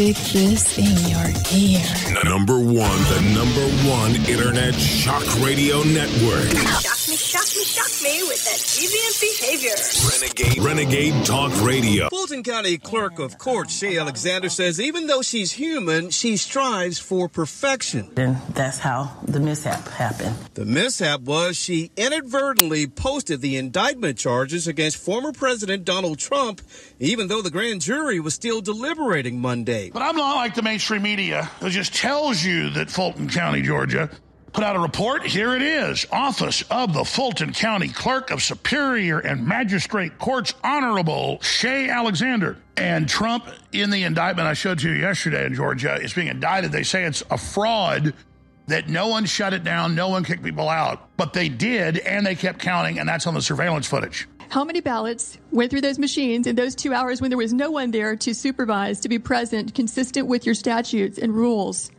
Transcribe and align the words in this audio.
Stick 0.00 0.78
in 0.78 0.96
your 1.10 1.28
ear. 1.52 2.24
Number 2.24 2.58
one, 2.58 2.98
the 3.12 3.20
number 3.34 3.68
one 3.86 4.16
internet 4.30 4.74
shock 4.74 5.22
radio 5.44 5.82
network. 5.82 6.99
Shock 7.20 7.54
me, 7.54 7.64
shock 7.64 8.02
me, 8.02 8.22
with 8.22 8.42
that 8.44 8.58
deviant 8.58 9.20
behavior. 9.20 9.76
Renegade, 10.10 10.64
Renegade 10.64 11.26
Talk 11.26 11.52
Radio. 11.62 12.08
Fulton 12.08 12.42
County 12.42 12.78
Clerk 12.78 13.18
of 13.18 13.36
Court 13.36 13.68
Ché 13.68 14.00
Alexander 14.00 14.48
says 14.48 14.80
even 14.80 15.06
though 15.06 15.20
she's 15.20 15.52
human, 15.52 16.08
she 16.08 16.38
strives 16.38 16.98
for 16.98 17.28
perfection. 17.28 18.10
And 18.16 18.38
that's 18.54 18.78
how 18.78 19.18
the 19.22 19.38
mishap 19.38 19.86
happened. 19.88 20.34
The 20.54 20.64
mishap 20.64 21.20
was 21.20 21.58
she 21.58 21.92
inadvertently 21.94 22.86
posted 22.86 23.42
the 23.42 23.58
indictment 23.58 24.16
charges 24.18 24.66
against 24.66 24.96
former 24.96 25.32
President 25.32 25.84
Donald 25.84 26.18
Trump, 26.18 26.62
even 26.98 27.28
though 27.28 27.42
the 27.42 27.50
grand 27.50 27.82
jury 27.82 28.18
was 28.18 28.32
still 28.34 28.62
deliberating 28.62 29.40
Monday. 29.40 29.90
But 29.90 30.02
I'm 30.02 30.16
not 30.16 30.36
like 30.36 30.54
the 30.54 30.62
mainstream 30.62 31.02
media 31.02 31.44
who 31.60 31.68
just 31.68 31.94
tells 31.94 32.42
you 32.42 32.70
that 32.70 32.90
Fulton 32.90 33.28
County, 33.28 33.60
Georgia, 33.60 34.08
put 34.52 34.64
out 34.64 34.76
a 34.76 34.80
report. 34.80 35.24
Here 35.24 35.54
it 35.54 35.62
is 35.62 36.06
Office 36.10 36.62
of 36.70 36.92
the 36.92 37.04
Fulton 37.04 37.52
County 37.52 37.88
Clerk 37.88 38.30
of 38.30 38.42
Superior 38.42 39.18
and 39.18 39.46
Magistrate 39.46 40.18
Courts 40.18 40.54
Honorable 40.62 41.38
Ché 41.42 41.90
Alexander. 41.90 42.56
And 42.76 43.08
Trump, 43.08 43.46
in 43.72 43.90
the 43.90 44.04
indictment 44.04 44.48
I 44.48 44.54
showed 44.54 44.82
you 44.82 44.92
yesterday 44.92 45.46
in 45.46 45.54
Georgia, 45.54 45.96
is 45.96 46.12
being 46.12 46.28
indicted. 46.28 46.72
They 46.72 46.82
say 46.82 47.04
it's 47.04 47.22
a 47.30 47.38
fraud 47.38 48.14
that 48.66 48.88
no 48.88 49.08
one 49.08 49.26
shut 49.26 49.52
it 49.52 49.64
down, 49.64 49.94
no 49.94 50.08
one 50.08 50.24
kicked 50.24 50.42
people 50.42 50.68
out. 50.68 51.08
But 51.16 51.32
they 51.32 51.48
did, 51.48 51.98
and 51.98 52.24
they 52.24 52.34
kept 52.34 52.60
counting, 52.60 52.98
and 52.98 53.08
that's 53.08 53.26
on 53.26 53.34
the 53.34 53.42
surveillance 53.42 53.86
footage. 53.86 54.28
How 54.48 54.64
many 54.64 54.80
ballots 54.80 55.38
went 55.52 55.70
through 55.70 55.82
those 55.82 55.98
machines 55.98 56.46
in 56.46 56.56
those 56.56 56.74
two 56.74 56.92
hours 56.92 57.20
when 57.20 57.30
there 57.30 57.38
was 57.38 57.52
no 57.52 57.70
one 57.70 57.92
there 57.92 58.16
to 58.16 58.34
supervise, 58.34 58.98
to 59.00 59.08
be 59.08 59.18
present, 59.18 59.74
consistent 59.74 60.26
with 60.26 60.44
your 60.44 60.54
statutes 60.56 61.18
and 61.18 61.32
rules, 61.34 61.90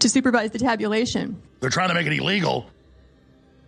to 0.00 0.08
supervise 0.08 0.50
the 0.50 0.58
tabulation? 0.58 1.40
They're 1.60 1.70
trying 1.70 1.88
to 1.88 1.94
make 1.94 2.06
it 2.06 2.12
illegal 2.12 2.70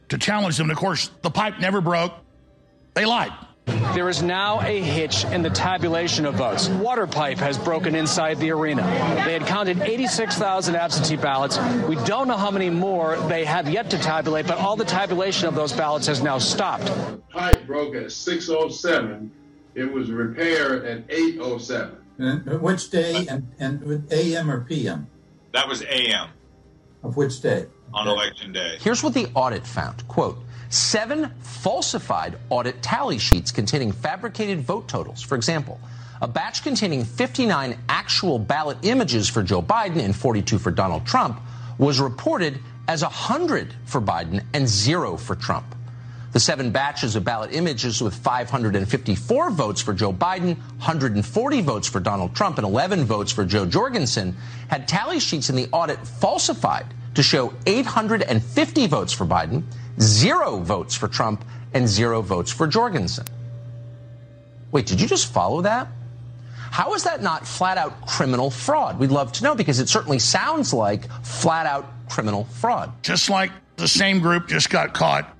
to 0.08 0.18
challenge 0.18 0.56
them. 0.56 0.64
And 0.64 0.72
of 0.72 0.78
course, 0.78 1.10
the 1.22 1.30
pipe 1.30 1.58
never 1.60 1.80
broke. 1.80 2.12
They 2.94 3.04
lied. 3.04 3.32
There 3.94 4.08
is 4.08 4.22
now 4.22 4.60
a 4.62 4.80
hitch 4.80 5.24
in 5.26 5.42
the 5.42 5.50
tabulation 5.50 6.26
of 6.26 6.34
votes. 6.34 6.68
Water 6.68 7.06
pipe 7.06 7.38
has 7.38 7.56
broken 7.56 7.94
inside 7.94 8.38
the 8.38 8.50
arena. 8.50 8.82
They 9.24 9.32
had 9.32 9.46
counted 9.46 9.80
86,000 9.80 10.74
absentee 10.74 11.16
ballots. 11.16 11.58
We 11.86 11.94
don't 12.04 12.26
know 12.26 12.36
how 12.36 12.50
many 12.50 12.68
more 12.68 13.16
they 13.28 13.44
have 13.44 13.68
yet 13.70 13.90
to 13.90 13.98
tabulate, 13.98 14.46
but 14.46 14.58
all 14.58 14.74
the 14.76 14.84
tabulation 14.84 15.46
of 15.46 15.54
those 15.54 15.72
ballots 15.72 16.06
has 16.08 16.22
now 16.22 16.38
stopped. 16.38 16.86
Pipe 17.30 17.66
broke 17.66 17.94
at 17.94 18.06
6:07. 18.06 19.30
It 19.74 19.92
was 19.92 20.10
repaired 20.10 20.84
at 20.84 21.06
8:07. 21.08 21.96
And 22.18 22.60
which 22.60 22.90
day 22.90 23.26
and, 23.28 23.48
and 23.58 24.12
AM 24.12 24.50
or 24.50 24.62
PM? 24.62 25.06
That 25.52 25.68
was 25.68 25.82
AM 25.82 26.28
Of 27.02 27.16
which 27.16 27.40
day? 27.40 27.66
on 27.92 28.06
election 28.06 28.52
day. 28.52 28.78
Here's 28.80 29.02
what 29.02 29.14
the 29.14 29.26
audit 29.34 29.66
found. 29.66 30.06
Quote, 30.06 30.38
seven 30.68 31.32
falsified 31.40 32.38
audit 32.48 32.80
tally 32.82 33.18
sheets 33.18 33.50
containing 33.50 33.90
fabricated 33.90 34.60
vote 34.60 34.86
totals. 34.86 35.20
For 35.22 35.34
example, 35.34 35.80
a 36.22 36.28
batch 36.28 36.62
containing 36.62 37.04
59 37.04 37.76
actual 37.88 38.38
ballot 38.38 38.78
images 38.82 39.28
for 39.28 39.42
Joe 39.42 39.60
Biden 39.60 39.98
and 39.98 40.14
42 40.14 40.58
for 40.58 40.70
Donald 40.70 41.04
Trump 41.04 41.40
was 41.78 41.98
reported 41.98 42.60
as 42.86 43.02
100 43.02 43.74
for 43.86 44.00
Biden 44.00 44.44
and 44.54 44.68
zero 44.68 45.16
for 45.16 45.34
Trump. 45.34 45.74
The 46.32 46.40
seven 46.40 46.70
batches 46.70 47.16
of 47.16 47.24
ballot 47.24 47.52
images 47.52 48.00
with 48.00 48.14
554 48.14 49.50
votes 49.50 49.80
for 49.80 49.92
Joe 49.92 50.12
Biden, 50.12 50.56
140 50.78 51.60
votes 51.62 51.88
for 51.88 51.98
Donald 51.98 52.36
Trump, 52.36 52.58
and 52.58 52.66
11 52.66 53.04
votes 53.04 53.32
for 53.32 53.44
Jo 53.44 53.66
Jorgensen 53.66 54.36
had 54.68 54.86
tally 54.86 55.18
sheets 55.18 55.50
in 55.50 55.56
the 55.56 55.68
audit 55.72 55.98
falsified 56.06 56.86
to 57.14 57.22
show 57.22 57.52
850 57.66 58.86
votes 58.86 59.12
for 59.12 59.26
Biden, 59.26 59.64
zero 60.00 60.58
votes 60.58 60.94
for 60.94 61.08
Trump, 61.08 61.44
and 61.74 61.88
zero 61.88 62.22
votes 62.22 62.52
for 62.52 62.68
Jorgensen. 62.68 63.26
Wait, 64.70 64.86
did 64.86 65.00
you 65.00 65.08
just 65.08 65.32
follow 65.32 65.62
that? 65.62 65.88
How 66.70 66.94
is 66.94 67.02
that 67.02 67.20
not 67.20 67.44
flat 67.44 67.76
out 67.76 68.06
criminal 68.06 68.50
fraud? 68.52 69.00
We'd 69.00 69.10
love 69.10 69.32
to 69.32 69.42
know 69.42 69.56
because 69.56 69.80
it 69.80 69.88
certainly 69.88 70.20
sounds 70.20 70.72
like 70.72 71.10
flat 71.24 71.66
out 71.66 71.86
criminal 72.08 72.44
fraud. 72.44 72.92
Just 73.02 73.28
like 73.28 73.50
the 73.74 73.88
same 73.88 74.20
group 74.20 74.46
just 74.46 74.70
got 74.70 74.94
caught 74.94 75.36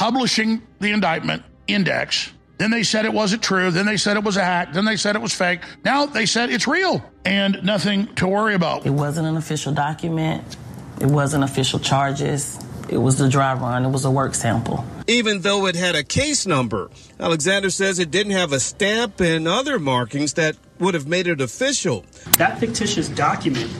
publishing 0.00 0.62
the 0.78 0.90
indictment 0.92 1.42
index. 1.66 2.32
Then 2.56 2.70
they 2.70 2.82
said 2.82 3.04
it 3.04 3.12
wasn't 3.12 3.42
true. 3.42 3.70
Then 3.70 3.84
they 3.84 3.98
said 3.98 4.16
it 4.16 4.24
was 4.24 4.38
a 4.38 4.42
hack. 4.42 4.72
Then 4.72 4.86
they 4.86 4.96
said 4.96 5.14
it 5.14 5.20
was 5.20 5.34
fake. 5.34 5.60
Now 5.84 6.06
they 6.06 6.24
said 6.24 6.48
it's 6.48 6.66
real 6.66 7.04
and 7.26 7.62
nothing 7.62 8.06
to 8.14 8.26
worry 8.26 8.54
about. 8.54 8.86
It 8.86 8.92
wasn't 8.92 9.26
an 9.26 9.36
official 9.36 9.74
document. 9.74 10.56
It 11.02 11.08
wasn't 11.08 11.44
official 11.44 11.78
charges. 11.78 12.58
It 12.88 12.96
was 12.96 13.18
the 13.18 13.28
dry 13.28 13.52
run. 13.52 13.84
It 13.84 13.90
was 13.90 14.06
a 14.06 14.10
work 14.10 14.34
sample. 14.34 14.86
Even 15.06 15.42
though 15.42 15.66
it 15.66 15.76
had 15.76 15.94
a 15.94 16.02
case 16.02 16.46
number, 16.46 16.88
Alexander 17.18 17.68
says 17.68 17.98
it 17.98 18.10
didn't 18.10 18.32
have 18.32 18.54
a 18.54 18.60
stamp 18.60 19.20
and 19.20 19.46
other 19.46 19.78
markings 19.78 20.32
that 20.32 20.56
would 20.78 20.94
have 20.94 21.08
made 21.08 21.26
it 21.26 21.42
official. 21.42 22.06
That 22.38 22.58
fictitious 22.58 23.10
document 23.10 23.70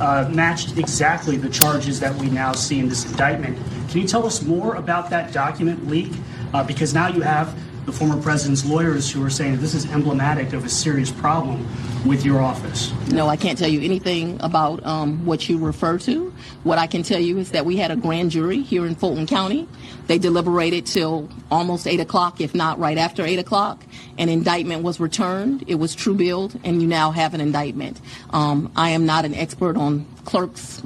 uh, 0.00 0.28
matched 0.32 0.76
exactly 0.76 1.36
the 1.36 1.48
charges 1.48 2.00
that 2.00 2.16
we 2.16 2.30
now 2.30 2.52
see 2.52 2.80
in 2.80 2.88
this 2.88 3.08
indictment. 3.08 3.56
Can 3.88 4.02
you 4.02 4.06
tell 4.06 4.26
us 4.26 4.42
more 4.42 4.74
about 4.74 5.10
that 5.10 5.32
document 5.32 5.88
leak? 5.88 6.12
Uh, 6.52 6.62
because 6.62 6.94
now 6.94 7.08
you 7.08 7.22
have 7.22 7.54
the 7.88 7.92
former 7.92 8.20
president's 8.20 8.66
lawyers 8.66 9.10
who 9.10 9.24
are 9.24 9.30
saying 9.30 9.56
this 9.60 9.72
is 9.72 9.90
emblematic 9.90 10.52
of 10.52 10.62
a 10.62 10.68
serious 10.68 11.10
problem 11.10 11.66
with 12.06 12.22
your 12.22 12.38
office. 12.38 12.92
No, 13.10 13.28
I 13.28 13.36
can't 13.36 13.58
tell 13.58 13.68
you 13.68 13.80
anything 13.80 14.38
about 14.42 14.84
um, 14.84 15.24
what 15.24 15.48
you 15.48 15.56
refer 15.56 15.98
to. 16.00 16.30
What 16.64 16.76
I 16.76 16.86
can 16.86 17.02
tell 17.02 17.18
you 17.18 17.38
is 17.38 17.52
that 17.52 17.64
we 17.64 17.78
had 17.78 17.90
a 17.90 17.96
grand 17.96 18.30
jury 18.30 18.60
here 18.60 18.84
in 18.86 18.94
Fulton 18.94 19.26
County. 19.26 19.66
They 20.06 20.18
deliberated 20.18 20.84
till 20.84 21.30
almost 21.50 21.86
8 21.86 21.98
o'clock, 22.00 22.42
if 22.42 22.54
not 22.54 22.78
right 22.78 22.98
after 22.98 23.24
8 23.24 23.38
o'clock. 23.38 23.82
An 24.18 24.28
indictment 24.28 24.82
was 24.82 25.00
returned. 25.00 25.64
It 25.66 25.76
was 25.76 25.94
true 25.94 26.14
billed, 26.14 26.60
and 26.64 26.82
you 26.82 26.88
now 26.88 27.10
have 27.12 27.32
an 27.32 27.40
indictment. 27.40 28.02
Um, 28.30 28.70
I 28.76 28.90
am 28.90 29.06
not 29.06 29.24
an 29.24 29.34
expert 29.34 29.78
on 29.78 30.04
clerks' 30.26 30.82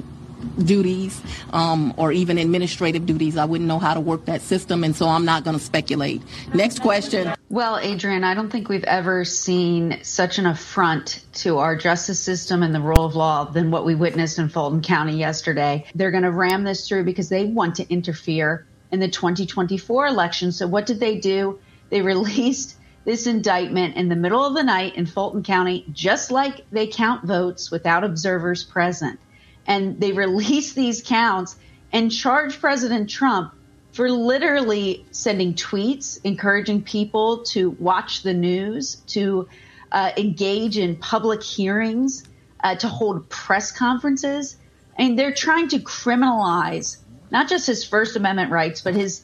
duties 0.57 1.21
um, 1.51 1.93
or 1.97 2.11
even 2.11 2.37
administrative 2.37 3.05
duties. 3.05 3.37
I 3.37 3.45
wouldn't 3.45 3.67
know 3.67 3.79
how 3.79 3.93
to 3.93 3.99
work 3.99 4.25
that 4.25 4.41
system, 4.41 4.83
and 4.83 4.95
so 4.95 5.07
I'm 5.07 5.25
not 5.25 5.43
going 5.43 5.57
to 5.57 5.63
speculate. 5.63 6.21
Next 6.53 6.79
question. 6.79 7.33
Well, 7.49 7.77
Adrian, 7.77 8.23
I 8.23 8.33
don't 8.33 8.49
think 8.49 8.69
we've 8.69 8.83
ever 8.83 9.25
seen 9.25 9.99
such 10.03 10.39
an 10.39 10.45
affront 10.45 11.23
to 11.33 11.59
our 11.59 11.75
justice 11.75 12.19
system 12.19 12.63
and 12.63 12.73
the 12.73 12.81
rule 12.81 13.05
of 13.05 13.15
law 13.15 13.45
than 13.45 13.69
what 13.69 13.85
we 13.85 13.95
witnessed 13.95 14.39
in 14.39 14.49
Fulton 14.49 14.81
County 14.81 15.17
yesterday. 15.17 15.85
They're 15.93 16.11
going 16.11 16.23
to 16.23 16.31
ram 16.31 16.63
this 16.63 16.87
through 16.87 17.03
because 17.03 17.29
they 17.29 17.45
want 17.45 17.75
to 17.75 17.87
interfere 17.91 18.65
in 18.91 18.99
the 18.99 19.07
2024 19.07 20.07
election. 20.07 20.51
So, 20.51 20.67
what 20.67 20.85
did 20.85 20.99
they 20.99 21.17
do? 21.17 21.59
They 21.89 22.01
released 22.13 22.77
this 23.05 23.27
indictment 23.27 23.97
in 23.97 24.09
the 24.09 24.15
middle 24.15 24.45
of 24.45 24.55
the 24.55 24.63
night 24.63 24.95
in 24.95 25.05
Fulton 25.05 25.43
County, 25.43 25.85
just 25.91 26.31
like 26.31 26.61
they 26.71 26.87
count 26.87 27.25
votes 27.25 27.69
without 27.69 28.03
observers 28.03 28.63
present. 28.63 29.19
And 29.65 29.99
they 29.99 30.11
released 30.11 30.75
these 30.75 31.01
counts 31.01 31.55
and 31.91 32.11
charged 32.11 32.59
President 32.59 33.09
Trump 33.09 33.53
for 33.93 34.09
literally 34.09 35.05
sending 35.11 35.53
tweets 35.53 36.19
encouraging 36.23 36.81
people 36.83 37.43
to 37.43 37.69
watch 37.71 38.23
the 38.23 38.33
news, 38.33 38.95
to 39.07 39.47
uh, 39.91 40.11
engage 40.17 40.77
in 40.77 40.95
public 40.95 41.43
hearings, 41.43 42.23
uh, 42.63 42.75
to 42.75 42.87
hold 42.87 43.29
press 43.29 43.71
conferences. 43.71 44.57
And 44.97 45.17
they're 45.17 45.33
trying 45.33 45.67
to 45.69 45.79
criminalize 45.79 46.97
not 47.31 47.47
just 47.49 47.67
his 47.67 47.83
First 47.85 48.15
Amendment 48.15 48.51
rights, 48.51 48.81
but 48.81 48.95
his 48.95 49.23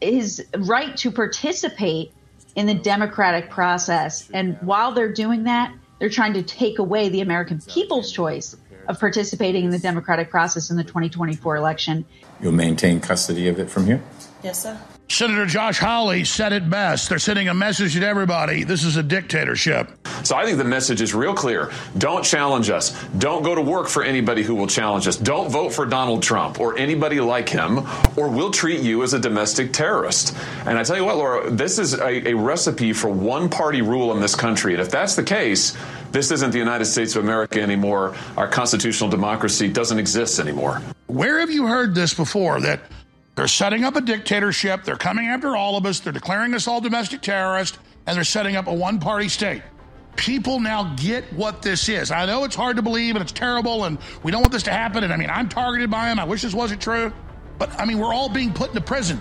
his 0.00 0.44
right 0.58 0.94
to 0.98 1.10
participate 1.10 2.12
in 2.54 2.66
the 2.66 2.74
democratic 2.74 3.50
process. 3.50 4.28
And 4.30 4.58
while 4.60 4.92
they're 4.92 5.12
doing 5.12 5.44
that, 5.44 5.74
they're 5.98 6.10
trying 6.10 6.34
to 6.34 6.42
take 6.42 6.78
away 6.78 7.08
the 7.08 7.22
American 7.22 7.60
people's 7.60 8.12
choice 8.12 8.54
of 8.88 9.00
participating 9.00 9.64
in 9.64 9.70
the 9.70 9.78
democratic 9.78 10.30
process 10.30 10.70
in 10.70 10.76
the 10.76 10.84
2024 10.84 11.56
election. 11.56 12.04
You'll 12.40 12.52
maintain 12.52 13.00
custody 13.00 13.48
of 13.48 13.58
it 13.58 13.70
from 13.70 13.86
here? 13.86 14.02
Yes, 14.42 14.62
sir. 14.62 14.78
Senator 15.08 15.46
Josh 15.46 15.78
Hawley 15.78 16.24
said 16.24 16.52
it 16.52 16.68
best. 16.68 17.08
They're 17.08 17.18
sending 17.18 17.48
a 17.48 17.54
message 17.54 17.94
to 17.94 18.06
everybody. 18.06 18.64
This 18.64 18.84
is 18.84 18.96
a 18.96 19.02
dictatorship. 19.02 19.90
So 20.24 20.34
I 20.34 20.44
think 20.44 20.56
the 20.56 20.64
message 20.64 21.02
is 21.02 21.14
real 21.14 21.34
clear. 21.34 21.70
Don't 21.98 22.24
challenge 22.24 22.70
us. 22.70 22.90
Don't 23.18 23.42
go 23.42 23.54
to 23.54 23.60
work 23.60 23.88
for 23.88 24.02
anybody 24.02 24.42
who 24.42 24.54
will 24.54 24.66
challenge 24.66 25.06
us. 25.06 25.16
Don't 25.16 25.50
vote 25.50 25.72
for 25.72 25.84
Donald 25.84 26.22
Trump 26.22 26.58
or 26.58 26.76
anybody 26.78 27.20
like 27.20 27.48
him, 27.48 27.86
or 28.16 28.28
we'll 28.28 28.50
treat 28.50 28.80
you 28.80 29.02
as 29.02 29.12
a 29.12 29.18
domestic 29.18 29.72
terrorist. 29.72 30.34
And 30.66 30.78
I 30.78 30.82
tell 30.82 30.96
you 30.96 31.04
what, 31.04 31.16
Laura, 31.16 31.50
this 31.50 31.78
is 31.78 31.94
a, 31.94 32.30
a 32.30 32.34
recipe 32.34 32.94
for 32.94 33.08
one 33.08 33.50
party 33.50 33.82
rule 33.82 34.12
in 34.12 34.20
this 34.20 34.34
country. 34.34 34.72
And 34.72 34.82
if 34.82 34.90
that's 34.90 35.16
the 35.16 35.22
case, 35.22 35.76
this 36.14 36.30
isn't 36.30 36.52
the 36.52 36.58
United 36.58 36.84
States 36.84 37.16
of 37.16 37.24
America 37.24 37.60
anymore. 37.60 38.14
Our 38.36 38.46
constitutional 38.46 39.10
democracy 39.10 39.68
doesn't 39.68 39.98
exist 39.98 40.38
anymore. 40.38 40.80
Where 41.08 41.40
have 41.40 41.50
you 41.50 41.66
heard 41.66 41.92
this 41.92 42.14
before? 42.14 42.60
That 42.60 42.80
they're 43.34 43.48
setting 43.48 43.82
up 43.82 43.96
a 43.96 44.00
dictatorship, 44.00 44.84
they're 44.84 44.94
coming 44.94 45.26
after 45.26 45.56
all 45.56 45.76
of 45.76 45.84
us, 45.84 45.98
they're 45.98 46.12
declaring 46.12 46.54
us 46.54 46.68
all 46.68 46.80
domestic 46.80 47.20
terrorists, 47.20 47.78
and 48.06 48.16
they're 48.16 48.22
setting 48.22 48.54
up 48.54 48.68
a 48.68 48.72
one 48.72 49.00
party 49.00 49.28
state. 49.28 49.62
people 50.16 50.60
now 50.60 50.94
get 50.96 51.24
what 51.32 51.62
this 51.62 51.88
is. 51.88 52.10
I 52.10 52.26
know 52.26 52.44
it's 52.44 52.54
hard 52.54 52.76
to 52.76 52.82
believe 52.82 53.16
and 53.16 53.22
it's 53.22 53.32
terrible 53.32 53.84
and 53.84 53.98
we 54.22 54.30
don't 54.30 54.42
want 54.42 54.52
this 54.52 54.62
to 54.64 54.70
happen. 54.70 55.04
And 55.04 55.12
I 55.12 55.16
mean, 55.16 55.30
I'm 55.30 55.48
targeted 55.48 55.90
by 55.90 56.06
them. 56.06 56.18
I 56.18 56.24
wish 56.24 56.42
this 56.42 56.54
wasn't 56.54 56.80
true. 56.80 57.12
But 57.58 57.78
I 57.80 57.84
mean, 57.84 57.98
we're 57.98 58.14
all 58.14 58.28
being 58.28 58.52
put 58.52 58.70
into 58.70 58.80
prison. 58.80 59.20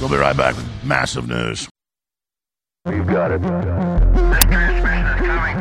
We'll 0.00 0.10
be 0.10 0.16
right 0.16 0.36
back 0.36 0.56
with 0.56 0.68
massive 0.84 1.28
news. 1.28 1.68
You've 2.86 3.06
got 3.06 3.32
it. 3.32 3.42
This 3.42 3.50
transmission 4.46 5.04
is 5.04 5.20
coming 5.26 5.56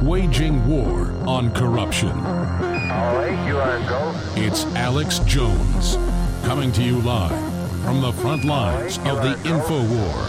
you. 0.00 0.08
Waging 0.08 0.66
war 0.66 1.12
on 1.26 1.50
corruption. 1.50 2.08
All 2.08 3.16
right, 3.16 3.46
you 3.46 3.58
are 3.58 3.80
go. 3.80 4.14
It's 4.36 4.64
Alex 4.76 5.18
Jones 5.20 5.96
coming 6.44 6.72
to 6.72 6.82
you 6.82 7.00
live 7.00 7.36
from 7.84 8.00
the 8.00 8.12
front 8.12 8.44
lines 8.44 8.98
of 8.98 9.20
the 9.22 9.36
info 9.44 9.82
war. 9.82 10.28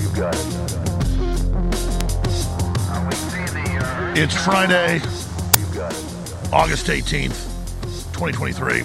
You've 0.00 0.14
got 0.14 0.34
it. 0.34 0.46
It's 4.18 4.34
Friday, 4.44 5.00
August 6.52 6.86
18th, 6.86 7.46
2023. 8.12 8.82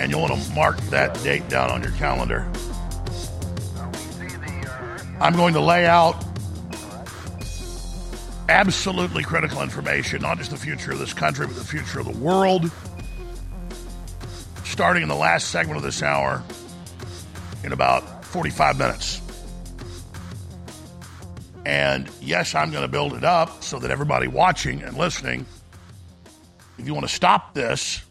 And 0.00 0.10
you'll 0.10 0.22
want 0.22 0.32
to 0.32 0.54
mark 0.54 0.78
that 0.84 1.12
date 1.22 1.46
down 1.50 1.70
on 1.70 1.82
your 1.82 1.92
calendar. 1.92 2.50
I'm 5.20 5.34
going 5.34 5.52
to 5.54 5.60
lay 5.60 5.86
out 5.86 6.24
absolutely 8.48 9.24
critical 9.24 9.60
information, 9.60 10.22
not 10.22 10.38
just 10.38 10.50
the 10.50 10.56
future 10.56 10.92
of 10.92 10.98
this 10.98 11.12
country, 11.12 11.46
but 11.46 11.56
the 11.56 11.64
future 11.64 12.00
of 12.00 12.06
the 12.06 12.18
world. 12.18 12.70
Starting 14.64 15.02
in 15.02 15.10
the 15.10 15.14
last 15.14 15.48
segment 15.48 15.76
of 15.76 15.82
this 15.82 16.02
hour 16.02 16.42
in 17.62 17.72
about 17.72 18.24
45 18.24 18.78
minutes. 18.78 19.20
And 21.66 22.08
yes, 22.22 22.54
I'm 22.54 22.70
going 22.70 22.84
to 22.84 22.88
build 22.88 23.12
it 23.12 23.24
up 23.24 23.62
so 23.62 23.78
that 23.80 23.90
everybody 23.90 24.28
watching 24.28 24.82
and 24.82 24.96
listening, 24.96 25.44
if 26.78 26.86
you 26.86 26.94
want 26.94 27.06
to 27.06 27.14
stop 27.14 27.54
this, 27.54 28.02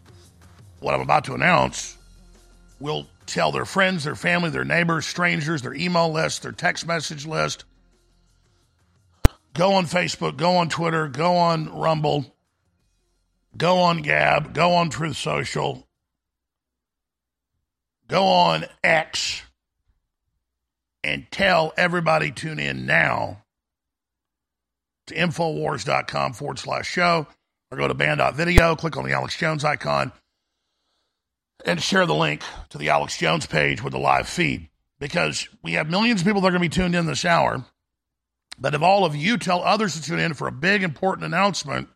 what 0.80 0.94
I'm 0.94 1.00
about 1.00 1.24
to 1.24 1.34
announce, 1.34 1.96
will 2.80 3.06
tell 3.26 3.52
their 3.52 3.64
friends, 3.64 4.04
their 4.04 4.14
family, 4.14 4.50
their 4.50 4.64
neighbors, 4.64 5.06
strangers, 5.06 5.62
their 5.62 5.74
email 5.74 6.12
list, 6.12 6.42
their 6.42 6.52
text 6.52 6.86
message 6.86 7.26
list. 7.26 7.64
Go 9.54 9.72
on 9.72 9.86
Facebook, 9.86 10.36
go 10.36 10.56
on 10.56 10.68
Twitter, 10.68 11.08
go 11.08 11.36
on 11.36 11.72
Rumble, 11.74 12.34
go 13.56 13.78
on 13.78 14.02
Gab, 14.02 14.52
go 14.52 14.74
on 14.74 14.90
Truth 14.90 15.16
Social, 15.16 15.86
go 18.08 18.24
on 18.24 18.66
X, 18.84 19.42
and 21.02 21.26
tell 21.30 21.72
everybody 21.76 22.30
tune 22.30 22.58
in 22.58 22.84
now 22.84 23.42
to 25.06 25.14
Infowars.com 25.14 26.32
forward 26.34 26.58
slash 26.58 26.86
show 26.86 27.26
or 27.70 27.78
go 27.78 27.88
to 27.88 27.94
band.video, 27.94 28.76
click 28.76 28.96
on 28.96 29.04
the 29.04 29.12
Alex 29.12 29.36
Jones 29.36 29.64
icon, 29.64 30.12
and 31.64 31.82
share 31.82 32.06
the 32.06 32.14
link 32.14 32.42
to 32.70 32.78
the 32.78 32.90
Alex 32.90 33.18
Jones 33.18 33.46
page 33.46 33.82
with 33.82 33.92
the 33.92 33.98
live 33.98 34.28
feed 34.28 34.68
because 34.98 35.48
we 35.62 35.72
have 35.72 35.90
millions 35.90 36.20
of 36.20 36.26
people 36.26 36.40
that 36.40 36.48
are 36.48 36.52
going 36.52 36.62
to 36.62 36.68
be 36.68 36.82
tuned 36.82 36.94
in 36.94 37.06
this 37.06 37.24
hour. 37.24 37.64
But 38.58 38.74
if 38.74 38.82
all 38.82 39.04
of 39.04 39.14
you 39.14 39.36
tell 39.36 39.62
others 39.62 39.94
to 39.94 40.02
tune 40.02 40.18
in 40.18 40.34
for 40.34 40.48
a 40.48 40.52
big 40.52 40.82
important 40.82 41.26
announcement, 41.26 41.88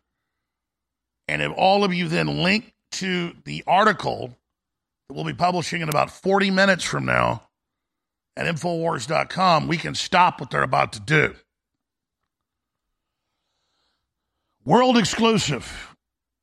and 1.27 1.41
if 1.41 1.51
all 1.55 1.83
of 1.83 1.93
you 1.93 2.07
then 2.07 2.43
link 2.43 2.73
to 2.93 3.33
the 3.45 3.63
article 3.65 4.37
that 5.07 5.15
we'll 5.15 5.23
be 5.23 5.33
publishing 5.33 5.81
in 5.81 5.89
about 5.89 6.11
40 6.11 6.51
minutes 6.51 6.83
from 6.83 7.05
now 7.05 7.47
at 8.35 8.45
Infowars.com, 8.45 9.67
we 9.67 9.77
can 9.77 9.95
stop 9.95 10.39
what 10.39 10.51
they're 10.51 10.61
about 10.61 10.93
to 10.93 10.99
do. 10.99 11.35
World 14.63 14.97
exclusive. 14.97 15.95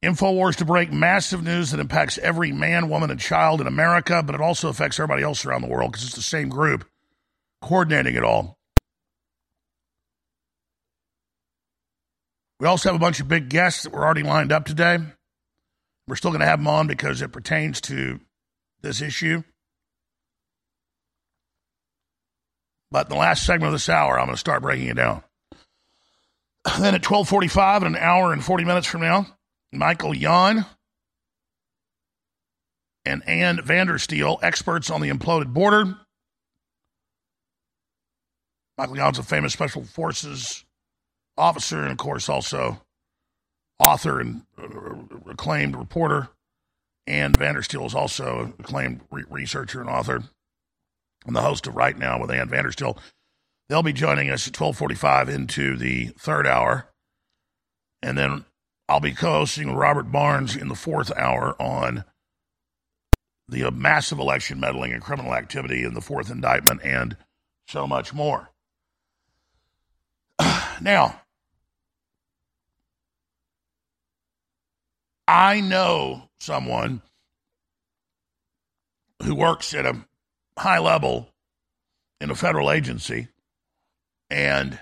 InfoWars 0.02 0.56
to 0.56 0.64
break 0.64 0.92
massive 0.92 1.42
news 1.42 1.70
that 1.70 1.80
impacts 1.80 2.18
every 2.18 2.52
man, 2.52 2.88
woman, 2.88 3.10
and 3.10 3.18
child 3.18 3.60
in 3.60 3.66
America, 3.66 4.22
but 4.22 4.34
it 4.34 4.40
also 4.40 4.68
affects 4.68 4.98
everybody 4.98 5.22
else 5.22 5.44
around 5.44 5.62
the 5.62 5.68
world 5.68 5.92
because 5.92 6.04
it's 6.04 6.16
the 6.16 6.22
same 6.22 6.48
group 6.48 6.84
coordinating 7.60 8.14
it 8.14 8.22
all. 8.22 8.56
We 12.60 12.66
also 12.66 12.88
have 12.88 12.96
a 12.96 13.00
bunch 13.00 13.20
of 13.20 13.28
big 13.28 13.48
guests 13.48 13.84
that 13.84 13.92
were 13.92 14.04
already 14.04 14.22
lined 14.24 14.50
up 14.50 14.64
today. 14.64 14.98
We're 16.08 16.16
still 16.16 16.30
going 16.30 16.40
to 16.40 16.46
have 16.46 16.58
them 16.58 16.68
on 16.68 16.86
because 16.86 17.22
it 17.22 17.32
pertains 17.32 17.80
to 17.82 18.20
this 18.80 19.00
issue. 19.00 19.42
But 22.90 23.06
in 23.06 23.10
the 23.10 23.20
last 23.20 23.44
segment 23.44 23.68
of 23.68 23.74
this 23.74 23.88
hour, 23.88 24.18
I'm 24.18 24.26
going 24.26 24.34
to 24.34 24.40
start 24.40 24.62
breaking 24.62 24.88
it 24.88 24.96
down. 24.96 25.22
Then 26.76 26.94
at 26.94 27.02
12:45, 27.02 27.82
in 27.82 27.86
an 27.88 27.96
hour 27.96 28.32
and 28.32 28.44
40 28.44 28.64
minutes 28.64 28.86
from 28.86 29.00
now, 29.00 29.26
Michael 29.72 30.14
Yon 30.14 30.66
and 33.04 33.26
Ann 33.26 33.58
Vandersteel, 33.58 34.38
experts 34.42 34.90
on 34.90 35.00
the 35.00 35.10
imploded 35.10 35.52
border. 35.52 35.96
Michael 38.76 38.96
Yon's 38.96 39.18
a 39.18 39.22
famous 39.22 39.52
special 39.52 39.82
forces 39.84 40.64
officer, 41.36 41.82
and 41.82 41.90
of 41.90 41.98
course, 41.98 42.28
also 42.28 42.82
author 43.78 44.20
and 44.20 44.42
uh, 44.60 45.30
acclaimed 45.30 45.76
reporter. 45.76 46.28
And 47.06 47.36
Vandersteel 47.38 47.86
is 47.86 47.94
also 47.94 48.52
acclaimed 48.58 49.00
re- 49.10 49.24
researcher 49.30 49.80
and 49.80 49.88
author, 49.88 50.22
and 51.26 51.34
the 51.34 51.42
host 51.42 51.66
of 51.66 51.76
Right 51.76 51.96
Now 51.96 52.20
with 52.20 52.30
Ann 52.30 52.48
Vandersteel. 52.48 52.98
They'll 53.68 53.82
be 53.82 53.92
joining 53.92 54.30
us 54.30 54.48
at 54.48 54.58
1245 54.58 55.28
into 55.28 55.76
the 55.76 56.06
third 56.18 56.46
hour. 56.46 56.88
And 58.02 58.16
then 58.16 58.46
I'll 58.88 59.00
be 59.00 59.12
co-hosting 59.12 59.68
with 59.68 59.76
Robert 59.76 60.10
Barnes 60.10 60.56
in 60.56 60.68
the 60.68 60.74
fourth 60.74 61.12
hour 61.16 61.54
on 61.60 62.04
the 63.46 63.70
massive 63.70 64.18
election 64.18 64.58
meddling 64.60 64.92
and 64.92 65.02
criminal 65.02 65.34
activity 65.34 65.84
in 65.84 65.94
the 65.94 66.00
fourth 66.00 66.30
indictment 66.30 66.80
and 66.82 67.16
so 67.66 67.86
much 67.86 68.14
more. 68.14 68.50
now, 70.80 71.20
I 75.26 75.60
know 75.60 76.30
someone 76.40 77.02
who 79.22 79.34
works 79.34 79.74
at 79.74 79.84
a 79.84 80.06
high 80.56 80.78
level 80.78 81.28
in 82.20 82.30
a 82.30 82.34
federal 82.34 82.70
agency 82.70 83.28
and 84.30 84.78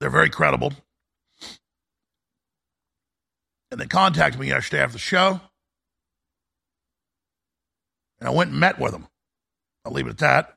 they're 0.00 0.10
very 0.10 0.30
credible. 0.30 0.72
And 3.70 3.80
they 3.80 3.86
contacted 3.86 4.40
me 4.40 4.48
yesterday 4.48 4.82
after 4.82 4.94
the 4.94 4.98
show. 4.98 5.40
And 8.20 8.28
I 8.28 8.32
went 8.32 8.50
and 8.50 8.60
met 8.60 8.78
with 8.78 8.92
them. 8.92 9.08
I'll 9.84 9.92
leave 9.92 10.06
it 10.06 10.10
at 10.10 10.18
that. 10.18 10.54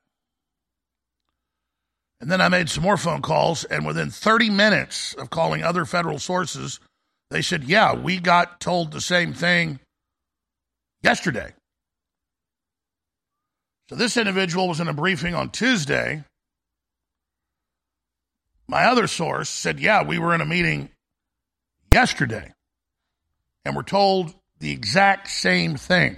And 2.19 2.31
then 2.31 2.41
I 2.41 2.50
made 2.50 2.69
some 2.69 2.83
more 2.83 2.97
phone 2.97 3.21
calls, 3.21 3.63
and 3.63 3.86
within 3.86 4.09
30 4.09 4.50
minutes 4.50 5.13
of 5.13 5.29
calling 5.29 5.63
other 5.63 5.86
federal 5.86 6.17
sources, 6.17 6.79
they 7.29 7.41
said, 7.41 7.63
Yeah, 7.63 7.93
we 7.93 8.19
got 8.19 8.59
told 8.59 8.91
the 8.91 9.01
same 9.01 9.33
thing 9.33 9.79
yesterday. 11.03 11.53
So 13.89 13.96
this 13.96 14.17
individual 14.17 14.67
was 14.67 14.79
in 14.79 14.88
a 14.88 14.94
briefing 14.94 15.34
on 15.34 15.50
Tuesday. 15.50 16.24
My 18.67 18.86
other 18.86 19.08
source 19.08 19.50
said, 19.50 19.79
Yeah, 19.79 20.03
we 20.03 20.20
were 20.20 20.36
in 20.36 20.41
a 20.41 20.46
meeting 20.46 20.89
yesterday, 21.91 22.53
and 23.63 23.75
we're 23.75 23.84
told 23.84 24.34
the 24.60 24.72
exact 24.72 25.29
same 25.29 25.77
thing. 25.77 26.17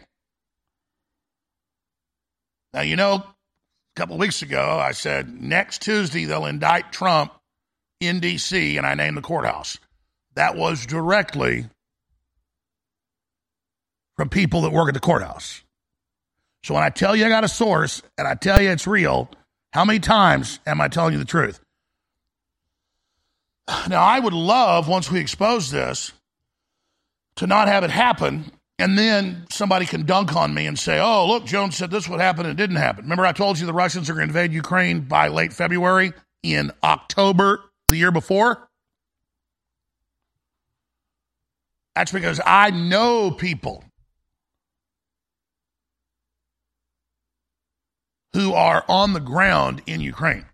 Now, 2.74 2.82
you 2.82 2.96
know, 2.96 3.16
a 3.16 3.26
couple 3.96 4.18
weeks 4.18 4.42
ago, 4.42 4.80
I 4.80 4.92
said 4.92 5.42
next 5.42 5.82
Tuesday 5.82 6.26
they'll 6.26 6.46
indict 6.46 6.92
Trump 6.92 7.34
in 8.00 8.20
D.C., 8.20 8.78
and 8.78 8.86
I 8.86 8.96
named 8.96 9.18
the 9.18 9.22
courthouse. 9.22 9.78
That 10.36 10.56
was 10.56 10.86
directly 10.86 11.68
from 14.16 14.30
people 14.30 14.62
that 14.62 14.72
work 14.72 14.88
at 14.88 14.94
the 14.94 15.00
courthouse. 15.00 15.64
So 16.64 16.74
when 16.74 16.84
I 16.84 16.90
tell 16.90 17.16
you 17.16 17.26
I 17.26 17.30
got 17.30 17.44
a 17.44 17.50
source 17.50 18.02
and 18.18 18.28
I 18.28 18.36
tell 18.36 18.62
you 18.62 18.70
it's 18.70 18.88
real, 18.88 19.30
how 19.74 19.86
many 19.86 20.00
times 20.00 20.60
am 20.66 20.82
I 20.82 20.88
telling 20.88 21.14
you 21.14 21.20
the 21.20 21.26
truth? 21.26 21.60
Now, 23.88 24.04
I 24.04 24.20
would 24.20 24.34
love, 24.34 24.88
once 24.88 25.12
we 25.12 25.20
expose 25.20 25.70
this, 25.70 26.12
to 27.36 27.46
not 27.46 27.68
have 27.68 27.84
it 27.84 27.92
happen 27.92 28.52
and 28.80 28.98
then 28.98 29.46
somebody 29.52 29.86
can 29.86 30.06
dunk 30.06 30.36
on 30.36 30.54
me 30.54 30.66
and 30.66 30.80
say, 30.80 31.00
oh, 31.00 31.28
look, 31.28 31.46
Jones 31.46 31.76
said 31.76 31.92
this 31.92 32.08
would 32.08 32.22
happen 32.22 32.46
and 32.46 32.58
it 32.58 32.62
didn't 32.62 32.78
happen. 32.78 33.04
Remember, 33.04 33.26
I 33.26 33.34
told 33.34 33.60
you 33.60 33.66
the 33.66 33.74
Russians 33.74 34.10
are 34.10 34.14
going 34.14 34.28
to 34.28 34.30
invade 34.30 34.54
Ukraine 34.54 35.02
by 35.02 35.28
late 35.28 35.52
February 35.54 36.14
in 36.44 36.72
October 36.82 37.62
the 37.90 37.98
year 37.98 38.12
before? 38.12 38.70
That's 41.94 42.12
because 42.14 42.40
I 42.46 42.72
know 42.72 43.32
people 43.32 43.84
who 48.34 48.54
are 48.54 48.84
on 48.88 49.14
the 49.14 49.20
ground 49.20 49.82
in 49.86 50.02
Ukraine. 50.02 50.46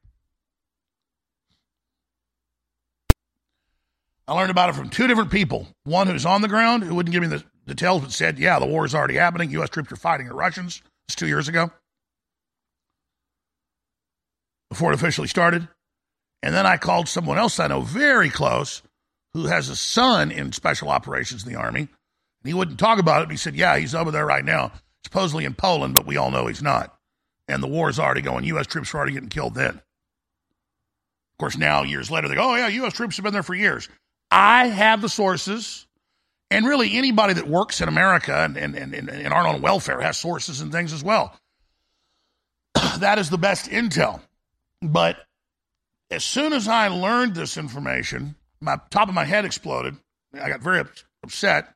I 4.27 4.33
learned 4.33 4.51
about 4.51 4.69
it 4.69 4.75
from 4.75 4.89
two 4.89 5.07
different 5.07 5.31
people. 5.31 5.67
One 5.83 6.07
who's 6.07 6.25
on 6.25 6.41
the 6.41 6.47
ground, 6.47 6.83
who 6.83 6.95
wouldn't 6.95 7.13
give 7.13 7.21
me 7.21 7.27
the 7.27 7.43
details, 7.67 8.01
but 8.01 8.11
said, 8.11 8.39
yeah, 8.39 8.57
the 8.57 8.65
war 8.65 8.85
is 8.85 8.95
already 8.95 9.15
happening. 9.15 9.51
U.S. 9.51 9.69
troops 9.69 9.91
are 9.91 9.97
fighting 9.97 10.27
the 10.27 10.33
Russians. 10.33 10.81
It's 11.07 11.15
two 11.15 11.27
years 11.27 11.47
ago 11.47 11.71
before 14.69 14.91
it 14.91 14.95
officially 14.95 15.27
started. 15.27 15.67
And 16.43 16.53
then 16.53 16.65
I 16.65 16.77
called 16.77 17.07
someone 17.07 17.37
else 17.37 17.59
I 17.59 17.67
know 17.67 17.81
very 17.81 18.29
close 18.29 18.81
who 19.33 19.45
has 19.45 19.69
a 19.69 19.75
son 19.75 20.31
in 20.31 20.51
special 20.51 20.89
operations 20.89 21.45
in 21.45 21.51
the 21.51 21.59
Army. 21.59 21.81
And 21.81 21.89
he 22.45 22.53
wouldn't 22.53 22.79
talk 22.79 22.99
about 22.99 23.21
it, 23.21 23.25
but 23.25 23.31
he 23.31 23.37
said, 23.37 23.55
yeah, 23.55 23.77
he's 23.77 23.95
over 23.95 24.11
there 24.11 24.25
right 24.25 24.45
now, 24.45 24.71
supposedly 25.03 25.45
in 25.45 25.53
Poland, 25.53 25.93
but 25.93 26.05
we 26.05 26.17
all 26.17 26.31
know 26.31 26.47
he's 26.47 26.61
not. 26.61 26.94
And 27.47 27.61
the 27.61 27.67
war 27.67 27.89
is 27.89 27.99
already 27.99 28.21
going. 28.21 28.43
U.S. 28.45 28.67
troops 28.67 28.93
are 28.93 28.97
already 28.97 29.13
getting 29.13 29.29
killed 29.29 29.55
then. 29.55 29.75
Of 29.75 31.37
course, 31.37 31.57
now, 31.57 31.83
years 31.83 32.09
later, 32.09 32.27
they 32.27 32.35
go, 32.35 32.51
oh, 32.51 32.55
yeah, 32.55 32.67
U.S. 32.67 32.93
troops 32.93 33.17
have 33.17 33.23
been 33.23 33.33
there 33.33 33.43
for 33.43 33.53
years. 33.53 33.89
I 34.31 34.67
have 34.67 35.01
the 35.01 35.09
sources, 35.09 35.85
and 36.49 36.65
really 36.65 36.95
anybody 36.97 37.33
that 37.33 37.47
works 37.47 37.81
in 37.81 37.87
America 37.87 38.33
and, 38.33 38.57
and, 38.57 38.75
and, 38.75 39.09
and 39.09 39.33
aren't 39.33 39.47
on 39.47 39.61
welfare 39.61 40.01
has 40.01 40.17
sources 40.17 40.61
and 40.61 40.71
things 40.71 40.93
as 40.93 41.03
well. 41.03 41.37
that 42.99 43.19
is 43.19 43.29
the 43.29 43.37
best 43.37 43.69
intel. 43.69 44.21
But 44.81 45.17
as 46.09 46.23
soon 46.23 46.53
as 46.53 46.67
I 46.67 46.87
learned 46.87 47.35
this 47.35 47.57
information, 47.57 48.35
my 48.61 48.77
top 48.89 49.09
of 49.09 49.15
my 49.15 49.25
head 49.25 49.45
exploded. 49.45 49.95
I 50.33 50.49
got 50.49 50.61
very 50.61 50.83
upset. 51.23 51.73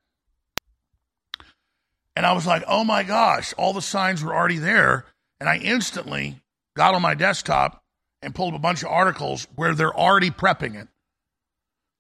And 2.15 2.25
I 2.25 2.33
was 2.33 2.45
like, 2.45 2.63
oh 2.67 2.83
my 2.83 3.03
gosh, 3.03 3.53
all 3.57 3.73
the 3.73 3.81
signs 3.81 4.23
were 4.23 4.35
already 4.35 4.57
there. 4.57 5.05
And 5.39 5.47
I 5.47 5.57
instantly 5.57 6.41
got 6.75 6.93
on 6.93 7.01
my 7.01 7.13
desktop 7.13 7.83
and 8.21 8.35
pulled 8.35 8.53
up 8.53 8.59
a 8.59 8.61
bunch 8.61 8.83
of 8.83 8.89
articles 8.89 9.47
where 9.55 9.73
they're 9.73 9.95
already 9.95 10.29
prepping 10.29 10.79
it. 10.79 10.87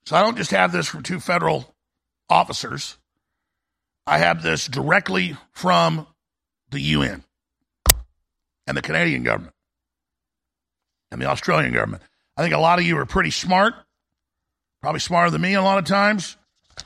So 0.05 0.15
I 0.15 0.21
don't 0.21 0.37
just 0.37 0.51
have 0.51 0.71
this 0.71 0.87
from 0.87 1.03
two 1.03 1.19
federal 1.19 1.73
officers. 2.29 2.97
I 4.05 4.17
have 4.17 4.41
this 4.41 4.67
directly 4.67 5.37
from 5.51 6.07
the 6.71 6.79
UN 6.79 7.23
and 8.65 8.75
the 8.75 8.81
Canadian 8.81 9.23
government 9.23 9.53
and 11.11 11.21
the 11.21 11.27
Australian 11.27 11.73
government. 11.73 12.03
I 12.37 12.41
think 12.41 12.53
a 12.53 12.59
lot 12.59 12.79
of 12.79 12.85
you 12.85 12.97
are 12.97 13.05
pretty 13.05 13.31
smart, 13.31 13.73
probably 14.81 14.99
smarter 14.99 15.31
than 15.31 15.41
me 15.41 15.53
a 15.53 15.61
lot 15.61 15.77
of 15.77 15.85
times. 15.85 16.37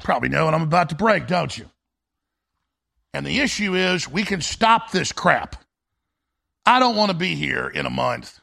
Probably 0.01 0.29
know 0.29 0.45
what 0.45 0.53
I'm 0.53 0.63
about 0.63 0.89
to 0.89 0.95
break, 0.95 1.27
don't 1.27 1.55
you? 1.55 1.69
And 3.13 3.25
the 3.25 3.39
issue 3.39 3.75
is 3.75 4.09
we 4.09 4.23
can 4.23 4.41
stop 4.41 4.91
this 4.91 5.11
crap. 5.11 5.62
I 6.65 6.79
don't 6.79 6.95
want 6.95 7.11
to 7.11 7.17
be 7.17 7.35
here 7.35 7.67
in 7.67 7.85
a 7.85 7.89
month. 7.89 8.39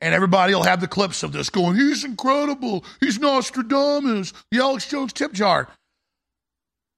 And 0.00 0.14
everybody 0.14 0.54
will 0.54 0.64
have 0.64 0.80
the 0.80 0.88
clips 0.88 1.22
of 1.22 1.32
this 1.32 1.50
going, 1.50 1.76
he's 1.76 2.04
incredible. 2.04 2.84
He's 3.00 3.18
Nostradamus, 3.18 4.32
the 4.50 4.58
Alex 4.58 4.88
Jones 4.88 5.12
tip 5.12 5.32
jar. 5.32 5.68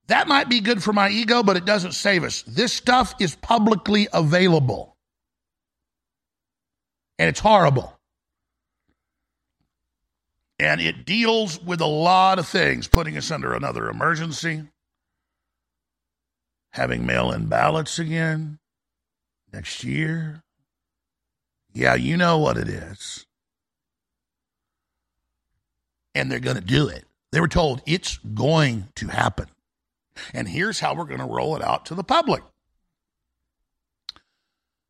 That 0.09 0.29
might 0.29 0.49
be 0.49 0.61
good 0.61 0.83
for 0.83 0.93
my 0.93 1.09
ego, 1.09 1.43
but 1.43 1.57
it 1.57 1.65
doesn't 1.65 1.93
save 1.93 2.25
us. 2.25 2.43
This 2.43 2.73
stuff 2.73 3.15
is 3.21 3.35
publicly 3.37 4.09
available. 4.13 4.97
And 7.19 7.29
it's 7.29 7.41
horrible. 7.41 7.99
And 10.59 10.81
it 10.81 11.05
deals 11.05 11.61
with 11.63 11.81
a 11.81 11.87
lot 11.87 12.39
of 12.39 12.49
things, 12.49 12.89
putting 12.89 13.17
us 13.17 13.31
under 13.31 13.53
another 13.53 13.89
emergency, 13.89 14.63
having 16.73 17.05
mail 17.05 17.31
in 17.31 17.47
ballots 17.47 17.99
again 17.99 18.59
next 19.57 19.85
year. 19.85 20.43
Yeah, 21.73 21.95
you 21.95 22.17
know 22.17 22.39
what 22.39 22.59
it 22.59 22.69
is. 22.69 23.27
And 26.15 26.31
they're 26.31 26.41
going 26.41 26.57
to 26.57 26.63
do 26.63 26.89
it. 26.89 27.05
They 27.33 27.41
were 27.41 27.49
told 27.49 27.83
it's 27.87 28.19
going 28.19 28.89
to 28.97 29.09
happen. 29.09 29.47
And 30.33 30.47
here's 30.47 30.79
how 30.79 30.95
we're 30.95 31.05
going 31.05 31.21
to 31.21 31.27
roll 31.27 31.57
it 31.57 31.63
out 31.63 31.87
to 31.87 31.95
the 31.95 32.05
public. 32.05 32.43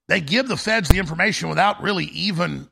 They 0.09 0.21
give 0.21 0.47
the 0.47 0.57
feds 0.57 0.89
the 0.89 0.99
information 0.99 1.49
without 1.49 1.83
really 1.83 2.05
even 2.07 2.69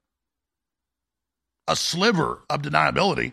a 1.67 1.75
sliver 1.75 2.41
of 2.51 2.63
deniability. 2.63 3.33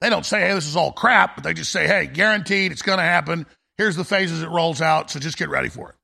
They 0.00 0.10
don't 0.10 0.26
say, 0.26 0.40
hey, 0.40 0.52
this 0.52 0.66
is 0.66 0.76
all 0.76 0.92
crap, 0.92 1.36
but 1.36 1.44
they 1.44 1.54
just 1.54 1.72
say, 1.72 1.86
hey, 1.86 2.06
guaranteed 2.06 2.72
it's 2.72 2.82
going 2.82 2.98
to 2.98 3.04
happen. 3.04 3.46
Here's 3.78 3.96
the 3.96 4.04
phases 4.04 4.42
it 4.42 4.50
rolls 4.50 4.82
out, 4.82 5.10
so 5.10 5.20
just 5.20 5.38
get 5.38 5.48
ready 5.48 5.68
for 5.68 5.90
it. 5.90 5.96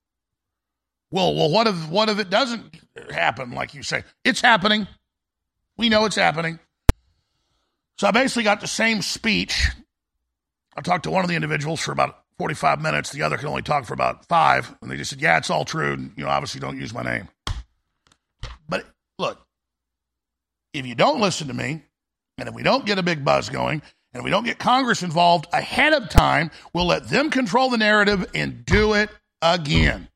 Well, 1.12 1.34
well, 1.34 1.50
what 1.50 1.66
if 1.66 1.88
what 1.90 2.08
if 2.08 2.18
it 2.18 2.30
doesn't 2.30 2.80
happen 3.10 3.52
like 3.52 3.74
you 3.74 3.82
say? 3.82 4.02
It's 4.24 4.40
happening. 4.40 4.88
We 5.76 5.90
know 5.90 6.06
it's 6.06 6.16
happening. 6.16 6.58
So 7.98 8.08
I 8.08 8.10
basically 8.10 8.44
got 8.44 8.60
the 8.60 8.66
same 8.66 9.02
speech. 9.02 9.68
I 10.74 10.80
talked 10.80 11.04
to 11.04 11.10
one 11.10 11.22
of 11.22 11.28
the 11.28 11.36
individuals 11.36 11.80
for 11.80 11.92
about 11.92 12.24
45 12.38 12.80
minutes. 12.80 13.10
The 13.10 13.22
other 13.22 13.36
can 13.36 13.48
only 13.48 13.62
talk 13.62 13.84
for 13.84 13.92
about 13.92 14.26
five. 14.26 14.74
And 14.80 14.90
they 14.90 14.96
just 14.96 15.10
said, 15.10 15.20
yeah, 15.20 15.36
it's 15.36 15.50
all 15.50 15.66
true. 15.66 15.92
And, 15.92 16.12
you 16.16 16.24
know, 16.24 16.30
obviously 16.30 16.60
don't 16.60 16.80
use 16.80 16.94
my 16.94 17.02
name. 17.02 17.28
But 18.68 18.86
look, 19.18 19.46
if 20.72 20.86
you 20.86 20.94
don't 20.94 21.20
listen 21.20 21.48
to 21.48 21.54
me, 21.54 21.82
and 22.38 22.48
if 22.48 22.54
we 22.54 22.62
don't 22.62 22.86
get 22.86 22.98
a 22.98 23.02
big 23.02 23.22
buzz 23.24 23.50
going, 23.50 23.82
and 24.14 24.24
we 24.24 24.30
don't 24.30 24.44
get 24.44 24.58
Congress 24.58 25.02
involved 25.02 25.46
ahead 25.52 25.92
of 25.92 26.08
time, 26.08 26.50
we'll 26.72 26.86
let 26.86 27.08
them 27.08 27.30
control 27.30 27.68
the 27.68 27.78
narrative 27.78 28.30
and 28.34 28.64
do 28.64 28.94
it 28.94 29.10
again. 29.42 30.08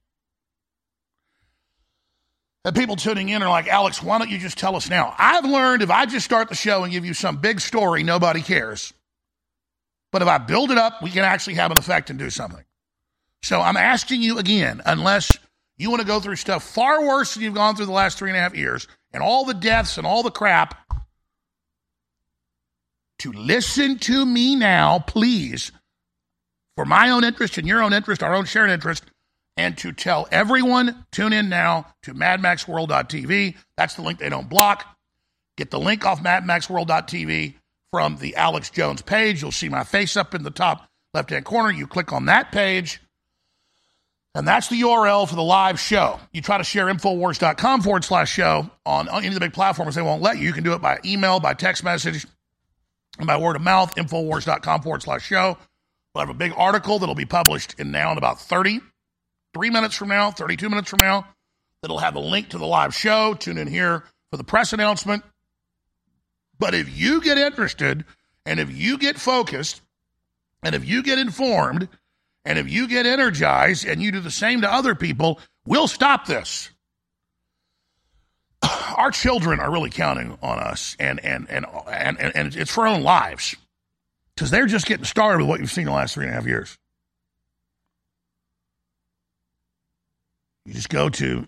And 2.67 2.75
people 2.75 2.97
tuning 2.97 3.29
in 3.29 3.45
are 3.45 3.49
like, 3.49 3.69
Alex, 3.69 4.03
why 4.03 4.19
don't 4.19 4.29
you 4.29 4.39
just 4.39 4.59
tell 4.59 4.75
us 4.75 4.91
now? 4.91 5.15
I've 5.17 5.45
learned 5.45 5.83
if 5.83 5.91
I 5.91 6.05
just 6.05 6.25
start 6.25 6.49
the 6.49 6.57
show 6.57 6.83
and 6.83 6.93
give 6.93 7.05
you 7.05 7.15
some 7.15 7.37
big 7.37 7.61
story, 7.61 8.03
nobody 8.03 8.43
cares. 8.43 8.93
But 10.11 10.23
if 10.23 10.27
I 10.27 10.39
build 10.39 10.73
it 10.73 10.77
up, 10.77 11.01
we 11.01 11.13
can 11.13 11.23
actually 11.23 11.55
have 11.55 11.71
an 11.71 11.79
effect 11.79 12.11
and 12.11 12.19
do 12.19 12.29
something. 12.29 12.65
So 13.45 13.61
I'm 13.61 13.77
asking 13.77 14.23
you 14.23 14.39
again, 14.39 14.83
unless 14.85 15.39
you 15.79 15.91
want 15.91 16.01
to 16.01 16.09
go 16.09 16.19
through 16.19 16.35
stuff 16.35 16.65
far 16.65 17.07
worse 17.07 17.35
than 17.35 17.45
you've 17.45 17.55
gone 17.55 17.77
through 17.77 17.87
the 17.87 17.93
last 17.93 18.19
three 18.19 18.31
and 18.31 18.37
a 18.37 18.41
half 18.41 18.57
years, 18.57 18.89
and 19.13 19.23
all 19.23 19.45
the 19.45 19.55
deaths 19.55 19.97
and 19.97 20.05
all 20.05 20.25
the 20.25 20.33
crap, 20.33 20.77
to 23.21 23.31
listen 23.31 23.97
to 24.01 24.27
me 24.27 24.57
now, 24.57 24.99
please, 24.99 25.71
for 26.75 26.85
my 26.85 27.11
own 27.11 27.23
interest 27.23 27.59
and 27.59 27.69
your 27.69 27.81
own 27.81 27.93
interest, 27.93 28.25
our 28.25 28.35
own 28.35 28.45
shared 28.45 28.71
interest, 28.71 29.05
and 29.57 29.77
to 29.79 29.93
tell 29.93 30.29
everyone 30.31 31.07
tune 31.13 31.33
in 31.33 31.49
now 31.49 31.87
to 32.03 32.15
madmaxworld.tv. 32.15 33.57
That's 33.77 33.95
the 33.95 34.03
link 34.03 34.19
they 34.19 34.29
don't 34.29 34.49
block. 34.49 34.85
Get 35.57 35.71
the 35.71 35.81
link 35.81 36.05
off 36.05 36.23
madmaxworld.tv 36.23 37.55
from 37.91 38.19
the 38.19 38.37
Alex 38.37 38.71
Jones 38.71 39.03
page. 39.03 39.41
You'll 39.41 39.53
see 39.53 39.69
my 39.69 39.85
face 39.85 40.17
up 40.17 40.35
in 40.35 40.43
the 40.43 40.51
top 40.51 40.89
left 41.15 41.31
hand 41.31 41.45
corner. 41.45 41.71
You 41.71 41.87
click 41.87 42.13
on 42.13 42.27
that 42.27 42.53
page, 42.53 43.01
and 44.35 44.47
that's 44.47 44.69
the 44.69 44.81
URL 44.83 45.27
for 45.27 45.35
the 45.35 45.43
live 45.43 45.81
show. 45.81 46.21
You 46.33 46.43
try 46.43 46.59
to 46.59 46.65
share 46.65 46.87
Infowars.com 46.87 47.81
forward 47.81 48.05
slash 48.05 48.31
show 48.31 48.71
on 48.85 49.09
any 49.09 49.29
of 49.29 49.35
the 49.35 49.41
big 49.41 49.55
platforms, 49.55 49.95
they 49.95 50.03
won't 50.03 50.23
let 50.23 50.37
you. 50.37 50.45
You 50.45 50.53
can 50.53 50.65
do 50.65 50.75
it 50.75 50.83
by 50.83 50.99
email, 51.07 51.41
by 51.41 51.55
text 51.55 51.83
message, 51.83 52.27
and 53.19 53.27
by 53.27 53.39
word 53.39 53.57
of 53.57 53.63
mouth. 53.63 53.95
Infowars.com 53.95 54.83
forward 54.83 55.03
slash 55.03 55.25
show. 55.25 55.57
We'll 56.15 56.27
have 56.27 56.35
a 56.35 56.39
big 56.39 56.53
article 56.57 56.99
that'll 56.99 57.15
be 57.15 57.25
published 57.25 57.79
in 57.79 57.91
now 57.91 58.13
in 58.13 58.19
about 58.19 58.41
30 58.41 58.81
three 59.57 59.71
minutes 59.71 59.95
from 59.95 60.09
now, 60.09 60.31
32 60.31 60.69
minutes 60.69 60.91
from 60.91 61.01
now, 61.01 61.27
that'll 61.81 61.99
have 61.99 62.15
a 62.15 62.21
link 62.21 62.51
to 62.51 62.59
the 62.59 62.67
live 62.67 62.95
show. 62.95 63.33
Tune 63.33 63.57
in 63.57 63.67
here 63.67 64.05
for 64.31 64.37
the 64.37 64.45
press 64.45 64.75
announcement. 64.75 65.25
But 66.59 66.75
if 66.75 66.95
you 66.97 67.23
get 67.23 67.39
interested 67.39 68.05
and 68.45 68.61
if 68.61 68.71
you 68.71 68.99
get 68.99 69.19
focused 69.19 69.81
and 70.63 70.75
if 70.75 70.85
you 70.85 71.03
get 71.03 71.19
informed 71.19 71.89
and 72.45 72.59
if 72.59 72.71
you 72.71 72.87
get 72.87 73.07
energized 73.07 73.87
and 73.87 74.03
you 74.03 74.13
do 74.13 74.21
the 74.21 74.31
same 74.31 74.61
to 74.61 74.73
other 74.73 74.95
people, 74.95 75.41
we'll 75.67 75.89
stop 75.89 76.27
this. 76.27 76.69
Our 78.97 79.11
children 79.11 79.59
are 79.59 79.73
really 79.73 79.91
counting 79.91 80.37
on 80.43 80.59
us 80.59 80.97
and 80.99 81.19
and 81.25 81.49
and 81.49 81.65
and, 81.87 82.19
and 82.21 82.57
it's 82.57 82.71
for 82.71 82.87
our 82.87 82.95
own 82.95 83.03
lives. 83.03 83.57
Because 84.35 84.51
they're 84.51 84.67
just 84.67 84.87
getting 84.87 85.07
started 85.07 85.39
with 85.39 85.49
what 85.49 85.61
you've 85.61 85.71
seen 85.71 85.87
the 85.87 85.93
last 85.93 86.13
three 86.13 86.27
and 86.27 86.33
a 86.33 86.37
half 86.37 86.47
years. 86.47 86.77
You 90.67 90.75
just 90.75 90.89
go 90.89 91.09
to 91.09 91.47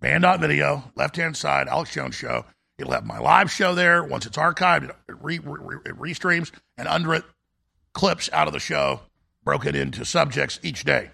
band.video, 0.00 0.90
left 0.96 1.16
hand 1.16 1.36
side, 1.36 1.68
Alex 1.68 1.92
Jones 1.92 2.14
Show. 2.14 2.46
It'll 2.78 2.92
have 2.92 3.04
my 3.04 3.18
live 3.18 3.52
show 3.52 3.74
there. 3.74 4.02
Once 4.02 4.26
it's 4.26 4.38
archived, 4.38 4.88
it, 4.88 4.96
re, 5.20 5.38
re, 5.38 5.76
it 5.84 5.96
restreams, 5.96 6.50
and 6.76 6.88
under 6.88 7.14
it, 7.14 7.24
clips 7.92 8.30
out 8.32 8.48
of 8.48 8.52
the 8.54 8.58
show 8.58 9.00
broken 9.44 9.76
into 9.76 10.04
subjects 10.04 10.58
each 10.62 10.84
day. 10.84 11.10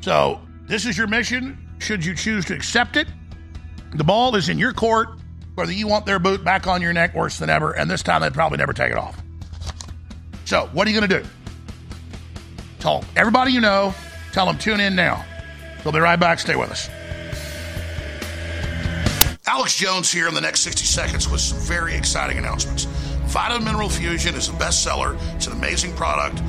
So, 0.00 0.40
this 0.66 0.84
is 0.84 0.98
your 0.98 1.06
mission. 1.06 1.56
Should 1.78 2.04
you 2.04 2.14
choose 2.14 2.44
to 2.46 2.54
accept 2.54 2.96
it, 2.96 3.06
the 3.94 4.04
ball 4.04 4.34
is 4.34 4.48
in 4.48 4.58
your 4.58 4.72
court. 4.72 5.08
whether 5.54 5.72
you 5.72 5.86
want 5.86 6.04
their 6.04 6.18
boot 6.18 6.44
back 6.44 6.66
on 6.66 6.82
your 6.82 6.92
neck 6.92 7.14
worse 7.14 7.38
than 7.38 7.48
ever, 7.48 7.72
and 7.72 7.90
this 7.90 8.02
time 8.02 8.20
they'd 8.20 8.34
probably 8.34 8.58
never 8.58 8.74
take 8.74 8.90
it 8.90 8.98
off. 8.98 9.22
So, 10.44 10.68
what 10.72 10.86
are 10.86 10.90
you 10.90 11.00
going 11.00 11.10
to 11.10 11.22
do? 11.22 11.28
Tell 12.78 13.04
everybody 13.16 13.52
you 13.52 13.60
know, 13.60 13.94
tell 14.32 14.46
them 14.46 14.58
tune 14.58 14.80
in 14.80 14.94
now. 14.94 15.24
We'll 15.84 15.92
be 15.92 16.00
right 16.00 16.18
back. 16.18 16.38
Stay 16.38 16.56
with 16.56 16.70
us. 16.70 16.88
Alex 19.46 19.76
Jones 19.76 20.10
here 20.10 20.26
in 20.26 20.34
the 20.34 20.40
next 20.40 20.60
60 20.60 20.84
seconds 20.84 21.28
with 21.28 21.40
some 21.40 21.58
very 21.58 21.94
exciting 21.94 22.36
announcements. 22.36 22.84
Vitamin 23.26 23.64
Mineral 23.64 23.88
Fusion 23.88 24.34
is 24.34 24.48
a 24.48 24.52
bestseller. 24.52 25.16
It's 25.36 25.46
an 25.46 25.52
amazing 25.52 25.92
product. 25.94 26.42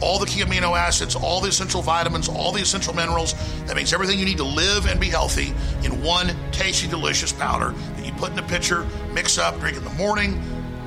All 0.00 0.18
the 0.18 0.26
key 0.26 0.42
amino 0.42 0.78
acids, 0.78 1.16
all 1.16 1.40
the 1.40 1.48
essential 1.48 1.82
vitamins, 1.82 2.28
all 2.28 2.52
the 2.52 2.60
essential 2.60 2.94
minerals. 2.94 3.34
That 3.64 3.74
makes 3.74 3.92
everything 3.92 4.18
you 4.18 4.24
need 4.24 4.36
to 4.36 4.44
live 4.44 4.86
and 4.86 5.00
be 5.00 5.08
healthy 5.08 5.54
in 5.82 6.02
one 6.02 6.36
tasty, 6.52 6.86
delicious 6.86 7.32
powder 7.32 7.72
that 7.96 8.06
you 8.06 8.12
put 8.12 8.32
in 8.32 8.38
a 8.38 8.42
pitcher, 8.42 8.86
mix 9.12 9.38
up, 9.38 9.58
drink 9.58 9.76
in 9.76 9.84
the 9.84 9.94
morning, 9.94 10.40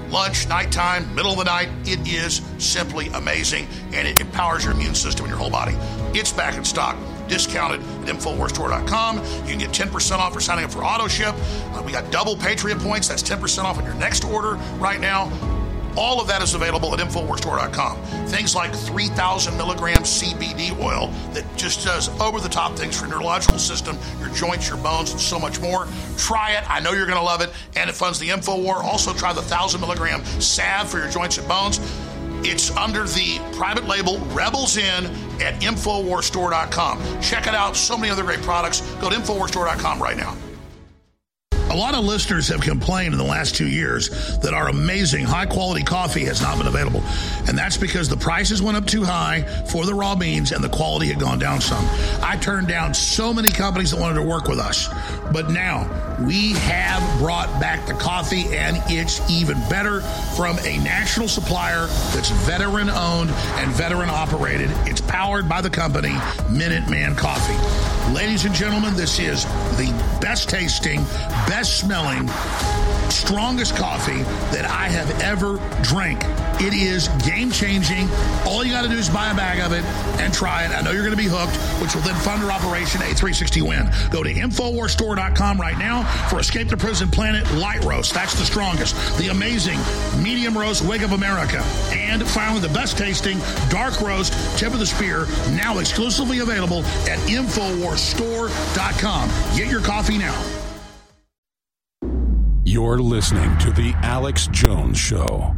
lunch, 0.10 0.48
nighttime, 0.48 1.14
middle 1.16 1.32
of 1.32 1.38
the 1.38 1.44
night. 1.46 1.70
It 1.86 2.08
is 2.08 2.42
simply 2.58 3.08
amazing 3.10 3.68
and 3.94 4.08
it 4.08 4.20
empowers 4.20 4.64
your 4.64 4.74
immune 4.74 4.96
system 4.96 5.26
and 5.26 5.32
your 5.32 5.40
whole 5.40 5.50
body. 5.50 5.76
It's 6.18 6.32
back 6.32 6.56
in 6.56 6.66
stock. 6.66 6.98
Discounted 7.28 7.82
at 7.82 8.16
InfoWarsStore.com. 8.16 9.18
You 9.18 9.56
can 9.56 9.60
get 9.60 9.70
10% 9.70 10.18
off 10.18 10.34
for 10.34 10.40
signing 10.40 10.66
up 10.66 10.72
for 10.72 10.84
auto 10.84 11.08
ship. 11.08 11.36
Uh, 11.74 11.84
we 11.86 11.92
got 11.92 12.10
double 12.12 12.36
Patriot 12.36 12.80
points. 12.80 13.08
That's 13.08 13.22
10% 13.22 13.64
off 13.64 13.78
on 13.78 13.86
your 13.86 13.94
next 13.96 14.24
order 14.26 14.56
right 14.80 15.00
now. 15.00 15.32
All 15.98 16.22
of 16.22 16.28
that 16.28 16.42
is 16.42 16.54
available 16.54 16.94
at 16.94 17.00
InfoWarsStore.com. 17.00 18.28
Things 18.28 18.56
like 18.56 18.74
3,000 18.74 19.58
milligram 19.58 20.00
CBD 20.00 20.78
oil 20.80 21.08
that 21.34 21.46
just 21.58 21.86
does 21.86 22.10
over 22.20 22.40
the 22.40 22.50
top 22.50 22.76
things 22.76 23.00
for 23.00 23.08
your 23.08 23.16
neurological 23.16 23.60
system, 23.60 23.98
your 24.20 24.30
joints, 24.30 24.70
your 24.70 24.78
bones, 24.78 25.12
and 25.12 25.20
so 25.20 25.40
much 25.40 25.60
more. 25.60 25.88
Try 26.18 26.52
it. 26.52 26.70
I 26.70 26.80
know 26.80 26.92
you're 26.92 27.06
going 27.06 27.18
to 27.18 27.24
love 27.24 27.42
it. 27.42 27.52
And 27.76 27.90
it 27.90 27.94
funds 27.94 28.20
the 28.20 28.30
InfoWar. 28.30 28.84
Also, 28.84 29.14
try 29.14 29.34
the 29.34 29.42
1,000 29.42 29.82
milligram 29.82 30.24
salve 30.40 30.90
for 30.90 31.00
your 31.00 31.10
joints 31.10 31.38
and 31.38 31.48
bones. 31.48 31.80
It's 32.42 32.72
under 32.78 33.04
the 33.04 33.40
private 33.58 33.86
label 33.86 34.20
Rebels 34.28 34.78
In 34.78 35.06
at 35.42 35.62
InfoWarsStore.com. 35.62 37.22
Check 37.22 37.48
it 37.48 37.56
out. 37.56 37.76
So 37.76 37.98
many 37.98 38.12
other 38.12 38.24
great 38.24 38.42
products. 38.42 38.82
Go 39.02 39.10
to 39.10 39.16
InfoWarsStore.com 39.16 40.02
right 40.02 40.18
now. 40.18 40.36
A 41.70 41.76
lot 41.76 41.94
of 41.94 42.04
listeners 42.04 42.48
have 42.48 42.62
complained 42.62 43.14
in 43.14 43.20
the 43.20 43.24
last 43.24 43.56
two 43.56 43.68
years 43.68 44.10
that 44.40 44.56
our 44.56 44.70
amazing 44.70 45.24
high 45.24 45.46
quality 45.46 45.84
coffee 45.84 46.26
has 46.26 46.42
not 46.42 46.58
been 46.58 46.66
available. 46.66 47.04
And 47.48 47.56
that's 47.56 47.78
because 47.78 48.10
the 48.10 48.18
prices 48.18 48.60
went 48.60 48.76
up 48.76 48.88
too 48.88 49.04
high 49.04 49.44
for 49.72 49.86
the 49.86 49.94
raw 49.94 50.16
beans 50.16 50.52
and 50.52 50.64
the 50.64 50.70
quality 50.70 51.08
had 51.08 51.20
gone 51.20 51.38
down 51.38 51.62
some. 51.62 51.86
I 52.24 52.38
turned 52.42 52.68
down 52.68 52.96
so 52.96 53.32
many 53.32 53.52
companies 53.52 53.92
that 53.92 54.00
wanted 54.00 54.16
to 54.16 54.24
work 54.24 54.48
with 54.48 54.58
us. 54.58 54.90
But 55.32 55.52
now 55.52 55.88
we 56.20 56.54
have 56.54 57.20
brought 57.20 57.48
back 57.60 57.86
the 57.86 57.94
coffee 57.94 58.46
and 58.56 58.78
it's 58.88 59.28
even 59.30 59.58
better 59.70 60.02
from 60.36 60.58
a 60.60 60.78
national 60.80 61.28
supplier 61.28 61.86
that's 62.14 62.30
veteran 62.30 62.90
owned 62.90 63.30
and 63.30 63.72
veteran 63.72 64.10
operated. 64.10 64.70
It's 64.86 65.02
powered 65.02 65.48
by 65.48 65.62
the 65.62 65.70
company 65.70 66.10
Minuteman 66.50 67.16
Coffee. 67.16 68.14
Ladies 68.14 68.46
and 68.46 68.56
gentlemen, 68.56 68.96
this 68.96 69.20
is 69.20 69.46
the 69.78 69.94
best 70.20 70.50
tasting, 70.50 71.04
best 71.48 71.78
smelling, 71.80 72.28
strongest 73.10 73.76
coffee 73.76 74.24
that 74.52 74.66
I 74.66 74.90
have 74.90 75.22
ever 75.22 75.58
drank. 75.84 76.24
It 76.62 76.74
is 76.74 77.08
game 77.26 77.52
changing. 77.52 78.10
All 78.46 78.66
you 78.66 78.72
got 78.72 78.82
to 78.82 78.90
do 78.90 78.96
is 78.96 79.10
buy 79.10 79.32
a 79.32 79.36
bag 79.36 79.60
of 79.60 79.72
it 79.72 79.86
and 80.20 80.34
try 80.34 80.66
it. 80.66 80.72
I 80.72 80.82
know 80.82 80.92
you're 80.92 81.06
going 81.06 81.16
to 81.16 81.18
be 81.18 81.30
hooked, 81.30 81.56
which 81.82 81.96
will 81.96 82.02
then 82.02 82.20
fund 82.22 82.44
our 82.44 82.52
Operation 82.52 83.02
A360 83.02 83.62
Win. 83.62 83.90
Go 84.10 84.24
to 84.24 84.34
InfoWarsStore.com 84.34 85.19
right 85.20 85.78
now 85.78 86.04
for 86.30 86.40
Escape 86.40 86.70
the 86.70 86.78
Prison 86.78 87.10
Planet 87.10 87.52
Light 87.56 87.84
Roast. 87.84 88.14
That's 88.14 88.40
the 88.40 88.46
strongest. 88.46 88.96
The 89.18 89.28
amazing 89.28 89.78
Medium 90.24 90.58
Roast 90.58 90.82
Wake 90.84 91.02
Up 91.02 91.12
America. 91.12 91.62
And 91.92 92.26
finally, 92.28 92.62
the 92.62 92.70
best 92.70 92.98
tasting 92.98 93.38
Dark 93.70 94.00
Roast 94.02 94.34
Tip 94.58 94.72
of 94.74 94.80
the 94.80 94.86
Spear, 94.86 95.28
now 95.52 95.80
exclusively 95.80 96.40
available 96.40 96.86
at 97.08 97.20
InfoWarsStore.com. 97.28 99.30
Get 99.58 99.70
your 99.70 99.82
coffee 99.82 100.18
now. 100.18 100.42
You're 102.64 103.00
listening 103.00 103.58
to 103.60 103.72
The 103.72 103.94
Alex 104.04 104.48
Jones 104.48 104.98
Show. 104.98 105.54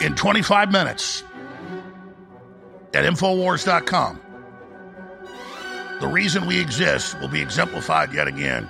In 0.00 0.14
25 0.14 0.72
minutes 0.72 1.24
at 2.94 3.04
Infowars.com. 3.04 4.20
The 6.00 6.06
reason 6.06 6.46
we 6.46 6.60
exist 6.60 7.20
will 7.20 7.28
be 7.28 7.40
exemplified 7.40 8.12
yet 8.12 8.28
again. 8.28 8.68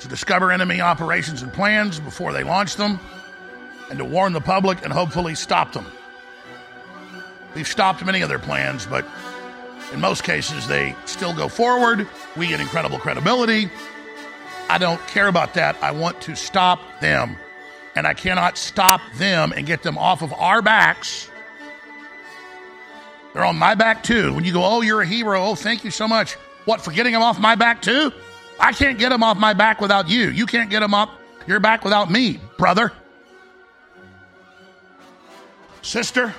To 0.00 0.08
discover 0.08 0.50
enemy 0.50 0.80
operations 0.80 1.42
and 1.42 1.52
plans 1.52 2.00
before 2.00 2.32
they 2.32 2.42
launch 2.42 2.76
them, 2.76 2.98
and 3.90 3.98
to 3.98 4.04
warn 4.04 4.32
the 4.32 4.40
public 4.40 4.82
and 4.84 4.92
hopefully 4.92 5.34
stop 5.34 5.72
them. 5.72 5.86
We've 7.54 7.66
stopped 7.66 8.04
many 8.04 8.22
of 8.22 8.28
their 8.28 8.38
plans, 8.38 8.86
but 8.86 9.04
in 9.92 10.00
most 10.00 10.24
cases 10.24 10.66
they 10.68 10.94
still 11.04 11.34
go 11.34 11.48
forward. 11.48 12.08
We 12.36 12.46
get 12.46 12.60
incredible 12.60 12.98
credibility. 12.98 13.68
I 14.68 14.78
don't 14.78 15.04
care 15.08 15.26
about 15.26 15.54
that. 15.54 15.76
I 15.82 15.90
want 15.90 16.20
to 16.22 16.36
stop 16.36 16.80
them 17.00 17.36
and 17.96 18.06
I 18.06 18.14
cannot 18.14 18.56
stop 18.56 19.00
them 19.14 19.52
and 19.52 19.66
get 19.66 19.82
them 19.82 19.98
off 19.98 20.22
of 20.22 20.32
our 20.32 20.62
backs. 20.62 21.30
They're 23.32 23.44
on 23.44 23.56
my 23.56 23.74
back 23.74 24.02
too. 24.02 24.34
When 24.34 24.44
you 24.44 24.52
go, 24.52 24.64
oh, 24.64 24.80
you're 24.80 25.02
a 25.02 25.06
hero. 25.06 25.42
Oh, 25.42 25.54
thank 25.54 25.84
you 25.84 25.90
so 25.90 26.08
much. 26.08 26.34
What, 26.64 26.80
for 26.80 26.90
getting 26.90 27.12
them 27.12 27.22
off 27.22 27.38
my 27.38 27.54
back 27.54 27.82
too? 27.82 28.12
I 28.58 28.72
can't 28.72 28.98
get 28.98 29.08
them 29.08 29.22
off 29.22 29.38
my 29.38 29.54
back 29.54 29.80
without 29.80 30.08
you. 30.08 30.30
You 30.30 30.46
can't 30.46 30.68
get 30.68 30.80
them 30.80 30.94
off 30.94 31.10
your 31.46 31.60
back 31.60 31.84
without 31.84 32.10
me, 32.10 32.40
brother. 32.58 32.92
Sister, 35.82 36.34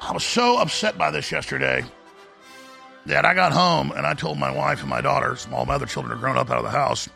I 0.00 0.12
was 0.12 0.24
so 0.24 0.58
upset 0.58 0.96
by 0.96 1.10
this 1.10 1.32
yesterday 1.32 1.84
that 3.06 3.24
I 3.24 3.34
got 3.34 3.52
home 3.52 3.92
and 3.92 4.06
I 4.06 4.14
told 4.14 4.38
my 4.38 4.50
wife 4.50 4.80
and 4.80 4.88
my 4.88 5.00
daughters, 5.00 5.48
all 5.52 5.66
my 5.66 5.74
other 5.74 5.86
children 5.86 6.16
are 6.16 6.20
grown 6.20 6.36
up 6.36 6.50
out 6.50 6.58
of 6.58 6.64
the 6.64 6.70
house. 6.70 7.08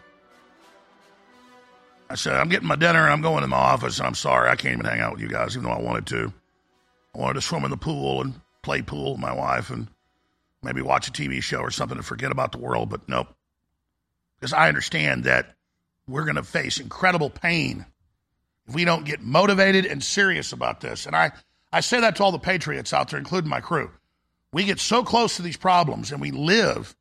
I 2.09 2.14
said, 2.14 2.35
I'm 2.35 2.49
getting 2.49 2.69
my 2.69 2.77
dinner 2.77 3.03
and 3.03 3.12
I'm 3.12 3.23
going 3.23 3.42
to 3.42 3.49
my 3.49 3.57
office 3.57 3.99
and 3.99 4.07
I'm 4.07 4.14
sorry 4.14 4.49
I 4.49 4.57
can't 4.57 4.75
even 4.75 4.87
hang 4.87 5.01
out 5.01 5.12
with 5.12 5.21
you 5.21 5.29
guys, 5.29 5.57
even 5.57 5.64
though 5.64 5.77
I 5.77 5.81
wanted 5.81 6.07
to. 6.09 6.33
I 7.14 7.19
wanted 7.19 7.35
to 7.35 7.40
swim 7.40 7.64
in 7.64 7.71
the 7.71 7.77
pool 7.77 8.21
and 8.21 8.40
play 8.62 8.83
pool 8.83 9.12
with 9.12 9.21
my 9.21 9.33
wife 9.33 9.71
and 9.71 9.88
maybe 10.62 10.83
watch 10.83 11.09
a 11.09 11.12
TV 11.12 11.42
show 11.42 11.59
or 11.59 11.71
something 11.71 11.97
to 11.97 12.03
forget 12.03 12.31
about 12.31 12.53
the 12.53 12.59
world, 12.59 12.90
but 12.90 13.09
nope. 13.09 13.29
Because 14.38 14.53
I 14.53 14.69
understand 14.69 15.25
that 15.25 15.55
we're 16.07 16.25
going 16.25 16.37
to 16.37 16.42
face 16.42 16.79
incredible 16.79 17.31
pain 17.31 17.87
if 18.69 18.75
we 18.75 18.85
don't 18.85 19.05
get 19.05 19.23
motivated 19.23 19.87
and 19.87 20.03
serious 20.03 20.53
about 20.53 20.81
this. 20.81 21.07
And 21.07 21.16
I, 21.16 21.33
I 21.73 21.81
say 21.81 22.01
that 22.01 22.16
to 22.16 22.25
all 22.25 22.33
the 22.33 22.38
patriots 22.38 22.92
out 22.92 23.11
there, 23.11 23.19
including 23.19 23.51
my 23.51 23.61
crew. 23.61 23.90
We 24.53 24.64
get 24.64 24.79
so 24.79 25.03
close 25.03 25.37
to 25.37 25.42
these 25.42 25.57
problems 25.57 26.12
and 26.12 26.21
we 26.21 26.31
live 26.31 26.95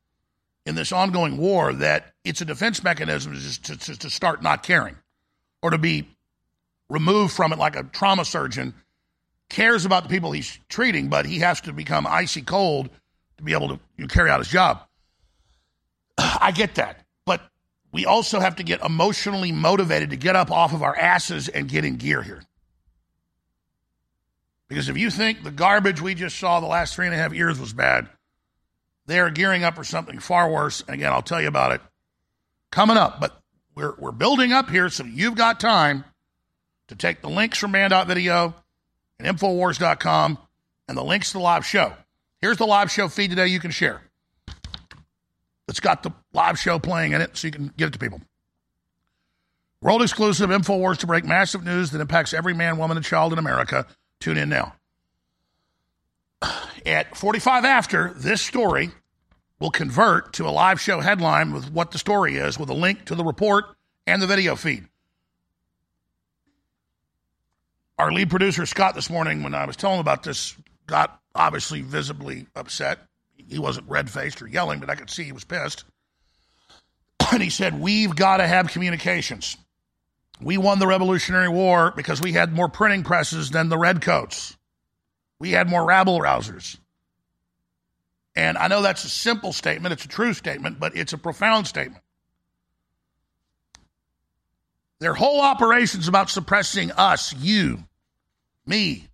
in 0.65 0.75
this 0.75 0.91
ongoing 0.91 1.37
war 1.37 1.73
that 1.73 2.13
it's 2.23 2.41
a 2.41 2.45
defense 2.45 2.83
mechanism 2.83 3.33
to, 3.33 3.77
to, 3.77 3.99
to 3.99 4.09
start 4.09 4.41
not 4.41 4.63
caring 4.63 4.95
or 5.61 5.69
to 5.71 5.77
be 5.77 6.07
removed 6.89 7.33
from 7.33 7.53
it 7.53 7.59
like 7.59 7.75
a 7.75 7.83
trauma 7.83 8.25
surgeon 8.25 8.73
cares 9.49 9.85
about 9.85 10.03
the 10.03 10.09
people 10.09 10.31
he's 10.31 10.59
treating, 10.69 11.09
but 11.09 11.25
he 11.25 11.39
has 11.39 11.61
to 11.61 11.73
become 11.73 12.07
icy 12.07 12.41
cold 12.41 12.89
to 13.37 13.43
be 13.43 13.53
able 13.53 13.67
to 13.67 13.79
you 13.97 14.03
know, 14.03 14.07
carry 14.07 14.29
out 14.29 14.39
his 14.39 14.47
job. 14.47 14.81
I 16.17 16.51
get 16.51 16.75
that. 16.75 17.05
But 17.25 17.41
we 17.91 18.05
also 18.05 18.39
have 18.39 18.57
to 18.57 18.63
get 18.63 18.81
emotionally 18.81 19.51
motivated 19.51 20.09
to 20.11 20.17
get 20.17 20.35
up 20.35 20.51
off 20.51 20.73
of 20.73 20.83
our 20.83 20.95
asses 20.95 21.47
and 21.47 21.69
get 21.69 21.85
in 21.85 21.97
gear 21.97 22.23
here. 22.23 22.43
Because 24.67 24.89
if 24.89 24.97
you 24.97 25.11
think 25.11 25.43
the 25.43 25.51
garbage 25.51 26.01
we 26.01 26.15
just 26.15 26.39
saw 26.39 26.59
the 26.59 26.65
last 26.65 26.95
three 26.95 27.05
and 27.05 27.13
a 27.13 27.17
half 27.17 27.33
years 27.33 27.59
was 27.59 27.71
bad, 27.71 28.09
they're 29.05 29.29
gearing 29.29 29.63
up 29.63 29.75
for 29.75 29.83
something 29.83 30.19
far 30.19 30.49
worse. 30.49 30.81
And 30.81 30.95
again, 30.95 31.11
I'll 31.11 31.21
tell 31.21 31.41
you 31.41 31.47
about 31.47 31.71
it 31.73 31.81
coming 32.71 32.97
up. 32.97 33.19
But 33.19 33.39
we're, 33.75 33.93
we're 33.97 34.11
building 34.11 34.51
up 34.51 34.69
here 34.69 34.89
so 34.89 35.03
you've 35.03 35.35
got 35.35 35.59
time 35.59 36.05
to 36.87 36.95
take 36.95 37.21
the 37.21 37.29
links 37.29 37.57
from 37.57 37.71
band.video 37.71 38.55
and 39.19 39.37
Infowars.com 39.37 40.37
and 40.87 40.97
the 40.97 41.03
links 41.03 41.31
to 41.31 41.37
the 41.37 41.43
live 41.43 41.65
show. 41.65 41.93
Here's 42.41 42.57
the 42.57 42.65
live 42.65 42.91
show 42.91 43.07
feed 43.07 43.29
today 43.29 43.47
you 43.47 43.59
can 43.59 43.71
share. 43.71 44.01
It's 45.67 45.79
got 45.79 46.03
the 46.03 46.11
live 46.33 46.59
show 46.59 46.77
playing 46.77 47.13
in 47.13 47.21
it 47.21 47.35
so 47.35 47.47
you 47.47 47.51
can 47.51 47.73
give 47.75 47.87
it 47.87 47.93
to 47.93 47.99
people. 47.99 48.21
World 49.81 50.01
exclusive 50.01 50.49
Infowars 50.49 50.97
to 50.99 51.07
break 51.07 51.25
massive 51.25 51.63
news 51.63 51.91
that 51.91 52.01
impacts 52.01 52.33
every 52.33 52.53
man, 52.53 52.77
woman, 52.77 52.97
and 52.97 53.05
child 53.05 53.33
in 53.33 53.39
America. 53.39 53.85
Tune 54.19 54.37
in 54.37 54.49
now. 54.49 54.73
At 56.85 57.17
45 57.17 57.65
after, 57.65 58.13
this 58.15 58.41
story 58.41 58.91
will 59.59 59.71
convert 59.71 60.33
to 60.33 60.47
a 60.47 60.51
live 60.51 60.79
show 60.79 60.99
headline 60.99 61.51
with 61.51 61.71
what 61.71 61.91
the 61.91 61.97
story 61.97 62.35
is, 62.35 62.59
with 62.59 62.69
a 62.69 62.73
link 62.73 63.05
to 63.05 63.15
the 63.15 63.23
report 63.23 63.65
and 64.05 64.21
the 64.21 64.27
video 64.27 64.55
feed. 64.55 64.85
Our 67.97 68.11
lead 68.11 68.29
producer, 68.29 68.65
Scott, 68.65 68.93
this 68.93 69.09
morning, 69.09 69.41
when 69.41 69.55
I 69.55 69.65
was 69.65 69.77
telling 69.77 69.95
him 69.95 70.01
about 70.01 70.23
this, 70.23 70.55
got 70.85 71.19
obviously 71.33 71.81
visibly 71.81 72.45
upset. 72.55 72.99
He 73.35 73.57
wasn't 73.57 73.89
red 73.89 74.09
faced 74.09 74.41
or 74.41 74.47
yelling, 74.47 74.79
but 74.79 74.89
I 74.89 74.95
could 74.95 75.09
see 75.09 75.23
he 75.23 75.31
was 75.31 75.45
pissed. 75.45 75.85
and 77.31 77.41
he 77.41 77.49
said, 77.49 77.79
We've 77.79 78.15
got 78.15 78.37
to 78.37 78.47
have 78.47 78.69
communications. 78.69 79.57
We 80.41 80.57
won 80.57 80.79
the 80.79 80.87
Revolutionary 80.87 81.47
War 81.47 81.93
because 81.95 82.21
we 82.21 82.33
had 82.33 82.51
more 82.51 82.67
printing 82.67 83.03
presses 83.03 83.51
than 83.51 83.69
the 83.69 83.77
Redcoats. 83.77 84.57
We 85.39 85.51
had 85.51 85.69
more 85.69 85.85
rabble 85.85 86.19
rousers. 86.19 86.77
And 88.35 88.57
I 88.57 88.67
know 88.67 88.81
that's 88.81 89.05
a 89.05 89.09
simple 89.09 89.53
statement, 89.53 89.93
it's 89.93 90.05
a 90.05 90.09
true 90.09 90.33
statement, 90.33 90.79
but 90.79 90.95
it's 90.95 91.13
a 91.13 91.17
profound 91.17 91.67
statement. 91.67 92.03
Their 94.99 95.13
whole 95.13 95.41
operation's 95.41 96.07
about 96.07 96.29
suppressing 96.29 96.91
us, 96.91 97.33
you, 97.33 97.83
me, 98.65 99.07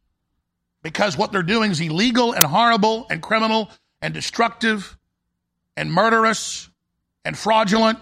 because 0.83 1.17
what 1.17 1.31
they're 1.31 1.43
doing 1.43 1.71
is 1.71 1.79
illegal 1.79 2.33
and 2.33 2.43
horrible 2.43 3.07
and 3.09 3.21
criminal 3.21 3.69
and 4.01 4.13
destructive 4.13 4.97
and 5.77 5.91
murderous 5.91 6.69
and 7.25 7.37
fraudulent. 7.37 7.99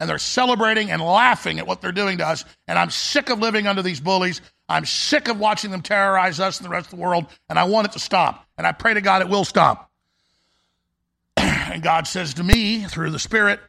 And 0.00 0.10
they're 0.10 0.18
celebrating 0.18 0.90
and 0.90 1.00
laughing 1.00 1.58
at 1.58 1.66
what 1.66 1.80
they're 1.80 1.92
doing 1.92 2.18
to 2.18 2.26
us. 2.26 2.44
And 2.66 2.78
I'm 2.78 2.90
sick 2.90 3.30
of 3.30 3.38
living 3.38 3.66
under 3.66 3.80
these 3.80 4.00
bullies. 4.00 4.40
I'm 4.68 4.86
sick 4.86 5.28
of 5.28 5.38
watching 5.38 5.70
them 5.70 5.82
terrorize 5.82 6.40
us 6.40 6.58
and 6.58 6.64
the 6.64 6.70
rest 6.70 6.86
of 6.86 6.98
the 6.98 7.02
world. 7.02 7.26
And 7.48 7.58
I 7.58 7.64
want 7.64 7.88
it 7.88 7.92
to 7.92 7.98
stop. 7.98 8.46
And 8.56 8.66
I 8.66 8.72
pray 8.72 8.94
to 8.94 9.00
God 9.00 9.22
it 9.22 9.28
will 9.28 9.44
stop. 9.44 9.90
and 11.36 11.82
God 11.82 12.06
says 12.06 12.34
to 12.34 12.44
me 12.44 12.84
through 12.84 13.10
the 13.10 13.18
Spirit, 13.18 13.60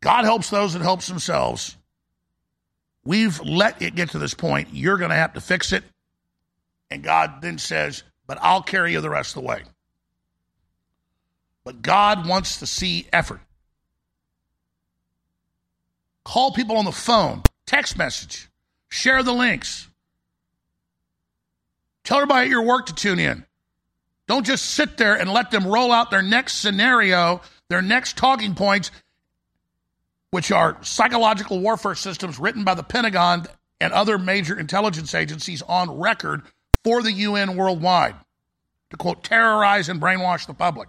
God 0.00 0.24
helps 0.24 0.50
those 0.50 0.74
that 0.74 0.82
helps 0.82 1.08
themselves. 1.08 1.76
We've 3.04 3.40
let 3.40 3.80
it 3.80 3.94
get 3.94 4.10
to 4.10 4.18
this 4.18 4.34
point. 4.34 4.68
You're 4.72 4.98
going 4.98 5.10
to 5.10 5.16
have 5.16 5.32
to 5.34 5.40
fix 5.40 5.72
it. 5.72 5.82
And 6.90 7.02
God 7.02 7.40
then 7.40 7.58
says, 7.58 8.02
But 8.26 8.38
I'll 8.42 8.62
carry 8.62 8.92
you 8.92 9.00
the 9.00 9.10
rest 9.10 9.36
of 9.36 9.42
the 9.42 9.48
way. 9.48 9.62
But 11.64 11.82
God 11.82 12.26
wants 12.26 12.58
to 12.58 12.66
see 12.66 13.06
effort. 13.12 13.40
Call 16.24 16.52
people 16.52 16.76
on 16.76 16.84
the 16.84 16.92
phone, 16.92 17.42
text 17.64 17.96
message, 17.96 18.48
share 18.88 19.22
the 19.22 19.32
links. 19.32 19.87
Tell 22.08 22.16
everybody 22.16 22.46
at 22.46 22.50
your 22.50 22.62
work 22.62 22.86
to 22.86 22.94
tune 22.94 23.18
in. 23.18 23.44
Don't 24.28 24.46
just 24.46 24.64
sit 24.64 24.96
there 24.96 25.14
and 25.16 25.30
let 25.30 25.50
them 25.50 25.66
roll 25.66 25.92
out 25.92 26.10
their 26.10 26.22
next 26.22 26.54
scenario, 26.54 27.42
their 27.68 27.82
next 27.82 28.16
talking 28.16 28.54
points, 28.54 28.90
which 30.30 30.50
are 30.50 30.82
psychological 30.82 31.60
warfare 31.60 31.94
systems 31.94 32.38
written 32.38 32.64
by 32.64 32.72
the 32.72 32.82
Pentagon 32.82 33.44
and 33.78 33.92
other 33.92 34.16
major 34.16 34.58
intelligence 34.58 35.14
agencies 35.14 35.60
on 35.60 35.98
record 35.98 36.40
for 36.82 37.02
the 37.02 37.12
UN 37.12 37.56
worldwide 37.56 38.14
to 38.88 38.96
quote, 38.96 39.22
terrorize 39.22 39.90
and 39.90 40.00
brainwash 40.00 40.46
the 40.46 40.54
public. 40.54 40.88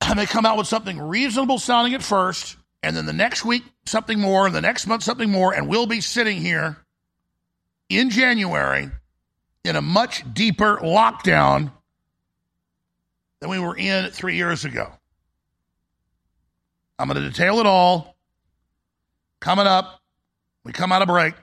And 0.00 0.16
they 0.16 0.26
come 0.26 0.46
out 0.46 0.58
with 0.58 0.68
something 0.68 0.96
reasonable 0.96 1.58
sounding 1.58 1.94
at 1.94 2.04
first, 2.04 2.56
and 2.84 2.96
then 2.96 3.06
the 3.06 3.12
next 3.12 3.44
week, 3.44 3.64
something 3.84 4.20
more, 4.20 4.46
and 4.46 4.54
the 4.54 4.60
next 4.60 4.86
month, 4.86 5.02
something 5.02 5.28
more, 5.28 5.52
and 5.52 5.66
we'll 5.66 5.86
be 5.86 6.00
sitting 6.00 6.40
here 6.40 6.76
in 7.88 8.10
January 8.10 8.92
in 9.68 9.76
a 9.76 9.82
much 9.82 10.24
deeper 10.32 10.78
lockdown 10.78 11.70
than 13.40 13.50
we 13.50 13.58
were 13.58 13.76
in 13.76 14.10
three 14.10 14.34
years 14.34 14.64
ago. 14.64 14.90
I'm 16.98 17.06
going 17.06 17.22
to 17.22 17.28
detail 17.28 17.60
it 17.60 17.66
all. 17.66 18.16
Coming 19.40 19.66
up, 19.66 20.00
we 20.64 20.72
come 20.72 20.90
out 20.90 21.02
of 21.02 21.08
break 21.08 21.34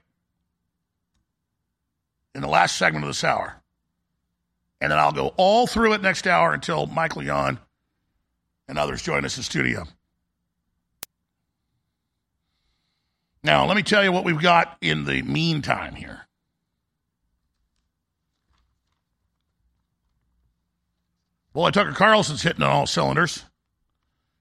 in 2.34 2.42
the 2.42 2.48
last 2.48 2.78
segment 2.78 3.06
of 3.06 3.10
this 3.10 3.24
hour. 3.24 3.62
And 4.82 4.92
then 4.92 4.98
I'll 4.98 5.14
go 5.14 5.34
all 5.38 5.68
through 5.68 5.94
it 5.94 6.02
next 6.02 6.26
hour 6.28 6.52
until 6.52 6.88
Michael 6.88 7.24
Yon 7.24 7.60
and 8.68 8.78
others 8.78 9.04
join 9.04 9.24
us 9.24 9.38
in 9.38 9.44
studio. 9.44 9.86
Now, 13.44 13.68
let 13.68 13.78
me 13.78 13.84
tell 13.84 14.04
you 14.04 14.12
what 14.12 14.26
we've 14.26 14.42
got 14.42 14.78
in 14.82 15.06
the 15.06 15.22
meantime 15.22 15.94
here. 15.94 16.25
Well, 21.56 21.72
Tucker 21.72 21.94
Carlson's 21.94 22.44
hitting 22.44 22.63
on 22.63 22.70
all 22.70 22.86
cylinders. 22.86 23.46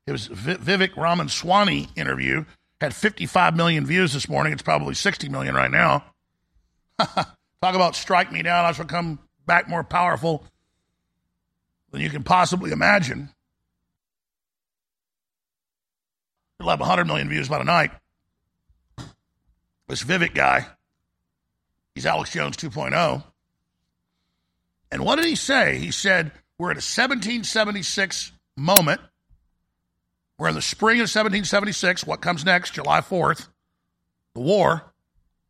It 0.06 0.12
was 0.12 0.28
Vivek 0.28 0.96
Ramaswamy 0.96 1.88
interview 1.96 2.44
had 2.80 2.94
55 2.94 3.56
million 3.56 3.86
views 3.86 4.12
this 4.12 4.28
morning. 4.28 4.52
It's 4.52 4.62
probably 4.62 4.94
60 4.94 5.28
million 5.28 5.54
right 5.54 5.70
now. 5.70 6.04
Talk 6.98 7.36
about 7.62 7.94
strike 7.94 8.30
me 8.30 8.42
down. 8.42 8.64
I 8.64 8.72
shall 8.72 8.84
come 8.84 9.20
back 9.46 9.68
more 9.68 9.84
powerful 9.84 10.44
than 11.92 12.00
you 12.00 12.10
can 12.10 12.24
possibly 12.24 12.72
imagine. 12.72 13.30
He'll 16.58 16.68
have 16.68 16.80
100 16.80 17.06
million 17.06 17.28
views 17.28 17.48
by 17.48 17.58
tonight. 17.58 17.92
This 19.88 20.02
Vivek 20.02 20.34
guy, 20.34 20.66
he's 21.94 22.06
Alex 22.06 22.32
Jones 22.32 22.56
2.0. 22.56 23.22
And 24.90 25.04
what 25.04 25.16
did 25.16 25.26
he 25.26 25.36
say? 25.36 25.78
He 25.78 25.90
said, 25.90 26.32
We're 26.58 26.70
at 26.70 26.76
a 26.76 26.84
1776 26.84 28.32
moment. 28.56 29.00
We're 30.38 30.48
in 30.48 30.54
the 30.54 30.62
spring 30.62 30.98
of 30.98 31.04
1776. 31.04 32.06
What 32.06 32.20
comes 32.20 32.44
next? 32.44 32.74
July 32.74 33.00
4th. 33.00 33.48
The 34.34 34.40
war. 34.40 34.92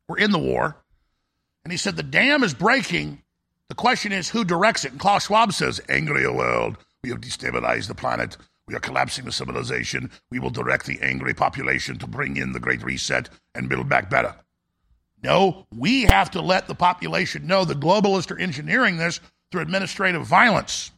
We're 0.08 0.18
in 0.18 0.30
the 0.30 0.38
war. 0.38 0.76
And 1.64 1.72
he 1.72 1.76
said, 1.78 1.96
The 1.96 2.02
dam 2.02 2.42
is 2.42 2.54
breaking. 2.54 3.22
The 3.68 3.74
question 3.74 4.12
is, 4.12 4.28
who 4.28 4.44
directs 4.44 4.84
it? 4.84 4.92
And 4.92 5.00
Klaus 5.00 5.26
Schwab 5.26 5.52
says, 5.52 5.80
Angry 5.88 6.28
world. 6.28 6.76
We 7.02 7.10
have 7.10 7.20
destabilized 7.20 7.88
the 7.88 7.94
planet. 7.94 8.36
We 8.66 8.74
are 8.74 8.80
collapsing 8.80 9.26
the 9.26 9.32
civilization. 9.32 10.10
We 10.30 10.38
will 10.38 10.50
direct 10.50 10.86
the 10.86 10.98
angry 11.02 11.34
population 11.34 11.98
to 11.98 12.06
bring 12.06 12.38
in 12.38 12.52
the 12.52 12.60
Great 12.60 12.82
Reset 12.82 13.28
and 13.54 13.68
build 13.68 13.90
back 13.90 14.08
better. 14.08 14.34
No, 15.22 15.66
we 15.74 16.02
have 16.02 16.30
to 16.32 16.40
let 16.40 16.66
the 16.66 16.74
population 16.74 17.46
know 17.46 17.64
the 17.64 17.74
globalists 17.74 18.30
are 18.30 18.38
engineering 18.38 18.96
this 18.96 19.20
through 19.54 19.62
administrative 19.62 20.26
violence. 20.26 20.90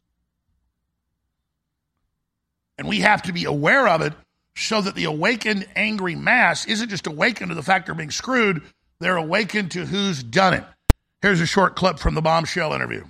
And 2.78 2.88
we 2.88 3.00
have 3.00 3.20
to 3.22 3.34
be 3.34 3.44
aware 3.44 3.86
of 3.86 4.00
it 4.00 4.14
so 4.56 4.80
that 4.80 4.94
the 4.94 5.04
awakened, 5.04 5.66
angry 5.76 6.14
mass 6.14 6.64
isn't 6.64 6.88
just 6.88 7.06
awakened 7.06 7.50
to 7.50 7.54
the 7.54 7.62
fact 7.62 7.84
they're 7.84 7.94
being 7.94 8.10
screwed, 8.10 8.62
they're 8.98 9.18
awakened 9.18 9.72
to 9.72 9.84
who's 9.84 10.22
done 10.22 10.54
it. 10.54 10.64
Here's 11.20 11.42
a 11.42 11.46
short 11.46 11.76
clip 11.76 11.98
from 11.98 12.14
the 12.14 12.22
bombshell 12.22 12.72
interview. 12.72 13.04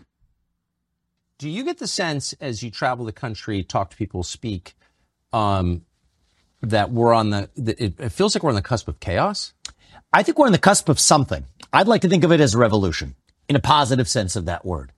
Do 1.39 1.49
you 1.49 1.63
get 1.63 1.79
the 1.79 1.87
sense 1.87 2.33
as 2.41 2.65
you 2.65 2.73
travel 2.73 3.05
the 3.05 3.13
country, 3.13 3.63
talk 3.63 3.91
to 3.91 3.97
people, 3.97 4.25
speak, 4.25 4.75
um, 5.33 5.85
that 6.61 6.91
we're 6.91 7.13
on 7.13 7.31
the, 7.31 7.49
it, 7.55 8.01
it 8.01 8.09
feels 8.11 8.35
like 8.35 8.43
we're 8.43 8.51
on 8.51 8.57
the 8.57 8.63
cusp 8.63 8.89
of 8.89 8.99
chaos? 8.99 9.55
I 10.13 10.25
think 10.25 10.41
we're 10.41 10.47
on 10.47 10.53
the 10.53 10.59
cusp 10.59 10.89
of 10.89 10.99
something. 10.99 11.45
I'd 11.73 11.87
like 11.87 12.01
to 12.01 12.09
think 12.09 12.25
of 12.25 12.33
it 12.33 12.41
as 12.41 12.55
a 12.55 12.59
revolution 12.59 13.15
in 13.49 13.55
a 13.55 13.61
positive 13.61 14.09
sense 14.09 14.35
of 14.35 14.47
that 14.47 14.65
word. 14.65 14.91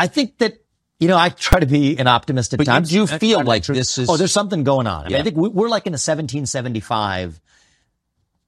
I 0.00 0.06
think 0.08 0.38
that 0.38 0.54
you 0.98 1.08
know, 1.08 1.16
I 1.16 1.30
try 1.30 1.60
to 1.60 1.66
be 1.66 1.96
an 1.96 2.06
optimist 2.06 2.52
at 2.52 2.58
But 2.58 2.66
you 2.66 2.72
times. 2.72 2.90
do 2.90 3.06
feel 3.06 3.42
like 3.42 3.64
this 3.64 3.96
is- 3.96 4.06
Oh, 4.10 4.18
there's 4.18 4.32
something 4.32 4.64
going 4.64 4.86
on. 4.86 5.06
I, 5.06 5.08
mean, 5.08 5.16
I 5.16 5.22
think 5.22 5.34
we- 5.34 5.48
we're 5.48 5.70
like 5.70 5.86
in 5.86 5.94
a 5.94 5.98
1775, 5.98 7.40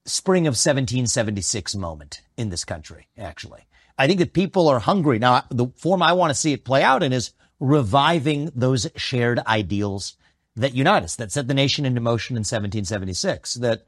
spring 0.05 0.47
of 0.47 0.57
1776 0.59 1.75
moment 1.75 2.21
in 2.37 2.51
this 2.51 2.65
country, 2.67 3.09
actually. 3.17 3.63
I 3.97 4.07
think 4.07 4.19
that 4.19 4.35
people 4.35 4.69
are 4.69 4.81
hungry. 4.81 5.19
Now, 5.19 5.45
the 5.51 5.69
form 5.77 6.03
I 6.03 6.13
want 6.13 6.31
to 6.31 6.35
see 6.35 6.53
it 6.53 6.65
play 6.65 6.83
out 6.83 7.03
in 7.03 7.13
is 7.13 7.31
reviving 7.59 8.51
those 8.55 8.87
shared 8.97 9.39
ideals 9.47 10.15
that 10.57 10.75
unite 10.75 11.05
us, 11.05 11.17
that 11.17 11.33
set 11.33 11.49
the 11.49 11.55
nation 11.55 11.87
into 11.87 12.01
motion 12.03 12.37
in 12.37 12.45
1776, 12.45 13.55
that 13.55 13.87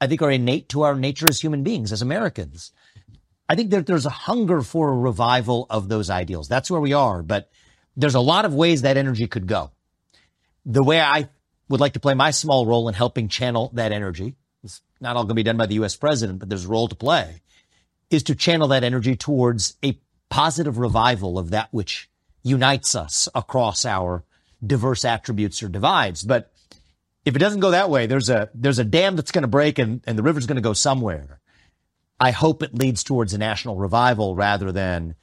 I 0.00 0.06
think 0.06 0.22
are 0.22 0.30
innate 0.30 0.68
to 0.70 0.82
our 0.82 0.94
nature 0.94 1.28
as 1.28 1.40
human 1.40 1.62
beings, 1.62 1.92
as 1.92 2.00
Americans. 2.00 2.72
I 3.52 3.54
think 3.54 3.68
that 3.72 3.84
there's 3.84 4.06
a 4.06 4.10
hunger 4.10 4.62
for 4.62 4.88
a 4.88 4.96
revival 4.96 5.66
of 5.68 5.86
those 5.86 6.08
ideals. 6.08 6.48
That's 6.48 6.70
where 6.70 6.80
we 6.80 6.94
are. 6.94 7.22
But 7.22 7.50
there's 7.94 8.14
a 8.14 8.20
lot 8.20 8.46
of 8.46 8.54
ways 8.54 8.80
that 8.80 8.96
energy 8.96 9.26
could 9.26 9.46
go. 9.46 9.72
The 10.64 10.82
way 10.82 11.02
I 11.02 11.28
would 11.68 11.78
like 11.78 11.92
to 11.92 12.00
play 12.00 12.14
my 12.14 12.30
small 12.30 12.64
role 12.64 12.88
in 12.88 12.94
helping 12.94 13.28
channel 13.28 13.70
that 13.74 13.92
energy, 13.92 14.36
it's 14.64 14.80
not 15.02 15.16
all 15.16 15.24
going 15.24 15.32
to 15.32 15.34
be 15.34 15.42
done 15.42 15.58
by 15.58 15.66
the 15.66 15.74
U.S. 15.74 15.96
president, 15.96 16.38
but 16.38 16.48
there's 16.48 16.64
a 16.64 16.68
role 16.68 16.88
to 16.88 16.94
play, 16.94 17.42
is 18.08 18.22
to 18.22 18.34
channel 18.34 18.68
that 18.68 18.84
energy 18.84 19.16
towards 19.16 19.76
a 19.84 20.00
positive 20.30 20.78
revival 20.78 21.38
of 21.38 21.50
that 21.50 21.68
which 21.72 22.08
unites 22.42 22.94
us 22.94 23.28
across 23.34 23.84
our 23.84 24.24
diverse 24.66 25.04
attributes 25.04 25.62
or 25.62 25.68
divides. 25.68 26.22
But 26.22 26.50
if 27.26 27.36
it 27.36 27.40
doesn't 27.40 27.60
go 27.60 27.72
that 27.72 27.90
way, 27.90 28.06
there's 28.06 28.30
a 28.30 28.48
there's 28.54 28.78
a 28.78 28.84
dam 28.84 29.14
that's 29.14 29.30
going 29.30 29.42
to 29.42 29.48
break 29.48 29.78
and, 29.78 30.00
and 30.06 30.16
the 30.16 30.22
river's 30.22 30.46
going 30.46 30.56
to 30.56 30.62
go 30.62 30.72
somewhere. 30.72 31.41
I 32.22 32.30
hope 32.30 32.62
it 32.62 32.72
leads 32.72 33.02
towards 33.02 33.34
a 33.34 33.38
national 33.38 33.74
revival 33.74 34.36
rather 34.36 34.70
than, 34.70 35.16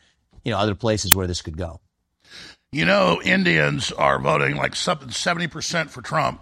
you 0.43 0.51
know, 0.51 0.57
other 0.57 0.75
places 0.75 1.15
where 1.15 1.27
this 1.27 1.41
could 1.41 1.55
go. 1.55 1.79
You 2.73 2.83
know, 2.83 3.21
Indians 3.23 3.93
are 3.93 4.19
voting 4.19 4.57
like 4.57 4.75
something 4.75 5.07
70% 5.07 5.89
for 5.91 6.01
Trump, 6.01 6.41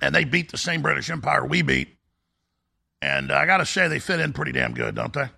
and 0.00 0.12
they 0.12 0.24
beat 0.24 0.50
the 0.50 0.58
same 0.58 0.82
British 0.82 1.08
Empire 1.08 1.46
we 1.46 1.62
beat. 1.62 1.96
And 3.00 3.30
I 3.30 3.46
got 3.46 3.58
to 3.58 3.64
say, 3.64 3.86
they 3.86 4.00
fit 4.00 4.18
in 4.18 4.32
pretty 4.32 4.50
damn 4.50 4.74
good, 4.74 4.96
don't 4.96 5.12
they? 5.12 5.28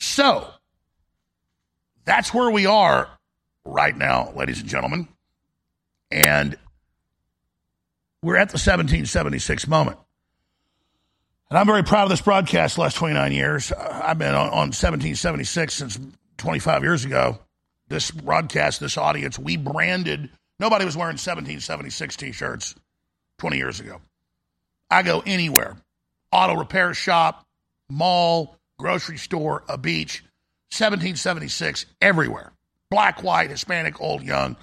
So, 0.00 0.48
that's 2.04 2.34
where 2.34 2.50
we 2.50 2.66
are 2.66 3.08
right 3.64 3.96
now, 3.96 4.32
ladies 4.34 4.58
and 4.58 4.68
gentlemen. 4.68 5.06
And 6.10 6.56
we're 8.24 8.38
at 8.38 8.48
the 8.48 8.54
1776 8.54 9.68
moment. 9.68 9.98
And 11.52 11.58
I'm 11.58 11.66
very 11.66 11.84
proud 11.84 12.04
of 12.04 12.08
this 12.08 12.22
broadcast 12.22 12.76
the 12.76 12.80
last 12.80 12.96
29 12.96 13.30
years. 13.30 13.72
Uh, 13.72 14.00
I've 14.04 14.16
been 14.16 14.34
on, 14.34 14.46
on 14.46 14.68
1776 14.72 15.74
since 15.74 15.98
25 16.38 16.82
years 16.82 17.04
ago. 17.04 17.40
This 17.88 18.10
broadcast, 18.10 18.80
this 18.80 18.96
audience, 18.96 19.38
we 19.38 19.58
branded, 19.58 20.30
nobody 20.58 20.86
was 20.86 20.96
wearing 20.96 21.18
1776 21.18 22.16
t 22.16 22.32
shirts 22.32 22.74
20 23.36 23.58
years 23.58 23.80
ago. 23.80 24.00
I 24.90 25.02
go 25.02 25.22
anywhere 25.26 25.76
auto 26.32 26.54
repair 26.54 26.94
shop, 26.94 27.46
mall, 27.90 28.56
grocery 28.78 29.18
store, 29.18 29.62
a 29.68 29.76
beach, 29.76 30.24
1776 30.70 31.84
everywhere. 32.00 32.54
Black, 32.88 33.22
white, 33.22 33.50
Hispanic, 33.50 34.00
old, 34.00 34.22
young. 34.22 34.56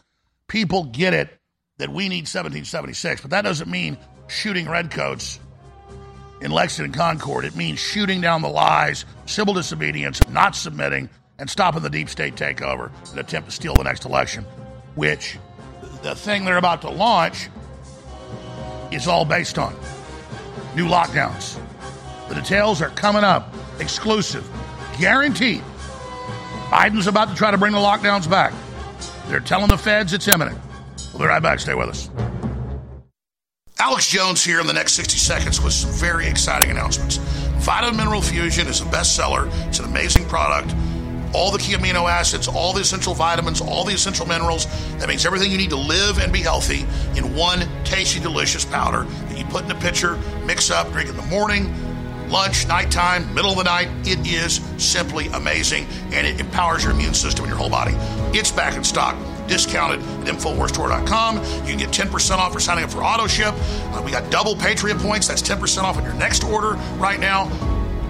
People 0.48 0.86
get 0.86 1.14
it 1.14 1.30
that 1.78 1.90
we 1.90 2.10
need 2.10 2.26
1776, 2.26 3.22
but 3.22 3.30
that 3.30 3.44
doesn't 3.44 3.70
mean 3.70 3.96
shooting 4.28 4.68
redcoats 4.68 5.40
in 6.42 6.52
Lexington 6.52 6.94
Concord. 6.94 7.46
It 7.46 7.56
means 7.56 7.80
shooting 7.80 8.22
down 8.22 8.42
the 8.42 8.50
lies, 8.50 9.06
civil 9.26 9.54
disobedience, 9.54 10.20
not 10.30 10.56
submitting, 10.56 11.10
and 11.38 11.50
stopping 11.50 11.82
the 11.82 11.90
deep 11.90 12.10
state 12.10 12.36
takeover 12.36 12.92
and 13.12 13.20
attempt 13.20 13.50
to 13.50 13.56
steal 13.56 13.76
the 13.76 13.84
next 13.84 14.06
election, 14.06 14.44
which 14.96 15.38
the 16.04 16.16
thing 16.16 16.46
they're 16.46 16.58
about 16.58 16.82
to 16.82 16.90
launch 16.90 17.50
is 18.92 19.08
all 19.08 19.26
based 19.26 19.58
on 19.58 19.76
new 20.76 20.88
lockdowns. 20.88 21.60
The 22.28 22.36
details 22.36 22.82
are 22.82 22.90
coming 22.90 23.24
up, 23.24 23.54
exclusive, 23.80 24.48
guaranteed. 25.00 25.64
Biden's 26.70 27.08
about 27.08 27.30
to 27.30 27.36
try 27.36 27.52
to 27.52 27.58
bring 27.58 27.72
the 27.74 27.80
lockdowns 27.80 28.30
back. 28.30 28.54
They're 29.28 29.40
telling 29.40 29.68
the 29.68 29.78
feds 29.78 30.14
it's 30.14 30.28
imminent. 30.28 30.58
We'll 31.14 31.24
be 31.24 31.26
right 31.26 31.42
back. 31.42 31.60
Stay 31.60 31.74
with 31.74 31.90
us. 31.90 32.10
Alex 33.82 34.08
Jones 34.08 34.44
here 34.44 34.60
in 34.60 34.68
the 34.68 34.74
next 34.74 34.92
60 34.92 35.18
seconds 35.18 35.62
with 35.62 35.72
some 35.72 35.90
very 35.92 36.28
exciting 36.28 36.70
announcements. 36.70 37.16
Vitamin 37.60 37.96
Mineral 37.96 38.22
Fusion 38.22 38.68
is 38.68 38.82
a 38.82 38.84
bestseller. 38.84 39.50
It's 39.70 39.80
an 39.80 39.86
amazing 39.86 40.26
product. 40.26 40.76
All 41.34 41.50
the 41.50 41.60
key 41.60 41.76
amino 41.76 42.10
acids, 42.10 42.50
all 42.50 42.74
the 42.74 42.82
essential 42.82 43.14
vitamins, 43.14 43.62
all 43.62 43.86
the 43.86 43.94
essential 43.94 44.26
minerals. 44.26 44.66
That 44.98 45.08
makes 45.08 45.24
everything 45.24 45.50
you 45.50 45.58
need 45.58 45.70
to 45.70 45.78
live 45.78 46.20
and 46.20 46.34
be 46.34 46.42
healthy 46.42 46.86
in 47.16 47.34
one 47.34 47.70
tasty, 47.86 48.20
delicious 48.20 48.66
powder 48.66 49.04
that 49.04 49.38
you 49.38 49.46
put 49.46 49.64
in 49.64 49.72
a 49.72 49.80
pitcher, 49.80 50.18
mix 50.44 50.70
up, 50.70 50.92
drink 50.92 51.08
in 51.10 51.16
the 51.16 51.26
morning, 51.28 51.74
lunch, 52.30 52.68
nighttime, 52.68 53.34
middle 53.34 53.52
of 53.52 53.58
the 53.60 53.64
night. 53.64 53.88
It 54.04 54.28
is 54.28 54.60
simply 54.78 55.28
amazing 55.28 55.88
and 56.12 56.28
it 56.28 56.42
empowers 56.42 56.84
your 56.84 56.92
immune 56.92 57.14
system 57.14 57.46
and 57.46 57.50
your 57.50 57.58
whole 57.58 57.70
body. 57.70 57.94
It's 58.38 58.52
back 58.52 58.76
in 58.76 58.84
stock. 58.84 59.16
Discounted 59.50 60.00
at 60.02 60.34
InfoWarsStore.com. 60.34 61.38
You 61.66 61.76
can 61.76 61.78
get 61.78 61.90
10% 61.90 62.38
off 62.38 62.54
for 62.54 62.60
signing 62.60 62.84
up 62.84 62.92
for 62.92 63.04
auto 63.04 63.28
ship. 63.28 63.54
Uh, 63.58 64.02
we 64.06 64.12
got 64.12 64.30
double 64.32 64.56
Patriot 64.56 64.98
points. 65.00 65.28
That's 65.28 65.42
10% 65.42 65.84
off 65.84 65.98
on 65.98 66.04
your 66.04 66.14
next 66.14 66.44
order 66.44 66.74
right 66.98 67.20
now. 67.20 67.50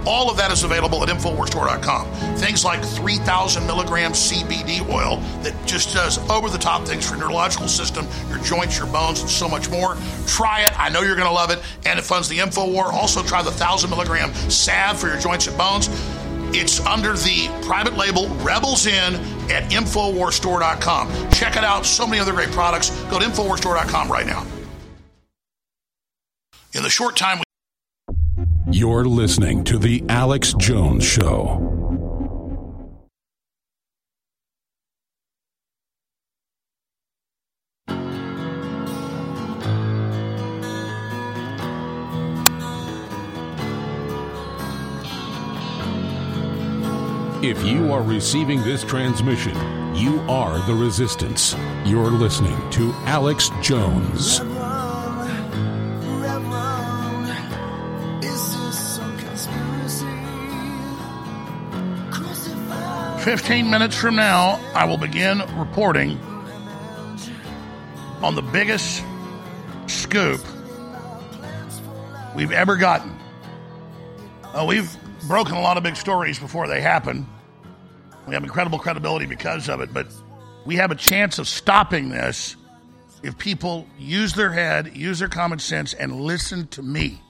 All 0.05 0.29
of 0.31 0.37
that 0.37 0.51
is 0.51 0.63
available 0.63 1.03
at 1.03 1.09
InfoWarsStore.com. 1.09 2.07
Things 2.37 2.63
like 2.63 2.83
3,000 2.83 3.65
milligram 3.67 4.13
CBD 4.13 4.87
oil 4.89 5.17
that 5.43 5.53
just 5.65 5.93
does 5.93 6.17
over 6.29 6.49
the 6.49 6.57
top 6.57 6.87
things 6.87 7.07
for 7.07 7.15
your 7.15 7.25
neurological 7.25 7.67
system, 7.67 8.07
your 8.29 8.39
joints, 8.39 8.77
your 8.77 8.87
bones, 8.87 9.21
and 9.21 9.29
so 9.29 9.47
much 9.47 9.69
more. 9.69 9.97
Try 10.25 10.61
it. 10.61 10.79
I 10.79 10.89
know 10.89 11.01
you're 11.01 11.15
going 11.15 11.27
to 11.27 11.33
love 11.33 11.51
it. 11.51 11.59
And 11.85 11.99
it 11.99 12.03
funds 12.03 12.29
the 12.29 12.37
InfoWar. 12.37 12.93
Also, 12.93 13.21
try 13.23 13.41
the 13.41 13.49
1,000 13.49 13.89
milligram 13.89 14.33
salve 14.49 14.99
for 14.99 15.07
your 15.07 15.19
joints 15.19 15.47
and 15.47 15.57
bones. 15.57 15.89
It's 16.53 16.79
under 16.85 17.13
the 17.13 17.47
private 17.65 17.95
label 17.97 18.27
Rebels 18.37 18.85
In 18.85 19.15
at 19.49 19.71
InfoWarsStore.com. 19.71 21.31
Check 21.31 21.55
it 21.55 21.63
out. 21.63 21.85
So 21.85 22.05
many 22.05 22.19
other 22.19 22.33
great 22.33 22.51
products. 22.51 22.89
Go 23.05 23.19
to 23.19 23.25
InfoWarsStore.com 23.25 24.11
right 24.11 24.25
now. 24.25 24.45
In 26.73 26.83
the 26.83 26.89
short 26.89 27.17
time 27.17 27.39
we 27.39 27.43
You're 28.71 29.05
listening 29.05 29.63
to 29.65 29.79
The 29.79 30.03
Alex 30.07 30.53
Jones 30.53 31.03
Show. 31.03 31.78
If 47.41 47.63
you 47.63 47.93
are 47.93 48.01
receiving 48.01 48.61
this 48.63 48.83
transmission, 48.83 49.55
you 49.95 50.19
are 50.27 50.59
the 50.67 50.73
resistance. 50.73 51.55
You're 51.85 52.11
listening 52.11 52.57
to 52.71 52.91
Alex 53.05 53.49
Jones. 53.61 54.39
15 63.23 63.69
minutes 63.69 63.95
from 63.95 64.17
now, 64.17 64.59
I 64.75 64.83
will 64.83 64.97
begin 64.97 65.41
reporting 65.57 66.19
on 68.21 68.35
the 68.35 68.41
biggest 68.41 69.01
scoop 69.87 70.41
we've 72.35 72.51
ever 72.51 72.75
gotten. 72.75 73.17
Uh, 74.43 74.65
we've 74.67 74.93
broken 75.27 75.55
a 75.55 75.61
lot 75.61 75.77
of 75.77 75.83
big 75.83 75.95
stories 75.95 76.39
before 76.39 76.67
they 76.67 76.81
happen. 76.81 77.27
We 78.27 78.33
have 78.33 78.43
incredible 78.43 78.79
credibility 78.79 79.25
because 79.25 79.69
of 79.69 79.81
it, 79.81 79.93
but 79.93 80.07
we 80.65 80.75
have 80.75 80.91
a 80.91 80.95
chance 80.95 81.39
of 81.39 81.47
stopping 81.47 82.09
this 82.09 82.55
if 83.23 83.37
people 83.37 83.87
use 83.97 84.33
their 84.33 84.51
head, 84.51 84.95
use 84.95 85.19
their 85.19 85.27
common 85.27 85.59
sense, 85.59 85.93
and 85.93 86.21
listen 86.21 86.67
to 86.67 86.81
me. 86.81 87.21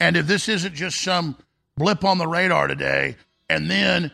And 0.00 0.16
if 0.16 0.26
this 0.26 0.48
isn't 0.48 0.74
just 0.74 1.00
some 1.00 1.36
blip 1.76 2.04
on 2.04 2.18
the 2.18 2.26
radar 2.26 2.66
today, 2.66 3.16
and 3.48 3.70
then 3.70 4.10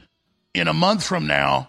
in 0.55 0.68
a 0.68 0.72
month 0.72 1.05
from 1.05 1.27
now, 1.27 1.68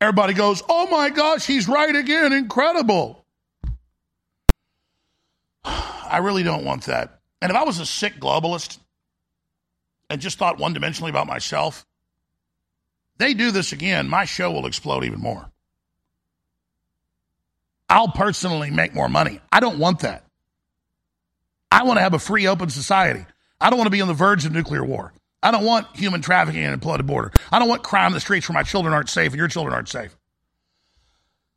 everybody 0.00 0.34
goes, 0.34 0.62
oh 0.68 0.86
my 0.88 1.10
gosh, 1.10 1.46
he's 1.46 1.68
right 1.68 1.94
again. 1.94 2.32
Incredible. 2.32 3.24
I 5.64 6.18
really 6.18 6.42
don't 6.42 6.64
want 6.64 6.84
that. 6.84 7.20
And 7.40 7.50
if 7.50 7.56
I 7.56 7.64
was 7.64 7.80
a 7.80 7.86
sick 7.86 8.20
globalist 8.20 8.78
and 10.12 10.20
just 10.20 10.36
thought 10.36 10.58
one 10.58 10.74
dimensionally 10.74 11.08
about 11.08 11.26
myself, 11.26 11.86
they 13.16 13.32
do 13.32 13.50
this 13.50 13.72
again, 13.72 14.10
my 14.10 14.26
show 14.26 14.50
will 14.52 14.66
explode 14.66 15.04
even 15.04 15.20
more. 15.20 15.50
I'll 17.88 18.08
personally 18.08 18.70
make 18.70 18.94
more 18.94 19.08
money. 19.08 19.40
I 19.50 19.60
don't 19.60 19.78
want 19.78 20.00
that. 20.00 20.26
I 21.70 21.84
want 21.84 21.96
to 21.96 22.02
have 22.02 22.12
a 22.12 22.18
free, 22.18 22.46
open 22.46 22.68
society. 22.68 23.24
I 23.58 23.70
don't 23.70 23.78
want 23.78 23.86
to 23.86 23.90
be 23.90 24.02
on 24.02 24.08
the 24.08 24.12
verge 24.12 24.44
of 24.44 24.52
nuclear 24.52 24.84
war. 24.84 25.14
I 25.42 25.50
don't 25.50 25.64
want 25.64 25.96
human 25.96 26.20
trafficking 26.20 26.62
and 26.62 26.74
a 26.74 26.76
blooded 26.76 27.06
border. 27.06 27.32
I 27.50 27.58
don't 27.58 27.68
want 27.68 27.82
crime 27.82 28.08
in 28.08 28.12
the 28.12 28.20
streets 28.20 28.46
where 28.50 28.54
my 28.54 28.64
children 28.64 28.92
aren't 28.92 29.08
safe 29.08 29.32
and 29.32 29.38
your 29.38 29.48
children 29.48 29.74
aren't 29.74 29.88
safe. 29.88 30.14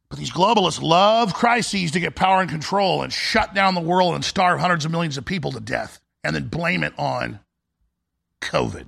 But 0.08 0.18
these 0.18 0.32
globalists 0.32 0.82
love 0.82 1.34
crises 1.34 1.91
to 1.91 2.00
get 2.00 2.15
power 2.15 2.39
and 2.39 2.50
control 2.50 3.04
and 3.04 3.12
shut 3.12 3.54
down 3.54 3.76
the 3.76 3.82
world 3.82 4.15
and 4.15 4.24
starve 4.24 4.62
hundreds 4.62 4.86
of 4.86 4.91
millions 4.91 5.18
of 5.18 5.26
people 5.26 5.52
to 5.52 5.60
death 5.60 6.00
and 6.24 6.34
then 6.34 6.48
blame 6.48 6.86
it 6.86 6.94
on 6.98 7.41
COVID. 8.41 8.86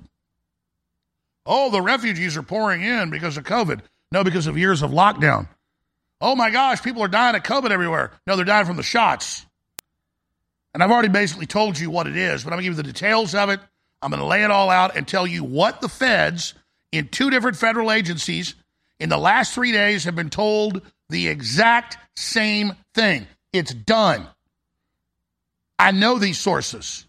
Oh, 1.46 1.70
the 1.70 1.80
refugees 1.80 2.36
are 2.36 2.42
pouring 2.42 2.82
in 2.82 3.10
because 3.10 3.36
of 3.36 3.44
COVID. 3.44 3.80
No, 4.12 4.24
because 4.24 4.46
of 4.46 4.58
years 4.58 4.82
of 4.82 4.90
lockdown. 4.90 5.48
Oh 6.20 6.34
my 6.34 6.50
gosh, 6.50 6.82
people 6.82 7.02
are 7.02 7.08
dying 7.08 7.36
of 7.36 7.42
COVID 7.42 7.70
everywhere. 7.70 8.12
No, 8.26 8.36
they're 8.36 8.44
dying 8.44 8.66
from 8.66 8.76
the 8.76 8.82
shots. 8.82 9.46
And 10.74 10.82
I've 10.82 10.90
already 10.90 11.08
basically 11.08 11.46
told 11.46 11.78
you 11.78 11.90
what 11.90 12.06
it 12.06 12.16
is, 12.16 12.44
but 12.44 12.52
I'm 12.52 12.56
going 12.56 12.64
to 12.64 12.70
give 12.70 12.76
you 12.76 12.82
the 12.82 12.92
details 12.92 13.34
of 13.34 13.50
it. 13.50 13.60
I'm 14.02 14.10
going 14.10 14.20
to 14.20 14.26
lay 14.26 14.44
it 14.44 14.50
all 14.50 14.70
out 14.70 14.96
and 14.96 15.06
tell 15.06 15.26
you 15.26 15.42
what 15.42 15.80
the 15.80 15.88
feds 15.88 16.54
in 16.92 17.08
two 17.08 17.30
different 17.30 17.56
federal 17.56 17.90
agencies 17.90 18.54
in 19.00 19.08
the 19.08 19.18
last 19.18 19.54
three 19.54 19.72
days 19.72 20.04
have 20.04 20.16
been 20.16 20.30
told 20.30 20.82
the 21.08 21.28
exact 21.28 21.96
same 22.16 22.72
thing. 22.94 23.26
It's 23.52 23.72
done. 23.72 24.26
I 25.78 25.92
know 25.92 26.18
these 26.18 26.38
sources, 26.38 27.06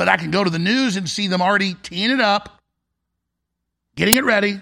but 0.00 0.08
I 0.08 0.16
can 0.16 0.30
go 0.30 0.42
to 0.42 0.48
the 0.48 0.58
news 0.58 0.96
and 0.96 1.06
see 1.06 1.28
them 1.28 1.42
already 1.42 1.74
teeing 1.74 2.10
it 2.10 2.22
up, 2.22 2.62
getting 3.96 4.16
it 4.16 4.24
ready. 4.24 4.58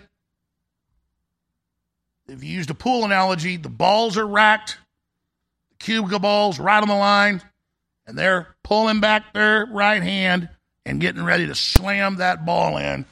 If 2.27 2.42
you 2.42 2.51
used 2.51 2.70
a 2.70 2.74
pool 2.74 3.05
analogy, 3.05 3.57
the 3.57 3.68
balls 3.68 4.18
are 4.18 4.27
racked, 4.27 4.79
the 5.70 5.77
cubicle 5.77 6.18
balls 6.18 6.59
right 6.59 6.83
on 6.83 6.88
the 6.88 6.96
line, 6.96 7.40
and 8.05 8.18
they're 8.18 8.48
pulling 8.64 8.98
back 8.98 9.33
their 9.33 9.64
right 9.66 10.03
hand 10.03 10.48
and 10.85 11.01
getting 11.01 11.22
ready 11.22 11.46
to 11.46 11.55
slam 11.55 12.16
that 12.16 12.44
ball 12.44 12.77
in 12.77 13.07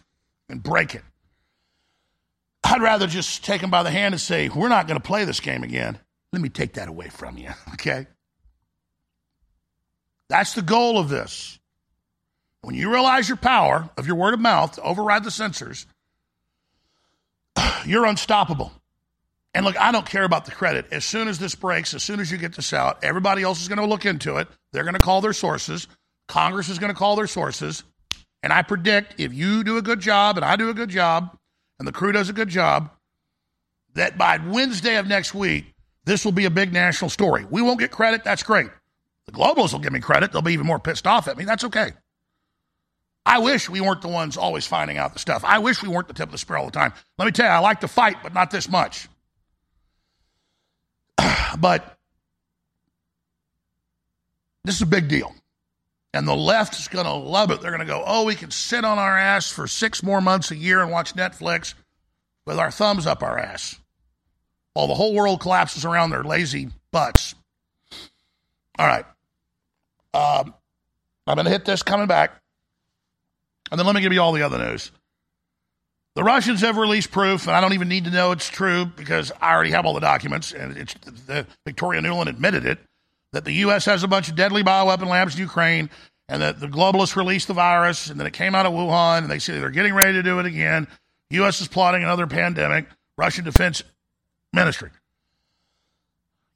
and 0.49 0.61
break 0.61 0.97
it. 0.97 1.05
I'd 2.65 2.83
rather 2.83 3.07
just 3.07 3.45
take 3.45 3.61
them 3.61 3.71
by 3.71 3.85
the 3.85 3.91
hand 3.93 4.15
and 4.15 4.21
say, 4.21 4.49
We're 4.49 4.69
not 4.69 4.89
going 4.89 5.01
to 5.01 5.07
play 5.07 5.25
this 5.27 5.39
game 5.39 5.63
again. 5.63 5.97
Let 6.33 6.43
me 6.43 6.49
take 6.49 6.73
that 6.73 6.89
away 6.89 7.09
from 7.09 7.39
you, 7.39 7.51
okay? 7.75 8.09
That's 10.29 10.55
the 10.55 10.63
goal 10.63 10.99
of 10.99 11.09
this. 11.09 11.56
When 12.67 12.75
you 12.75 12.93
realize 12.93 13.29
your 13.29 13.37
power 13.37 13.89
of 13.97 14.09
your 14.09 14.17
word 14.17 14.35
of 14.35 14.41
mouth 14.41 14.73
to 14.73 14.83
override 14.83 15.23
the 15.23 15.31
censors, 15.31 15.87
you're 17.87 18.07
unstoppable. 18.07 18.73
And 19.55 19.65
look, 19.65 19.79
I 19.79 19.93
don't 19.93 20.05
care 20.05 20.25
about 20.25 20.47
the 20.47 20.51
credit. 20.51 20.87
As 20.91 21.05
soon 21.05 21.29
as 21.29 21.39
this 21.39 21.55
breaks, 21.55 21.95
as 21.95 22.03
soon 22.03 22.19
as 22.19 22.29
you 22.29 22.39
get 22.39 22.57
this 22.57 22.73
out, 22.73 23.05
everybody 23.05 23.45
else 23.45 23.63
is 23.63 23.69
going 23.69 23.79
to 23.79 23.87
look 23.87 24.05
into 24.05 24.39
it. 24.39 24.49
They're 24.73 24.83
going 24.83 24.95
to 24.95 25.01
call 25.01 25.21
their 25.21 25.33
sources. 25.33 25.87
Congress 26.27 26.69
is 26.69 26.81
going 26.81 26.93
to 26.93 26.99
call 26.99 27.15
their 27.15 27.29
sources. 27.29 27.85
And 28.43 28.53
I 28.53 28.63
predict 28.63 29.21
if 29.21 29.33
you 29.33 29.63
do 29.63 29.77
a 29.77 29.83
good 29.83 30.01
job 30.01 30.37
and 30.37 30.45
I 30.45 30.57
do 30.57 30.69
a 30.69 30.75
good 30.75 30.91
job 30.91 31.39
and 31.79 31.87
the 31.87 31.93
crew 31.93 32.11
does 32.11 32.31
a 32.31 32.33
good 32.33 32.49
job, 32.49 32.91
that 33.95 34.19
by 34.19 34.39
Wednesday 34.39 34.97
of 34.97 35.07
next 35.07 35.35
week, 35.35 35.73
this 36.05 36.25
will 36.25 36.33
be 36.33 36.47
a 36.47 36.51
big 36.51 36.73
national 36.73 37.11
story. 37.11 37.47
We 37.49 37.63
won't 37.63 37.79
get 37.79 37.93
credit. 37.93 38.25
That's 38.25 38.43
great. 38.43 38.71
The 39.27 39.33
globalists 39.33 39.73
will 39.73 39.79
give 39.79 39.93
me 39.93 40.01
credit. 40.01 40.33
They'll 40.33 40.43
be 40.43 40.55
even 40.55 40.67
more 40.67 40.81
pissed 40.81 41.07
off 41.07 41.29
at 41.29 41.39
me. 41.39 41.45
That's 41.45 41.63
okay. 41.63 41.93
I 43.27 43.41
wish 43.41 43.69
we 43.69 43.81
weren't 43.81 44.03
the 44.03 44.09
ones 44.09 44.37
always 44.37 44.69
finding 44.69 44.99
out 44.99 45.13
the 45.13 45.19
stuff. 45.19 45.43
I 45.45 45.59
wish 45.59 45.83
we 45.83 45.89
weren't 45.89 46.07
the 46.07 46.15
tip 46.15 46.29
of 46.29 46.33
the 46.33 46.39
spear 46.39 46.59
all 46.59 46.67
the 46.67 46.71
time. 46.71 46.93
Let 47.19 47.25
me 47.25 47.33
tell 47.33 47.47
you, 47.47 47.53
I 47.53 47.59
like 47.59 47.81
to 47.81 47.89
fight, 47.89 48.19
but 48.23 48.33
not 48.33 48.53
this 48.53 48.71
much. 48.71 49.09
but 51.59 51.99
this 54.65 54.77
is 54.77 54.83
a 54.83 54.87
big 54.87 55.09
deal. 55.09 55.35
And 56.15 56.27
the 56.27 56.37
left 56.37 56.79
is 56.79 56.87
going 56.87 57.05
to 57.05 57.13
love 57.13 57.51
it. 57.51 57.61
They're 57.61 57.73
going 57.73 57.81
to 57.81 57.93
go, 57.93 58.05
oh, 58.07 58.25
we 58.25 58.37
can 58.37 58.53
sit 58.53 58.85
on 58.85 58.97
our 58.97 59.19
ass 59.19 59.51
for 59.51 59.67
six 59.67 60.05
more 60.05 60.21
months 60.21 60.53
a 60.53 60.57
year 60.57 60.81
and 60.81 60.93
watch 60.93 61.15
Netflix 61.15 61.75
with 62.47 62.61
our 62.61 62.71
thumbs 62.71 63.09
up 63.09 63.25
our 63.25 63.39
ass 63.39 63.79
while 64.73 64.87
the 64.87 64.95
whole 64.95 65.15
world 65.15 65.41
collapses 65.41 65.85
around 65.85 66.11
their 66.11 66.23
lazy 66.23 66.69
butts. 66.93 67.35
All 68.79 68.87
right. 68.87 69.05
Um, 70.15 70.55
I'm 71.27 71.35
going 71.35 71.47
to 71.47 71.51
hit 71.51 71.65
this 71.65 71.83
coming 71.83 72.07
back. 72.07 72.41
And 73.71 73.79
then 73.79 73.87
let 73.87 73.95
me 73.95 74.01
give 74.01 74.13
you 74.13 74.21
all 74.21 74.33
the 74.33 74.43
other 74.43 74.59
news. 74.59 74.91
The 76.15 76.25
Russians 76.25 76.63
have 76.63 76.79
released 76.79 77.11
proof, 77.11 77.47
and 77.47 77.55
I 77.55 77.61
don't 77.61 77.75
even 77.75 77.89
need 77.89 78.05
to 78.05 78.11
know 78.11 78.33
it's 78.33 78.49
true 78.49 78.87
because 78.87 79.33
I 79.41 79.53
already 79.53 79.71
have 79.73 79.85
all 79.85 79.93
the 79.93 80.01
documents, 80.01 80.53
and 80.53 80.77
it's 80.77 80.95
the, 80.95 81.47
Victoria 81.67 82.01
Nuland 82.01 82.29
admitted 82.29 82.65
it, 82.65 82.79
that 83.33 83.45
the 83.45 83.53
U.S. 83.53 83.85
has 83.85 84.03
a 84.03 84.09
bunch 84.09 84.29
of 84.31 84.35
deadly 84.35 84.65
bioweapon 84.65 85.09
labs 85.09 85.35
in 85.35 85.41
Ukraine, 85.41 85.91
and 86.29 86.41
that 86.41 86.59
the 86.59 86.69
globalists 86.69 87.17
released 87.17 87.49
the 87.49 87.55
virus, 87.55 88.09
and 88.09 88.19
then 88.19 88.27
it 88.27 88.33
came 88.33 88.55
out 88.55 88.65
of 88.65 88.73
Wuhan, 88.73 89.19
and 89.19 89.31
they 89.31 89.39
say 89.39 89.59
they're 89.59 89.71
getting 89.71 89.93
ready 89.93 90.15
to 90.15 90.23
do 90.23 90.39
it 90.39 90.47
again. 90.47 90.89
U.S. 91.31 91.61
is 91.61 91.69
plotting 91.69 92.03
another 92.03 92.27
pandemic. 92.27 92.87
Russian 93.19 93.45
Defense 93.45 93.83
Ministry. 94.55 94.91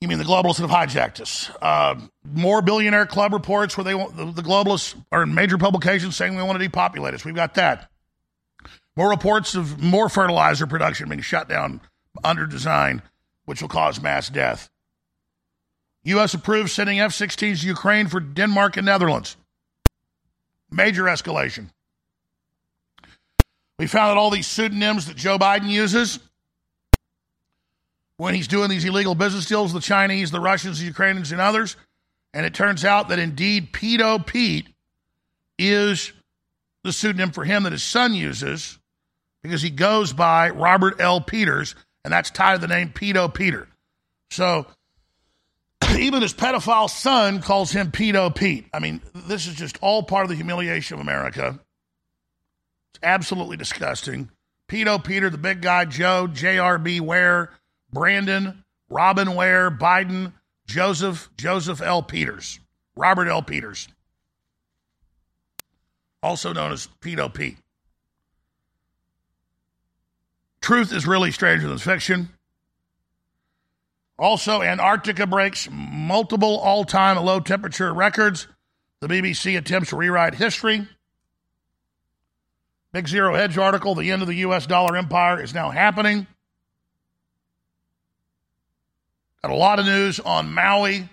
You 0.00 0.08
mean 0.08 0.18
the 0.18 0.24
globalists 0.24 0.60
have 0.60 0.70
hijacked 0.70 1.20
us? 1.20 1.50
Uh, 1.60 2.00
more 2.24 2.62
billionaire 2.62 3.04
club 3.04 3.34
reports 3.34 3.76
where 3.76 3.84
they 3.84 3.94
want 3.94 4.16
the, 4.16 4.24
the 4.32 4.42
globalists 4.42 4.94
are 5.12 5.22
in 5.22 5.34
major 5.34 5.58
publications 5.58 6.16
saying 6.16 6.34
we 6.34 6.42
want 6.42 6.58
to 6.58 6.64
depopulate 6.64 7.12
us. 7.12 7.24
We've 7.24 7.34
got 7.34 7.54
that. 7.54 7.90
More 8.96 9.10
reports 9.10 9.54
of 9.54 9.82
more 9.82 10.08
fertilizer 10.08 10.66
production 10.66 11.10
being 11.10 11.20
shut 11.20 11.50
down 11.50 11.82
under 12.24 12.46
design, 12.46 13.02
which 13.44 13.60
will 13.60 13.68
cause 13.68 14.00
mass 14.00 14.30
death. 14.30 14.70
U.S. 16.04 16.32
approves 16.32 16.72
sending 16.72 16.98
F 16.98 17.12
16s 17.12 17.60
to 17.60 17.66
Ukraine 17.66 18.08
for 18.08 18.20
Denmark 18.20 18.78
and 18.78 18.86
Netherlands. 18.86 19.36
Major 20.70 21.04
escalation. 21.04 21.70
We 23.78 23.86
found 23.86 24.12
out 24.12 24.16
all 24.16 24.30
these 24.30 24.46
pseudonyms 24.46 25.06
that 25.06 25.16
Joe 25.16 25.38
Biden 25.38 25.68
uses 25.68 26.20
when 28.20 28.34
he's 28.34 28.48
doing 28.48 28.68
these 28.68 28.84
illegal 28.84 29.14
business 29.14 29.46
deals 29.46 29.72
with 29.72 29.82
the 29.82 29.86
Chinese, 29.86 30.30
the 30.30 30.40
Russians, 30.40 30.78
the 30.78 30.84
Ukrainians, 30.84 31.32
and 31.32 31.40
others. 31.40 31.76
And 32.34 32.44
it 32.44 32.52
turns 32.52 32.84
out 32.84 33.08
that 33.08 33.18
indeed 33.18 33.72
Pedo 33.72 34.24
Pete 34.24 34.68
is 35.58 36.12
the 36.84 36.92
pseudonym 36.92 37.30
for 37.30 37.44
him 37.44 37.62
that 37.62 37.72
his 37.72 37.82
son 37.82 38.12
uses 38.12 38.78
because 39.42 39.62
he 39.62 39.70
goes 39.70 40.12
by 40.12 40.50
Robert 40.50 41.00
L. 41.00 41.22
Peters, 41.22 41.74
and 42.04 42.12
that's 42.12 42.30
tied 42.30 42.56
to 42.56 42.60
the 42.60 42.68
name 42.68 42.90
Pedo 42.90 43.32
Peter. 43.32 43.66
So 44.30 44.66
even 45.98 46.20
his 46.20 46.34
pedophile 46.34 46.90
son 46.90 47.40
calls 47.40 47.72
him 47.72 47.90
Pedo 47.90 48.34
Pete. 48.34 48.66
I 48.74 48.80
mean, 48.80 49.00
this 49.14 49.46
is 49.46 49.54
just 49.54 49.78
all 49.80 50.02
part 50.02 50.24
of 50.24 50.28
the 50.28 50.36
humiliation 50.36 50.92
of 50.92 51.00
America. 51.00 51.58
It's 52.92 53.00
absolutely 53.02 53.56
disgusting. 53.56 54.30
Pedo 54.68 55.02
Peter, 55.02 55.30
the 55.30 55.38
big 55.38 55.62
guy, 55.62 55.86
Joe, 55.86 56.28
JRB 56.30 57.00
Ware, 57.00 57.50
Brandon, 57.92 58.64
Robin 58.88 59.34
Ware, 59.34 59.70
Biden, 59.70 60.32
Joseph, 60.66 61.30
Joseph 61.36 61.80
L. 61.80 62.02
Peters, 62.02 62.60
Robert 62.96 63.28
L. 63.28 63.42
Peters, 63.42 63.88
also 66.22 66.52
known 66.52 66.72
as 66.72 66.88
Pedo 67.00 67.32
Pete. 67.32 67.56
Truth 70.60 70.92
is 70.92 71.06
really 71.06 71.32
stranger 71.32 71.66
than 71.66 71.78
fiction. 71.78 72.28
Also, 74.18 74.60
Antarctica 74.60 75.26
breaks 75.26 75.66
multiple 75.72 76.58
all 76.58 76.84
time 76.84 77.16
low 77.16 77.40
temperature 77.40 77.92
records. 77.92 78.46
The 79.00 79.08
BBC 79.08 79.56
attempts 79.56 79.90
to 79.90 79.96
rewrite 79.96 80.34
history. 80.34 80.86
Big 82.92 83.08
Zero 83.08 83.34
Hedge 83.34 83.56
article 83.56 83.94
The 83.94 84.10
end 84.10 84.20
of 84.20 84.28
the 84.28 84.34
U.S. 84.36 84.66
dollar 84.66 84.96
empire 84.96 85.42
is 85.42 85.54
now 85.54 85.70
happening. 85.70 86.26
Got 89.42 89.52
a 89.52 89.56
lot 89.56 89.78
of 89.78 89.86
news 89.86 90.20
on 90.20 90.52
Maui. 90.52 91.08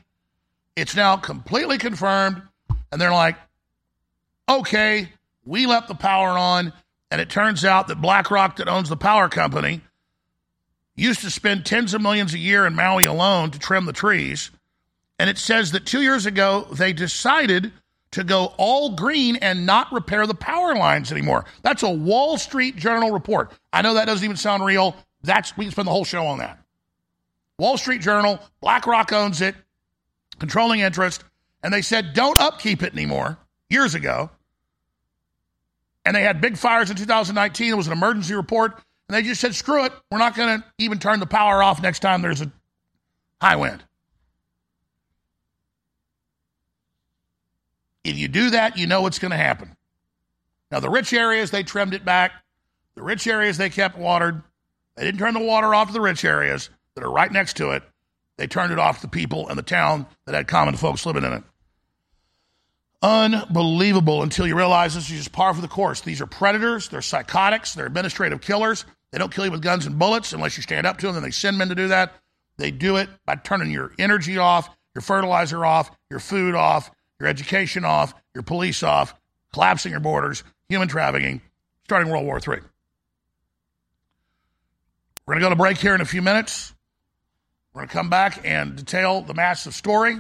It's 0.76 0.96
now 0.96 1.18
completely 1.18 1.78
confirmed. 1.78 2.42
And 2.92 3.02
they're 3.02 3.12
like, 3.12 3.38
okay, 4.50 5.10
we 5.46 5.66
left 5.66 5.88
the 5.88 5.96
power 5.96 6.30
on. 6.30 6.74
And 7.10 7.22
it 7.22 7.30
turns 7.30 7.64
out 7.64 7.88
that 7.88 8.02
BlackRock, 8.02 8.58
that 8.58 8.68
owns 8.68 8.90
the 8.90 8.98
power 8.98 9.30
company, 9.30 9.82
used 10.96 11.22
to 11.22 11.32
spend 11.32 11.66
tens 11.66 11.94
of 11.94 12.02
millions 12.02 12.34
a 12.34 12.38
year 12.38 12.66
in 12.66 12.76
Maui 12.76 13.06
alone 13.06 13.52
to 13.52 13.60
trim 13.60 13.86
the 13.86 13.94
trees. 13.94 14.52
And 15.20 15.30
it 15.30 15.38
says 15.38 15.72
that 15.72 15.86
two 15.86 16.02
years 16.02 16.26
ago, 16.26 16.68
they 16.72 16.92
decided 16.92 17.72
to 18.12 18.24
go 18.24 18.54
all 18.58 18.96
green 18.96 19.38
and 19.38 19.66
not 19.66 19.92
repair 19.92 20.28
the 20.28 20.34
power 20.34 20.76
lines 20.76 21.12
anymore. 21.12 21.46
That's 21.62 21.84
a 21.84 21.90
Wall 21.90 22.38
Street 22.38 22.76
Journal 22.76 23.12
report. 23.12 23.52
I 23.72 23.82
know 23.82 23.94
that 23.96 24.06
doesn't 24.06 24.24
even 24.24 24.38
sound 24.38 24.66
real. 24.66 24.96
That's 25.24 25.56
we 25.58 25.66
can 25.66 25.72
spend 25.72 25.88
the 25.88 25.92
whole 25.92 26.06
show 26.06 26.26
on 26.26 26.40
that. 26.40 26.60
Wall 27.60 27.78
Street 27.78 28.02
Journal, 28.02 28.40
BlackRock 28.62 29.12
owns 29.12 29.42
it, 29.42 29.56
controlling 30.40 30.82
interest, 30.82 31.24
and 31.64 31.74
they 31.74 31.82
said 31.82 32.14
don't 32.14 32.40
upkeep 32.40 32.84
it 32.84 32.94
anymore 32.94 33.38
years 33.70 33.96
ago. 33.96 34.30
And 36.06 36.16
they 36.16 36.22
had 36.22 36.40
big 36.40 36.58
fires 36.58 36.90
in 36.90 36.96
2019. 36.96 37.72
It 37.72 37.76
was 37.76 37.88
an 37.88 37.94
emergency 37.94 38.34
report, 38.36 38.82
and 39.10 39.18
they 39.18 39.24
just 39.24 39.42
said 39.42 39.56
screw 39.56 39.86
it. 39.86 39.92
We're 40.12 40.20
not 40.20 40.36
going 40.36 40.60
to 40.60 40.66
even 40.78 41.00
turn 41.00 41.20
the 41.20 41.26
power 41.26 41.64
off 41.64 41.82
next 41.82 42.00
time 42.00 42.22
there's 42.22 42.42
a 42.42 42.52
high 43.42 43.56
wind. 43.56 43.84
If 48.04 48.18
you 48.18 48.30
do 48.30 48.52
that, 48.52 48.78
you 48.78 48.88
know 48.88 49.02
what's 49.02 49.20
going 49.20 49.32
to 49.32 49.38
happen. 49.38 49.76
Now, 50.72 50.80
the 50.80 50.90
rich 50.90 51.12
areas, 51.12 51.52
they 51.52 51.64
trimmed 51.64 51.94
it 51.94 52.06
back. 52.06 52.32
The 52.96 53.04
rich 53.04 53.28
areas, 53.28 53.58
they 53.58 53.70
kept 53.70 53.98
watered. 53.98 54.44
They 54.96 55.04
didn't 55.04 55.20
turn 55.20 55.34
the 55.34 55.42
water 55.42 55.76
off 55.76 55.88
to 55.88 55.94
the 55.94 56.02
rich 56.02 56.24
areas 56.24 56.70
that 56.98 57.06
are 57.06 57.12
right 57.12 57.32
next 57.32 57.58
to 57.58 57.72
it. 57.72 57.84
They 58.40 58.48
turned 58.48 58.74
it 58.74 58.80
off 58.80 58.98
to 58.98 59.02
the 59.04 59.08
people 59.08 59.50
in 59.50 59.56
the 59.56 59.62
town 59.62 60.08
that 60.26 60.34
had 60.34 60.48
common 60.48 60.76
folks 60.76 61.06
living 61.06 61.24
in 61.24 61.32
it. 61.32 61.44
Unbelievable 63.04 64.24
until 64.24 64.48
you 64.48 64.58
realize 64.58 64.96
this 64.96 65.12
is 65.12 65.18
just 65.18 65.32
par 65.32 65.54
for 65.54 65.62
the 65.62 65.68
course. 65.68 66.02
These 66.02 66.22
are 66.22 66.26
predators, 66.26 66.90
they're 66.90 67.04
psychotics, 67.04 67.76
they're 67.76 67.86
administrative 67.86 68.42
killers. 68.42 68.84
They 69.12 69.20
don't 69.20 69.32
kill 69.32 69.46
you 69.46 69.52
with 69.52 69.62
guns 69.62 69.86
and 69.86 70.00
bullets 70.00 70.34
unless 70.34 70.58
you 70.58 70.64
stand 70.64 70.88
up 70.88 70.98
to 70.98 71.08
them, 71.08 71.18
and 71.18 71.26
they 71.26 71.32
send 71.32 71.58
men 71.60 71.70
to 71.70 71.76
do 71.76 71.90
that. 71.90 72.16
They 72.58 72.72
do 72.72 72.96
it 72.98 73.10
by 73.26 73.36
turning 73.36 73.70
your 73.70 73.92
energy 74.00 74.40
off, 74.40 74.68
your 74.96 75.04
fertilizer 75.04 75.64
off, 75.64 75.92
your 76.10 76.20
food 76.20 76.56
off, 76.56 76.90
your 77.20 77.30
education 77.30 77.86
off, 77.86 78.16
your 78.34 78.42
police 78.42 78.82
off, 78.82 79.14
collapsing 79.54 79.92
your 79.92 80.02
borders, 80.02 80.44
human 80.68 80.88
trafficking, 80.88 81.42
starting 81.84 82.12
World 82.12 82.26
War 82.26 82.38
III. 82.38 82.62
We're 85.26 85.34
going 85.34 85.42
to 85.42 85.46
go 85.46 85.50
to 85.50 85.56
break 85.56 85.78
here 85.78 85.94
in 85.94 86.02
a 86.02 86.06
few 86.06 86.22
minutes. 86.22 86.74
We're 87.78 87.82
going 87.82 87.90
to 87.90 87.94
come 87.94 88.10
back 88.10 88.42
and 88.44 88.76
detail 88.76 89.22
the 89.22 89.36
massive 89.36 89.76
story 89.76 90.18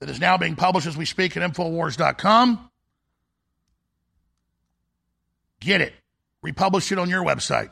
that 0.00 0.10
is 0.10 0.18
now 0.18 0.36
being 0.36 0.56
published 0.56 0.88
as 0.88 0.96
we 0.96 1.04
speak 1.04 1.36
at 1.36 1.48
Infowars.com. 1.48 2.68
Get 5.60 5.80
it. 5.80 5.94
Republish 6.42 6.90
it 6.90 6.98
on 6.98 7.08
your 7.08 7.22
website. 7.22 7.70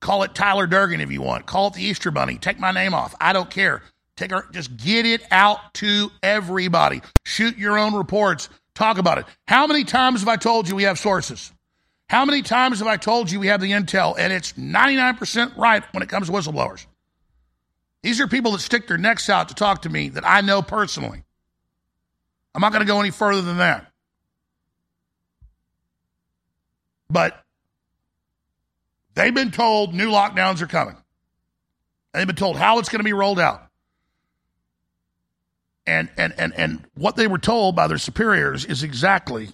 Call 0.00 0.24
it 0.24 0.34
Tyler 0.34 0.66
Durden 0.66 1.00
if 1.00 1.12
you 1.12 1.22
want. 1.22 1.46
Call 1.46 1.68
it 1.68 1.74
the 1.74 1.84
Easter 1.84 2.10
Bunny. 2.10 2.38
Take 2.38 2.58
my 2.58 2.72
name 2.72 2.92
off. 2.92 3.14
I 3.20 3.34
don't 3.34 3.48
care. 3.48 3.84
Take 4.16 4.32
our, 4.32 4.48
just 4.50 4.76
get 4.76 5.06
it 5.06 5.22
out 5.30 5.72
to 5.74 6.10
everybody. 6.24 7.02
Shoot 7.24 7.56
your 7.56 7.78
own 7.78 7.94
reports. 7.94 8.48
Talk 8.74 8.98
about 8.98 9.18
it. 9.18 9.26
How 9.46 9.68
many 9.68 9.84
times 9.84 10.22
have 10.22 10.28
I 10.28 10.34
told 10.34 10.68
you 10.68 10.74
we 10.74 10.82
have 10.82 10.98
sources? 10.98 11.52
How 12.10 12.24
many 12.24 12.42
times 12.42 12.80
have 12.80 12.88
I 12.88 12.96
told 12.96 13.30
you 13.30 13.38
we 13.38 13.46
have 13.46 13.60
the 13.60 13.70
intel 13.70 14.16
and 14.18 14.32
it's 14.32 14.54
99% 14.54 15.56
right 15.56 15.84
when 15.94 16.02
it 16.02 16.08
comes 16.08 16.26
to 16.26 16.32
whistleblowers? 16.32 16.84
These 18.02 18.20
are 18.20 18.26
people 18.26 18.50
that 18.50 18.58
stick 18.58 18.88
their 18.88 18.98
necks 18.98 19.30
out 19.30 19.50
to 19.50 19.54
talk 19.54 19.82
to 19.82 19.88
me 19.88 20.08
that 20.08 20.26
I 20.26 20.40
know 20.40 20.60
personally. 20.60 21.22
I'm 22.52 22.62
not 22.62 22.72
going 22.72 22.84
to 22.84 22.92
go 22.92 22.98
any 22.98 23.12
further 23.12 23.42
than 23.42 23.58
that. 23.58 23.92
But 27.08 27.44
they've 29.14 29.32
been 29.32 29.52
told 29.52 29.94
new 29.94 30.10
lockdowns 30.10 30.62
are 30.62 30.66
coming. 30.66 30.96
They've 32.12 32.26
been 32.26 32.34
told 32.34 32.56
how 32.56 32.80
it's 32.80 32.88
going 32.88 32.98
to 32.98 33.04
be 33.04 33.12
rolled 33.12 33.38
out. 33.38 33.68
And, 35.86 36.10
and, 36.16 36.34
and, 36.36 36.52
and 36.56 36.84
what 36.96 37.14
they 37.14 37.28
were 37.28 37.38
told 37.38 37.76
by 37.76 37.86
their 37.86 37.98
superiors 37.98 38.64
is 38.64 38.82
exactly 38.82 39.50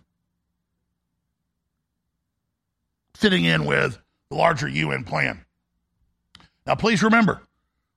fitting 3.16 3.44
in 3.44 3.64
with 3.64 3.98
the 4.30 4.36
larger 4.36 4.68
UN 4.68 5.04
plan. 5.04 5.44
Now, 6.66 6.74
please 6.74 7.02
remember, 7.02 7.40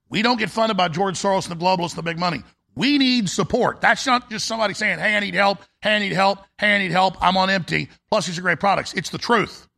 we 0.08 0.22
don't 0.22 0.38
get 0.38 0.50
funded 0.50 0.76
by 0.76 0.88
George 0.88 1.16
Soros 1.16 1.48
and 1.48 1.58
the 1.58 1.64
globalists, 1.64 1.94
the 1.94 2.02
big 2.02 2.18
money. 2.18 2.42
We 2.74 2.98
need 2.98 3.28
support. 3.28 3.80
That's 3.80 4.06
not 4.06 4.30
just 4.30 4.46
somebody 4.46 4.74
saying, 4.74 4.98
hey, 4.98 5.16
I 5.16 5.20
need 5.20 5.34
help, 5.34 5.58
hey, 5.82 5.96
I 5.96 5.98
need 5.98 6.12
help, 6.12 6.38
hey, 6.58 6.76
I 6.76 6.78
need 6.78 6.92
help, 6.92 7.16
I'm 7.20 7.36
on 7.36 7.50
empty. 7.50 7.88
Plus, 8.10 8.26
these 8.26 8.38
are 8.38 8.42
great 8.42 8.60
products. 8.60 8.94
It's 8.94 9.10
the 9.10 9.18
truth. 9.18 9.68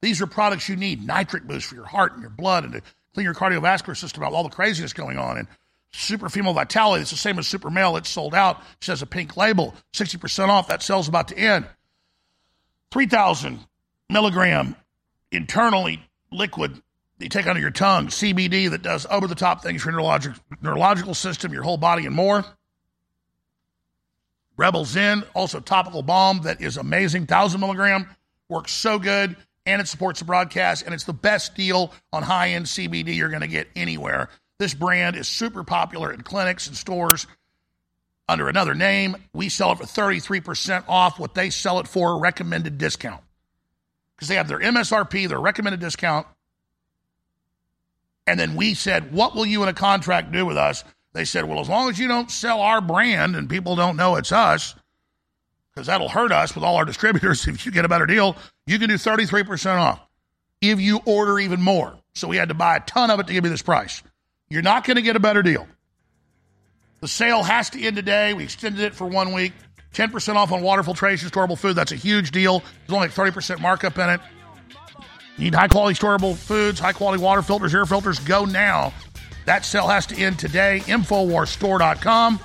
These 0.00 0.22
are 0.22 0.26
products 0.26 0.68
you 0.68 0.76
need 0.76 1.04
nitric 1.04 1.44
boost 1.44 1.66
for 1.66 1.74
your 1.74 1.84
heart 1.84 2.12
and 2.12 2.22
your 2.22 2.30
blood 2.30 2.64
and 2.64 2.72
to 2.74 2.82
clean 3.14 3.24
your 3.24 3.34
cardiovascular 3.34 3.96
system 3.96 4.22
out, 4.22 4.32
all 4.32 4.44
the 4.44 4.48
craziness 4.48 4.92
going 4.92 5.18
on. 5.18 5.36
And 5.38 5.48
super 5.92 6.28
female 6.28 6.54
vitality, 6.54 7.02
it's 7.02 7.10
the 7.10 7.16
same 7.16 7.38
as 7.38 7.46
super 7.46 7.70
male. 7.70 7.96
It's 7.96 8.08
sold 8.08 8.34
out. 8.34 8.62
It 8.80 8.86
has 8.86 9.02
a 9.02 9.06
pink 9.06 9.36
label, 9.36 9.74
60% 9.92 10.48
off. 10.48 10.68
That 10.68 10.82
sale's 10.82 11.08
about 11.08 11.28
to 11.28 11.38
end. 11.38 11.66
3,000 12.92 13.58
milligram 14.10 14.76
internally 15.32 16.02
liquid 16.30 16.82
you 17.20 17.28
take 17.28 17.46
under 17.46 17.60
your 17.60 17.70
tongue, 17.70 18.08
CBD 18.08 18.70
that 18.70 18.82
does 18.82 19.06
over 19.10 19.26
the 19.26 19.34
top 19.34 19.62
things 19.62 19.82
for 19.82 19.90
your 19.90 20.00
neurologic, 20.00 20.38
neurological 20.62 21.14
system, 21.14 21.52
your 21.52 21.62
whole 21.62 21.76
body, 21.76 22.06
and 22.06 22.14
more. 22.14 22.44
Rebel 24.56 24.84
Zen, 24.84 25.24
also 25.34 25.60
topical 25.60 26.02
balm 26.02 26.42
that 26.42 26.60
is 26.60 26.76
amazing, 26.76 27.22
1,000 27.22 27.60
milligram, 27.60 28.08
works 28.48 28.72
so 28.72 28.98
good, 28.98 29.36
and 29.66 29.80
it 29.80 29.88
supports 29.88 30.20
the 30.20 30.24
broadcast, 30.24 30.84
and 30.84 30.94
it's 30.94 31.04
the 31.04 31.12
best 31.12 31.54
deal 31.54 31.92
on 32.12 32.22
high 32.22 32.50
end 32.50 32.66
CBD 32.66 33.16
you're 33.16 33.28
going 33.28 33.40
to 33.42 33.48
get 33.48 33.68
anywhere. 33.76 34.28
This 34.58 34.74
brand 34.74 35.16
is 35.16 35.28
super 35.28 35.64
popular 35.64 36.12
in 36.12 36.22
clinics 36.22 36.66
and 36.66 36.76
stores 36.76 37.26
under 38.28 38.48
another 38.48 38.74
name. 38.74 39.16
We 39.32 39.48
sell 39.48 39.72
it 39.72 39.78
for 39.78 39.84
33% 39.84 40.84
off 40.88 41.18
what 41.18 41.34
they 41.34 41.50
sell 41.50 41.80
it 41.80 41.88
for, 41.88 42.18
recommended 42.18 42.78
discount. 42.78 43.22
Because 44.20 44.28
they 44.28 44.34
have 44.34 44.48
their 44.48 44.58
MSRP, 44.60 45.30
their 45.30 45.40
recommended 45.40 45.80
discount, 45.80 46.26
and 48.26 48.38
then 48.38 48.54
we 48.54 48.74
said, 48.74 49.14
What 49.14 49.34
will 49.34 49.46
you 49.46 49.62
in 49.62 49.70
a 49.70 49.72
contract 49.72 50.30
do 50.30 50.44
with 50.44 50.58
us? 50.58 50.84
They 51.14 51.24
said, 51.24 51.46
Well, 51.46 51.58
as 51.58 51.70
long 51.70 51.88
as 51.88 51.98
you 51.98 52.06
don't 52.06 52.30
sell 52.30 52.60
our 52.60 52.82
brand 52.82 53.34
and 53.34 53.48
people 53.48 53.76
don't 53.76 53.96
know 53.96 54.16
it's 54.16 54.30
us, 54.30 54.74
because 55.72 55.86
that'll 55.86 56.10
hurt 56.10 56.32
us 56.32 56.54
with 56.54 56.62
all 56.62 56.76
our 56.76 56.84
distributors. 56.84 57.46
If 57.48 57.64
you 57.64 57.72
get 57.72 57.86
a 57.86 57.88
better 57.88 58.04
deal, 58.04 58.36
you 58.66 58.78
can 58.78 58.90
do 58.90 58.96
33% 58.96 59.76
off 59.76 60.00
if 60.60 60.78
you 60.78 61.00
order 61.06 61.38
even 61.38 61.62
more. 61.62 61.96
So 62.12 62.28
we 62.28 62.36
had 62.36 62.50
to 62.50 62.54
buy 62.54 62.76
a 62.76 62.80
ton 62.80 63.10
of 63.10 63.20
it 63.20 63.26
to 63.28 63.32
give 63.32 63.44
you 63.44 63.50
this 63.50 63.62
price. 63.62 64.02
You're 64.50 64.60
not 64.60 64.84
going 64.84 64.96
to 64.96 65.02
get 65.02 65.16
a 65.16 65.20
better 65.20 65.42
deal. 65.42 65.66
The 67.00 67.08
sale 67.08 67.42
has 67.42 67.70
to 67.70 67.82
end 67.82 67.96
today. 67.96 68.34
We 68.34 68.44
extended 68.44 68.82
it 68.82 68.94
for 68.94 69.06
one 69.06 69.32
week. 69.32 69.54
10% 69.94 70.36
off 70.36 70.52
on 70.52 70.62
water 70.62 70.82
filtration, 70.82 71.28
storable 71.28 71.58
food. 71.58 71.74
That's 71.74 71.92
a 71.92 71.96
huge 71.96 72.30
deal. 72.30 72.60
There's 72.60 72.90
only 72.90 73.08
like 73.08 73.34
30% 73.34 73.60
markup 73.60 73.98
in 73.98 74.10
it. 74.10 74.20
Need 75.38 75.54
high 75.54 75.68
quality 75.68 75.98
storable 75.98 76.36
foods, 76.36 76.78
high 76.78 76.92
quality 76.92 77.22
water 77.22 77.42
filters, 77.42 77.74
air 77.74 77.86
filters. 77.86 78.18
Go 78.20 78.44
now. 78.44 78.92
That 79.46 79.64
sale 79.64 79.88
has 79.88 80.06
to 80.06 80.16
end 80.16 80.38
today. 80.38 80.80
Infowarsstore.com 80.84 82.40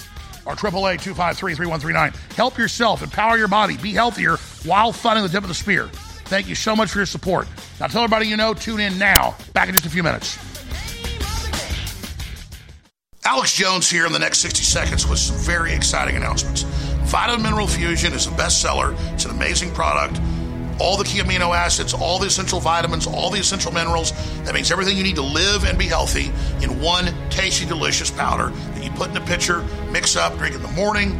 or 0.45 0.53
888 0.53 1.01
253 1.01 1.55
3139. 1.55 2.13
Help 2.35 2.57
yourself, 2.57 3.01
empower 3.01 3.37
your 3.37 3.47
body, 3.47 3.77
be 3.77 3.91
healthier 3.91 4.37
while 4.63 4.91
funding 4.91 5.23
the 5.23 5.29
tip 5.29 5.43
of 5.43 5.49
the 5.49 5.55
spear. 5.55 5.89
Thank 6.25 6.47
you 6.47 6.55
so 6.55 6.75
much 6.75 6.89
for 6.89 6.99
your 6.99 7.05
support. 7.05 7.47
Now 7.79 7.87
tell 7.87 8.03
everybody 8.03 8.27
you 8.27 8.37
know, 8.37 8.53
tune 8.53 8.79
in 8.79 8.97
now. 8.97 9.35
Back 9.53 9.67
in 9.67 9.73
just 9.73 9.85
a 9.85 9.89
few 9.89 10.03
minutes. 10.03 10.37
Alex 13.25 13.53
Jones 13.53 13.89
here 13.89 14.05
in 14.05 14.13
the 14.13 14.19
next 14.19 14.39
60 14.39 14.63
seconds 14.63 15.07
with 15.07 15.19
some 15.19 15.35
very 15.37 15.73
exciting 15.73 16.15
announcements. 16.15 16.63
Vitamin 17.05 17.43
Mineral 17.43 17.67
Fusion 17.67 18.13
is 18.13 18.27
a 18.27 18.31
bestseller. 18.31 18.97
It's 19.13 19.25
an 19.25 19.31
amazing 19.31 19.71
product 19.71 20.19
all 20.79 20.97
the 20.97 21.03
key 21.03 21.19
amino 21.19 21.55
acids, 21.55 21.93
all 21.93 22.19
the 22.19 22.27
essential 22.27 22.59
vitamins, 22.59 23.07
all 23.07 23.29
the 23.29 23.39
essential 23.39 23.71
minerals. 23.71 24.11
That 24.43 24.53
makes 24.53 24.71
everything 24.71 24.97
you 24.97 25.03
need 25.03 25.15
to 25.15 25.21
live 25.21 25.63
and 25.63 25.77
be 25.77 25.85
healthy 25.85 26.31
in 26.61 26.81
one 26.81 27.13
tasty, 27.29 27.65
delicious 27.65 28.11
powder 28.11 28.49
that 28.49 28.83
you 28.83 28.91
put 28.91 29.09
in 29.09 29.17
a 29.17 29.21
pitcher, 29.21 29.63
mix 29.89 30.15
up, 30.15 30.37
drink 30.37 30.55
in 30.55 30.61
the 30.61 30.71
morning, 30.71 31.17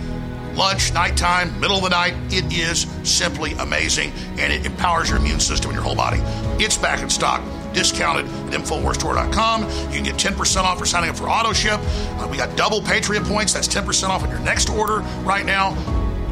lunch, 0.56 0.94
nighttime, 0.94 1.58
middle 1.60 1.78
of 1.78 1.84
the 1.84 1.90
night. 1.90 2.16
It 2.30 2.52
is 2.54 2.88
simply 3.04 3.54
amazing 3.54 4.12
and 4.38 4.52
it 4.52 4.66
empowers 4.66 5.10
your 5.10 5.20
immune 5.20 5.40
system 5.40 5.72
and 5.72 5.76
your 5.76 5.84
whole 5.84 5.96
body. 5.96 6.20
It's 6.64 6.78
back 6.78 7.02
in 7.02 7.10
stock. 7.10 7.42
Discounted 7.76 8.26
at 8.26 8.60
InfoWarsStore.com. 8.60 9.64
You 9.64 10.02
can 10.02 10.04
get 10.04 10.16
10% 10.16 10.64
off 10.64 10.80
for 10.80 10.86
signing 10.86 11.10
up 11.10 11.18
for 11.18 11.30
auto 11.30 11.54
ship. 11.54 11.80
Uh, 11.84 12.28
we 12.32 12.38
got 12.38 12.56
double 12.56 12.82
Patriot 12.82 13.24
points. 13.26 13.54
That's 13.54 13.68
10% 13.68 14.10
off 14.10 14.24
on 14.24 14.30
your 14.30 14.40
next 14.40 14.70
order 14.70 15.00
right 15.24 15.46
now. 15.46 15.76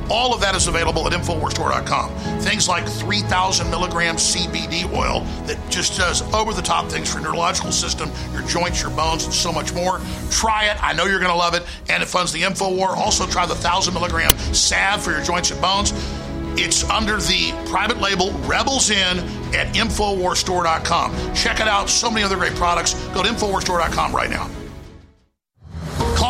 All 0.10 0.34
of 0.34 0.42
that 0.42 0.54
is 0.56 0.68
available 0.68 1.08
at 1.08 1.14
InfoWarsStore.com. 1.14 2.12
Things 2.42 2.68
like 2.68 2.88
3,000 2.88 3.70
milligram 3.70 4.16
CBD 4.16 4.92
oil 4.94 5.22
that 5.46 5.58
just 5.70 5.98
does 5.98 6.22
over 6.34 6.54
the 6.54 6.62
top 6.62 6.90
things 6.90 7.12
for 7.12 7.20
your 7.20 7.30
neurological 7.30 7.72
system, 7.72 8.12
your 8.34 8.44
joints, 8.44 8.82
your 8.82 8.92
bones, 8.92 9.26
and 9.26 9.34
so 9.34 9.52
much 9.52 9.74
more. 9.74 10.02
Try 10.30 10.66
it. 10.66 10.84
I 10.84 10.94
know 10.94 11.06
you're 11.06 11.20
going 11.20 11.32
to 11.32 11.38
love 11.38 11.54
it. 11.54 11.64
And 11.90 12.04
it 12.04 12.08
funds 12.08 12.32
the 12.34 12.42
InfoWar. 12.42 12.90
Also, 12.98 13.26
try 13.26 13.46
the 13.46 13.54
1,000 13.54 13.94
milligram 13.94 14.38
salve 14.54 15.02
for 15.02 15.12
your 15.12 15.24
joints 15.24 15.52
and 15.52 15.62
bones. 15.62 15.94
It's 16.58 16.84
under 16.90 17.18
the 17.18 17.52
private 17.70 18.00
label 18.00 18.32
Rebel 18.42 18.80
Zen 18.80 19.20
at 19.54 19.74
InfoWarsStore.com. 19.76 21.34
Check 21.34 21.60
it 21.60 21.68
out. 21.68 21.90
So 21.90 22.10
many 22.10 22.24
other 22.24 22.38
great 22.38 22.56
products. 22.56 22.94
Go 23.10 23.24
to 23.24 23.30
InfoWarsStore.com 23.30 24.16
right 24.16 24.30
now. 24.30 24.50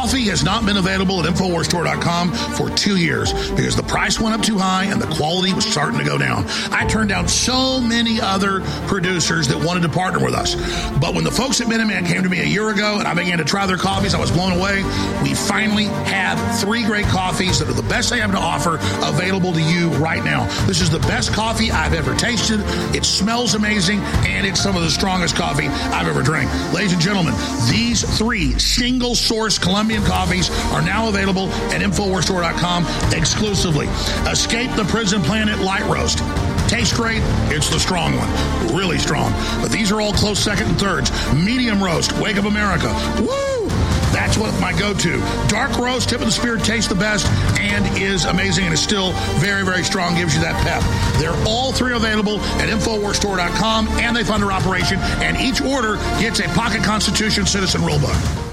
Coffee 0.04 0.24
has 0.24 0.44
not 0.44 0.66
been 0.66 0.76
available 0.76 1.26
at 1.26 1.34
InfoWarsStore.com 1.34 2.34
for 2.34 2.70
two 2.72 2.98
years 2.98 3.32
because 3.52 3.78
the 3.78 3.84
price 3.84 4.20
went 4.20 4.36
up 4.36 4.42
too 4.42 4.58
high 4.58 4.84
and 4.84 5.02
the 5.02 5.08
quality 5.16 5.54
was 5.54 5.64
starting 5.64 5.98
to 5.98 6.04
go 6.04 6.18
down. 6.18 6.44
I 6.74 6.86
turned 6.86 7.08
down 7.08 7.30
so 7.30 7.80
many 7.80 8.20
other 8.20 8.60
producers 8.88 9.48
that 9.48 9.58
wanted 9.58 9.84
to 9.84 9.88
partner 9.88 10.20
with 10.20 10.34
us. 10.34 10.56
But 11.00 11.16
when 11.16 11.24
the 11.24 11.32
folks 11.32 11.62
at 11.62 11.68
Minuteman 11.68 12.06
came 12.06 12.22
to 12.22 12.28
me 12.28 12.42
a 12.42 12.46
year 12.46 12.70
ago 12.70 13.00
and 13.00 13.08
I 13.08 13.14
began 13.14 13.38
to 13.38 13.46
try 13.46 13.66
their 13.66 13.78
coffees, 13.78 14.14
I 14.14 14.20
was 14.20 14.30
blown 14.30 14.52
away. 14.52 14.84
We 15.24 15.36
finally 15.36 15.86
have 15.86 16.60
three 16.60 16.84
great 16.84 17.06
coffees 17.06 17.60
that 17.60 17.70
are 17.70 17.74
the 17.74 17.88
best 17.88 18.10
they 18.10 18.20
have 18.20 18.32
to 18.32 18.38
offer 18.38 18.80
available 19.08 19.54
to 19.54 19.62
you 19.62 19.88
right 19.92 20.24
now. 20.26 20.48
This 20.66 20.82
is 20.82 20.90
the 20.90 21.00
best 21.00 21.32
coffee 21.32 21.72
I've 21.72 21.94
ever 21.94 22.14
tasted. 22.14 22.60
It 22.94 23.06
smells 23.06 23.56
amazing 23.56 24.00
and 24.28 24.46
it's 24.46 24.62
some 24.62 24.76
of 24.76 24.82
the 24.82 24.92
strongest 24.92 25.38
coffee 25.38 25.68
I've 25.68 26.10
ever 26.10 26.24
drank. 26.24 26.52
Ladies 26.74 26.92
and 26.92 27.02
gentlemen, 27.02 27.34
these 27.72 28.04
three 28.18 28.60
single 28.60 29.16
source 29.16 29.58
Colombian 29.94 30.12
coffees 30.12 30.50
are 30.72 30.82
now 30.82 31.08
available 31.08 31.50
at 31.72 31.82
InfoWarsStore.com 31.82 32.86
exclusively. 33.14 33.88
Escape 34.30 34.72
the 34.76 34.86
Prison 34.86 35.22
Planet 35.22 35.60
Light 35.60 35.84
Roast. 35.86 36.20
Tastes 36.68 36.96
great. 36.96 37.22
It's 37.54 37.70
the 37.70 37.80
strong 37.80 38.16
one. 38.18 38.76
Really 38.76 38.98
strong. 38.98 39.32
But 39.62 39.72
these 39.72 39.92
are 39.92 40.02
all 40.02 40.14
close 40.14 40.40
second 40.40 40.68
and 40.68 40.80
thirds. 40.80 41.12
Medium 41.34 41.84
roast. 41.84 42.12
Wake 42.14 42.38
Up 42.38 42.46
America. 42.46 42.88
Woo! 43.22 43.68
That's 44.12 44.38
what 44.38 44.60
my 44.60 44.74
go-to. 44.74 45.20
Dark 45.48 45.78
roast, 45.78 46.10
tip 46.10 46.22
of 46.22 46.26
the 46.26 46.32
spear, 46.32 46.58
tastes 46.58 46.88
the 46.88 46.96
best 46.96 47.28
and 47.60 47.86
is 47.98 48.26
amazing 48.26 48.66
and 48.66 48.74
is 48.74 48.82
still 48.82 49.12
very, 49.40 49.64
very 49.64 49.84
strong. 49.84 50.16
Gives 50.16 50.34
you 50.34 50.42
that 50.42 50.56
pep. 50.64 50.82
They're 51.20 51.48
all 51.48 51.72
three 51.72 51.96
available 51.96 52.40
at 52.40 52.70
InfoWarsStore.com 52.70 53.88
and 54.00 54.16
they 54.16 54.24
fund 54.24 54.42
their 54.42 54.52
operation. 54.52 54.98
And 55.22 55.38
each 55.38 55.62
order 55.62 55.98
gets 56.20 56.40
a 56.40 56.48
Pocket 56.50 56.84
Constitution 56.84 57.46
Citizen 57.46 57.82
Rulebook. 57.82 58.53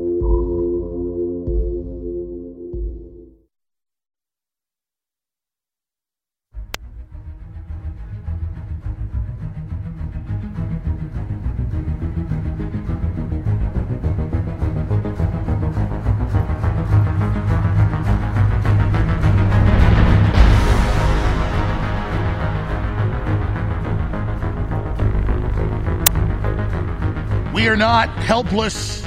Not 27.91 28.07
helpless 28.19 29.05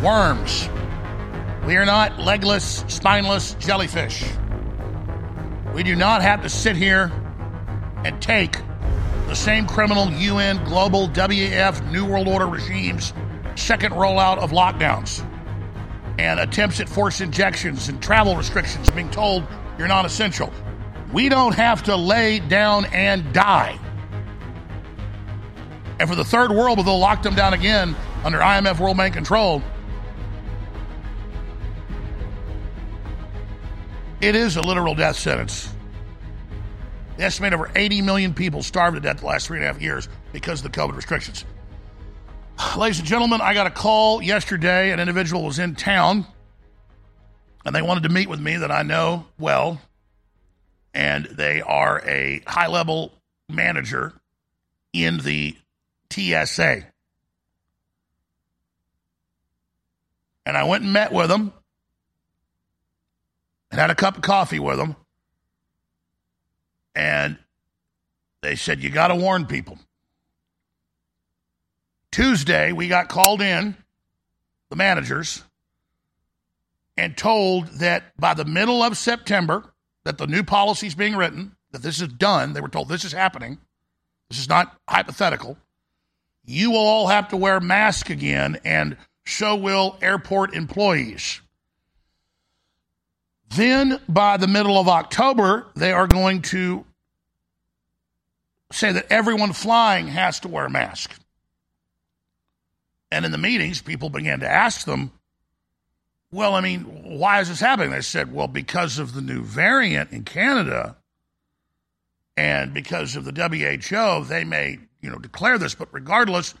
worms. 0.00 0.68
We 1.66 1.76
are 1.76 1.84
not 1.84 2.20
legless, 2.20 2.84
spineless 2.86 3.54
jellyfish. 3.54 4.24
We 5.74 5.82
do 5.82 5.96
not 5.96 6.22
have 6.22 6.40
to 6.42 6.48
sit 6.48 6.76
here 6.76 7.10
and 8.04 8.22
take 8.22 8.56
the 9.26 9.34
same 9.34 9.66
criminal 9.66 10.08
UN, 10.08 10.64
global, 10.66 11.08
WEF, 11.08 11.90
New 11.90 12.06
World 12.06 12.28
Order 12.28 12.46
regimes' 12.46 13.12
second 13.56 13.94
rollout 13.94 14.38
of 14.38 14.52
lockdowns 14.52 15.28
and 16.16 16.38
attempts 16.38 16.78
at 16.78 16.88
forced 16.88 17.20
injections 17.20 17.88
and 17.88 18.00
travel 18.00 18.36
restrictions, 18.36 18.88
being 18.90 19.10
told 19.10 19.44
you're 19.78 19.88
not 19.88 20.04
essential. 20.04 20.52
We 21.12 21.28
don't 21.28 21.56
have 21.56 21.82
to 21.82 21.96
lay 21.96 22.38
down 22.38 22.84
and 22.92 23.32
die. 23.32 23.80
And 26.00 26.08
for 26.08 26.16
the 26.16 26.24
third 26.24 26.50
world, 26.50 26.78
where 26.78 26.84
they'll 26.84 26.98
lock 26.98 27.22
them 27.22 27.34
down 27.34 27.52
again 27.52 27.94
under 28.24 28.38
IMF 28.38 28.80
World 28.80 28.96
Bank 28.96 29.12
control, 29.12 29.62
it 34.22 34.34
is 34.34 34.56
a 34.56 34.62
literal 34.62 34.94
death 34.94 35.16
sentence. 35.16 35.70
They 37.18 37.24
estimate 37.24 37.52
over 37.52 37.70
80 37.76 38.00
million 38.00 38.32
people 38.32 38.62
starved 38.62 38.94
to 38.94 39.00
death 39.02 39.20
the 39.20 39.26
last 39.26 39.46
three 39.46 39.58
and 39.58 39.64
a 39.64 39.70
half 39.70 39.82
years 39.82 40.08
because 40.32 40.64
of 40.64 40.72
the 40.72 40.80
COVID 40.80 40.96
restrictions. 40.96 41.44
Ladies 42.78 43.00
and 43.00 43.06
gentlemen, 43.06 43.42
I 43.42 43.52
got 43.52 43.66
a 43.66 43.70
call 43.70 44.22
yesterday. 44.22 44.92
An 44.92 45.00
individual 45.00 45.44
was 45.44 45.58
in 45.58 45.74
town 45.74 46.24
and 47.66 47.74
they 47.74 47.82
wanted 47.82 48.04
to 48.04 48.08
meet 48.08 48.30
with 48.30 48.40
me 48.40 48.56
that 48.56 48.70
I 48.70 48.84
know 48.84 49.26
well. 49.38 49.78
And 50.94 51.26
they 51.26 51.60
are 51.60 52.00
a 52.06 52.40
high 52.46 52.68
level 52.68 53.12
manager 53.50 54.14
in 54.94 55.18
the 55.18 55.56
TSA. 56.10 56.86
And 60.46 60.56
I 60.56 60.64
went 60.64 60.84
and 60.84 60.92
met 60.92 61.12
with 61.12 61.28
them 61.28 61.52
and 63.70 63.80
had 63.80 63.90
a 63.90 63.94
cup 63.94 64.16
of 64.16 64.22
coffee 64.22 64.58
with 64.58 64.78
them. 64.78 64.96
And 66.94 67.38
they 68.42 68.56
said, 68.56 68.82
You 68.82 68.90
got 68.90 69.08
to 69.08 69.14
warn 69.14 69.46
people. 69.46 69.78
Tuesday, 72.10 72.72
we 72.72 72.88
got 72.88 73.08
called 73.08 73.40
in, 73.40 73.76
the 74.68 74.76
managers, 74.76 75.44
and 76.96 77.16
told 77.16 77.68
that 77.74 78.16
by 78.18 78.34
the 78.34 78.44
middle 78.44 78.82
of 78.82 78.96
September, 78.96 79.72
that 80.04 80.18
the 80.18 80.26
new 80.26 80.42
policy 80.42 80.86
is 80.86 80.94
being 80.94 81.14
written, 81.14 81.56
that 81.70 81.82
this 81.82 82.00
is 82.00 82.08
done. 82.08 82.52
They 82.52 82.60
were 82.60 82.68
told 82.68 82.88
this 82.88 83.04
is 83.04 83.12
happening. 83.12 83.58
This 84.28 84.40
is 84.40 84.48
not 84.48 84.76
hypothetical. 84.88 85.56
You 86.50 86.72
will 86.72 86.78
all 86.78 87.06
have 87.06 87.28
to 87.28 87.36
wear 87.36 87.60
masks 87.60 88.10
again, 88.10 88.58
and 88.64 88.96
so 89.24 89.54
will 89.54 89.96
airport 90.02 90.52
employees. 90.52 91.40
Then, 93.54 94.00
by 94.08 94.36
the 94.36 94.48
middle 94.48 94.76
of 94.76 94.88
October, 94.88 95.66
they 95.76 95.92
are 95.92 96.08
going 96.08 96.42
to 96.42 96.84
say 98.72 98.90
that 98.90 99.06
everyone 99.10 99.52
flying 99.52 100.08
has 100.08 100.40
to 100.40 100.48
wear 100.48 100.66
a 100.66 100.70
mask. 100.70 101.14
And 103.12 103.24
in 103.24 103.30
the 103.30 103.38
meetings, 103.38 103.80
people 103.80 104.10
began 104.10 104.40
to 104.40 104.48
ask 104.48 104.84
them, 104.84 105.12
well, 106.32 106.54
I 106.54 106.60
mean, 106.60 106.82
why 106.82 107.40
is 107.40 107.48
this 107.48 107.60
happening? 107.60 107.90
They 107.90 108.00
said, 108.00 108.32
well, 108.32 108.48
because 108.48 108.98
of 108.98 109.14
the 109.14 109.20
new 109.20 109.42
variant 109.42 110.10
in 110.10 110.24
Canada 110.24 110.96
and 112.36 112.74
because 112.74 113.14
of 113.14 113.24
the 113.24 113.32
WHO, 113.32 114.24
they 114.24 114.44
may, 114.44 114.78
you 115.00 115.10
know, 115.10 115.18
declare 115.18 115.58
this, 115.58 115.74
but 115.74 115.88
regardless, 115.92 116.54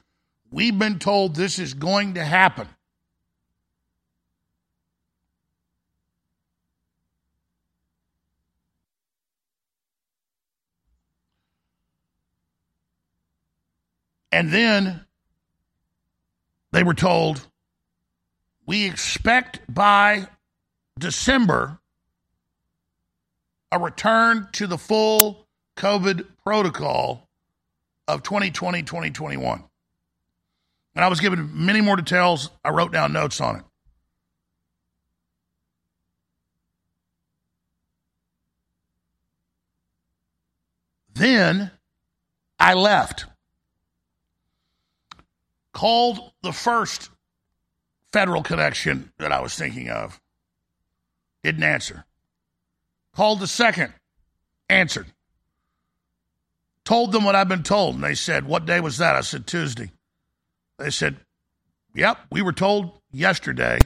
we've 0.50 0.78
been 0.78 0.98
told 0.98 1.34
this 1.34 1.58
is 1.58 1.74
going 1.74 2.14
to 2.14 2.24
happen. 2.24 2.68
And 14.32 14.52
then 14.52 15.04
they 16.70 16.84
were 16.84 16.94
told, 16.94 17.46
we 18.64 18.86
expect 18.86 19.60
by 19.68 20.28
December 20.98 21.80
a 23.72 23.78
return 23.78 24.48
to 24.52 24.66
the 24.66 24.78
full 24.78 25.48
COVID 25.76 26.26
protocol 26.44 27.28
of 28.14 28.22
2020 28.22 28.82
2021. 28.82 29.64
And 30.94 31.04
I 31.04 31.08
was 31.08 31.20
given 31.20 31.50
many 31.54 31.80
more 31.80 31.96
details. 31.96 32.50
I 32.64 32.70
wrote 32.70 32.92
down 32.92 33.12
notes 33.12 33.40
on 33.40 33.56
it. 33.56 33.62
Then 41.14 41.70
I 42.58 42.74
left 42.74 43.26
called 45.72 46.32
the 46.42 46.52
first 46.52 47.10
federal 48.12 48.42
connection 48.42 49.12
that 49.18 49.32
I 49.32 49.40
was 49.40 49.54
thinking 49.54 49.88
of. 49.88 50.20
Didn't 51.42 51.62
answer. 51.62 52.04
Called 53.14 53.40
the 53.40 53.46
second, 53.46 53.92
answered. 54.68 55.06
Told 56.84 57.12
them 57.12 57.24
what 57.24 57.34
I've 57.34 57.48
been 57.48 57.62
told, 57.62 57.96
and 57.96 58.04
they 58.04 58.14
said, 58.14 58.46
What 58.46 58.66
day 58.66 58.80
was 58.80 58.98
that? 58.98 59.16
I 59.16 59.20
said, 59.20 59.46
Tuesday. 59.46 59.90
They 60.78 60.90
said, 60.90 61.16
Yep, 61.94 62.18
we 62.30 62.42
were 62.42 62.52
told 62.52 62.92
yesterday. 63.12 63.78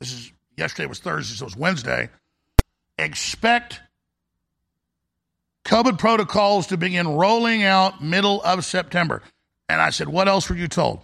This 0.00 0.12
is 0.12 0.32
yesterday 0.56 0.86
was 0.86 1.00
Thursday, 1.00 1.34
so 1.34 1.44
it 1.44 1.46
was 1.46 1.56
Wednesday. 1.56 2.08
Expect 2.98 3.80
COVID 5.64 5.98
protocols 5.98 6.68
to 6.68 6.76
begin 6.76 7.06
rolling 7.08 7.62
out 7.62 8.02
middle 8.02 8.42
of 8.42 8.64
September. 8.64 9.22
And 9.68 9.80
I 9.80 9.90
said, 9.90 10.08
What 10.08 10.28
else 10.28 10.48
were 10.48 10.56
you 10.56 10.68
told? 10.68 11.00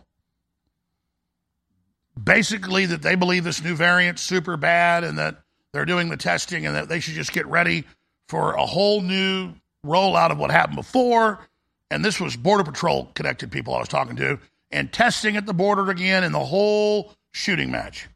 Basically, 2.23 2.87
that 2.87 3.03
they 3.03 3.17
believe 3.17 3.45
this 3.45 3.63
new 3.63 3.75
variant's 3.75 4.23
super 4.23 4.57
bad 4.57 5.05
and 5.05 5.19
that 5.19 5.43
they're 5.73 5.85
doing 5.85 6.09
the 6.09 6.17
testing 6.17 6.65
and 6.65 6.77
that 6.77 6.89
they 6.89 7.01
should 7.01 7.15
just 7.15 7.33
get 7.33 7.47
ready 7.47 7.85
for 8.29 8.53
a 8.53 8.65
whole 8.65 9.03
new 9.03 9.53
rollout 9.85 10.31
of 10.31 10.39
what 10.39 10.51
happened 10.51 10.77
before. 10.77 11.47
And 11.91 12.05
this 12.05 12.21
was 12.21 12.37
Border 12.37 12.65
Patrol 12.65 13.11
connected 13.15 13.53
people 13.53 13.75
I 13.75 13.79
was 13.79 13.89
talking 13.89 14.17
to, 14.17 14.39
and 14.71 14.93
testing 14.93 15.37
at 15.37 15.47
the 15.47 15.55
border 15.55 15.91
again 15.91 16.25
and 16.25 16.35
the 16.35 16.41
whole 16.41 17.15
shooting 17.31 17.71
match. 17.71 18.09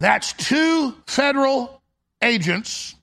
That's 0.00 0.32
two 0.32 0.96
federal 1.06 1.80
agents 2.20 2.96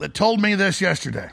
that 0.00 0.14
told 0.14 0.40
me 0.40 0.56
this 0.56 0.80
yesterday. 0.80 1.30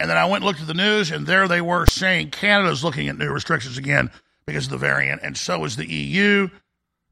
And 0.00 0.10
then 0.10 0.16
I 0.16 0.24
went 0.24 0.42
and 0.42 0.46
looked 0.46 0.60
at 0.60 0.66
the 0.66 0.74
news, 0.74 1.12
and 1.12 1.28
there 1.28 1.46
they 1.46 1.60
were 1.60 1.86
saying 1.86 2.30
Canada's 2.30 2.82
looking 2.82 3.08
at 3.08 3.16
new 3.16 3.30
restrictions 3.30 3.78
again 3.78 4.10
because 4.46 4.64
of 4.64 4.72
the 4.72 4.78
variant, 4.78 5.22
and 5.22 5.36
so 5.36 5.64
is 5.64 5.76
the 5.76 5.88
EU. 5.88 6.48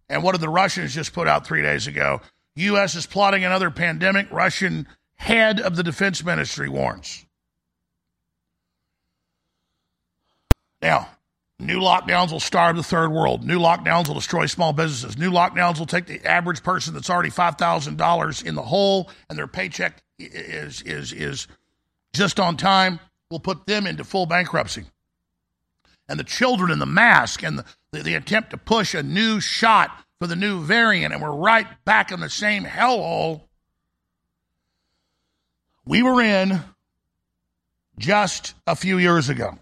And 0.08 0.24
what 0.24 0.32
did 0.32 0.40
the 0.40 0.48
Russians 0.48 0.92
just 0.92 1.12
put 1.12 1.28
out 1.28 1.46
three 1.46 1.62
days 1.62 1.86
ago? 1.86 2.20
U.S. 2.56 2.94
is 2.94 3.06
plotting 3.06 3.44
another 3.44 3.70
pandemic. 3.70 4.30
Russian 4.30 4.86
head 5.16 5.60
of 5.60 5.76
the 5.76 5.82
defense 5.82 6.24
ministry 6.24 6.68
warns. 6.68 7.24
Now, 10.82 11.08
new 11.58 11.78
lockdowns 11.78 12.32
will 12.32 12.40
starve 12.40 12.76
the 12.76 12.82
third 12.82 13.10
world. 13.10 13.44
New 13.44 13.58
lockdowns 13.58 14.08
will 14.08 14.14
destroy 14.14 14.46
small 14.46 14.72
businesses. 14.72 15.18
New 15.18 15.30
lockdowns 15.30 15.78
will 15.78 15.86
take 15.86 16.06
the 16.06 16.24
average 16.26 16.62
person 16.62 16.94
that's 16.94 17.10
already 17.10 17.30
five 17.30 17.56
thousand 17.56 17.98
dollars 17.98 18.42
in 18.42 18.54
the 18.54 18.62
hole, 18.62 19.10
and 19.28 19.38
their 19.38 19.46
paycheck 19.46 20.02
is 20.18 20.82
is 20.82 21.12
is 21.12 21.46
just 22.12 22.40
on 22.40 22.56
time 22.56 22.98
will 23.30 23.40
put 23.40 23.66
them 23.66 23.86
into 23.86 24.04
full 24.04 24.26
bankruptcy. 24.26 24.84
And 26.08 26.18
the 26.18 26.24
children 26.24 26.72
in 26.72 26.80
the 26.80 26.86
mask 26.86 27.44
and 27.44 27.58
the, 27.58 27.64
the, 27.92 28.02
the, 28.02 28.14
attempt 28.14 28.50
to 28.50 28.56
push 28.56 28.94
a 28.94 29.02
new 29.02 29.38
shot 29.38 30.04
for 30.20 30.26
the 30.26 30.36
new 30.36 30.62
variant, 30.62 31.14
and 31.14 31.22
we're 31.22 31.34
right 31.34 31.66
back 31.84 32.12
in 32.12 32.20
the 32.20 32.30
same 32.30 32.64
hellhole 32.64 33.40
we 35.86 36.02
were 36.02 36.20
in 36.20 36.60
just 37.98 38.54
a 38.66 38.76
few 38.76 38.98
years 38.98 39.28
ago. 39.28 39.58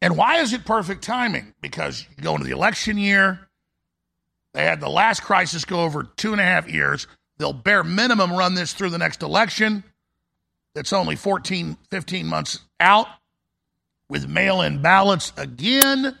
And 0.00 0.16
why 0.16 0.38
is 0.38 0.52
it 0.52 0.64
perfect 0.64 1.02
timing? 1.02 1.52
Because 1.60 2.06
you 2.16 2.22
go 2.22 2.34
into 2.34 2.46
the 2.46 2.52
election 2.52 2.96
year, 2.96 3.48
they 4.54 4.64
had 4.64 4.80
the 4.80 4.88
last 4.88 5.22
crisis 5.22 5.64
go 5.64 5.80
over 5.80 6.04
two 6.04 6.32
and 6.32 6.40
a 6.40 6.44
half 6.44 6.70
years. 6.70 7.06
They'll 7.38 7.52
bare 7.52 7.84
minimum 7.84 8.32
run 8.32 8.54
this 8.54 8.72
through 8.72 8.90
the 8.90 8.98
next 8.98 9.22
election 9.22 9.84
that's 10.74 10.92
only 10.92 11.16
14, 11.16 11.76
15 11.90 12.26
months 12.26 12.60
out 12.80 13.08
with 14.08 14.28
mail 14.28 14.62
in 14.62 14.80
ballots 14.80 15.32
again. 15.36 16.16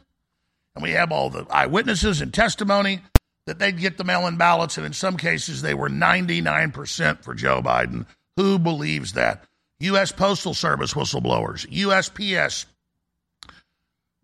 And 0.74 0.82
we 0.82 0.90
have 0.90 1.12
all 1.12 1.30
the 1.30 1.46
eyewitnesses 1.50 2.20
and 2.20 2.34
testimony 2.34 3.00
that 3.46 3.58
they'd 3.58 3.78
get 3.78 3.98
the 3.98 4.04
mail 4.04 4.26
in 4.26 4.36
ballots. 4.36 4.76
And 4.76 4.86
in 4.86 4.92
some 4.92 5.16
cases, 5.16 5.62
they 5.62 5.74
were 5.74 5.88
99% 5.88 7.22
for 7.22 7.34
Joe 7.34 7.62
Biden. 7.62 8.06
Who 8.36 8.58
believes 8.58 9.14
that? 9.14 9.44
U.S. 9.80 10.12
Postal 10.12 10.54
Service 10.54 10.94
whistleblowers, 10.94 11.68
USPS, 11.68 12.66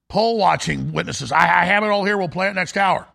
poll 0.08 0.38
watching 0.38 0.92
witnesses. 0.92 1.32
I, 1.32 1.62
I 1.62 1.64
have 1.64 1.82
it 1.82 1.88
all 1.88 2.04
here. 2.04 2.16
We'll 2.16 2.28
play 2.28 2.48
it 2.48 2.54
next 2.54 2.76
hour. 2.76 3.06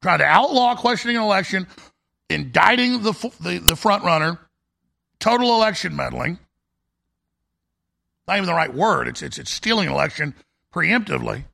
Trying 0.00 0.18
to 0.18 0.24
outlaw 0.24 0.76
questioning 0.76 1.16
an 1.16 1.22
election, 1.22 1.66
indicting 2.30 3.02
the, 3.02 3.12
the, 3.40 3.58
the 3.58 3.76
front 3.76 4.04
runner 4.04 4.38
total 5.18 5.54
election 5.54 5.94
meddling. 5.94 6.38
Not 8.26 8.36
even 8.36 8.46
the 8.46 8.54
right 8.54 8.72
word. 8.72 9.08
It's, 9.08 9.22
it's, 9.22 9.38
it's 9.38 9.52
stealing 9.52 9.88
election 9.88 10.34
preemptively. 10.72 11.44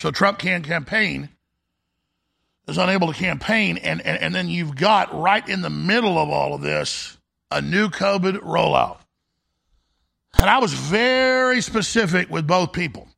So 0.00 0.10
Trump 0.10 0.38
can't 0.38 0.64
campaign, 0.64 1.30
is 2.66 2.78
unable 2.78 3.12
to 3.12 3.18
campaign, 3.18 3.76
and, 3.78 4.00
and, 4.00 4.18
and 4.20 4.34
then 4.34 4.48
you've 4.48 4.76
got 4.76 5.18
right 5.18 5.46
in 5.48 5.62
the 5.62 5.70
middle 5.70 6.18
of 6.18 6.30
all 6.30 6.54
of 6.54 6.62
this 6.62 7.18
a 7.50 7.60
new 7.60 7.88
COVID 7.88 8.38
rollout. 8.38 8.98
And 10.36 10.50
I 10.50 10.58
was 10.58 10.72
very 10.72 11.60
specific 11.60 12.28
with 12.28 12.46
both 12.46 12.72
people. 12.72 13.08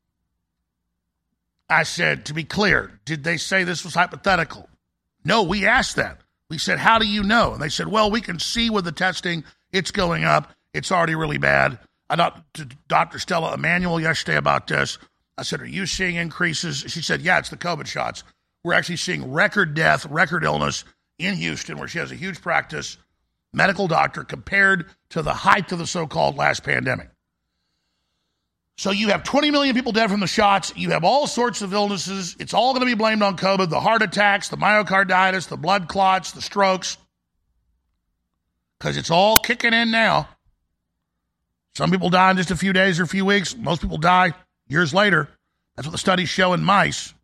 I 1.71 1.85
said, 1.85 2.27
to 2.27 2.35
be 2.35 2.45
clear, 2.45 3.01
did 3.05 3.25
they 3.25 3.39
say 3.39 3.65
this 3.65 3.85
was 3.85 3.95
hypothetical? 3.95 4.69
No, 5.25 5.43
we 5.43 5.67
asked 5.67 5.97
that. 5.97 6.21
We 6.51 6.59
said, 6.59 6.79
how 6.79 6.99
do 6.99 7.07
you 7.09 7.23
know? 7.23 7.55
And 7.55 7.63
they 7.63 7.71
said, 7.71 7.89
well, 7.89 8.11
we 8.11 8.21
can 8.21 8.39
see 8.39 8.71
with 8.71 8.85
the 8.85 8.93
testing, 8.93 9.43
it's 9.73 9.91
going 9.91 10.25
up. 10.25 10.53
It's 10.75 10.93
already 10.93 11.15
really 11.15 11.39
bad. 11.39 11.79
I 12.09 12.17
talked 12.17 12.55
to 12.55 12.69
Dr. 12.89 13.19
Stella 13.19 13.55
Immanuel 13.55 14.01
yesterday 14.01 14.37
about 14.37 14.67
this. 14.67 14.99
I 15.39 15.43
said, 15.43 15.61
Are 15.61 15.67
you 15.67 15.87
seeing 15.87 16.17
increases? 16.17 16.85
She 16.89 17.03
said, 17.03 17.21
Yeah, 17.21 17.39
it's 17.39 17.51
the 17.51 17.57
COVID 17.57 17.87
shots. 17.87 18.25
We're 18.67 18.75
actually 18.75 18.97
seeing 18.97 19.31
record 19.31 19.75
death, 19.75 20.07
record 20.07 20.43
illness 20.43 20.83
in 21.21 21.37
Houston, 21.37 21.79
where 21.79 21.87
she 21.87 22.01
has 22.01 22.11
a 22.11 22.17
huge 22.17 22.41
practice, 22.41 22.97
medical 23.53 23.87
doctor, 23.87 24.25
compared 24.25 24.87
to 25.11 25.23
the 25.23 25.33
height 25.33 25.71
of 25.71 25.79
the 25.79 25.87
so 25.87 26.09
called 26.09 26.37
last 26.37 26.64
pandemic. 26.64 27.09
So 28.77 28.91
you 28.91 29.11
have 29.11 29.23
20 29.23 29.53
million 29.53 29.73
people 29.77 29.93
dead 29.93 30.11
from 30.11 30.19
the 30.19 30.27
shots. 30.27 30.73
You 30.75 30.91
have 30.91 31.05
all 31.05 31.29
sorts 31.29 31.62
of 31.62 31.73
illnesses. 31.73 32.35
It's 32.41 32.55
all 32.55 32.73
going 32.73 32.81
to 32.81 32.93
be 32.93 32.99
blamed 32.99 33.23
on 33.23 33.37
COVID 33.37 33.71
the 33.71 33.79
heart 33.79 34.03
attacks, 34.03 34.49
the 34.49 34.57
myocarditis, 34.57 35.47
the 35.47 35.57
blood 35.57 35.87
clots, 35.87 36.33
the 36.33 36.43
strokes, 36.43 36.99
because 38.81 38.97
it's 38.97 39.12
all 39.12 39.37
kicking 39.37 39.75
in 39.75 39.93
now. 39.93 40.29
Some 41.77 41.93
people 41.93 42.11
die 42.11 42.33
in 42.33 42.37
just 42.37 42.51
a 42.51 42.57
few 42.57 42.73
days 42.73 42.99
or 42.99 43.05
a 43.05 43.07
few 43.07 43.25
weeks. 43.25 43.57
Most 43.57 43.81
people 43.81 43.99
die 43.99 44.33
years 44.67 44.93
later. 44.93 45.29
That's 45.77 45.87
what 45.87 45.93
the 45.93 45.99
studies 45.99 46.31
show 46.31 46.53
in 46.53 46.64
mice. 46.64 47.14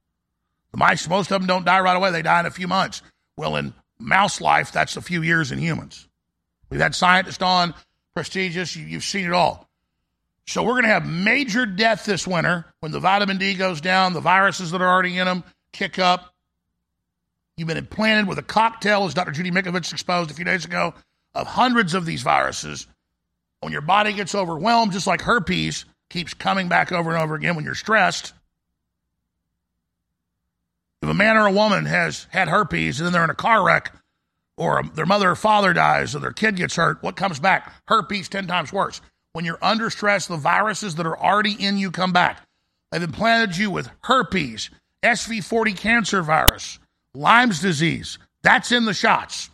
The 0.72 0.78
mice, 0.78 1.08
most 1.08 1.30
of 1.30 1.40
them 1.40 1.46
don't 1.46 1.64
die 1.64 1.80
right 1.80 1.96
away, 1.96 2.10
they 2.10 2.22
die 2.22 2.40
in 2.40 2.46
a 2.46 2.50
few 2.50 2.66
months. 2.66 3.02
Well, 3.36 3.56
in 3.56 3.74
mouse 3.98 4.40
life, 4.40 4.72
that's 4.72 4.96
a 4.96 5.02
few 5.02 5.22
years 5.22 5.52
in 5.52 5.58
humans. 5.58 6.08
We've 6.70 6.80
had 6.80 6.94
scientists 6.94 7.42
on, 7.42 7.74
prestigious, 8.14 8.74
you, 8.74 8.86
have 8.94 9.04
seen 9.04 9.26
it 9.26 9.32
all. 9.32 9.68
So 10.46 10.62
we're 10.62 10.72
going 10.72 10.84
to 10.84 10.88
have 10.88 11.06
major 11.06 11.66
death 11.66 12.04
this 12.04 12.26
winter 12.26 12.66
when 12.80 12.92
the 12.92 13.00
vitamin 13.00 13.38
D 13.38 13.54
goes 13.54 13.80
down, 13.80 14.12
the 14.12 14.20
viruses 14.20 14.70
that 14.70 14.82
are 14.82 14.88
already 14.88 15.18
in 15.18 15.26
them 15.26 15.44
kick 15.72 15.98
up. 15.98 16.34
You've 17.56 17.68
been 17.68 17.76
implanted 17.76 18.26
with 18.26 18.38
a 18.38 18.42
cocktail, 18.42 19.04
as 19.04 19.14
Dr. 19.14 19.30
Judy 19.30 19.50
Mikovits 19.50 19.92
exposed 19.92 20.30
a 20.30 20.34
few 20.34 20.44
days 20.44 20.64
ago, 20.64 20.94
of 21.34 21.46
hundreds 21.46 21.94
of 21.94 22.06
these 22.06 22.22
viruses. 22.22 22.86
When 23.60 23.72
your 23.72 23.82
body 23.82 24.12
gets 24.12 24.34
overwhelmed, 24.34 24.92
just 24.92 25.06
like 25.06 25.20
herpes 25.20 25.84
keeps 26.10 26.34
coming 26.34 26.68
back 26.68 26.90
over 26.90 27.12
and 27.12 27.22
over 27.22 27.34
again 27.34 27.54
when 27.54 27.64
you're 27.64 27.74
stressed. 27.74 28.32
If 31.02 31.08
a 31.08 31.14
man 31.14 31.36
or 31.36 31.46
a 31.46 31.52
woman 31.52 31.86
has 31.86 32.28
had 32.30 32.48
herpes 32.48 33.00
and 33.00 33.06
then 33.06 33.12
they're 33.12 33.24
in 33.24 33.30
a 33.30 33.34
car 33.34 33.64
wreck, 33.64 33.92
or 34.56 34.84
their 34.94 35.06
mother 35.06 35.30
or 35.30 35.34
father 35.34 35.72
dies, 35.72 36.14
or 36.14 36.20
their 36.20 36.32
kid 36.32 36.56
gets 36.56 36.76
hurt, 36.76 37.02
what 37.02 37.16
comes 37.16 37.40
back? 37.40 37.72
Herpes 37.88 38.28
10 38.28 38.46
times 38.46 38.72
worse. 38.72 39.00
When 39.32 39.44
you're 39.44 39.58
under 39.60 39.90
stress, 39.90 40.26
the 40.26 40.36
viruses 40.36 40.94
that 40.94 41.06
are 41.06 41.18
already 41.18 41.52
in 41.52 41.76
you 41.76 41.90
come 41.90 42.12
back. 42.12 42.46
They've 42.92 43.02
implanted 43.02 43.56
you 43.56 43.70
with 43.70 43.90
herpes, 44.04 44.70
SV40 45.02 45.76
cancer 45.76 46.22
virus, 46.22 46.78
Lyme's 47.14 47.60
disease. 47.60 48.18
That's 48.42 48.70
in 48.70 48.84
the 48.84 48.94
shots. 48.94 49.50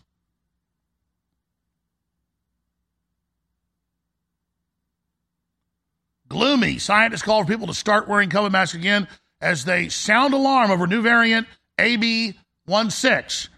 Gloomy. 6.29 6.79
Scientists 6.79 7.23
call 7.23 7.43
for 7.43 7.49
people 7.49 7.69
to 7.69 7.75
start 7.75 8.07
wearing 8.07 8.29
COVID 8.29 8.51
masks 8.51 8.75
again 8.75 9.09
as 9.41 9.65
they 9.65 9.89
sound 9.89 10.35
alarm 10.35 10.71
over 10.71 10.87
new 10.87 11.03
variant 11.03 11.47
AB16 11.79 13.49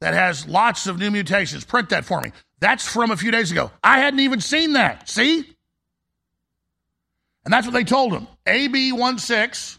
that 0.00 0.14
has 0.14 0.46
lots 0.46 0.86
of 0.86 0.98
new 0.98 1.10
mutations. 1.10 1.64
Print 1.64 1.90
that 1.90 2.04
for 2.04 2.20
me. 2.20 2.32
That's 2.60 2.86
from 2.86 3.10
a 3.10 3.16
few 3.16 3.30
days 3.30 3.50
ago. 3.50 3.70
I 3.82 4.00
hadn't 4.00 4.20
even 4.20 4.40
seen 4.40 4.74
that. 4.74 5.08
See? 5.08 5.44
And 7.44 7.52
that's 7.52 7.66
what 7.66 7.72
they 7.72 7.84
told 7.84 8.12
him. 8.12 8.26
AB16 8.46 9.78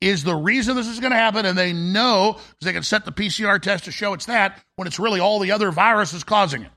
is 0.00 0.24
the 0.24 0.34
reason 0.34 0.76
this 0.76 0.88
is 0.88 1.00
going 1.00 1.12
to 1.12 1.16
happen, 1.16 1.46
and 1.46 1.56
they 1.56 1.72
know 1.72 2.34
because 2.34 2.54
they 2.60 2.72
can 2.72 2.82
set 2.82 3.04
the 3.04 3.12
PCR 3.12 3.60
test 3.60 3.84
to 3.84 3.92
show 3.92 4.12
it's 4.12 4.26
that 4.26 4.62
when 4.76 4.86
it's 4.86 4.98
really 4.98 5.20
all 5.20 5.38
the 5.38 5.52
other 5.52 5.70
viruses 5.70 6.24
causing 6.24 6.62
it. 6.62 6.70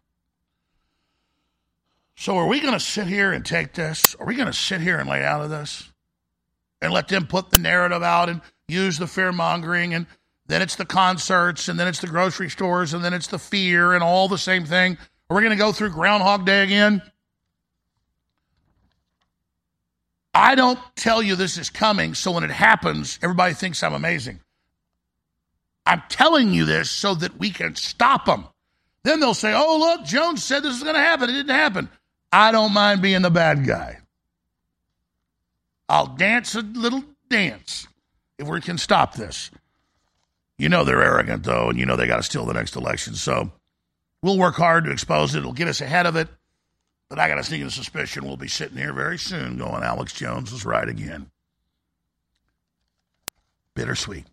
So, 2.15 2.38
are 2.38 2.47
we 2.47 2.59
going 2.61 2.73
to 2.73 2.79
sit 2.79 3.07
here 3.07 3.31
and 3.31 3.45
take 3.45 3.73
this? 3.73 4.15
Are 4.19 4.25
we 4.25 4.35
going 4.35 4.47
to 4.47 4.53
sit 4.53 4.81
here 4.81 4.97
and 4.97 5.09
lay 5.09 5.23
out 5.23 5.41
of 5.41 5.49
this 5.49 5.91
and 6.82 6.93
let 6.93 7.07
them 7.07 7.28
put 7.28 7.49
the 7.49 7.57
narrative 7.57 8.03
out 8.03 8.30
and 8.30 8.41
use 8.67 8.97
the 8.97 9.07
fear 9.07 9.32
mongering? 9.32 9.93
And 9.93 10.07
then 10.47 10.61
it's 10.61 10.75
the 10.75 10.86
concerts, 10.86 11.67
and 11.67 11.80
then 11.80 11.88
it's 11.88 11.99
the 11.99 12.07
grocery 12.07 12.49
stores, 12.49 12.93
and 12.93 13.03
then 13.03 13.13
it's 13.13 13.28
the 13.28 13.39
fear, 13.39 13.93
and 13.93 14.03
all 14.03 14.28
the 14.28 14.38
same 14.38 14.65
thing. 14.65 14.97
Are 15.30 15.36
we 15.36 15.43
going 15.43 15.51
to 15.51 15.61
go 15.61 15.73
through 15.73 15.89
Groundhog 15.89 16.45
Day 16.45 16.63
again? 16.63 17.01
I 20.34 20.55
don't 20.55 20.80
tell 20.95 21.21
you 21.21 21.36
this 21.36 21.57
is 21.57 21.69
coming, 21.69 22.13
so 22.13 22.32
when 22.32 22.43
it 22.43 22.51
happens, 22.51 23.19
everybody 23.21 23.55
thinks 23.55 23.84
I'm 23.84 23.93
amazing. 23.93 24.39
I'm 25.86 26.03
telling 26.09 26.53
you 26.53 26.65
this 26.65 26.91
so 26.91 27.15
that 27.15 27.39
we 27.39 27.49
can 27.49 27.75
stop 27.75 28.25
them. 28.25 28.45
Then 29.03 29.19
they'll 29.19 29.34
say, 29.34 29.53
oh, 29.55 29.78
look, 29.80 30.05
Jones 30.05 30.43
said 30.43 30.61
this 30.61 30.75
is 30.75 30.84
going 30.84 30.95
to 30.95 31.01
happen. 31.01 31.30
It 31.30 31.34
didn't 31.34 31.55
happen. 31.55 31.89
I 32.32 32.51
don't 32.51 32.73
mind 32.73 33.01
being 33.01 33.21
the 33.21 33.32
bad 33.32 33.65
guy. 33.65 33.99
I'll 35.89 36.07
dance 36.07 36.55
a 36.55 36.61
little 36.61 37.03
dance 37.29 37.88
if 38.38 38.47
we 38.47 38.61
can 38.61 38.77
stop 38.77 39.15
this. 39.15 39.51
You 40.57 40.69
know 40.69 40.83
they're 40.83 41.03
arrogant, 41.03 41.43
though, 41.43 41.69
and 41.69 41.79
you 41.79 41.85
know 41.85 41.95
they 41.95 42.07
got 42.07 42.17
to 42.17 42.23
steal 42.23 42.45
the 42.45 42.53
next 42.53 42.75
election. 42.75 43.15
So 43.15 43.51
we'll 44.21 44.38
work 44.38 44.55
hard 44.55 44.85
to 44.85 44.91
expose 44.91 45.35
it. 45.35 45.39
It'll 45.39 45.53
get 45.53 45.67
us 45.67 45.81
ahead 45.81 46.05
of 46.05 46.15
it. 46.15 46.27
But 47.09 47.19
I 47.19 47.29
got 47.29 47.39
a 47.39 47.43
sneaking 47.43 47.69
suspicion 47.69 48.25
we'll 48.25 48.38
be 48.38 48.49
sitting 48.49 48.77
here 48.77 48.91
very 48.91 49.17
soon 49.17 49.57
going, 49.57 49.83
Alex 49.83 50.13
Jones 50.13 50.51
was 50.51 50.65
right 50.65 50.88
again. 50.88 51.29
Bittersweet. 53.75 54.25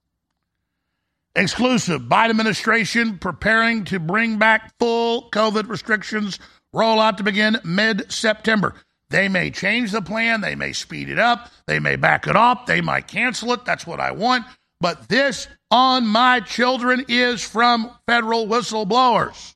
Exclusive 1.37 2.03
Biden 2.03 2.31
administration 2.31 3.19
preparing 3.19 3.85
to 3.85 4.01
bring 4.01 4.39
back 4.39 4.73
full 4.79 5.31
COVID 5.31 5.69
restrictions 5.69 6.39
rollout 6.75 7.19
to 7.19 7.23
begin 7.23 7.59
mid 7.65 8.11
September. 8.11 8.75
They 9.15 9.29
may 9.29 9.53
change 9.53 9.93
the 9.93 10.03
plan, 10.03 10.41
they 10.41 10.57
may 10.57 10.73
speed 10.73 11.09
it 11.09 11.21
up, 11.21 11.49
they 11.67 11.79
may 11.79 11.95
back 11.95 12.27
it 12.27 12.35
up, 12.35 12.67
they 12.67 12.81
might 12.81 13.07
cancel 13.07 13.53
it. 13.53 13.65
That's 13.65 13.87
what 13.87 14.01
I 14.01 14.11
want. 14.11 14.45
But 14.81 15.09
this 15.09 15.47
on 15.71 16.05
my 16.05 16.41
children 16.41 17.05
is 17.09 17.41
from 17.41 17.91
federal 18.09 18.49
whistleblowers 18.49 19.55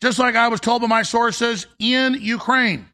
just 0.00 0.18
like 0.18 0.34
I 0.34 0.48
was 0.48 0.60
told 0.60 0.82
by 0.82 0.88
my 0.88 1.02
sources 1.02 1.66
in 1.80 2.14
Ukraine. 2.14 2.86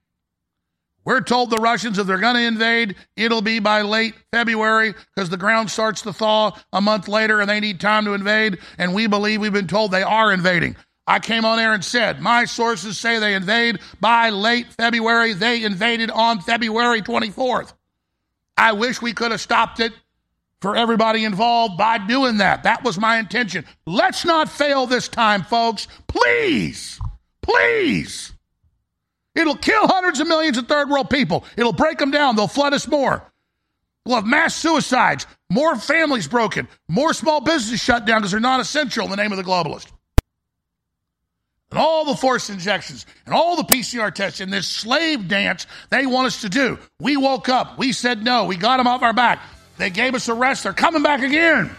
We're 1.05 1.21
told 1.21 1.51
the 1.51 1.59
Russians, 1.59 1.99
if 1.99 2.07
they're 2.09 2.19
going 2.19 2.35
to 2.35 2.43
invade, 2.43 2.97
it'll 3.17 3.43
be 3.43 3.61
by 3.61 3.83
late 3.83 4.15
February 4.33 4.93
because 5.15 5.31
the 5.31 5.37
ground 5.37 5.71
starts 5.71 6.03
to 6.03 6.13
thaw 6.13 6.59
a 6.73 6.81
month 6.81 7.07
later 7.07 7.41
and 7.41 7.49
they 7.49 7.61
need 7.61 7.79
time 7.79 8.07
to 8.07 8.15
invade. 8.15 8.59
And 8.77 8.93
we 8.93 9.07
believe 9.07 9.41
we've 9.41 9.53
been 9.53 9.69
told 9.69 9.93
they 9.93 10.03
are 10.03 10.33
invading. 10.33 10.75
I 11.07 11.21
came 11.21 11.45
on 11.45 11.59
air 11.59 11.73
and 11.73 11.85
said, 11.85 12.21
my 12.21 12.45
sources 12.45 12.99
say 12.99 13.19
they 13.19 13.35
invade 13.35 13.79
by 14.01 14.31
late 14.31 14.73
February. 14.73 15.35
They 15.35 15.63
invaded 15.63 16.11
on 16.11 16.41
February 16.41 17.01
24th. 17.01 17.75
I 18.57 18.73
wish 18.73 19.01
we 19.01 19.13
could 19.13 19.31
have 19.31 19.41
stopped 19.41 19.79
it 19.81 19.93
for 20.61 20.75
everybody 20.75 21.25
involved 21.25 21.77
by 21.77 21.99
doing 21.99 22.39
that. 22.39 22.65
That 22.65 22.83
was 22.83 22.99
my 22.99 23.19
intention. 23.19 23.65
Let's 23.87 24.25
not 24.25 24.49
fail 24.49 24.87
this 24.87 25.07
time, 25.09 25.45
folks. 25.45 25.87
Please, 26.09 26.99
please. 27.43 28.33
It'll 29.35 29.57
kill 29.57 29.87
hundreds 29.87 30.19
of 30.19 30.27
millions 30.27 30.57
of 30.57 30.67
third 30.67 30.89
world 30.89 31.11
people. 31.11 31.45
It'll 31.57 31.73
break 31.73 31.99
them 31.99 32.11
down. 32.11 32.35
They'll 32.35 32.49
flood 32.49 32.73
us 32.73 32.89
more. 32.89 33.23
We'll 34.07 34.17
have 34.17 34.27
mass 34.27 34.55
suicides, 34.55 35.27
more 35.51 35.77
families 35.77 36.27
broken, 36.29 36.69
more 36.89 37.13
small 37.13 37.41
businesses 37.41 37.81
shut 37.81 38.07
down 38.07 38.21
because 38.21 38.31
they're 38.31 38.41
not 38.41 38.61
essential 38.61 39.05
in 39.05 39.11
the 39.11 39.17
name 39.17 39.33
of 39.33 39.39
the 39.39 39.45
globalist. 39.45 39.89
And 41.77 41.83
all 41.85 42.07
the 42.07 42.17
forced 42.17 42.49
injections 42.49 43.05
and 43.27 43.35
all 43.35 43.55
the 43.55 43.65
PCR 43.65 44.11
tests 44.11 44.41
and 44.41 44.51
this 44.51 44.67
slave 44.67 45.29
dance 45.29 45.67
they 45.91 46.07
want 46.07 46.27
us 46.27 46.41
to 46.41 46.49
do. 46.49 46.79
We 46.99 47.19
woke 47.19 47.51
up. 47.51 47.77
We 47.77 47.93
said 47.93 48.25
no. 48.25 48.47
We 48.47 48.57
got 48.57 48.79
them 48.79 48.87
off 48.87 49.03
our 49.03 49.13
back. 49.13 49.43
They 49.77 49.91
gave 49.91 50.15
us 50.15 50.27
a 50.29 50.33
rest. 50.33 50.63
They're 50.63 50.73
coming 50.73 51.03
back 51.03 51.21
again. 51.21 51.71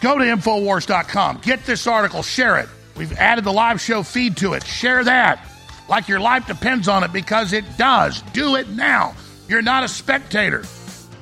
Go 0.00 0.18
to 0.18 0.24
Infowars.com. 0.24 1.38
Get 1.44 1.64
this 1.66 1.86
article. 1.86 2.24
Share 2.24 2.58
it. 2.58 2.68
We've 2.96 3.12
added 3.12 3.44
the 3.44 3.52
live 3.52 3.80
show 3.80 4.02
feed 4.02 4.36
to 4.38 4.54
it. 4.54 4.66
Share 4.66 5.04
that 5.04 5.46
like 5.88 6.08
your 6.08 6.18
life 6.18 6.44
depends 6.48 6.88
on 6.88 7.04
it 7.04 7.12
because 7.12 7.52
it 7.52 7.64
does. 7.78 8.22
Do 8.32 8.56
it 8.56 8.68
now. 8.70 9.14
You're 9.46 9.62
not 9.62 9.84
a 9.84 9.88
spectator. 9.88 10.64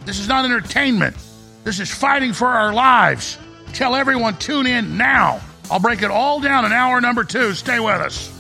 This 0.07 0.19
is 0.19 0.27
not 0.27 0.47
entertainment. 0.47 1.19
This 1.65 1.81
is 1.81 1.91
fighting 1.91 2.33
for 2.33 2.49
our 2.49 2.73
lives. 2.73 3.37
Tell 3.75 3.95
everyone, 3.95 4.39
tune 4.39 4.67
in 4.67 4.97
now. 4.97 5.43
I'll 5.71 5.79
break 5.79 6.03
it 6.03 6.11
all 6.11 6.41
down 6.41 6.65
in 6.65 6.73
hour 6.73 7.01
number 7.01 7.23
two. 7.23 7.55
Stay 7.55 7.79
with 7.79 8.01
us. 8.01 8.37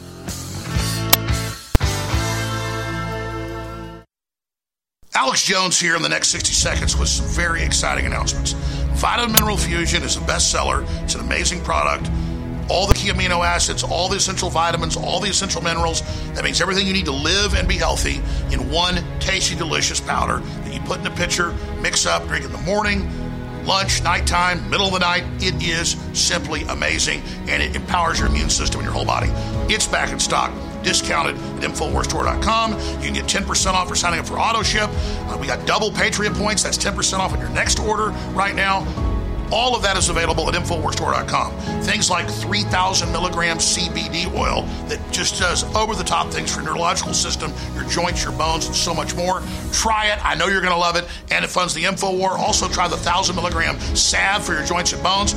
Alex 5.14 5.44
Jones 5.44 5.78
here 5.78 5.96
in 5.96 6.02
the 6.02 6.08
next 6.08 6.28
60 6.28 6.52
seconds 6.52 6.96
with 6.96 7.08
some 7.08 7.26
very 7.26 7.62
exciting 7.62 8.06
announcements. 8.06 8.52
Vitamin 8.94 9.32
Mineral 9.32 9.56
Fusion 9.56 10.02
is 10.02 10.16
a 10.16 10.20
bestseller. 10.20 10.84
It's 11.02 11.14
an 11.14 11.20
amazing 11.20 11.62
product. 11.62 12.10
All 12.68 12.86
the 12.86 12.94
key 12.94 13.10
amino 13.10 13.44
acids, 13.44 13.82
all 13.82 14.08
the 14.08 14.16
essential 14.16 14.48
vitamins, 14.48 14.96
all 14.96 15.20
the 15.20 15.28
essential 15.28 15.62
minerals. 15.62 16.02
That 16.34 16.44
means 16.44 16.60
everything 16.60 16.86
you 16.86 16.92
need 16.92 17.04
to 17.06 17.12
live 17.12 17.54
and 17.54 17.68
be 17.68 17.76
healthy 17.76 18.20
in 18.50 18.70
one 18.70 19.04
tasty, 19.18 19.54
delicious 19.56 20.00
powder 20.00 20.38
that 20.38 20.72
you 20.72 20.80
put 20.80 21.00
in 21.00 21.06
a 21.06 21.10
pitcher, 21.10 21.54
mix 21.80 22.06
up, 22.06 22.26
drink 22.26 22.44
in 22.44 22.52
the 22.52 22.58
morning, 22.58 23.08
lunch, 23.64 24.02
nighttime, 24.02 24.68
middle 24.70 24.86
of 24.86 24.92
the 24.92 24.98
night. 24.98 25.24
It 25.38 25.62
is 25.62 25.96
simply 26.12 26.62
amazing 26.64 27.22
and 27.48 27.62
it 27.62 27.76
empowers 27.76 28.18
your 28.18 28.28
immune 28.28 28.50
system 28.50 28.80
and 28.80 28.86
your 28.86 28.94
whole 28.94 29.04
body. 29.04 29.28
It's 29.72 29.86
back 29.86 30.12
in 30.12 30.18
stock 30.18 30.52
discounted 30.82 31.36
at 31.36 31.70
InfoWarsStore.com. 31.70 32.72
You 32.72 33.12
can 33.12 33.14
get 33.14 33.24
10% 33.24 33.74
off 33.74 33.88
for 33.88 33.94
signing 33.94 34.20
up 34.20 34.26
for 34.26 34.38
auto 34.38 34.62
ship. 34.62 34.88
Uh, 34.90 35.36
we 35.40 35.46
got 35.46 35.66
double 35.66 35.90
Patriot 35.90 36.32
points. 36.34 36.62
That's 36.62 36.78
10% 36.78 37.18
off 37.18 37.32
on 37.32 37.40
your 37.40 37.50
next 37.50 37.78
order 37.78 38.08
right 38.32 38.54
now. 38.54 38.86
All 39.52 39.74
of 39.74 39.82
that 39.82 39.96
is 39.96 40.08
available 40.08 40.48
at 40.48 40.54
InfoWarsStore.com. 40.54 41.82
Things 41.82 42.10
like 42.10 42.28
3,000 42.28 43.10
milligrams 43.12 43.76
CBD 43.76 44.32
oil 44.34 44.62
that 44.88 45.00
just 45.10 45.40
does 45.40 45.64
over 45.74 45.94
the 45.94 46.04
top 46.04 46.30
things 46.30 46.54
for 46.54 46.60
your 46.60 46.70
neurological 46.70 47.14
system, 47.14 47.52
your 47.74 47.84
joints, 47.84 48.22
your 48.22 48.32
bones, 48.32 48.66
and 48.66 48.74
so 48.74 48.94
much 48.94 49.14
more. 49.14 49.42
Try 49.72 50.06
it. 50.06 50.24
I 50.24 50.34
know 50.34 50.46
you're 50.46 50.60
going 50.60 50.72
to 50.72 50.78
love 50.78 50.96
it. 50.96 51.04
And 51.30 51.44
it 51.44 51.48
funds 51.48 51.74
the 51.74 51.84
InfoWar. 51.84 52.38
Also, 52.38 52.68
try 52.68 52.88
the 52.88 52.96
1,000 52.96 53.34
milligram 53.34 53.78
salve 53.96 54.44
for 54.44 54.52
your 54.52 54.64
joints 54.64 54.92
and 54.92 55.02
bones. 55.02 55.34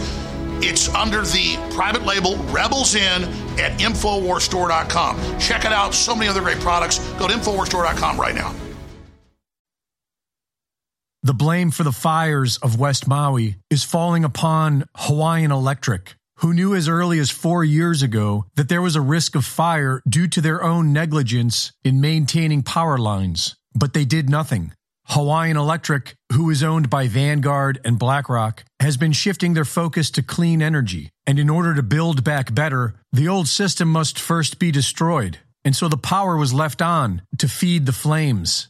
It's 0.66 0.88
under 0.89 1.22
the 1.22 1.57
private 1.74 2.05
label 2.05 2.38
Rebel 2.45 2.86
Zen 2.86 3.24
at 3.59 3.80
InfoWarsStore.com. 3.80 5.39
Check 5.39 5.66
it 5.66 5.74
out. 5.74 5.93
So 5.93 6.16
many 6.16 6.30
other 6.30 6.41
great 6.41 6.59
products. 6.59 6.99
Go 7.14 7.28
to 7.28 7.34
InfoWarsStore.com 7.34 8.20
right 8.20 8.36
now. 8.36 8.55
The 11.26 11.34
blame 11.34 11.72
for 11.72 11.84
the 11.84 11.94
fires 11.94 12.58
of 12.58 12.78
West 12.78 13.08
Maui 13.08 13.56
is 13.70 13.86
falling 13.86 14.26
upon 14.26 14.84
Hawaiian 14.94 15.54
Electric, 15.54 16.16
who 16.40 16.54
knew 16.54 16.76
as 16.76 16.90
early 16.90 17.18
as 17.18 17.30
four 17.30 17.64
years 17.64 18.02
ago 18.04 18.46
that 18.56 18.68
there 18.68 18.82
was 18.82 18.98
a 18.98 19.02
risk 19.02 19.34
of 19.34 19.46
fire 19.46 20.02
due 20.06 20.28
to 20.28 20.42
their 20.42 20.62
own 20.62 20.92
negligence 20.92 21.72
in 21.82 22.02
maintaining 22.02 22.62
power 22.62 22.98
lines. 22.98 23.56
But 23.74 23.94
they 23.94 24.04
did 24.04 24.30
nothing. 24.30 24.74
Hawaiian 25.06 25.56
Electric, 25.56 26.14
who 26.34 26.50
is 26.50 26.62
owned 26.62 26.90
by 26.90 27.08
Vanguard 27.08 27.80
and 27.86 27.98
BlackRock, 27.98 28.66
has 28.82 28.98
been 28.98 29.14
shifting 29.14 29.54
their 29.54 29.64
focus 29.64 30.12
to 30.12 30.24
clean 30.24 30.62
energy. 30.62 31.10
And 31.26 31.40
in 31.40 31.50
order 31.50 31.74
to 31.74 31.84
build 31.84 32.26
back 32.26 32.54
better, 32.54 32.96
the 33.14 33.30
old 33.30 33.48
system 33.48 33.88
must 33.88 34.20
first 34.20 34.60
be 34.60 34.72
destroyed. 34.72 35.40
And 35.64 35.74
so 35.74 35.88
the 35.88 35.96
power 35.96 36.36
was 36.36 36.54
left 36.54 36.82
on 36.82 37.22
to 37.38 37.48
feed 37.48 37.86
the 37.86 37.94
flames. 37.94 38.68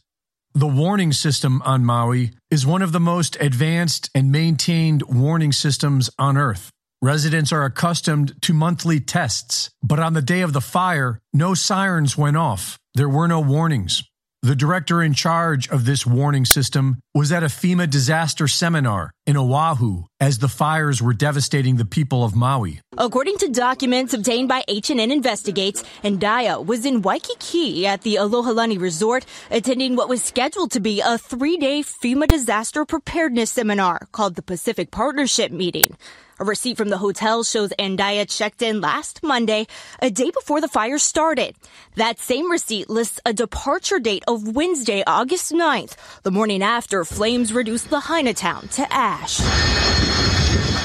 The 0.56 0.68
warning 0.68 1.12
system 1.12 1.62
on 1.62 1.84
Maui 1.84 2.30
is 2.48 2.64
one 2.64 2.80
of 2.80 2.92
the 2.92 3.00
most 3.00 3.36
advanced 3.40 4.08
and 4.14 4.30
maintained 4.30 5.02
warning 5.02 5.50
systems 5.50 6.10
on 6.16 6.36
Earth. 6.36 6.70
Residents 7.02 7.50
are 7.50 7.64
accustomed 7.64 8.40
to 8.42 8.52
monthly 8.52 9.00
tests, 9.00 9.70
but 9.82 9.98
on 9.98 10.12
the 10.12 10.22
day 10.22 10.42
of 10.42 10.52
the 10.52 10.60
fire, 10.60 11.20
no 11.32 11.54
sirens 11.54 12.16
went 12.16 12.36
off. 12.36 12.78
There 12.94 13.08
were 13.08 13.26
no 13.26 13.40
warnings. 13.40 14.04
The 14.44 14.54
director 14.54 15.02
in 15.02 15.14
charge 15.14 15.70
of 15.70 15.86
this 15.86 16.04
warning 16.04 16.44
system 16.44 16.98
was 17.14 17.32
at 17.32 17.42
a 17.42 17.46
FEMA 17.46 17.88
disaster 17.88 18.46
seminar 18.46 19.10
in 19.24 19.38
Oahu 19.38 20.04
as 20.20 20.36
the 20.36 20.48
fires 20.48 21.00
were 21.00 21.14
devastating 21.14 21.76
the 21.76 21.86
people 21.86 22.22
of 22.22 22.36
Maui. 22.36 22.82
According 22.98 23.38
to 23.38 23.48
documents 23.48 24.12
obtained 24.12 24.50
by 24.50 24.62
HNN 24.68 25.10
Investigates, 25.10 25.82
Andaya 26.02 26.62
was 26.62 26.84
in 26.84 27.00
Waikiki 27.00 27.86
at 27.86 28.02
the 28.02 28.16
Alohilani 28.16 28.78
Resort 28.78 29.24
attending 29.50 29.96
what 29.96 30.10
was 30.10 30.22
scheduled 30.22 30.72
to 30.72 30.80
be 30.80 31.00
a 31.00 31.16
three-day 31.16 31.82
FEMA 31.82 32.28
disaster 32.28 32.84
preparedness 32.84 33.50
seminar 33.50 34.08
called 34.12 34.34
the 34.34 34.42
Pacific 34.42 34.90
Partnership 34.90 35.52
Meeting. 35.52 35.96
A 36.44 36.46
receipt 36.46 36.76
from 36.76 36.90
the 36.90 36.98
hotel 36.98 37.42
shows 37.42 37.72
Andaya 37.78 38.28
checked 38.28 38.60
in 38.60 38.82
last 38.82 39.22
Monday, 39.22 39.66
a 40.00 40.10
day 40.10 40.30
before 40.30 40.60
the 40.60 40.68
fire 40.68 40.98
started. 40.98 41.56
That 41.96 42.18
same 42.18 42.50
receipt 42.50 42.90
lists 42.90 43.18
a 43.24 43.32
departure 43.32 43.98
date 43.98 44.24
of 44.28 44.54
Wednesday, 44.54 45.02
August 45.06 45.52
9th, 45.52 45.96
the 46.22 46.30
morning 46.30 46.62
after 46.62 47.02
flames 47.06 47.54
reduced 47.54 47.90
Lahaina 47.90 48.34
town 48.34 48.68
to 48.72 48.86
ash. 48.92 49.40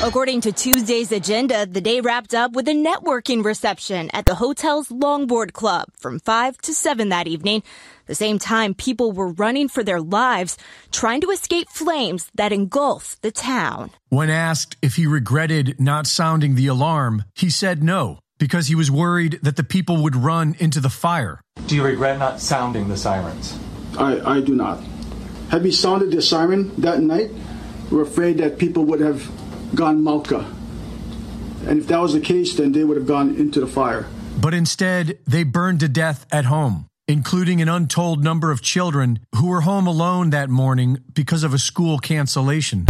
According 0.02 0.40
to 0.42 0.54
Tuesday's 0.54 1.12
agenda, 1.12 1.66
the 1.66 1.82
day 1.82 2.00
wrapped 2.00 2.34
up 2.34 2.54
with 2.54 2.70
a 2.70 2.74
networking 2.74 3.44
reception 3.44 4.10
at 4.14 4.26
the 4.26 4.36
hotel's 4.36 4.88
Longboard 4.88 5.52
Club 5.52 5.90
from 5.98 6.20
5 6.20 6.58
to 6.60 6.74
7 6.74 7.10
that 7.10 7.28
evening. 7.28 7.64
The 8.10 8.16
same 8.16 8.40
time, 8.40 8.74
people 8.74 9.12
were 9.12 9.28
running 9.34 9.68
for 9.68 9.84
their 9.84 10.02
lives, 10.02 10.58
trying 10.92 11.22
to 11.22 11.30
escape 11.30 11.70
flames 11.70 12.32
that 12.34 12.52
engulfed 12.52 13.22
the 13.22 13.30
town. 13.30 13.92
When 14.10 14.32
asked 14.32 14.78
if 14.82 14.96
he 14.96 15.06
regretted 15.06 15.80
not 15.80 16.08
sounding 16.08 16.56
the 16.56 16.66
alarm, 16.66 17.24
he 17.36 17.52
said 17.52 17.84
no, 17.84 18.18
because 18.40 18.66
he 18.66 18.74
was 18.74 18.90
worried 18.90 19.38
that 19.44 19.58
the 19.58 19.64
people 19.64 20.02
would 20.02 20.16
run 20.16 20.56
into 20.58 20.80
the 20.80 20.90
fire. 20.90 21.40
Do 21.68 21.76
you 21.76 21.84
regret 21.84 22.18
not 22.18 22.42
sounding 22.42 22.88
the 22.88 22.98
sirens? 22.98 23.56
I, 23.96 24.38
I 24.38 24.42
do 24.42 24.56
not. 24.56 24.80
Had 25.52 25.62
we 25.62 25.72
sounded 25.72 26.10
the 26.10 26.24
siren 26.24 26.74
that 26.82 27.02
night, 27.02 27.30
we're 27.92 28.02
afraid 28.02 28.40
that 28.40 28.58
people 28.58 28.86
would 28.86 29.02
have 29.02 29.30
gone 29.76 30.02
mauka. 30.02 30.52
And 31.68 31.78
if 31.78 31.86
that 31.90 32.02
was 32.02 32.14
the 32.14 32.22
case, 32.22 32.56
then 32.56 32.72
they 32.72 32.84
would 32.84 32.98
have 32.98 33.06
gone 33.06 33.36
into 33.36 33.60
the 33.60 33.68
fire. 33.68 34.08
But 34.42 34.56
instead, 34.56 35.20
they 35.28 35.44
burned 35.44 35.82
to 35.82 35.90
death 35.90 36.26
at 36.32 36.46
home, 36.46 36.88
including 37.10 37.60
an 37.60 37.68
untold 37.68 38.24
number 38.24 38.52
of 38.52 38.62
children 38.62 39.20
who 39.34 39.48
were 39.48 39.62
home 39.62 39.88
alone 39.88 40.30
that 40.30 40.48
morning 40.48 41.00
because 41.12 41.44
of 41.44 41.56
a 41.56 41.58
school 41.58 41.98
cancellation. 41.98 42.86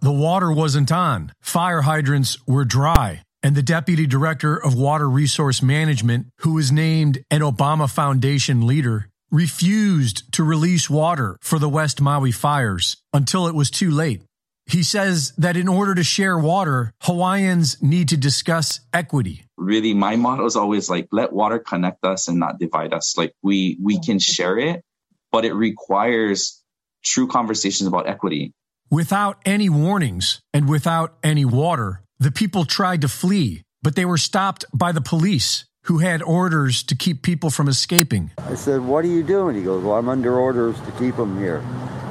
The 0.00 0.10
water 0.10 0.50
wasn't 0.50 0.90
on, 0.90 1.30
fire 1.40 1.82
hydrants 1.82 2.36
were 2.44 2.64
dry, 2.64 3.22
and 3.40 3.54
the 3.54 3.62
deputy 3.62 4.04
director 4.08 4.56
of 4.56 4.74
water 4.74 5.08
resource 5.08 5.62
management, 5.62 6.26
who 6.38 6.54
was 6.54 6.72
named 6.72 7.22
an 7.30 7.40
Obama 7.40 7.88
Foundation 7.88 8.66
leader, 8.66 9.08
refused 9.30 10.24
to 10.32 10.42
release 10.42 10.90
water 10.90 11.38
for 11.40 11.60
the 11.60 11.68
West 11.68 12.00
Maui 12.00 12.32
fires 12.32 12.96
until 13.12 13.46
it 13.46 13.54
was 13.54 13.70
too 13.70 13.92
late. 13.92 14.22
He 14.66 14.82
says 14.82 15.32
that 15.38 15.56
in 15.56 15.68
order 15.68 15.94
to 15.94 16.02
share 16.02 16.36
water, 16.36 16.92
Hawaiians 17.02 17.80
need 17.80 18.08
to 18.08 18.16
discuss 18.16 18.80
equity. 18.92 19.44
Really, 19.62 19.94
my 19.94 20.16
motto 20.16 20.44
is 20.44 20.56
always 20.56 20.90
like, 20.90 21.08
let 21.12 21.32
water 21.32 21.58
connect 21.58 22.04
us 22.04 22.28
and 22.28 22.38
not 22.38 22.58
divide 22.58 22.92
us. 22.92 23.16
Like 23.16 23.32
we, 23.42 23.78
we 23.80 24.00
can 24.00 24.18
share 24.18 24.58
it, 24.58 24.82
but 25.30 25.44
it 25.44 25.54
requires 25.54 26.62
true 27.04 27.26
conversations 27.26 27.86
about 27.86 28.08
equity. 28.08 28.52
Without 28.90 29.40
any 29.46 29.68
warnings 29.68 30.40
and 30.52 30.68
without 30.68 31.16
any 31.22 31.44
water, 31.44 32.02
the 32.18 32.30
people 32.30 32.64
tried 32.64 33.00
to 33.00 33.08
flee, 33.08 33.62
but 33.82 33.96
they 33.96 34.04
were 34.04 34.18
stopped 34.18 34.64
by 34.74 34.92
the 34.92 35.00
police 35.00 35.64
who 35.84 35.98
had 35.98 36.22
orders 36.22 36.82
to 36.84 36.94
keep 36.94 37.22
people 37.22 37.50
from 37.50 37.68
escaping. 37.68 38.30
I 38.38 38.54
said, 38.54 38.80
What 38.82 39.04
are 39.04 39.08
you 39.08 39.22
doing? 39.22 39.56
He 39.56 39.62
goes, 39.62 39.82
Well, 39.82 39.94
I'm 39.94 40.08
under 40.08 40.38
orders 40.38 40.80
to 40.82 40.92
keep 40.92 41.16
them 41.16 41.38
here. 41.38 41.58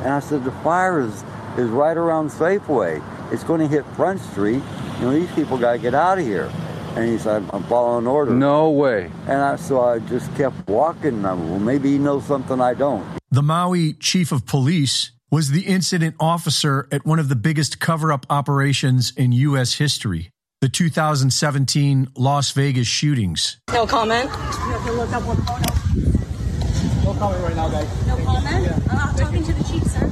And 0.04 0.10
I 0.10 0.20
said, 0.20 0.44
The 0.44 0.52
fire 0.52 1.00
is 1.02 1.24
is 1.58 1.70
right 1.70 1.98
around 1.98 2.30
Safeway. 2.30 3.04
It's 3.32 3.44
going 3.44 3.60
to 3.60 3.68
hit 3.68 3.86
Front 3.96 4.22
Street. 4.22 4.62
You 5.00 5.02
know, 5.02 5.12
these 5.12 5.32
people 5.34 5.58
got 5.58 5.74
to 5.74 5.80
get 5.80 5.94
out 5.94 6.18
of 6.18 6.26
here. 6.26 6.52
And 6.96 7.10
he 7.10 7.18
said, 7.18 7.44
I'm 7.54 7.64
following 7.64 8.08
orders. 8.08 8.34
No 8.34 8.70
way. 8.70 9.12
And 9.28 9.42
I, 9.42 9.56
so 9.56 9.82
I 9.82 10.00
just 10.00 10.34
kept 10.36 10.68
walking. 10.68 11.26
I, 11.26 11.34
well, 11.34 11.60
maybe 11.60 11.92
he 11.92 11.98
knows 11.98 12.26
something 12.26 12.60
I 12.60 12.74
don't. 12.74 13.06
The 13.30 13.42
Maui 13.42 13.94
chief 13.94 14.32
of 14.32 14.46
police 14.46 15.12
was 15.30 15.52
the 15.52 15.62
incident 15.62 16.16
officer 16.20 16.88
at 16.92 17.06
one 17.06 17.20
of 17.20 17.30
the 17.30 17.36
biggest 17.38 17.80
cover 17.80 18.12
up 18.12 18.26
operations 18.30 19.14
in 19.16 19.32
U.S. 19.32 19.76
history 19.76 20.32
the 20.62 20.70
2017 20.70 22.10
Las 22.16 22.52
Vegas 22.52 22.86
shootings. 22.86 23.58
No 23.74 23.88
comment? 23.88 24.26
You 24.26 24.30
have 24.30 24.86
to 24.86 24.92
look 24.92 25.12
up 25.12 25.24
what 25.24 25.38
photo. 25.40 27.04
No 27.04 27.20
comment 27.20 27.44
right 27.44 27.56
now, 27.56 27.68
guys. 27.68 28.08
No 28.08 28.16
comment? 28.24 28.66
Yeah. 28.66 28.80
I'm 28.92 29.16
talking 29.16 29.44
to 29.44 29.54
the 29.54 29.64
chief, 29.64 29.84
sir. 29.86 30.08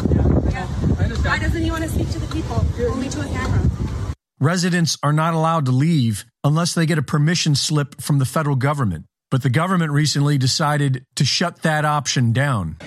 Yeah. 0.50 0.66
Why 0.66 1.38
doesn't 1.38 1.62
he 1.62 1.70
want 1.70 1.84
to 1.84 1.90
speak 1.90 2.10
to 2.10 2.20
the 2.20 2.34
people? 2.34 2.66
Only 2.90 3.10
to 3.10 3.22
a 3.22 3.26
camera. 3.26 3.79
Residents 4.42 4.98
are 5.04 5.12
not 5.12 5.34
allowed 5.34 5.66
to 5.66 5.72
leave 5.74 6.24
unless 6.46 6.74
they 6.74 6.86
get 6.86 6.98
a 6.98 7.02
permission 7.02 7.56
slip 7.56 8.00
from 8.00 8.20
the 8.20 8.26
federal 8.26 8.56
government. 8.56 9.04
But 9.30 9.44
the 9.44 9.50
government 9.50 9.92
recently 9.92 10.38
decided 10.38 11.04
to 11.18 11.26
shut 11.26 11.62
that 11.64 11.84
option 11.84 12.32
down. 12.32 12.78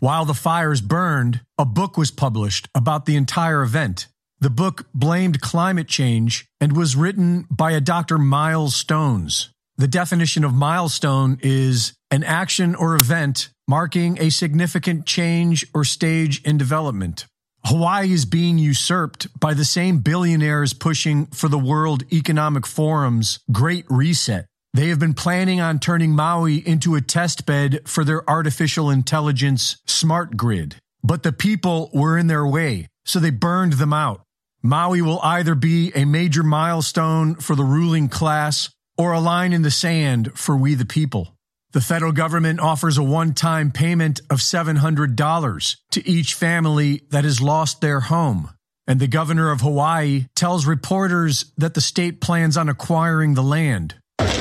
While 0.00 0.24
the 0.24 0.34
fires 0.34 0.80
burned, 0.80 1.40
a 1.56 1.64
book 1.64 1.96
was 1.96 2.10
published 2.10 2.68
about 2.74 3.06
the 3.06 3.14
entire 3.14 3.62
event. 3.62 4.08
The 4.40 4.50
book 4.50 4.86
blamed 4.94 5.40
climate 5.40 5.88
change 5.88 6.46
and 6.60 6.76
was 6.76 6.96
written 6.96 7.46
by 7.50 7.72
a 7.72 7.80
Dr. 7.80 8.18
Miles 8.18 8.76
Stones. 8.76 9.50
The 9.76 9.88
definition 9.88 10.44
of 10.44 10.54
milestone 10.54 11.38
is 11.42 11.94
an 12.10 12.22
action 12.22 12.74
or 12.74 12.96
event 12.96 13.48
marking 13.66 14.20
a 14.20 14.30
significant 14.30 15.06
change 15.06 15.66
or 15.74 15.84
stage 15.84 16.42
in 16.42 16.58
development. 16.58 17.26
Hawaii 17.64 18.12
is 18.12 18.26
being 18.26 18.58
usurped 18.58 19.28
by 19.40 19.54
the 19.54 19.64
same 19.64 19.98
billionaires 19.98 20.74
pushing 20.74 21.26
for 21.26 21.48
the 21.48 21.58
World 21.58 22.04
Economic 22.12 22.66
Forum's 22.66 23.38
Great 23.50 23.86
Reset. 23.88 24.46
They 24.74 24.88
have 24.88 24.98
been 24.98 25.14
planning 25.14 25.60
on 25.60 25.78
turning 25.78 26.10
Maui 26.10 26.56
into 26.56 26.94
a 26.94 27.00
test 27.00 27.46
bed 27.46 27.80
for 27.86 28.04
their 28.04 28.28
artificial 28.28 28.90
intelligence 28.90 29.78
smart 29.86 30.36
grid. 30.36 30.76
But 31.02 31.22
the 31.22 31.32
people 31.32 31.90
were 31.94 32.18
in 32.18 32.26
their 32.26 32.46
way, 32.46 32.88
so 33.04 33.18
they 33.18 33.30
burned 33.30 33.74
them 33.74 33.92
out. 33.92 34.22
Maui 34.62 35.02
will 35.02 35.20
either 35.22 35.54
be 35.54 35.92
a 35.94 36.04
major 36.04 36.42
milestone 36.42 37.34
for 37.34 37.54
the 37.54 37.64
ruling 37.64 38.08
class 38.08 38.70
or 38.96 39.12
a 39.12 39.20
line 39.20 39.52
in 39.52 39.62
the 39.62 39.70
sand 39.70 40.32
for 40.34 40.56
we 40.56 40.74
the 40.74 40.86
people. 40.86 41.34
The 41.72 41.80
federal 41.80 42.12
government 42.12 42.60
offers 42.60 42.96
a 42.96 43.02
one 43.02 43.34
time 43.34 43.72
payment 43.72 44.20
of 44.30 44.38
$700 44.38 45.76
to 45.90 46.08
each 46.08 46.34
family 46.34 47.02
that 47.10 47.24
has 47.24 47.40
lost 47.40 47.80
their 47.80 48.00
home. 48.00 48.50
And 48.86 49.00
the 49.00 49.08
governor 49.08 49.50
of 49.50 49.60
Hawaii 49.60 50.26
tells 50.36 50.66
reporters 50.66 51.52
that 51.56 51.74
the 51.74 51.80
state 51.80 52.20
plans 52.20 52.56
on 52.56 52.68
acquiring 52.68 53.34
the 53.34 53.42
land. 53.42 53.96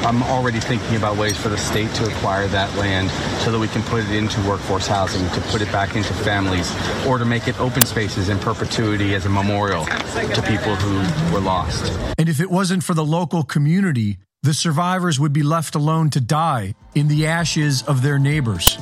I'm 0.05 0.21
already 0.23 0.59
thinking 0.59 0.97
about 0.97 1.15
ways 1.15 1.37
for 1.37 1.47
the 1.47 1.57
state 1.57 1.89
to 1.95 2.05
acquire 2.05 2.47
that 2.47 2.75
land 2.75 3.09
so 3.41 3.51
that 3.51 3.59
we 3.59 3.69
can 3.69 3.81
put 3.83 4.03
it 4.03 4.11
into 4.11 4.41
workforce 4.41 4.85
housing, 4.85 5.27
to 5.29 5.41
put 5.49 5.61
it 5.61 5.71
back 5.71 5.95
into 5.95 6.13
families, 6.13 6.69
or 7.07 7.17
to 7.17 7.25
make 7.25 7.47
it 7.47 7.57
open 7.59 7.85
spaces 7.85 8.27
in 8.27 8.37
perpetuity 8.39 9.15
as 9.15 9.25
a 9.25 9.29
memorial 9.29 9.85
to 9.85 10.43
people 10.45 10.75
who 10.75 11.33
were 11.33 11.39
lost. 11.39 11.91
And 12.17 12.27
if 12.27 12.41
it 12.41 12.51
wasn't 12.51 12.83
for 12.83 12.93
the 12.93 13.05
local 13.05 13.43
community, 13.43 14.17
the 14.41 14.53
survivors 14.53 15.21
would 15.21 15.31
be 15.31 15.43
left 15.43 15.73
alone 15.73 16.09
to 16.09 16.19
die 16.19 16.75
in 16.95 17.07
the 17.07 17.25
ashes 17.25 17.81
of 17.83 18.01
their 18.01 18.19
neighbors. 18.19 18.77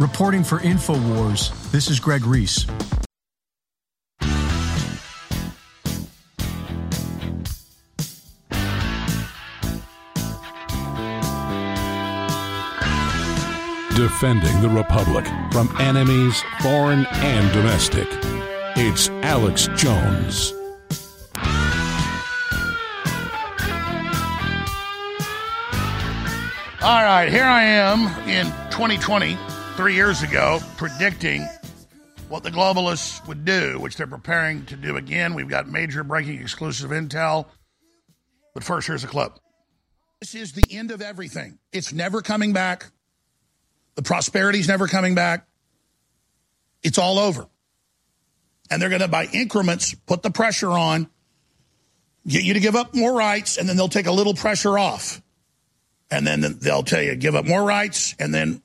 Reporting 0.00 0.42
for 0.42 0.58
InfoWars, 0.60 1.70
this 1.70 1.90
is 1.90 2.00
Greg 2.00 2.24
Reese. 2.24 2.66
Defending 13.96 14.60
the 14.60 14.68
Republic 14.68 15.26
from 15.50 15.74
enemies, 15.80 16.42
foreign 16.60 17.06
and 17.06 17.50
domestic. 17.54 18.06
It's 18.76 19.08
Alex 19.22 19.70
Jones. 19.74 20.52
All 26.82 27.02
right, 27.02 27.28
here 27.30 27.44
I 27.44 27.62
am 27.62 28.08
in 28.28 28.44
2020, 28.70 29.38
three 29.76 29.94
years 29.94 30.20
ago, 30.20 30.60
predicting 30.76 31.48
what 32.28 32.42
the 32.42 32.50
globalists 32.50 33.26
would 33.26 33.46
do, 33.46 33.78
which 33.80 33.96
they're 33.96 34.06
preparing 34.06 34.66
to 34.66 34.76
do 34.76 34.98
again. 34.98 35.32
We've 35.32 35.48
got 35.48 35.68
major 35.68 36.04
breaking 36.04 36.38
exclusive 36.42 36.90
intel. 36.90 37.46
But 38.52 38.62
first, 38.62 38.88
here's 38.88 39.04
a 39.04 39.08
clip. 39.08 39.38
This 40.20 40.34
is 40.34 40.52
the 40.52 40.64
end 40.70 40.90
of 40.90 41.00
everything. 41.00 41.58
It's 41.72 41.94
never 41.94 42.20
coming 42.20 42.52
back. 42.52 42.90
The 43.96 44.02
prosperity's 44.02 44.68
never 44.68 44.86
coming 44.86 45.14
back. 45.14 45.46
It's 46.82 46.98
all 46.98 47.18
over. 47.18 47.46
And 48.70 48.80
they're 48.80 48.88
going 48.88 49.00
to, 49.00 49.08
by 49.08 49.26
increments, 49.26 49.94
put 49.94 50.22
the 50.22 50.30
pressure 50.30 50.70
on, 50.70 51.08
get 52.26 52.44
you 52.44 52.54
to 52.54 52.60
give 52.60 52.76
up 52.76 52.94
more 52.94 53.12
rights, 53.12 53.56
and 53.56 53.68
then 53.68 53.76
they'll 53.76 53.88
take 53.88 54.06
a 54.06 54.12
little 54.12 54.34
pressure 54.34 54.78
off. 54.78 55.22
And 56.10 56.26
then 56.26 56.58
they'll 56.60 56.82
tell 56.82 57.02
you, 57.02 57.16
give 57.16 57.34
up 57.34 57.44
more 57.44 57.64
rights, 57.64 58.14
and 58.18 58.32
then 58.32 58.60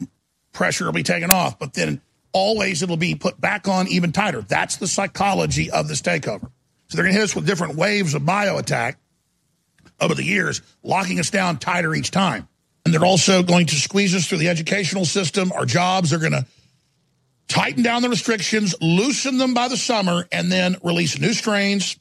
pressure 0.54 0.86
will 0.86 0.92
be 0.92 1.04
taken 1.04 1.32
off. 1.32 1.58
But 1.58 1.74
then 1.74 2.02
always 2.34 2.84
it'll 2.84 2.98
be 2.98 3.16
put 3.16 3.40
back 3.40 3.68
on 3.68 3.88
even 3.88 4.12
tighter. 4.12 4.42
That's 4.42 4.78
the 4.78 4.88
psychology 4.88 5.72
of 5.72 5.88
this 5.88 6.02
takeover. 6.02 6.52
So 6.88 6.98
they're 6.98 7.06
going 7.06 7.14
to 7.14 7.20
hit 7.20 7.24
us 7.24 7.36
with 7.36 7.46
different 7.46 7.76
waves 7.76 8.14
of 8.14 8.26
bio 8.26 8.58
attack 8.58 9.00
over 10.00 10.14
the 10.14 10.24
years, 10.24 10.62
locking 10.84 11.20
us 11.20 11.30
down 11.30 11.58
tighter 11.58 11.96
each 11.96 12.12
time. 12.12 12.48
And 12.84 12.94
they're 12.94 13.06
also 13.06 13.44
going 13.44 13.68
to 13.68 13.76
squeeze 13.76 14.16
us 14.16 14.28
through 14.28 14.40
the 14.40 14.50
educational 14.50 15.06
system, 15.06 15.52
our 15.52 15.66
jobs. 15.66 16.10
They're 16.10 16.20
going 16.20 16.32
to 16.32 16.46
tighten 17.48 17.84
down 17.84 18.02
the 18.02 18.10
restrictions, 18.10 18.74
loosen 18.82 19.38
them 19.38 19.54
by 19.54 19.68
the 19.68 19.78
summer, 19.78 20.28
and 20.32 20.52
then 20.52 20.78
release 20.84 21.20
new 21.20 21.34
strains 21.34 21.98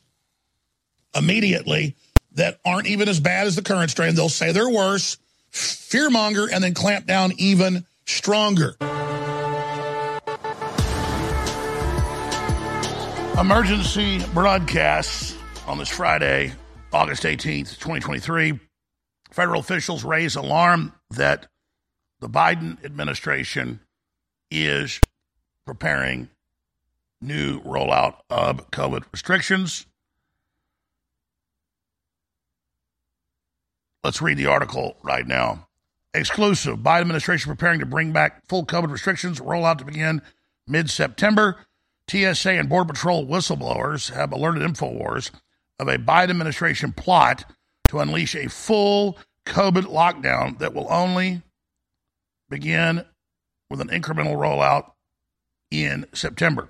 immediately 1.14 1.96
that 2.32 2.60
aren't 2.64 2.86
even 2.86 3.08
as 3.08 3.20
bad 3.20 3.46
as 3.46 3.56
the 3.56 3.62
current 3.62 3.90
strain. 3.90 4.14
They'll 4.14 4.28
say 4.28 4.52
they're 4.52 4.70
worse, 4.70 5.16
fearmonger, 5.52 6.48
and 6.52 6.62
then 6.62 6.74
clamp 6.74 7.06
down 7.06 7.32
even 7.38 7.84
stronger. 8.06 8.76
Emergency 13.38 14.20
broadcasts 14.34 15.34
on 15.66 15.78
this 15.78 15.88
Friday, 15.88 16.52
August 16.92 17.22
18th, 17.22 17.78
2023. 17.78 18.69
Federal 19.30 19.60
officials 19.60 20.04
raise 20.04 20.36
alarm 20.36 20.92
that 21.10 21.46
the 22.20 22.28
Biden 22.28 22.84
administration 22.84 23.80
is 24.50 25.00
preparing 25.64 26.28
new 27.20 27.60
rollout 27.62 28.16
of 28.28 28.70
COVID 28.70 29.04
restrictions. 29.12 29.86
Let's 34.02 34.22
read 34.22 34.38
the 34.38 34.46
article 34.46 34.96
right 35.02 35.26
now. 35.26 35.68
Exclusive 36.12 36.78
Biden 36.78 37.02
administration 37.02 37.50
preparing 37.50 37.80
to 37.80 37.86
bring 37.86 38.12
back 38.12 38.46
full 38.48 38.64
COVID 38.64 38.90
restrictions, 38.90 39.38
rollout 39.38 39.78
to 39.78 39.84
begin 39.84 40.22
mid 40.66 40.90
September. 40.90 41.56
TSA 42.08 42.50
and 42.50 42.68
Border 42.68 42.92
Patrol 42.92 43.24
whistleblowers 43.24 44.12
have 44.12 44.32
alerted 44.32 44.62
InfoWars 44.62 45.30
of 45.78 45.86
a 45.86 45.96
Biden 45.98 46.30
administration 46.30 46.92
plot 46.92 47.44
to 47.90 47.98
unleash 47.98 48.36
a 48.36 48.48
full 48.48 49.18
COVID 49.46 49.82
lockdown 49.82 50.58
that 50.60 50.74
will 50.74 50.86
only 50.90 51.42
begin 52.48 53.04
with 53.68 53.80
an 53.80 53.88
incremental 53.88 54.36
rollout 54.36 54.92
in 55.72 56.06
September. 56.12 56.68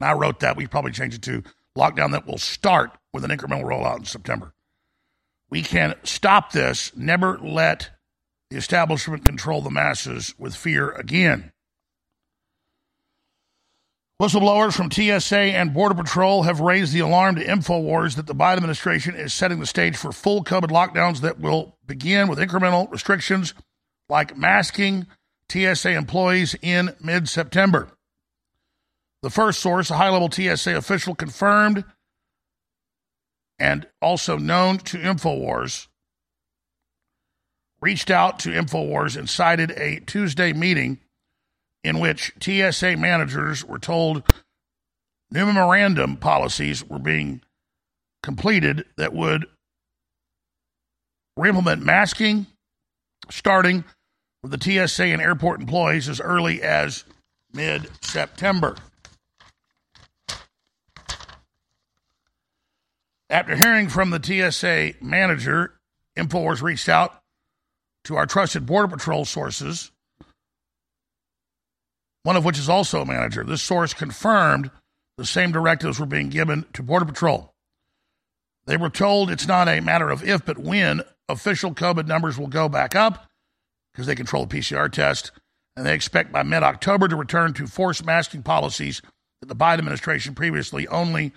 And 0.00 0.10
I 0.10 0.14
wrote 0.14 0.40
that. 0.40 0.56
We 0.56 0.66
probably 0.66 0.90
changed 0.90 1.16
it 1.16 1.22
to 1.22 1.44
lockdown 1.78 2.10
that 2.12 2.26
will 2.26 2.38
start 2.38 2.90
with 3.12 3.24
an 3.24 3.30
incremental 3.30 3.62
rollout 3.62 3.98
in 3.98 4.04
September. 4.04 4.52
We 5.50 5.62
can 5.62 5.94
stop 6.02 6.50
this, 6.50 6.90
never 6.96 7.38
let 7.38 7.90
the 8.50 8.56
establishment 8.56 9.24
control 9.24 9.60
the 9.62 9.70
masses 9.70 10.34
with 10.36 10.56
fear 10.56 10.90
again. 10.90 11.52
Whistleblowers 14.20 14.74
from 14.74 14.90
TSA 14.90 15.36
and 15.36 15.74
Border 15.74 15.94
Patrol 15.96 16.44
have 16.44 16.60
raised 16.60 16.92
the 16.92 17.00
alarm 17.00 17.36
to 17.36 17.44
InfoWars 17.44 18.14
that 18.16 18.26
the 18.26 18.34
Biden 18.34 18.58
administration 18.58 19.16
is 19.16 19.34
setting 19.34 19.58
the 19.58 19.66
stage 19.66 19.96
for 19.96 20.12
full 20.12 20.44
COVID 20.44 20.70
lockdowns 20.70 21.22
that 21.22 21.40
will 21.40 21.76
begin 21.86 22.28
with 22.28 22.38
incremental 22.38 22.90
restrictions 22.90 23.54
like 24.08 24.36
masking 24.36 25.06
TSA 25.50 25.90
employees 25.90 26.54
in 26.62 26.94
mid 27.00 27.28
September. 27.28 27.88
The 29.22 29.30
first 29.30 29.60
source, 29.60 29.90
a 29.90 29.96
high 29.96 30.10
level 30.10 30.30
TSA 30.30 30.76
official, 30.76 31.14
confirmed 31.14 31.84
and 33.58 33.86
also 34.00 34.36
known 34.38 34.78
to 34.78 34.98
InfoWars, 34.98 35.86
reached 37.80 38.10
out 38.10 38.38
to 38.40 38.50
InfoWars 38.50 39.16
and 39.16 39.28
cited 39.28 39.72
a 39.72 40.00
Tuesday 40.00 40.52
meeting 40.52 41.00
in 41.84 41.98
which 41.98 42.32
TSA 42.40 42.96
managers 42.96 43.64
were 43.64 43.78
told 43.78 44.22
new 45.30 45.46
memorandum 45.46 46.16
policies 46.16 46.84
were 46.84 46.98
being 46.98 47.40
completed 48.22 48.84
that 48.96 49.12
would 49.12 49.46
reimplement 51.38 51.82
masking 51.82 52.46
starting 53.30 53.84
with 54.42 54.52
the 54.52 54.86
TSA 54.86 55.04
and 55.04 55.22
airport 55.22 55.60
employees 55.60 56.08
as 56.08 56.20
early 56.20 56.62
as 56.62 57.04
mid 57.52 57.88
September. 58.02 58.76
After 63.30 63.56
hearing 63.56 63.88
from 63.88 64.10
the 64.10 64.22
TSA 64.22 64.94
manager, 65.02 65.74
InfoWars 66.18 66.60
reached 66.60 66.88
out 66.88 67.22
to 68.04 68.16
our 68.16 68.26
trusted 68.26 68.66
Border 68.66 68.88
Patrol 68.88 69.24
sources 69.24 69.90
one 72.22 72.36
of 72.36 72.44
which 72.44 72.58
is 72.58 72.68
also 72.68 73.02
a 73.02 73.06
manager. 73.06 73.44
This 73.44 73.62
source 73.62 73.94
confirmed 73.94 74.70
the 75.18 75.26
same 75.26 75.52
directives 75.52 75.98
were 75.98 76.06
being 76.06 76.28
given 76.28 76.64
to 76.72 76.82
Border 76.82 77.04
Patrol. 77.04 77.52
They 78.66 78.76
were 78.76 78.90
told 78.90 79.30
it's 79.30 79.48
not 79.48 79.68
a 79.68 79.80
matter 79.80 80.10
of 80.10 80.22
if, 80.22 80.44
but 80.44 80.58
when 80.58 81.02
official 81.28 81.74
COVID 81.74 82.06
numbers 82.06 82.38
will 82.38 82.46
go 82.46 82.68
back 82.68 82.94
up 82.94 83.26
because 83.92 84.06
they 84.06 84.14
control 84.14 84.46
the 84.46 84.58
PCR 84.58 84.90
test, 84.90 85.32
and 85.76 85.84
they 85.84 85.94
expect 85.94 86.32
by 86.32 86.42
mid 86.42 86.62
October 86.62 87.08
to 87.08 87.16
return 87.16 87.52
to 87.54 87.66
forced 87.66 88.04
masking 88.04 88.42
policies 88.42 89.02
that 89.40 89.48
the 89.48 89.56
Biden 89.56 89.78
administration 89.78 90.34
previously 90.34 90.86
only 90.88 91.32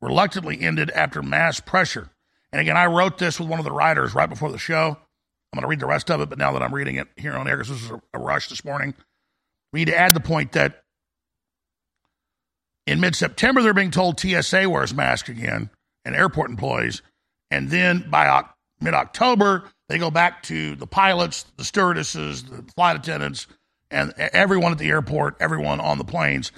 reluctantly 0.00 0.60
ended 0.60 0.90
after 0.90 1.22
mass 1.22 1.60
pressure. 1.60 2.10
And 2.52 2.60
again, 2.60 2.76
I 2.76 2.86
wrote 2.86 3.18
this 3.18 3.40
with 3.40 3.48
one 3.48 3.58
of 3.58 3.64
the 3.64 3.72
writers 3.72 4.14
right 4.14 4.28
before 4.28 4.52
the 4.52 4.58
show. 4.58 4.98
I'm 5.52 5.58
going 5.58 5.62
to 5.62 5.68
read 5.68 5.80
the 5.80 5.86
rest 5.86 6.10
of 6.10 6.20
it, 6.20 6.28
but 6.28 6.38
now 6.38 6.52
that 6.52 6.62
I'm 6.62 6.74
reading 6.74 6.96
it 6.96 7.08
here 7.16 7.34
on 7.34 7.48
air, 7.48 7.56
because 7.56 7.70
this 7.70 7.90
is 7.90 7.98
a 8.12 8.18
rush 8.18 8.48
this 8.48 8.64
morning, 8.64 8.94
we 9.72 9.80
need 9.80 9.86
to 9.86 9.98
add 9.98 10.14
the 10.14 10.20
point 10.20 10.52
that 10.52 10.82
In 12.86 13.00
mid 13.00 13.14
September, 13.14 13.62
they're 13.62 13.74
being 13.74 13.90
told 13.90 14.18
TSA 14.20 14.68
wears 14.68 14.94
masks 14.94 15.28
again 15.28 15.70
and 16.04 16.14
airport 16.14 16.50
employees. 16.50 17.02
And 17.50 17.70
then 17.70 18.08
by 18.10 18.42
mid 18.80 18.94
October, 18.94 19.64
they 19.88 19.98
go 19.98 20.10
back 20.10 20.42
to 20.44 20.74
the 20.74 20.86
pilots, 20.86 21.44
the 21.56 21.64
stewardesses, 21.64 22.44
the 22.44 22.64
flight 22.74 22.96
attendants, 22.96 23.46
and 23.90 24.12
everyone 24.16 24.72
at 24.72 24.78
the 24.78 24.88
airport, 24.88 25.36
everyone 25.38 25.80
on 25.80 25.98
the 25.98 26.04
planes. 26.04 26.50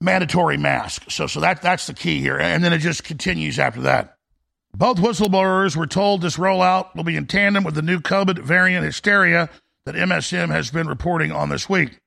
Mandatory 0.00 0.56
mask. 0.56 1.10
So, 1.10 1.26
so 1.26 1.40
that 1.40 1.60
that's 1.62 1.86
the 1.86 1.94
key 1.94 2.20
here, 2.20 2.38
and 2.38 2.64
then 2.64 2.72
it 2.72 2.78
just 2.78 3.04
continues 3.04 3.58
after 3.58 3.82
that. 3.82 4.16
Both 4.74 4.98
whistleblowers 4.98 5.76
were 5.76 5.86
told 5.86 6.22
this 6.22 6.36
rollout 6.36 6.94
will 6.94 7.04
be 7.04 7.16
in 7.16 7.26
tandem 7.26 7.64
with 7.64 7.74
the 7.74 7.82
new 7.82 8.00
COVID 8.00 8.38
variant 8.38 8.84
hysteria 8.84 9.50
that 9.86 9.94
MSM 9.94 10.50
has 10.50 10.70
been 10.70 10.88
reporting 10.88 11.32
on 11.32 11.48
this 11.48 11.68
week. 11.68 11.98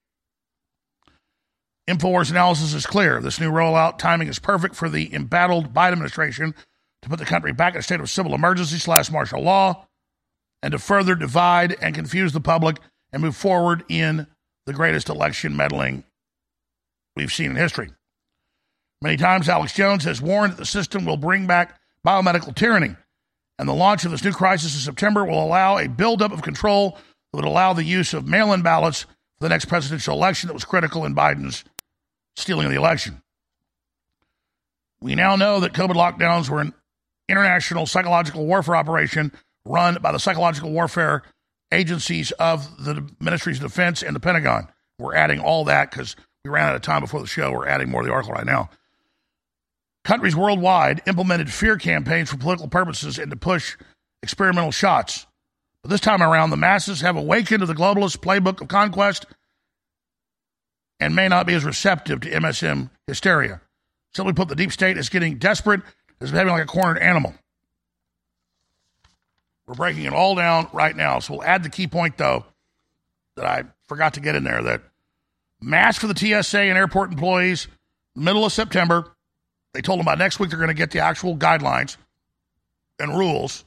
InfoWars 1.89 2.31
analysis 2.31 2.73
is 2.73 2.85
clear. 2.85 3.19
This 3.19 3.39
new 3.39 3.51
rollout 3.51 3.97
timing 3.97 4.29
is 4.29 4.39
perfect 4.39 4.75
for 4.75 4.89
the 4.89 5.13
embattled 5.13 5.73
Biden 5.73 5.93
administration 5.93 6.55
to 7.01 7.09
put 7.09 7.19
the 7.19 7.25
country 7.25 7.51
back 7.51 7.73
in 7.73 7.79
a 7.79 7.83
state 7.83 7.99
of 7.99 8.09
civil 8.09 8.33
emergency 8.33 8.77
slash 8.77 9.11
martial 9.11 9.41
law 9.41 9.85
and 10.61 10.71
to 10.71 10.79
further 10.79 11.13
divide 11.13 11.75
and 11.81 11.93
confuse 11.93 12.31
the 12.31 12.39
public 12.39 12.77
and 13.11 13.21
move 13.21 13.35
forward 13.35 13.83
in 13.89 14.27
the 14.65 14.73
greatest 14.73 15.09
election 15.09 15.57
meddling 15.57 16.05
we've 17.15 17.33
seen 17.33 17.51
in 17.51 17.57
history. 17.57 17.89
Many 19.01 19.17
times, 19.17 19.49
Alex 19.49 19.73
Jones 19.73 20.05
has 20.05 20.21
warned 20.21 20.53
that 20.53 20.57
the 20.57 20.65
system 20.65 21.03
will 21.03 21.17
bring 21.17 21.45
back 21.45 21.77
biomedical 22.07 22.55
tyranny, 22.55 22.95
and 23.59 23.67
the 23.67 23.73
launch 23.73 24.05
of 24.05 24.11
this 24.11 24.23
new 24.23 24.31
crisis 24.31 24.73
in 24.73 24.79
September 24.79 25.25
will 25.25 25.43
allow 25.43 25.77
a 25.77 25.89
buildup 25.89 26.31
of 26.31 26.41
control 26.41 26.97
that 27.33 27.37
would 27.37 27.45
allow 27.45 27.73
the 27.73 27.83
use 27.83 28.13
of 28.13 28.27
mail 28.27 28.53
in 28.53 28.61
ballots 28.61 29.01
for 29.01 29.09
the 29.41 29.49
next 29.49 29.65
presidential 29.65 30.15
election 30.15 30.47
that 30.47 30.53
was 30.53 30.65
critical 30.65 31.03
in 31.03 31.15
Biden's 31.15 31.63
stealing 32.35 32.67
of 32.67 32.71
the 32.71 32.77
election. 32.77 33.21
We 35.01 35.15
now 35.15 35.35
know 35.35 35.59
that 35.59 35.73
COVID 35.73 35.95
lockdowns 35.95 36.47
were 36.47 36.61
an 36.61 36.73
international 37.27 37.87
psychological 37.87 38.45
warfare 38.45 38.75
operation 38.75 39.31
run 39.65 39.97
by 40.01 40.11
the 40.11 40.19
psychological 40.19 40.71
warfare 40.71 41.23
agencies 41.71 42.31
of 42.33 42.83
the 42.83 43.09
Ministries 43.19 43.57
of 43.57 43.63
Defense 43.63 44.03
and 44.03 44.15
the 44.15 44.19
Pentagon. 44.19 44.67
We're 44.99 45.15
adding 45.15 45.39
all 45.39 45.65
that 45.65 45.89
because 45.89 46.15
we 46.45 46.51
ran 46.51 46.69
out 46.69 46.75
of 46.75 46.81
time 46.83 47.01
before 47.01 47.19
the 47.19 47.27
show. 47.27 47.51
We're 47.51 47.67
adding 47.67 47.89
more 47.89 48.01
to 48.01 48.07
the 48.07 48.13
article 48.13 48.35
right 48.35 48.45
now. 48.45 48.69
Countries 50.03 50.35
worldwide 50.35 51.01
implemented 51.07 51.51
fear 51.51 51.77
campaigns 51.77 52.29
for 52.29 52.37
political 52.37 52.67
purposes 52.67 53.17
and 53.17 53.31
to 53.31 53.37
push 53.37 53.77
experimental 54.21 54.71
shots. 54.71 55.25
But 55.83 55.89
this 55.89 55.99
time 55.99 56.23
around, 56.23 56.49
the 56.49 56.57
masses 56.57 57.01
have 57.01 57.17
awakened 57.17 57.59
to 57.59 57.65
the 57.65 57.75
globalist 57.75 58.17
playbook 58.17 58.61
of 58.61 58.69
conquest 58.69 59.25
and 60.99 61.13
may 61.13 61.27
not 61.27 61.45
be 61.45 61.53
as 61.53 61.65
receptive 61.65 62.21
to 62.21 62.29
MSM 62.29 62.89
hysteria. 63.05 63.61
Simply 64.15 64.33
put, 64.33 64.47
the 64.47 64.55
deep 64.55 64.71
state 64.71 64.97
is 64.97 65.09
getting 65.09 65.37
desperate, 65.37 65.81
is 66.21 66.31
behaving 66.31 66.53
like 66.53 66.63
a 66.63 66.67
cornered 66.67 66.99
animal. 66.99 67.35
We're 69.67 69.75
breaking 69.75 70.05
it 70.05 70.13
all 70.13 70.35
down 70.35 70.69
right 70.71 70.95
now. 70.95 71.19
So 71.19 71.33
we'll 71.33 71.43
add 71.43 71.63
the 71.63 71.69
key 71.69 71.87
point, 71.87 72.17
though, 72.17 72.45
that 73.35 73.45
I 73.45 73.63
forgot 73.87 74.13
to 74.13 74.21
get 74.21 74.35
in 74.35 74.45
there 74.45 74.63
that 74.63 74.81
masks 75.61 76.01
for 76.01 76.07
the 76.11 76.15
TSA 76.15 76.59
and 76.59 76.77
airport 76.77 77.11
employees, 77.11 77.67
middle 78.15 78.45
of 78.45 78.53
September. 78.53 79.11
They 79.73 79.81
told 79.81 79.99
them 79.99 80.05
by 80.05 80.15
next 80.15 80.39
week 80.39 80.49
they're 80.49 80.59
going 80.59 80.67
to 80.69 80.73
get 80.73 80.91
the 80.91 80.99
actual 80.99 81.35
guidelines 81.35 81.97
and 82.99 83.17
rules. 83.17 83.65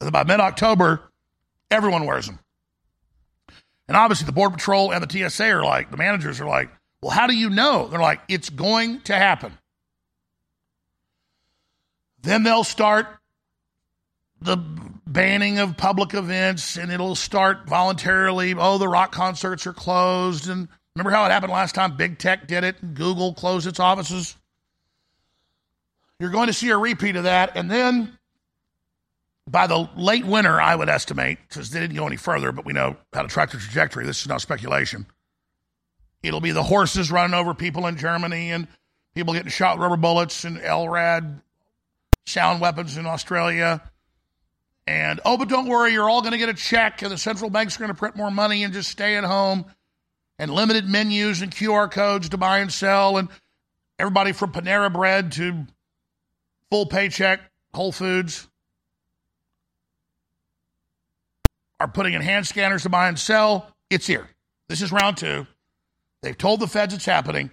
By 0.00 0.24
mid 0.24 0.40
October, 0.40 1.02
everyone 1.70 2.06
wears 2.06 2.26
them. 2.26 2.38
And 3.86 3.96
obviously, 3.96 4.26
the 4.26 4.32
Border 4.32 4.54
Patrol 4.54 4.92
and 4.92 5.02
the 5.02 5.28
TSA 5.28 5.50
are 5.50 5.64
like, 5.64 5.90
the 5.90 5.96
managers 5.96 6.40
are 6.40 6.46
like, 6.46 6.70
well, 7.02 7.10
how 7.10 7.26
do 7.26 7.34
you 7.34 7.50
know? 7.50 7.88
They're 7.88 8.00
like, 8.00 8.20
it's 8.28 8.48
going 8.48 9.00
to 9.02 9.16
happen. 9.16 9.58
Then 12.22 12.42
they'll 12.42 12.64
start 12.64 13.08
the 14.40 14.56
banning 14.56 15.58
of 15.58 15.76
public 15.76 16.14
events 16.14 16.76
and 16.76 16.92
it'll 16.92 17.14
start 17.14 17.68
voluntarily. 17.68 18.54
Oh, 18.56 18.78
the 18.78 18.88
rock 18.88 19.12
concerts 19.12 19.66
are 19.66 19.72
closed. 19.72 20.48
And 20.48 20.68
remember 20.94 21.10
how 21.10 21.24
it 21.26 21.30
happened 21.30 21.52
last 21.52 21.74
time? 21.74 21.96
Big 21.96 22.18
Tech 22.18 22.46
did 22.46 22.64
it 22.64 22.76
and 22.82 22.94
Google 22.94 23.34
closed 23.34 23.66
its 23.66 23.80
offices. 23.80 24.36
You're 26.18 26.30
going 26.30 26.46
to 26.46 26.52
see 26.52 26.70
a 26.70 26.76
repeat 26.76 27.16
of 27.16 27.24
that. 27.24 27.56
And 27.56 27.70
then 27.70 28.18
by 29.50 29.66
the 29.66 29.88
late 29.96 30.24
winter, 30.24 30.60
I 30.60 30.76
would 30.76 30.88
estimate, 30.88 31.38
because 31.48 31.70
they 31.70 31.80
didn't 31.80 31.96
go 31.96 32.06
any 32.06 32.16
further, 32.16 32.52
but 32.52 32.64
we 32.64 32.72
know 32.72 32.96
how 33.12 33.22
to 33.22 33.28
track 33.28 33.50
the 33.50 33.58
trajectory. 33.58 34.06
This 34.06 34.20
is 34.20 34.28
not 34.28 34.40
speculation. 34.40 35.06
It'll 36.22 36.40
be 36.40 36.52
the 36.52 36.62
horses 36.62 37.10
running 37.10 37.34
over 37.34 37.54
people 37.54 37.86
in 37.86 37.96
Germany 37.96 38.52
and 38.52 38.68
people 39.14 39.34
getting 39.34 39.50
shot 39.50 39.76
with 39.76 39.82
rubber 39.82 39.96
bullets 39.96 40.44
and 40.44 40.58
LRAD 40.58 41.40
sound 42.26 42.60
weapons 42.60 42.96
in 42.96 43.06
Australia. 43.06 43.82
And 44.86 45.20
oh, 45.24 45.36
but 45.36 45.48
don't 45.48 45.66
worry, 45.66 45.92
you're 45.92 46.08
all 46.08 46.20
going 46.20 46.32
to 46.32 46.38
get 46.38 46.48
a 46.48 46.54
check, 46.54 47.02
and 47.02 47.10
the 47.10 47.18
central 47.18 47.50
banks 47.50 47.76
are 47.76 47.80
going 47.80 47.90
to 47.90 47.98
print 47.98 48.16
more 48.16 48.30
money 48.30 48.62
and 48.62 48.72
just 48.72 48.90
stay 48.90 49.16
at 49.16 49.24
home. 49.24 49.64
And 50.38 50.50
limited 50.50 50.88
menus 50.88 51.42
and 51.42 51.52
QR 51.52 51.90
codes 51.90 52.30
to 52.30 52.38
buy 52.38 52.60
and 52.60 52.72
sell, 52.72 53.16
and 53.16 53.28
everybody 53.98 54.32
from 54.32 54.52
Panera 54.52 54.92
Bread 54.92 55.32
to 55.32 55.66
full 56.70 56.86
paycheck 56.86 57.40
Whole 57.74 57.92
Foods 57.92 58.48
are 61.80 61.88
putting 61.88 62.12
in 62.12 62.20
hand 62.20 62.46
scanners 62.46 62.82
to 62.82 62.90
buy 62.90 63.08
and 63.08 63.18
sell. 63.18 63.74
It's 63.88 64.06
here. 64.06 64.28
This 64.68 64.82
is 64.82 64.92
round 64.92 65.16
two. 65.16 65.46
They've 66.22 66.36
told 66.36 66.60
the 66.60 66.68
feds 66.68 66.94
it's 66.94 67.06
happening. 67.06 67.50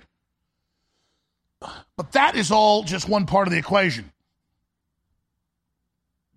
But 1.95 2.11
that 2.11 2.35
is 2.35 2.51
all 2.51 2.83
just 2.83 3.09
one 3.09 3.25
part 3.25 3.47
of 3.47 3.51
the 3.51 3.57
equation 3.57 4.11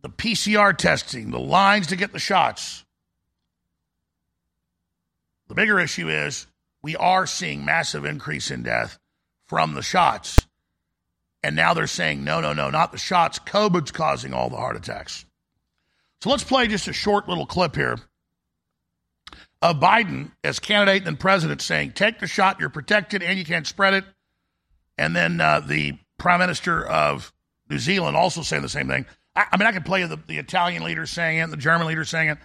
the 0.02 0.08
PCR 0.08 0.74
testing, 0.74 1.30
the 1.30 1.38
lines 1.38 1.88
to 1.88 1.96
get 1.96 2.12
the 2.12 2.18
shots. 2.18 2.86
The 5.48 5.54
bigger 5.54 5.78
issue 5.78 6.08
is 6.08 6.46
we 6.80 6.96
are 6.96 7.26
seeing 7.26 7.66
massive 7.66 8.06
increase 8.06 8.50
in 8.50 8.62
death 8.62 8.98
from 9.46 9.74
the 9.74 9.82
shots. 9.82 10.46
And 11.42 11.54
now 11.54 11.74
they're 11.74 11.86
saying, 11.86 12.24
no, 12.24 12.40
no, 12.40 12.54
no, 12.54 12.70
not 12.70 12.92
the 12.92 12.98
shots. 12.98 13.38
COVID's 13.40 13.90
causing 13.90 14.32
all 14.32 14.48
the 14.48 14.56
heart 14.56 14.76
attacks. 14.76 15.26
So 16.22 16.30
let's 16.30 16.44
play 16.44 16.66
just 16.66 16.88
a 16.88 16.92
short 16.92 17.28
little 17.28 17.46
clip 17.46 17.74
here 17.74 17.98
of 19.62 19.76
Biden 19.76 20.32
as 20.44 20.58
candidate 20.58 21.06
and 21.06 21.18
president 21.18 21.62
saying, 21.62 21.92
take 21.92 22.18
the 22.18 22.26
shot, 22.26 22.60
you're 22.60 22.70
protected, 22.70 23.22
and 23.22 23.38
you 23.38 23.44
can't 23.44 23.66
spread 23.66 23.94
it. 23.94 24.04
And 24.98 25.14
then 25.14 25.40
uh, 25.40 25.60
the 25.60 25.98
prime 26.18 26.40
minister 26.40 26.84
of 26.86 27.32
New 27.68 27.78
Zealand 27.78 28.16
also 28.16 28.42
saying 28.42 28.62
the 28.62 28.68
same 28.68 28.88
thing. 28.88 29.06
I, 29.34 29.46
I 29.52 29.56
mean, 29.56 29.66
I 29.66 29.72
could 29.72 29.84
play 29.84 30.04
the, 30.04 30.18
the 30.26 30.38
Italian 30.38 30.82
leader 30.82 31.06
saying 31.06 31.38
it, 31.38 31.50
the 31.50 31.56
German 31.56 31.86
leader 31.86 32.04
saying 32.04 32.30
it, 32.30 32.38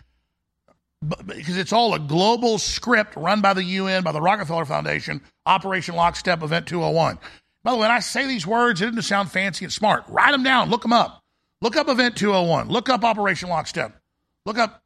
but, 1.01 1.25
because 1.27 1.57
it's 1.57 1.73
all 1.73 1.93
a 1.93 1.99
global 1.99 2.57
script 2.57 3.15
run 3.15 3.41
by 3.41 3.53
the 3.53 3.63
UN, 3.63 4.03
by 4.03 4.11
the 4.11 4.21
Rockefeller 4.21 4.65
Foundation, 4.65 5.21
Operation 5.45 5.95
Lockstep 5.95 6.43
Event 6.43 6.67
201. 6.67 7.19
By 7.63 7.71
the 7.71 7.77
way, 7.77 7.81
when 7.81 7.91
I 7.91 7.99
say 7.99 8.27
these 8.27 8.47
words, 8.47 8.81
it 8.81 8.85
doesn't 8.85 9.01
sound 9.01 9.31
fancy 9.31 9.65
and 9.65 9.73
smart. 9.73 10.05
Write 10.07 10.31
them 10.31 10.43
down, 10.43 10.69
look 10.69 10.83
them 10.83 10.93
up. 10.93 11.24
Look 11.61 11.75
up 11.75 11.89
Event 11.89 12.15
201. 12.15 12.69
Look 12.69 12.89
up 12.89 13.03
Operation 13.03 13.49
Lockstep. 13.49 13.99
Look 14.45 14.57
up 14.57 14.83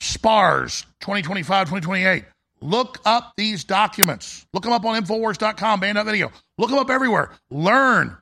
SPARS 0.00 0.82
2025, 1.00 1.68
2028. 1.68 2.24
Look 2.62 2.98
up 3.04 3.32
these 3.36 3.64
documents. 3.64 4.46
Look 4.52 4.64
them 4.64 4.72
up 4.72 4.84
on 4.84 5.02
Infowars.com, 5.02 5.80
banned 5.80 5.98
video. 6.04 6.30
Look 6.58 6.70
them 6.70 6.78
up 6.78 6.90
everywhere. 6.90 7.32
Learn 7.50 8.16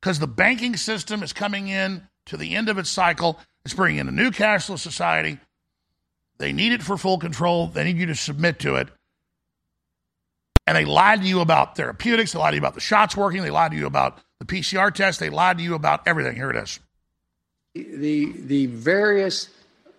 because 0.00 0.18
the 0.18 0.26
banking 0.26 0.76
system 0.76 1.22
is 1.22 1.32
coming 1.32 1.68
in 1.68 2.06
to 2.26 2.36
the 2.36 2.54
end 2.54 2.68
of 2.68 2.78
its 2.78 2.90
cycle. 2.90 3.38
It's 3.64 3.74
bringing 3.74 4.00
in 4.00 4.08
a 4.08 4.12
new 4.12 4.30
cashless 4.30 4.80
society. 4.80 5.38
They 6.38 6.52
need 6.52 6.72
it 6.72 6.82
for 6.82 6.96
full 6.96 7.18
control. 7.18 7.66
They 7.66 7.84
need 7.84 7.96
you 7.96 8.06
to 8.06 8.14
submit 8.14 8.60
to 8.60 8.76
it. 8.76 8.88
And 10.66 10.76
they 10.76 10.84
lied 10.84 11.22
to 11.22 11.26
you 11.26 11.40
about 11.40 11.76
therapeutics. 11.76 12.32
They 12.32 12.38
lied 12.38 12.52
to 12.52 12.56
you 12.56 12.60
about 12.60 12.74
the 12.74 12.80
shots 12.80 13.16
working. 13.16 13.42
They 13.42 13.50
lied 13.50 13.72
to 13.72 13.76
you 13.76 13.86
about 13.86 14.20
the 14.38 14.44
PCR 14.44 14.92
test. 14.92 15.20
They 15.20 15.30
lied 15.30 15.58
to 15.58 15.64
you 15.64 15.74
about 15.74 16.06
everything. 16.06 16.36
Here 16.36 16.50
it 16.50 16.56
is. 16.56 16.80
The, 17.74 18.32
the 18.32 18.66
various 18.66 19.48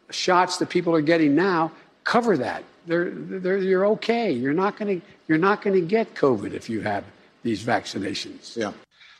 shots 0.09 0.57
that 0.57 0.69
people 0.69 0.95
are 0.95 1.01
getting 1.01 1.35
now 1.35 1.71
cover 2.03 2.37
that. 2.37 2.63
They're, 2.87 3.11
they're, 3.11 3.57
you're 3.57 3.85
okay. 3.87 4.31
You're 4.31 4.53
not 4.53 4.77
going 4.77 4.99
to 4.99 5.05
you're 5.27 5.37
not 5.37 5.61
going 5.61 5.79
to 5.79 5.87
get 5.87 6.15
COVID 6.15 6.53
if 6.53 6.69
you 6.69 6.81
have 6.81 7.03
these 7.43 7.63
vaccinations. 7.63 8.57
Yeah. 8.57 8.73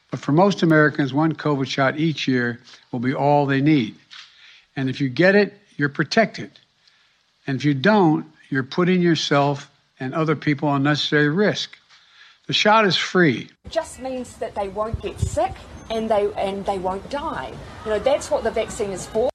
But 0.09 0.19
for 0.19 0.31
most 0.31 0.63
Americans, 0.63 1.13
one 1.13 1.35
COVID 1.35 1.67
shot 1.67 1.99
each 1.99 2.27
year 2.27 2.59
will 2.91 2.99
be 2.99 3.13
all 3.13 3.45
they 3.45 3.61
need. 3.61 3.95
And 4.75 4.89
if 4.89 4.99
you 4.99 5.07
get 5.07 5.35
it, 5.35 5.53
you're 5.77 5.89
protected. 5.89 6.49
And 7.45 7.57
if 7.57 7.63
you 7.63 7.75
don't, 7.75 8.25
you're 8.49 8.63
putting 8.63 9.03
yourself 9.03 9.69
and 9.99 10.15
other 10.15 10.35
people 10.35 10.73
unnecessary 10.73 11.29
risk. 11.29 11.77
The 12.49 12.53
shot 12.53 12.87
is 12.87 12.97
free. 12.97 13.47
It 13.63 13.71
just 13.71 13.99
means 13.99 14.37
that 14.37 14.55
they 14.55 14.69
won't 14.69 14.99
get 15.03 15.19
sick 15.19 15.53
and 15.91 16.09
they 16.09 16.33
and 16.33 16.65
they 16.65 16.79
won't 16.79 17.07
die. 17.11 17.53
You 17.85 17.91
know, 17.91 17.99
that's 17.99 18.31
what 18.31 18.43
the 18.43 18.49
vaccine 18.49 18.89
is 18.89 19.05
for. 19.05 19.29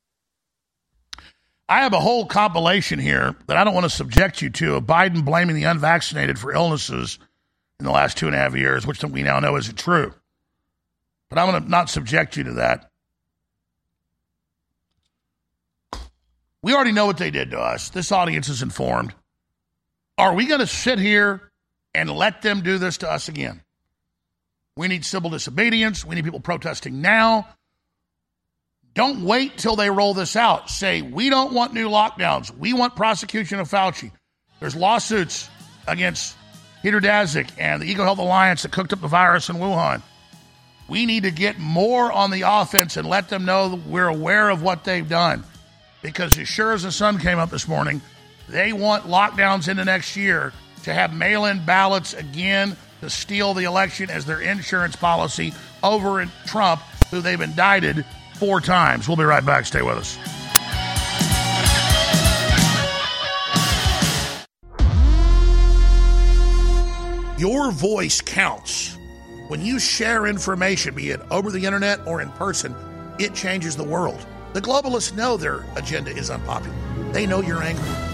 I 1.69 1.83
have 1.83 1.93
a 1.93 2.01
whole 2.01 2.27
compilation 2.27 2.99
here 2.99 3.37
that 3.47 3.57
I 3.57 3.63
don't 3.63 3.73
want 3.73 3.85
to 3.85 3.91
subject 3.91 4.43
you 4.43 4.51
to 4.51 4.75
of 4.75 4.83
Biden 4.83 5.25
blaming 5.25 5.55
the 5.55 5.63
unvaccinated 5.63 6.41
for 6.41 6.53
illnesses 6.53 7.21
in 7.79 7.87
the 7.87 7.93
last 7.93 8.17
two 8.17 8.27
and 8.27 8.35
a 8.35 8.39
half 8.41 8.57
years, 8.57 8.85
which 8.85 9.05
we 9.05 9.23
now 9.23 9.39
know 9.39 9.55
isn't 9.59 9.79
true. 9.79 10.13
But 11.31 11.39
I'm 11.39 11.49
going 11.49 11.63
to 11.63 11.71
not 11.71 11.91
subject 11.91 12.37
you 12.37 12.43
to 12.43 12.53
that. 12.55 12.91
We 16.63 16.75
already 16.75 16.91
know 16.91 17.07
what 17.07 17.19
they 17.19 17.31
did 17.31 17.53
to 17.53 17.61
us. 17.61 17.91
This 17.91 18.11
audience 18.11 18.49
is 18.49 18.61
informed. 18.61 19.15
Are 20.19 20.35
we 20.35 20.47
going 20.47 20.59
to 20.59 20.67
sit 20.67 20.99
here 20.99 21.44
and 21.95 22.11
let 22.11 22.43
them 22.43 22.63
do 22.63 22.79
this 22.79 22.99
to 22.99 23.11
us 23.11 23.29
again? 23.29 23.63
We 24.77 24.89
need 24.89 25.05
civil 25.05 25.31
disobedience. 25.31 26.05
We 26.05 26.17
need 26.17 26.25
people 26.25 26.41
protesting 26.41 27.01
now. 27.01 27.49
Don't 28.95 29.25
wait 29.25 29.59
till 29.59 29.77
they 29.77 29.91
roll 29.91 30.15
this 30.15 30.37
out. 30.37 30.71
Say, 30.71 31.03
we 31.03 31.31
don't 31.31 31.53
want 31.53 31.75
new 31.75 31.89
lockdowns. 31.89 32.57
We 32.57 32.73
want 32.73 32.97
prosecution 32.97 33.59
of 33.59 33.69
Fauci. 33.69 34.11
There's 34.61 34.77
lawsuits 34.77 35.49
against 35.87 36.37
Peter 36.83 37.01
Daszak 37.01 37.51
and 37.59 37.83
the 37.83 37.93
EcoHealth 37.93 38.19
Alliance 38.19 38.63
that 38.63 38.73
cooked 38.73 38.93
up 38.93 39.01
the 39.01 39.09
virus 39.09 39.49
in 39.49 39.57
Wuhan. 39.57 40.03
We 40.89 41.07
need 41.07 41.23
to 41.23 41.31
get 41.31 41.59
more 41.59 42.13
on 42.13 42.31
the 42.31 42.43
offense 42.43 42.97
and 42.97 43.09
let 43.09 43.29
them 43.29 43.45
know 43.45 43.81
we're 43.87 44.07
aware 44.07 44.51
of 44.51 44.63
what 44.63 44.85
they've 44.85 45.09
done. 45.09 45.45
Because 46.03 46.39
as 46.39 46.47
sure 46.47 46.73
as 46.73 46.83
the 46.83 46.93
sun 46.93 47.19
came 47.19 47.39
up 47.39 47.51
this 47.51 47.67
morning, 47.67 48.03
they 48.49 48.73
want 48.73 49.05
lockdowns 49.05 49.69
into 49.69 49.85
next 49.85 50.17
year 50.17 50.53
to 50.85 50.95
have 50.95 51.15
mail 51.15 51.47
in 51.47 51.65
ballots 51.65 52.15
again 52.15 52.77
to 53.01 53.11
steal 53.11 53.55
the 53.55 53.65
election 53.65 54.11
as 54.11 54.25
their 54.25 54.41
insurance 54.41 54.97
policy 54.97 55.53
over 55.83 56.25
Trump, 56.47 56.81
who 57.11 57.21
they've 57.21 57.41
indicted 57.41 58.05
four 58.37 58.61
times. 58.61 59.09
We'll 59.09 59.17
be 59.17 59.25
right 59.25 59.45
back. 59.45 59.67
Stay 59.67 59.83
with 59.83 59.99
us. 59.99 60.19
Your 67.39 67.73
voice 67.73 68.21
counts. 68.21 68.97
When 69.49 69.61
you 69.61 69.79
share 69.79 70.27
information, 70.27 70.95
be 70.95 71.11
it 71.11 71.21
over 71.31 71.51
the 71.51 71.65
internet 71.67 72.07
or 72.07 72.23
in 72.23 72.31
person, 72.31 72.75
it 73.19 73.35
changes 73.35 73.77
the 73.77 73.85
world. 73.85 74.25
The 74.55 74.63
globalists 74.63 75.15
know 75.15 75.37
their 75.37 75.65
agenda 75.77 76.11
is 76.11 76.31
unpopular. 76.31 76.75
They 77.13 77.27
know 77.27 77.43
you're 77.43 77.63
angry. 77.63 78.14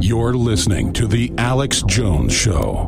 You're 0.00 0.34
listening 0.34 0.92
to 0.92 1.08
The 1.08 1.32
Alex 1.38 1.82
Jones 1.82 2.32
Show. 2.32 2.86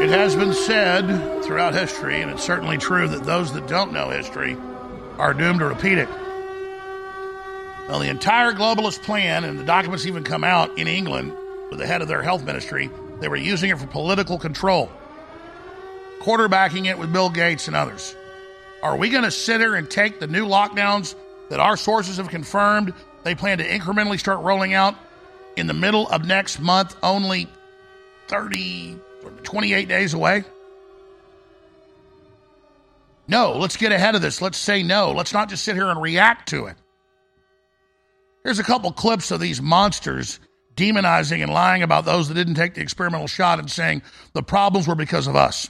It 0.00 0.10
has 0.10 0.34
been 0.34 0.52
said 0.52 1.44
throughout 1.44 1.74
history, 1.74 2.20
and 2.20 2.32
it's 2.32 2.42
certainly 2.42 2.76
true, 2.76 3.06
that 3.06 3.22
those 3.22 3.52
that 3.52 3.68
don't 3.68 3.92
know 3.92 4.10
history 4.10 4.56
are 5.16 5.32
doomed 5.32 5.60
to 5.60 5.66
repeat 5.66 5.98
it. 5.98 6.08
Well, 7.88 8.00
the 8.00 8.08
entire 8.08 8.52
globalist 8.52 9.04
plan, 9.04 9.44
and 9.44 9.60
the 9.60 9.64
documents 9.64 10.06
even 10.06 10.24
come 10.24 10.42
out 10.42 10.76
in 10.76 10.88
England 10.88 11.32
with 11.70 11.78
the 11.78 11.86
head 11.86 12.02
of 12.02 12.08
their 12.08 12.22
health 12.22 12.44
ministry, 12.44 12.90
they 13.20 13.28
were 13.28 13.36
using 13.36 13.70
it 13.70 13.78
for 13.78 13.86
political 13.86 14.38
control, 14.38 14.90
quarterbacking 16.20 16.86
it 16.86 16.98
with 16.98 17.12
Bill 17.12 17.30
Gates 17.30 17.66
and 17.66 17.76
others. 17.76 18.14
Are 18.82 18.96
we 18.96 19.10
going 19.10 19.24
to 19.24 19.30
sit 19.30 19.60
here 19.60 19.74
and 19.74 19.90
take 19.90 20.20
the 20.20 20.26
new 20.26 20.46
lockdowns 20.46 21.14
that 21.50 21.60
our 21.60 21.76
sources 21.76 22.18
have 22.18 22.28
confirmed 22.28 22.94
they 23.24 23.34
plan 23.34 23.58
to 23.58 23.68
incrementally 23.68 24.18
start 24.18 24.40
rolling 24.40 24.74
out 24.74 24.94
in 25.56 25.66
the 25.66 25.74
middle 25.74 26.08
of 26.08 26.24
next 26.24 26.60
month, 26.60 26.94
only 27.02 27.48
30, 28.28 28.96
28 29.42 29.88
days 29.88 30.14
away? 30.14 30.44
No, 33.26 33.58
let's 33.58 33.76
get 33.76 33.92
ahead 33.92 34.14
of 34.14 34.22
this. 34.22 34.40
Let's 34.40 34.56
say 34.56 34.82
no. 34.82 35.12
Let's 35.12 35.34
not 35.34 35.50
just 35.50 35.64
sit 35.64 35.74
here 35.74 35.88
and 35.88 36.00
react 36.00 36.48
to 36.50 36.66
it. 36.66 36.76
Here's 38.42 38.58
a 38.58 38.64
couple 38.64 38.90
clips 38.92 39.30
of 39.30 39.40
these 39.40 39.60
monsters 39.60 40.40
demonizing 40.78 41.42
and 41.42 41.52
lying 41.52 41.82
about 41.82 42.04
those 42.04 42.28
that 42.28 42.34
didn't 42.34 42.54
take 42.54 42.74
the 42.74 42.80
experimental 42.80 43.26
shot 43.26 43.58
and 43.58 43.70
saying 43.70 44.00
the 44.32 44.42
problems 44.42 44.86
were 44.86 44.94
because 44.94 45.26
of 45.26 45.36
us. 45.36 45.68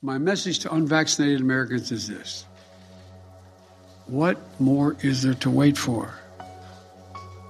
My 0.00 0.18
message 0.18 0.60
to 0.60 0.72
unvaccinated 0.72 1.40
Americans 1.40 1.92
is 1.92 2.08
this 2.08 2.44
What 4.06 4.38
more 4.60 4.96
is 5.02 5.22
there 5.22 5.34
to 5.34 5.50
wait 5.50 5.76
for? 5.76 6.14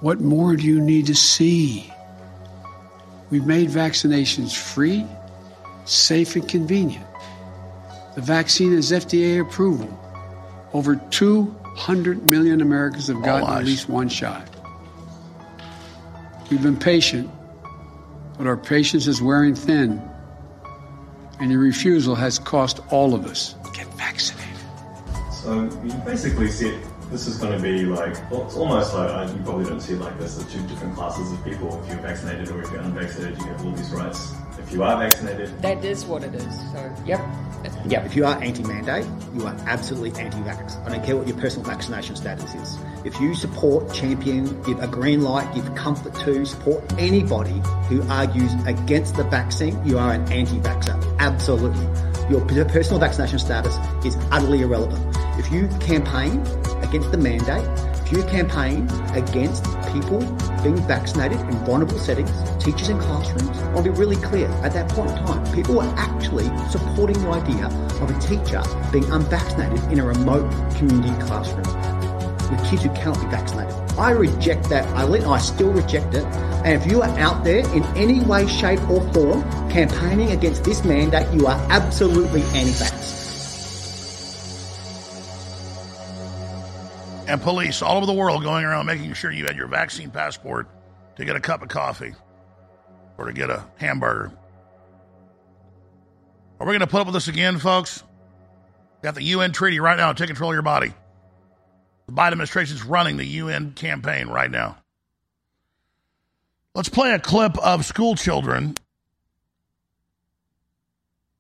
What 0.01 0.21
more 0.21 0.57
do 0.57 0.65
you 0.67 0.81
need 0.81 1.07
to 1.07 1.15
see? 1.15 1.93
We've 3.31 3.47
made 3.47 3.69
vaccinations 3.69 4.55
free, 4.57 5.07
safe, 5.85 6.35
and 6.37 6.47
convenient. 6.49 7.07
The 8.15 8.21
vaccine 8.21 8.75
has 8.75 8.91
FDA 8.91 9.41
approval. 9.41 9.89
Over 10.75 10.97
200 10.97 12.27
million 12.27 12.61
Americans 12.61 13.07
have 13.07 13.23
gotten 13.23 13.49
at 13.49 13.65
least 13.65 13.89
one 13.89 14.09
shot. 14.09 14.47
We've 16.53 16.63
been 16.63 16.77
patient, 16.77 17.31
but 18.37 18.47
our 18.47 18.59
patience 18.59 19.07
is 19.07 19.23
wearing 19.23 19.55
thin, 19.55 20.07
and 21.41 21.51
your 21.51 21.61
refusal 21.61 22.15
has 22.15 22.39
cost 22.39 22.79
all 22.91 23.15
of 23.15 23.25
us. 23.25 23.55
Get 23.73 23.87
vaccinated. 23.95 24.61
So 25.33 25.63
you 25.83 25.95
basically 26.05 26.51
said 26.51 26.79
this 27.11 27.27
is 27.27 27.39
going 27.39 27.57
to 27.57 27.63
be 27.63 27.87
like, 27.87 28.31
well, 28.31 28.45
it's 28.45 28.55
almost 28.55 28.93
like, 28.93 29.09
uh, 29.09 29.33
you 29.35 29.43
probably 29.45 29.65
don't 29.65 29.81
see 29.81 29.95
it 29.95 30.01
like 30.01 30.19
this, 30.19 30.37
the 30.37 30.45
two 30.53 30.61
different 30.67 30.95
classes 30.95 31.33
of 31.33 31.43
people. 31.43 31.83
If 31.85 31.89
you're 31.89 32.03
vaccinated 32.03 32.51
or 32.51 32.61
if 32.61 32.71
you're 32.71 32.83
unvaccinated, 32.83 33.39
you 33.39 33.47
have 33.47 33.65
all 33.65 33.73
these 33.73 33.91
rights. 33.91 34.35
If 34.59 34.73
you 34.73 34.83
are 34.83 34.99
vaccinated, 34.99 35.63
That 35.63 35.83
is 35.83 36.05
what 36.05 36.23
it 36.23 36.35
is. 36.35 36.55
So, 36.73 36.95
yep. 37.07 37.21
Yeah, 37.87 38.05
if 38.05 38.15
you 38.15 38.27
are 38.27 38.37
anti-mandate, 38.43 39.07
you 39.35 39.47
are 39.47 39.57
absolutely 39.67 40.21
anti-vax. 40.21 40.85
I 40.85 40.91
don't 40.91 41.03
care 41.03 41.17
what 41.17 41.27
your 41.27 41.39
personal 41.39 41.65
vaccination 41.65 42.15
status 42.15 42.55
is. 42.55 42.77
If 43.05 43.21
you 43.21 43.35
support, 43.35 43.93
champion, 43.93 44.63
give 44.63 44.81
a 44.81 44.87
green 44.87 45.23
light, 45.23 45.53
give 45.55 45.75
comfort 45.75 46.15
to, 46.21 46.47
support 46.47 46.85
anybody 46.99 47.61
who 47.89 48.01
argues 48.09 48.53
against 48.65 49.17
the 49.17 49.25
vaccine, 49.25 49.85
you 49.85 49.99
are 49.99 50.13
an 50.13 50.31
anti-vaxxer. 50.31 51.19
Absolutely. 51.19 51.85
Your 52.31 52.41
personal 52.65 53.01
vaccination 53.01 53.41
status 53.41 53.77
is 54.05 54.17
utterly 54.31 54.63
irrelevant. 54.63 55.05
If 55.37 55.51
you 55.51 55.67
campaign 55.81 56.41
against 56.83 57.11
the 57.11 57.19
mandate, 57.19 57.67
if 58.07 58.13
you 58.13 58.23
campaign 58.25 58.89
against 59.15 59.65
people 59.93 60.21
being 60.63 60.77
vaccinated 60.87 61.41
in 61.41 61.53
vulnerable 61.65 61.99
settings, 61.99 62.31
teachers 62.63 62.89
in 62.89 63.01
classrooms, 63.01 63.59
I'll 63.75 63.83
be 63.83 63.91
really 63.91 64.17
clear. 64.17 64.49
At 64.63 64.75
that 64.75 64.89
point 64.91 65.11
in 65.11 65.17
time, 65.27 65.53
people 65.53 65.75
were 65.75 65.93
actually 65.97 66.47
supporting 66.69 67.21
the 67.21 67.31
idea 67.31 67.67
of 67.67 68.11
a 68.11 68.21
teacher 68.21 68.63
being 68.93 69.11
unvaccinated 69.11 69.83
in 69.91 69.99
a 69.99 70.05
remote 70.05 70.49
community 70.77 71.21
classroom 71.25 71.92
with 72.53 72.65
kids 72.71 72.83
who 72.83 72.91
cannot 72.91 73.21
be 73.21 73.27
vaccinated. 73.27 73.75
I 73.99 74.13
reject 74.13 74.69
that 74.69 74.87
I 74.97 75.39
still 75.39 75.73
reject 75.73 76.15
it. 76.15 76.25
And 76.65 76.81
if 76.81 76.91
you 76.91 77.03
are 77.03 77.19
out 77.19 77.43
there 77.43 77.67
in 77.75 77.83
any 77.97 78.21
way, 78.21 78.47
shape, 78.47 78.81
or 78.89 79.01
form 79.13 79.43
campaigning 79.71 80.31
against 80.31 80.63
this 80.65 80.85
mandate, 80.85 81.27
you 81.35 81.47
are 81.47 81.59
absolutely 81.71 82.43
anti-vax. 82.43 83.13
and 87.29 87.41
police 87.41 87.81
all 87.81 87.97
over 87.97 88.05
the 88.05 88.13
world 88.13 88.43
going 88.43 88.63
around 88.63 88.85
making 88.85 89.15
sure 89.15 89.31
you 89.31 89.47
had 89.47 89.57
your 89.57 89.67
vaccine 89.67 90.11
passport 90.11 90.69
to 91.17 91.25
get 91.25 91.35
a 91.35 91.41
cup 91.41 91.63
of 91.63 91.69
coffee 91.69 92.15
or 93.17 93.25
to 93.25 93.33
get 93.33 93.49
a 93.49 93.65
hamburger. 93.77 94.31
Are 96.61 96.67
we 96.67 96.73
going 96.73 96.81
to 96.81 96.87
put 96.87 97.01
up 97.01 97.07
with 97.07 97.15
this 97.15 97.29
again, 97.29 97.59
folks? 97.59 98.03
Got 99.03 99.15
the 99.15 99.23
UN 99.23 99.53
treaty 99.53 99.81
right 99.81 99.97
now 99.97 100.13
take 100.13 100.27
control 100.29 100.51
of 100.51 100.55
your 100.55 100.63
body. 100.63 100.93
The 102.07 102.13
Biden 102.13 102.33
administration's 102.33 102.83
running 102.83 103.17
the 103.17 103.25
UN 103.25 103.73
campaign 103.73 104.29
right 104.29 104.51
now. 104.51 104.77
Let's 106.75 106.89
play 106.89 107.13
a 107.13 107.19
clip 107.19 107.59
of 107.59 107.85
school 107.85 108.15
children 108.15 108.77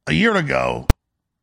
a 0.06 0.12
year 0.12 0.36
ago 0.36 0.86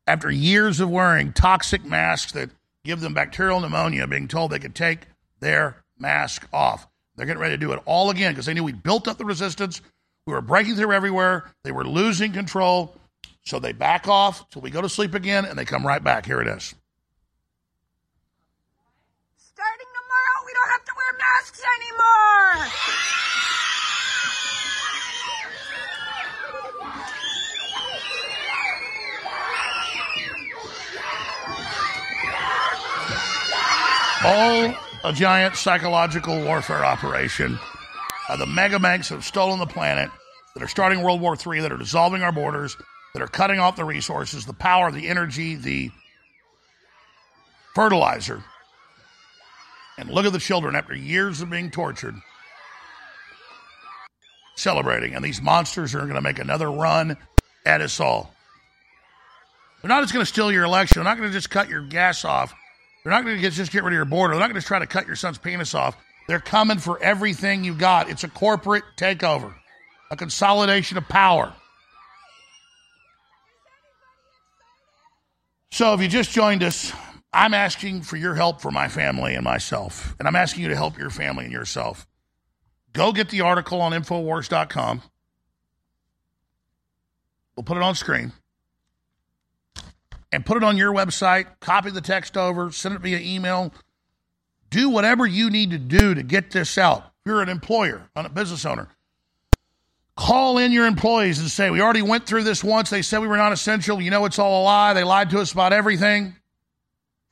after 0.06 0.30
years 0.30 0.80
of 0.80 0.90
wearing 0.90 1.32
toxic 1.32 1.84
masks 1.84 2.32
that 2.32 2.50
give 2.84 3.00
them 3.00 3.14
bacterial 3.14 3.60
pneumonia, 3.60 4.06
being 4.06 4.28
told 4.28 4.50
they 4.50 4.58
could 4.58 4.74
take 4.74 5.00
their 5.40 5.82
mask 5.98 6.46
off. 6.52 6.86
They're 7.16 7.26
getting 7.26 7.42
ready 7.42 7.54
to 7.54 7.58
do 7.58 7.72
it 7.72 7.82
all 7.84 8.10
again 8.10 8.32
because 8.32 8.46
they 8.46 8.54
knew 8.54 8.64
we 8.64 8.72
built 8.72 9.06
up 9.06 9.18
the 9.18 9.24
resistance. 9.24 9.80
We 10.26 10.32
were 10.32 10.40
breaking 10.40 10.76
through 10.76 10.92
everywhere. 10.92 11.50
They 11.64 11.72
were 11.72 11.86
losing 11.86 12.32
control. 12.32 12.94
So 13.44 13.58
they 13.58 13.72
back 13.72 14.08
off 14.08 14.48
till 14.50 14.62
we 14.62 14.70
go 14.70 14.80
to 14.80 14.88
sleep 14.88 15.14
again 15.14 15.44
and 15.44 15.58
they 15.58 15.64
come 15.64 15.86
right 15.86 16.02
back. 16.02 16.26
Here 16.26 16.40
it 16.40 16.48
is. 16.48 16.74
Starting 19.36 19.86
tomorrow, 19.92 20.46
we 20.46 20.52
don't 20.52 20.70
have 20.70 20.84
to 20.84 20.92
wear 20.96 21.18
masks 21.40 21.62
anymore. 21.76 22.66
All 34.22 34.74
a 35.04 35.12
giant 35.14 35.56
psychological 35.56 36.42
warfare 36.44 36.84
operation. 36.84 37.58
Uh, 38.28 38.36
the 38.36 38.46
mega 38.46 38.78
banks 38.78 39.08
have 39.08 39.24
stolen 39.24 39.58
the 39.58 39.66
planet, 39.66 40.10
that 40.54 40.62
are 40.62 40.68
starting 40.68 41.02
World 41.02 41.20
War 41.20 41.36
III, 41.36 41.60
that 41.62 41.72
are 41.72 41.78
dissolving 41.78 42.22
our 42.22 42.32
borders, 42.32 42.76
that 43.14 43.22
are 43.22 43.28
cutting 43.28 43.58
off 43.58 43.76
the 43.76 43.84
resources, 43.84 44.44
the 44.44 44.52
power, 44.52 44.92
the 44.92 45.08
energy, 45.08 45.54
the 45.54 45.90
fertilizer. 47.74 48.44
And 50.00 50.10
look 50.10 50.24
at 50.24 50.32
the 50.32 50.38
children 50.38 50.74
after 50.74 50.94
years 50.94 51.42
of 51.42 51.50
being 51.50 51.70
tortured, 51.70 52.14
celebrating. 54.56 55.14
And 55.14 55.22
these 55.22 55.42
monsters 55.42 55.94
are 55.94 56.00
going 56.00 56.14
to 56.14 56.22
make 56.22 56.38
another 56.38 56.70
run 56.70 57.18
at 57.66 57.82
us 57.82 58.00
all. 58.00 58.34
They're 59.82 59.90
not 59.90 60.02
just 60.02 60.14
going 60.14 60.24
to 60.24 60.30
steal 60.30 60.50
your 60.50 60.64
election. 60.64 60.94
They're 60.96 61.10
not 61.10 61.18
going 61.18 61.28
to 61.28 61.34
just 61.34 61.50
cut 61.50 61.68
your 61.68 61.82
gas 61.82 62.24
off. 62.24 62.54
They're 63.04 63.12
not 63.12 63.24
going 63.24 63.40
to 63.40 63.50
just 63.50 63.72
get 63.72 63.84
rid 63.84 63.92
of 63.92 63.96
your 63.96 64.06
border. 64.06 64.34
They're 64.34 64.40
not 64.40 64.50
going 64.50 64.60
to 64.60 64.66
try 64.66 64.78
to 64.78 64.86
cut 64.86 65.06
your 65.06 65.16
son's 65.16 65.36
penis 65.36 65.74
off. 65.74 65.96
They're 66.28 66.40
coming 66.40 66.78
for 66.78 67.02
everything 67.02 67.62
you 67.62 67.74
got. 67.74 68.08
It's 68.08 68.24
a 68.24 68.28
corporate 68.28 68.84
takeover, 68.96 69.52
a 70.10 70.16
consolidation 70.16 70.96
of 70.96 71.06
power. 71.08 71.52
So 75.72 75.92
if 75.92 76.00
you 76.00 76.08
just 76.08 76.30
joined 76.30 76.62
us, 76.62 76.92
I'm 77.32 77.54
asking 77.54 78.02
for 78.02 78.16
your 78.16 78.34
help 78.34 78.60
for 78.60 78.70
my 78.70 78.88
family 78.88 79.34
and 79.34 79.44
myself. 79.44 80.16
And 80.18 80.26
I'm 80.26 80.36
asking 80.36 80.62
you 80.64 80.68
to 80.70 80.76
help 80.76 80.98
your 80.98 81.10
family 81.10 81.44
and 81.44 81.52
yourself. 81.52 82.06
Go 82.92 83.12
get 83.12 83.28
the 83.28 83.42
article 83.42 83.80
on 83.80 83.92
Infowars.com. 83.92 85.02
We'll 87.54 87.64
put 87.64 87.76
it 87.76 87.82
on 87.82 87.94
screen 87.94 88.32
and 90.32 90.44
put 90.44 90.56
it 90.56 90.64
on 90.64 90.76
your 90.76 90.92
website, 90.92 91.46
copy 91.60 91.90
the 91.90 92.00
text 92.00 92.36
over, 92.36 92.70
send 92.72 92.94
it 92.94 93.00
via 93.00 93.18
email. 93.18 93.72
Do 94.70 94.88
whatever 94.88 95.26
you 95.26 95.50
need 95.50 95.70
to 95.70 95.78
do 95.78 96.14
to 96.14 96.22
get 96.22 96.50
this 96.50 96.78
out. 96.78 96.98
If 96.98 97.26
you're 97.26 97.42
an 97.42 97.48
employer, 97.48 98.08
a 98.16 98.28
business 98.28 98.64
owner, 98.64 98.88
call 100.16 100.58
in 100.58 100.72
your 100.72 100.86
employees 100.86 101.38
and 101.38 101.50
say, 101.50 101.70
We 101.70 101.80
already 101.80 102.02
went 102.02 102.26
through 102.26 102.44
this 102.44 102.64
once. 102.64 102.88
They 102.90 103.02
said 103.02 103.20
we 103.20 103.26
were 103.26 103.36
not 103.36 103.52
essential. 103.52 104.00
You 104.00 104.10
know 104.10 104.24
it's 104.24 104.38
all 104.38 104.62
a 104.62 104.64
lie. 104.64 104.94
They 104.94 105.04
lied 105.04 105.30
to 105.30 105.40
us 105.40 105.52
about 105.52 105.72
everything 105.72 106.34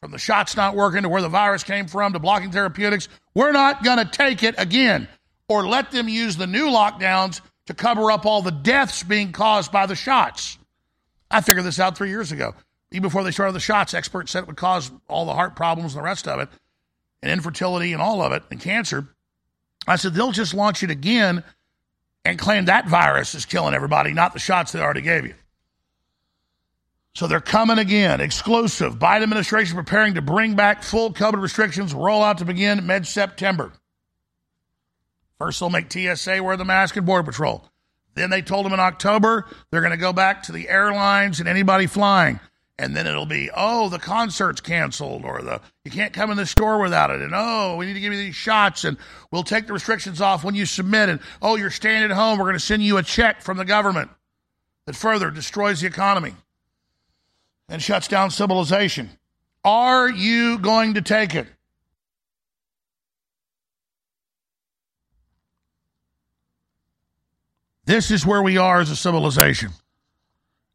from 0.01 0.11
the 0.11 0.19
shots 0.19 0.57
not 0.57 0.77
working 0.77 1.03
to 1.03 1.09
where 1.09 1.23
the 1.23 1.29
virus 1.29 1.65
came 1.65 1.87
from 1.87 2.13
to 2.13 2.19
blocking 2.19 2.51
therapeutics. 2.51 3.09
We're 3.35 3.53
not 3.53 3.83
going 3.83 3.99
to 3.99 4.05
take 4.05 4.43
it 4.43 4.55
again 4.59 5.09
or 5.49 5.67
let 5.67 5.91
them 5.91 6.09
use 6.09 6.37
the 6.37 6.47
new 6.47 6.67
lockdowns 6.67 7.41
to 7.67 7.75
cover 7.75 8.11
up 8.11 8.25
all 8.25 8.43
the 8.43 8.51
deaths 8.51 9.03
being 9.03 9.33
caused 9.33 9.73
by 9.73 9.87
the 9.87 9.97
shots. 9.97 10.59
I 11.31 11.41
figured 11.41 11.65
this 11.65 11.81
out 11.81 11.97
three 11.97 12.11
years 12.11 12.33
ago. 12.33 12.55
Even 12.91 13.03
before 13.03 13.23
they 13.23 13.31
started 13.31 13.53
the 13.53 13.61
shots, 13.61 13.93
experts 13.93 14.33
said 14.33 14.45
it 14.45 14.47
would 14.47 14.57
cause 14.57 14.91
all 15.09 15.27
the 15.27 15.35
heart 15.35 15.57
problems 15.57 15.95
and 15.95 16.01
the 16.01 16.05
rest 16.05 16.27
of 16.27 16.41
it, 16.41 16.49
and 17.23 17.31
infertility 17.31 17.93
and 17.93 18.01
all 18.01 18.23
of 18.23 18.33
it, 18.33 18.43
and 18.51 18.61
cancer. 18.61 19.07
I 19.87 19.97
said, 19.97 20.15
they'll 20.15 20.33
just 20.33 20.55
launch 20.55 20.83
it 20.83 20.91
again 20.91 21.45
and 22.25 22.39
claim 22.39 22.67
that 22.67 22.89
virus 22.89 23.35
is 23.35 23.45
killing 23.45 23.75
everybody, 23.75 24.13
not 24.13 24.33
the 24.33 24.39
shots 24.39 24.73
they 24.73 24.81
already 24.81 25.03
gave 25.03 25.27
you. 25.27 25.35
So 27.19 27.27
they're 27.27 27.41
coming 27.41 27.79
again, 27.79 28.21
exclusive. 28.21 29.01
Biden 29.01 29.25
administration 29.25 29.75
preparing 29.75 30.15
to 30.15 30.23
bring 30.23 30.55
back 30.55 30.85
full 30.85 31.13
COVID 31.13 31.43
restrictions, 31.43 31.93
roll 31.93 32.23
out 32.23 32.39
to 32.39 32.45
begin 32.45 32.87
mid 32.87 33.09
September. 33.09 33.73
First, 35.37 35.59
they'll 35.59 35.69
make 35.69 35.93
TSA 35.93 36.41
wear 36.41 36.57
the 36.57 36.65
mask 36.65 36.95
and 36.95 37.05
Border 37.05 37.25
Patrol. 37.25 37.65
Then 38.15 38.31
they 38.31 38.41
told 38.41 38.67
them 38.67 38.73
in 38.73 38.79
October 38.79 39.47
they're 39.73 39.81
going 39.81 39.91
to 39.91 39.97
go 39.97 40.13
back 40.13 40.45
to 40.45 40.53
the 40.53 40.69
airlines 40.69 41.41
and 41.41 41.49
anybody 41.49 41.89
flying. 41.89 42.39
And 42.79 42.97
then 42.97 43.09
it'll 43.09 43.27
be, 43.27 43.51
oh, 43.53 43.89
the 43.89 43.99
concert's 43.99 44.61
canceled, 44.61 45.25
or 45.25 45.43
the 45.43 45.61
you 45.85 45.91
can't 45.91 46.13
come 46.13 46.31
in 46.31 46.37
the 46.37 46.47
store 46.47 46.79
without 46.79 47.11
it, 47.11 47.21
and 47.21 47.33
oh, 47.35 47.75
we 47.77 47.87
need 47.87 47.95
to 47.95 48.01
give 48.01 48.13
you 48.13 48.21
these 48.21 48.37
shots, 48.37 48.85
and 48.85 48.97
we'll 49.33 49.43
take 49.43 49.67
the 49.67 49.73
restrictions 49.73 50.21
off 50.21 50.45
when 50.45 50.55
you 50.55 50.67
submit, 50.67 51.09
and 51.09 51.19
oh, 51.43 51.57
you're 51.57 51.69
staying 51.69 52.05
at 52.05 52.13
home, 52.13 52.39
we're 52.39 52.45
going 52.45 52.55
to 52.55 52.61
send 52.61 52.85
you 52.85 52.97
a 52.97 53.03
check 53.03 53.43
from 53.43 53.57
the 53.57 53.65
government 53.65 54.09
that 54.87 54.95
further 54.95 55.33
destroys 55.33 55.81
the 55.81 55.89
economy 55.89 56.35
and 57.69 57.83
shuts 57.83 58.09
down 58.09 58.31
civilization. 58.31 59.11
Are 59.65 60.09
you 60.09 60.59
going 60.59 60.95
to 60.95 61.03
take 61.03 61.35
it? 61.35 61.47
This 67.85 68.11
is 68.11 68.27
where 68.27 68.43
we 68.43 68.59
are 68.59 68.81
as 68.81 68.91
a 68.91 68.97
civilization. 68.97 69.71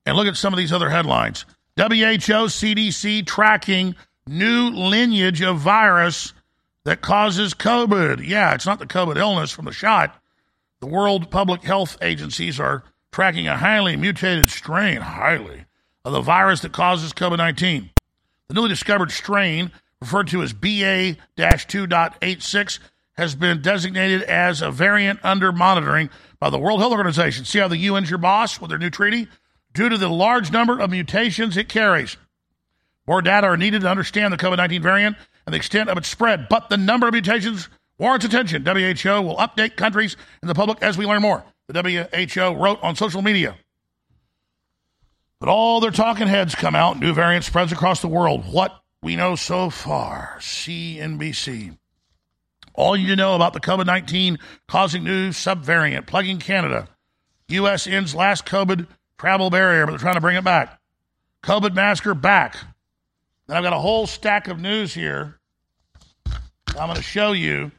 And 0.06 0.18
look 0.18 0.28
at 0.28 0.36
some 0.36 0.52
of 0.52 0.58
these 0.58 0.74
other 0.74 0.90
headlines. 0.90 1.46
WHO, 1.78 1.84
CDC 2.50 3.26
tracking 3.26 3.96
new 4.28 4.70
lineage 4.70 5.42
of 5.42 5.60
virus 5.60 6.34
that 6.86 7.02
causes 7.02 7.54
COVID. 7.54 8.26
Yeah, 8.28 8.54
it's 8.54 8.66
not 8.66 8.80
the 8.80 8.86
COVID 8.86 9.18
illness 9.18 9.52
from 9.52 9.66
the 9.66 9.72
shot. 9.72 10.20
The 10.80 10.88
World 10.88 11.32
Public 11.32 11.62
Health 11.64 11.98
agencies 12.02 12.60
are 12.60 12.84
tracking 13.12 13.48
a 13.48 13.58
highly 13.58 13.96
mutated 13.96 14.50
strain, 14.50 15.02
highly, 15.02 15.66
of 16.06 16.14
the 16.14 16.22
virus 16.22 16.62
that 16.62 16.72
causes 16.72 17.14
COVID 17.14 17.38
19. 17.38 17.90
The 18.48 18.54
newly 18.54 18.70
discovered 18.70 19.12
strain, 19.12 19.72
referred 20.02 20.28
to 20.30 20.42
as 20.42 20.54
BA 20.54 21.18
2.86, 21.38 22.80
has 23.14 23.36
been 23.36 23.62
designated 23.62 24.24
as 24.24 24.62
a 24.62 24.72
variant 24.72 25.20
under 25.24 25.52
monitoring 25.52 26.10
by 26.40 26.50
the 26.50 26.60
World 26.60 26.80
Health 26.80 26.94
Organization. 26.94 27.46
See 27.46 27.60
how 27.60 27.68
the 27.68 27.88
UN's 27.88 28.10
your 28.10 28.20
boss 28.20 28.60
with 28.60 28.70
their 28.70 28.80
new 28.80 28.90
treaty? 28.90 29.28
Due 29.74 29.90
to 29.90 29.98
the 29.98 30.10
large 30.10 30.52
number 30.52 30.80
of 30.80 30.92
mutations 30.92 31.58
it 31.58 31.70
carries. 31.70 32.18
More 33.08 33.22
data 33.22 33.48
are 33.48 33.58
needed 33.58 33.82
to 33.82 33.90
understand 33.90 34.32
the 34.34 34.38
COVID 34.38 34.58
19 34.58 34.82
variant 34.82 35.18
and 35.46 35.54
the 35.54 35.58
extent 35.58 35.90
of 35.90 35.98
its 35.98 36.08
spread, 36.08 36.48
but 36.50 36.70
the 36.70 36.78
number 36.78 37.08
of 37.08 37.14
mutations 37.14 37.70
warrants 37.98 38.26
attention. 38.26 38.66
WHO 38.66 39.22
will 39.22 39.38
update 39.38 39.76
countries 39.76 40.16
and 40.42 40.50
the 40.50 40.56
public 40.56 40.82
as 40.82 40.98
we 40.98 41.06
learn 41.06 41.22
more. 41.22 41.44
The 41.68 41.82
WHO 41.82 42.56
wrote 42.56 42.80
on 42.84 42.96
social 42.96 43.22
media. 43.22 43.56
But 45.44 45.52
all 45.52 45.82
their 45.82 45.92
talking 45.92 46.30
heads 46.30 46.56
come 46.56 46.74
out, 46.74 47.02
new 47.02 47.14
variant 47.14 47.44
spreads 47.44 47.74
across 47.74 48.00
the 48.00 48.08
world. 48.08 48.50
What 48.50 48.82
we 49.02 49.18
know 49.18 49.36
so 49.36 49.70
far, 49.70 50.38
CNBC. 50.40 51.78
All 52.76 52.96
you 52.96 53.18
know 53.18 53.36
about 53.36 53.52
the 53.52 53.60
COVID 53.60 53.86
19 53.86 54.40
causing 54.70 55.04
new 55.04 55.32
subvariant 55.32 56.08
plaguing 56.08 56.40
Canada. 56.40 56.88
U.S. 57.50 57.88
ends 57.88 58.16
last 58.16 58.46
COVID 58.46 58.88
travel 59.18 59.50
barrier, 59.50 59.86
but 59.86 59.92
they're 59.92 60.00
trying 60.00 60.16
to 60.16 60.22
bring 60.22 60.38
it 60.38 60.46
back. 60.46 60.80
COVID 61.44 61.76
masker 61.76 62.14
back. 62.14 62.56
Then 63.48 63.58
I've 63.58 63.64
got 63.64 63.74
a 63.74 63.80
whole 63.80 64.08
stack 64.08 64.48
of 64.48 64.62
news 64.62 64.94
here. 64.94 65.42
I'm 66.26 66.88
going 66.88 66.96
to 66.96 67.04
show 67.04 67.34
you. 67.34 67.74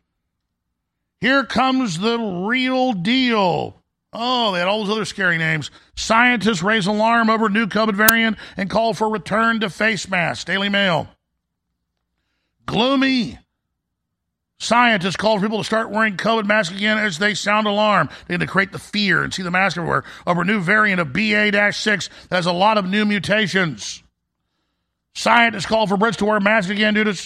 Here 1.18 1.44
comes 1.46 1.98
the 1.98 2.18
real 2.18 2.92
deal. 2.92 3.82
Oh, 4.14 4.52
they 4.52 4.60
had 4.60 4.68
all 4.68 4.84
those 4.84 4.94
other 4.94 5.04
scary 5.04 5.38
names. 5.38 5.72
Scientists 5.96 6.62
raise 6.62 6.86
alarm 6.86 7.28
over 7.28 7.48
new 7.48 7.66
COVID 7.66 7.96
variant 7.96 8.38
and 8.56 8.70
call 8.70 8.94
for 8.94 9.08
return 9.08 9.60
to 9.60 9.68
face 9.68 10.08
masks. 10.08 10.44
Daily 10.44 10.68
Mail. 10.68 11.08
Gloomy. 12.64 13.38
Scientists 14.60 15.16
call 15.16 15.36
for 15.36 15.44
people 15.44 15.58
to 15.58 15.64
start 15.64 15.90
wearing 15.90 16.16
COVID 16.16 16.46
masks 16.46 16.74
again 16.74 16.96
as 16.96 17.18
they 17.18 17.34
sound 17.34 17.66
alarm. 17.66 18.08
They 18.28 18.34
need 18.34 18.40
to 18.40 18.46
create 18.46 18.70
the 18.70 18.78
fear 18.78 19.24
and 19.24 19.34
see 19.34 19.42
the 19.42 19.50
mask 19.50 19.76
everywhere 19.76 20.04
over 20.26 20.42
a 20.42 20.44
new 20.44 20.60
variant 20.60 21.00
of 21.00 21.12
BA 21.12 21.72
6 21.72 22.10
that 22.28 22.36
has 22.36 22.46
a 22.46 22.52
lot 22.52 22.78
of 22.78 22.88
new 22.88 23.04
mutations. 23.04 24.02
Scientists 25.14 25.66
call 25.66 25.86
for 25.86 25.96
Brits 25.96 26.16
to 26.16 26.24
wear 26.24 26.40
masks 26.40 26.70
again 26.70 26.94
due 26.94 27.04
to 27.04 27.20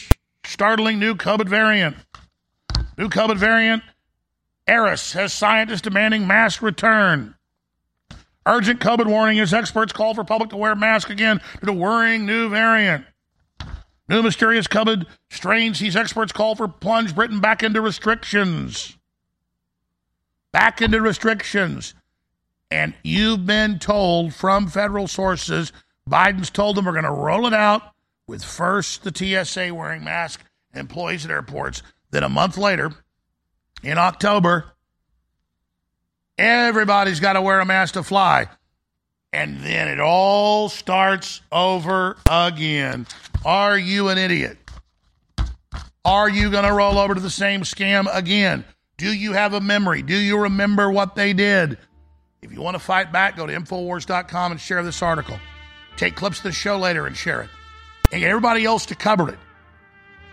startling 0.44 0.98
new 0.98 1.15
COVID 1.15 1.48
variant. 1.48 1.97
New 2.97 3.09
COVID 3.09 3.36
variant, 3.36 3.82
Eris, 4.69 5.12
has 5.15 5.32
scientists 5.32 5.81
demanding 5.81 6.27
mask 6.27 6.62
return. 6.62 7.35
Urgent 8.47 8.81
COVID 8.81 9.07
warning 9.07 9.40
as 9.40 9.53
experts 9.53 9.93
call 9.93 10.15
for 10.15 10.24
public 10.24 10.51
to 10.51 10.57
wear 10.57 10.74
masks 10.74 11.11
again 11.11 11.40
due 11.61 11.66
to 11.66 11.73
worrying 11.73 12.24
new 12.24 12.49
variant. 12.49 13.05
New 14.09 14.23
mysterious 14.23 14.66
COVID 14.66 15.07
strain 15.31 15.74
sees 15.74 15.97
experts 15.97 16.32
call 16.32 16.55
for 16.55 16.66
plunge 16.66 17.15
Britain 17.15 17.40
back 17.40 17.62
into 17.62 17.81
restrictions. 17.81 18.97
Back 20.53 20.81
into 20.81 21.01
restrictions. 21.01 21.95
And 22.70 22.95
you've 23.03 23.45
been 23.45 23.78
told 23.78 24.35
from 24.35 24.69
federal 24.69 25.09
sources, 25.09 25.73
Biden's 26.09 26.51
told 26.51 26.77
them 26.77 26.86
we're 26.86 26.93
going 26.93 27.05
to 27.05 27.11
roll 27.11 27.47
it 27.47 27.55
out 27.55 27.82
with 28.27 28.43
first 28.43 29.05
the 29.05 29.15
TSA 29.15 29.74
wearing 29.74 30.05
masks, 30.05 30.43
employees 30.74 31.24
at 31.24 31.31
airports. 31.31 31.82
Then 32.11 32.23
a 32.23 32.28
month 32.31 32.57
later, 32.57 32.93
in 33.83 33.99
October, 33.99 34.67
everybody's 36.37 37.21
got 37.21 37.35
to 37.35 37.43
wear 37.43 37.61
a 37.61 37.67
mask 37.67 37.95
to 37.95 38.03
fly. 38.03 38.49
And 39.33 39.61
then 39.61 39.89
it 39.89 40.01
all 40.01 40.69
starts 40.69 41.43
over 41.53 42.17
again. 42.31 43.07
Are 43.45 43.79
you 43.79 44.09
an 44.09 44.19
idiot? 44.19 44.57
Are 46.05 46.31
you 46.31 46.51
going 46.51 46.65
to 46.65 46.73
roll 46.73 46.99
over 46.99 47.15
to 47.15 47.21
the 47.21 47.29
same 47.29 47.63
scam 47.63 48.09
again? 48.11 48.65
Do 48.97 49.13
you 49.13 49.35
have 49.35 49.53
a 49.53 49.61
memory? 49.61 50.03
Do 50.03 50.17
you 50.17 50.39
remember 50.41 50.91
what 50.91 51.15
they 51.15 51.35
did? 51.35 51.79
If 52.41 52.53
you 52.53 52.63
want 52.63 52.77
to 52.77 52.83
fight 52.83 53.13
back, 53.13 53.37
go 53.37 53.47
to 53.47 53.53
Infowars.com 53.53 54.53
and 54.53 54.61
share 54.61 54.83
this 54.83 55.03
article. 55.03 55.39
Take 55.97 56.17
clips 56.17 56.39
of 56.39 56.45
the 56.45 56.53
show 56.53 56.79
later 56.79 57.07
and 57.07 57.17
share 57.17 57.43
it. 57.43 57.51
And 58.11 58.21
get 58.21 58.31
everybody 58.31 58.65
else 58.65 58.87
to 58.87 58.95
cover 58.95 59.29
it. 59.29 59.39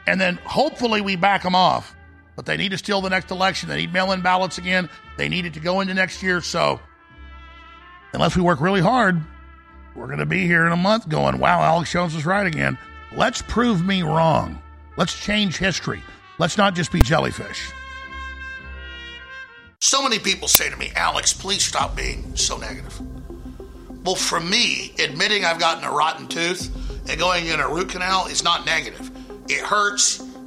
And 0.07 0.21
then 0.21 0.35
hopefully 0.45 1.01
we 1.01 1.15
back 1.15 1.43
them 1.43 1.55
off. 1.55 1.95
But 2.35 2.45
they 2.45 2.57
need 2.57 2.71
to 2.71 2.77
steal 2.77 3.01
the 3.01 3.09
next 3.09 3.31
election. 3.31 3.69
They 3.69 3.77
need 3.77 3.93
mail 3.93 4.11
in 4.11 4.21
ballots 4.21 4.57
again. 4.57 4.89
They 5.17 5.29
need 5.29 5.45
it 5.45 5.53
to 5.53 5.59
go 5.59 5.79
into 5.79 5.93
next 5.93 6.21
year. 6.21 6.41
So 6.41 6.79
unless 8.13 8.35
we 8.35 8.41
work 8.41 8.59
really 8.59 8.81
hard, 8.81 9.21
we're 9.95 10.07
going 10.07 10.19
to 10.19 10.25
be 10.25 10.45
here 10.45 10.65
in 10.65 10.73
a 10.73 10.77
month 10.77 11.07
going, 11.07 11.39
wow, 11.39 11.61
Alex 11.61 11.91
Jones 11.91 12.13
was 12.13 12.25
right 12.25 12.45
again. 12.45 12.77
Let's 13.15 13.41
prove 13.41 13.85
me 13.85 14.03
wrong. 14.03 14.61
Let's 14.97 15.17
change 15.17 15.57
history. 15.57 16.01
Let's 16.37 16.57
not 16.57 16.75
just 16.75 16.91
be 16.91 17.01
jellyfish. 17.01 17.71
So 19.79 20.01
many 20.01 20.19
people 20.19 20.47
say 20.47 20.69
to 20.69 20.75
me, 20.75 20.91
Alex, 20.95 21.31
please 21.31 21.63
stop 21.63 21.95
being 21.95 22.35
so 22.35 22.57
negative. 22.57 22.99
Well, 24.03 24.15
for 24.15 24.39
me, 24.39 24.93
admitting 24.99 25.45
I've 25.45 25.59
gotten 25.59 25.83
a 25.83 25.91
rotten 25.91 26.27
tooth 26.27 26.69
and 27.09 27.19
going 27.19 27.47
in 27.47 27.59
a 27.59 27.67
root 27.67 27.89
canal 27.89 28.27
is 28.27 28.43
not 28.43 28.65
negative. 28.65 29.11
It 29.47 29.61
hurts, 29.61 30.21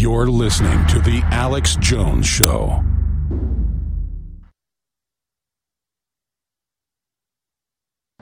You're 0.00 0.28
listening 0.28 0.86
to 0.86 0.98
The 0.98 1.20
Alex 1.24 1.76
Jones 1.76 2.26
Show. 2.26 2.82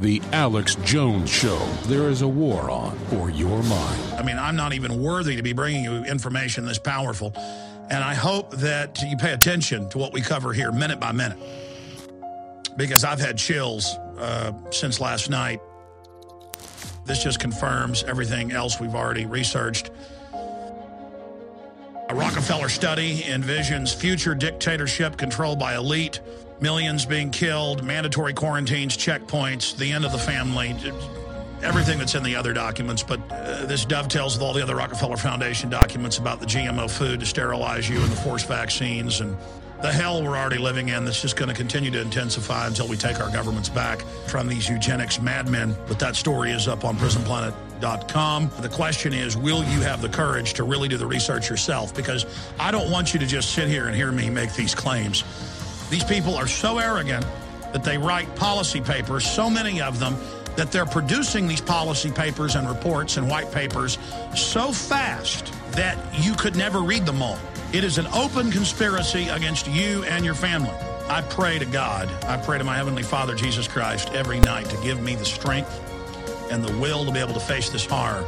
The 0.00 0.20
Alex 0.32 0.74
Jones 0.82 1.30
Show. 1.30 1.56
There 1.84 2.08
is 2.08 2.22
a 2.22 2.26
war 2.26 2.68
on 2.68 2.98
for 3.10 3.30
your 3.30 3.62
mind. 3.62 4.02
I 4.14 4.24
mean, 4.24 4.40
I'm 4.40 4.56
not 4.56 4.72
even 4.72 5.00
worthy 5.00 5.36
to 5.36 5.42
be 5.44 5.52
bringing 5.52 5.84
you 5.84 6.02
information 6.02 6.66
this 6.66 6.80
powerful. 6.80 7.32
And 7.90 8.02
I 8.02 8.14
hope 8.14 8.50
that 8.56 9.00
you 9.00 9.16
pay 9.16 9.32
attention 9.32 9.88
to 9.90 9.98
what 9.98 10.12
we 10.12 10.20
cover 10.20 10.52
here 10.52 10.72
minute 10.72 10.98
by 10.98 11.12
minute. 11.12 11.38
Because 12.76 13.04
I've 13.04 13.20
had 13.20 13.38
chills 13.38 13.94
uh, 14.18 14.52
since 14.72 14.98
last 14.98 15.30
night. 15.30 15.60
This 17.04 17.22
just 17.22 17.38
confirms 17.38 18.02
everything 18.02 18.50
else 18.50 18.80
we've 18.80 18.96
already 18.96 19.26
researched. 19.26 19.92
A 22.10 22.14
Rockefeller 22.14 22.70
study 22.70 23.20
envisions 23.24 23.94
future 23.94 24.34
dictatorship 24.34 25.18
controlled 25.18 25.58
by 25.58 25.76
elite, 25.76 26.20
millions 26.58 27.04
being 27.04 27.30
killed, 27.30 27.84
mandatory 27.84 28.32
quarantines, 28.32 28.96
checkpoints, 28.96 29.76
the 29.76 29.92
end 29.92 30.06
of 30.06 30.12
the 30.12 30.18
family, 30.18 30.74
everything 31.62 31.98
that's 31.98 32.14
in 32.14 32.22
the 32.22 32.34
other 32.34 32.54
documents. 32.54 33.02
But 33.02 33.20
uh, 33.30 33.66
this 33.66 33.84
dovetails 33.84 34.34
with 34.34 34.42
all 34.42 34.54
the 34.54 34.62
other 34.62 34.74
Rockefeller 34.74 35.18
Foundation 35.18 35.68
documents 35.68 36.16
about 36.16 36.40
the 36.40 36.46
GMO 36.46 36.90
food 36.90 37.20
to 37.20 37.26
sterilize 37.26 37.90
you 37.90 38.00
and 38.00 38.10
the 38.10 38.16
forced 38.16 38.48
vaccines 38.48 39.20
and 39.20 39.36
the 39.82 39.92
hell 39.92 40.22
we're 40.22 40.36
already 40.36 40.58
living 40.58 40.88
in 40.88 41.04
that's 41.04 41.20
just 41.20 41.36
going 41.36 41.50
to 41.50 41.54
continue 41.54 41.90
to 41.90 42.00
intensify 42.00 42.66
until 42.66 42.88
we 42.88 42.96
take 42.96 43.20
our 43.20 43.30
governments 43.30 43.68
back 43.68 44.00
from 44.28 44.48
these 44.48 44.66
eugenics 44.66 45.20
madmen. 45.20 45.76
But 45.86 45.98
that 45.98 46.16
story 46.16 46.52
is 46.52 46.68
up 46.68 46.86
on 46.86 46.96
prisonplanet.com. 47.78 48.50
The 48.60 48.68
question 48.68 49.12
is, 49.12 49.36
will 49.36 49.64
you 49.64 49.80
have 49.80 50.02
the 50.02 50.08
courage 50.08 50.54
to 50.54 50.64
really 50.64 50.88
do 50.88 50.96
the 50.96 51.06
research 51.06 51.48
yourself? 51.48 51.94
Because 51.94 52.26
I 52.58 52.70
don't 52.70 52.90
want 52.90 53.12
you 53.12 53.20
to 53.20 53.26
just 53.26 53.52
sit 53.52 53.68
here 53.68 53.86
and 53.86 53.96
hear 53.96 54.12
me 54.12 54.30
make 54.30 54.54
these 54.54 54.74
claims. 54.74 55.24
These 55.90 56.04
people 56.04 56.36
are 56.36 56.46
so 56.46 56.78
arrogant 56.78 57.26
that 57.72 57.84
they 57.84 57.98
write 57.98 58.34
policy 58.36 58.80
papers, 58.80 59.28
so 59.28 59.48
many 59.50 59.80
of 59.80 59.98
them, 59.98 60.16
that 60.56 60.72
they're 60.72 60.86
producing 60.86 61.46
these 61.46 61.60
policy 61.60 62.10
papers 62.10 62.56
and 62.56 62.68
reports 62.68 63.16
and 63.16 63.28
white 63.28 63.52
papers 63.52 63.98
so 64.34 64.72
fast 64.72 65.52
that 65.72 65.96
you 66.20 66.34
could 66.34 66.56
never 66.56 66.80
read 66.80 67.06
them 67.06 67.22
all. 67.22 67.38
It 67.72 67.84
is 67.84 67.98
an 67.98 68.06
open 68.08 68.50
conspiracy 68.50 69.28
against 69.28 69.68
you 69.68 70.02
and 70.04 70.24
your 70.24 70.34
family. 70.34 70.72
I 71.08 71.22
pray 71.22 71.58
to 71.58 71.64
God, 71.64 72.08
I 72.24 72.36
pray 72.36 72.58
to 72.58 72.64
my 72.64 72.76
Heavenly 72.76 73.02
Father, 73.02 73.34
Jesus 73.34 73.68
Christ, 73.68 74.10
every 74.12 74.40
night 74.40 74.66
to 74.66 74.76
give 74.82 75.00
me 75.00 75.14
the 75.14 75.24
strength 75.24 75.87
and 76.50 76.64
the 76.64 76.76
will 76.78 77.04
to 77.04 77.12
be 77.12 77.18
able 77.18 77.34
to 77.34 77.40
face 77.40 77.68
this 77.68 77.86
horror 77.86 78.26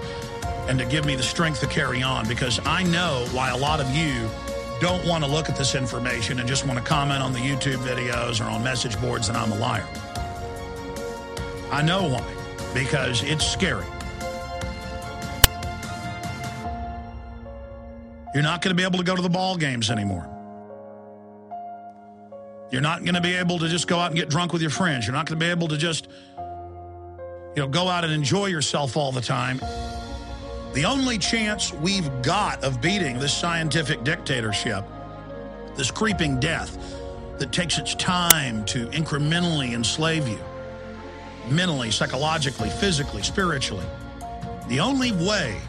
and 0.69 0.79
to 0.79 0.85
give 0.85 1.05
me 1.05 1.17
the 1.17 1.23
strength 1.23 1.61
to 1.61 1.67
carry 1.67 2.03
on 2.03 2.29
because 2.29 2.61
I 2.65 2.83
know 2.85 3.27
why 3.33 3.51
a 3.51 3.57
lot 3.57 3.81
of 3.81 3.91
you 3.91 4.29
don't 4.81 5.05
want 5.07 5.25
to 5.25 5.31
look 5.31 5.49
at 5.49 5.57
this 5.57 5.75
information 5.75 6.39
and 6.39 6.49
just 6.49 6.67
want 6.67 6.79
to 6.79 6.85
comment 6.85 7.23
on 7.23 7.33
the 7.33 7.39
YouTube 7.39 7.79
videos 7.79 8.41
or 8.41 8.49
on 8.49 8.63
message 8.65 8.99
boards 9.01 9.27
that 9.27 9.37
I'm 9.37 9.53
a 9.53 9.57
liar. 9.57 9.87
I 11.71 11.83
know 11.83 12.09
why, 12.09 12.25
because 12.73 13.23
it's 13.23 13.47
scary. 13.47 13.85
You're 18.33 18.45
not 18.45 18.63
going 18.63 18.75
to 18.75 18.81
be 18.81 18.85
able 18.85 18.99
to 18.99 19.05
go 19.05 19.17
to 19.17 19.23
the 19.23 19.29
ball 19.29 19.57
games 19.57 19.91
anymore. 19.91 20.27
You're 22.71 22.81
not 22.81 23.03
going 23.03 23.15
to 23.15 23.21
be 23.21 23.35
able 23.35 23.59
to 23.59 23.69
just 23.69 23.89
go 23.89 23.99
out 23.99 24.13
and 24.13 24.17
get 24.17 24.29
drunk 24.29 24.53
with 24.53 24.63
your 24.63 24.71
friends. 24.71 25.07
You're 25.07 25.15
not 25.15 25.27
going 25.27 25.39
to 25.39 25.45
be 25.45 25.51
able 25.51 25.69
to 25.69 25.77
just 25.77 26.07
you 27.55 27.63
know 27.63 27.69
go 27.69 27.89
out 27.89 28.05
and 28.05 28.13
enjoy 28.13 28.47
yourself 28.47 28.97
all 28.97 29.13
the 29.13 29.21
time. 29.21 29.61
The 30.73 30.85
only 30.85 31.19
chance 31.19 31.73
we've 31.73 32.11
got 32.23 32.63
of 32.63 32.81
beating 32.81 33.19
this 33.19 33.37
scientific 33.37 34.05
dictatorship, 34.05 34.85
this 35.75 35.91
creeping 35.91 36.39
death 36.39 36.79
that 37.39 37.51
takes 37.51 37.79
its 37.79 37.95
time 37.97 38.65
to 38.67 38.87
incrementally 38.89 39.73
enslave 39.73 40.29
you, 40.29 40.39
mentally, 41.49 41.91
psychologically, 41.91 42.71
physically, 42.71 43.23
spiritually. 43.23 43.87
The 44.69 44.79
only 44.79 45.11
way 45.11 45.61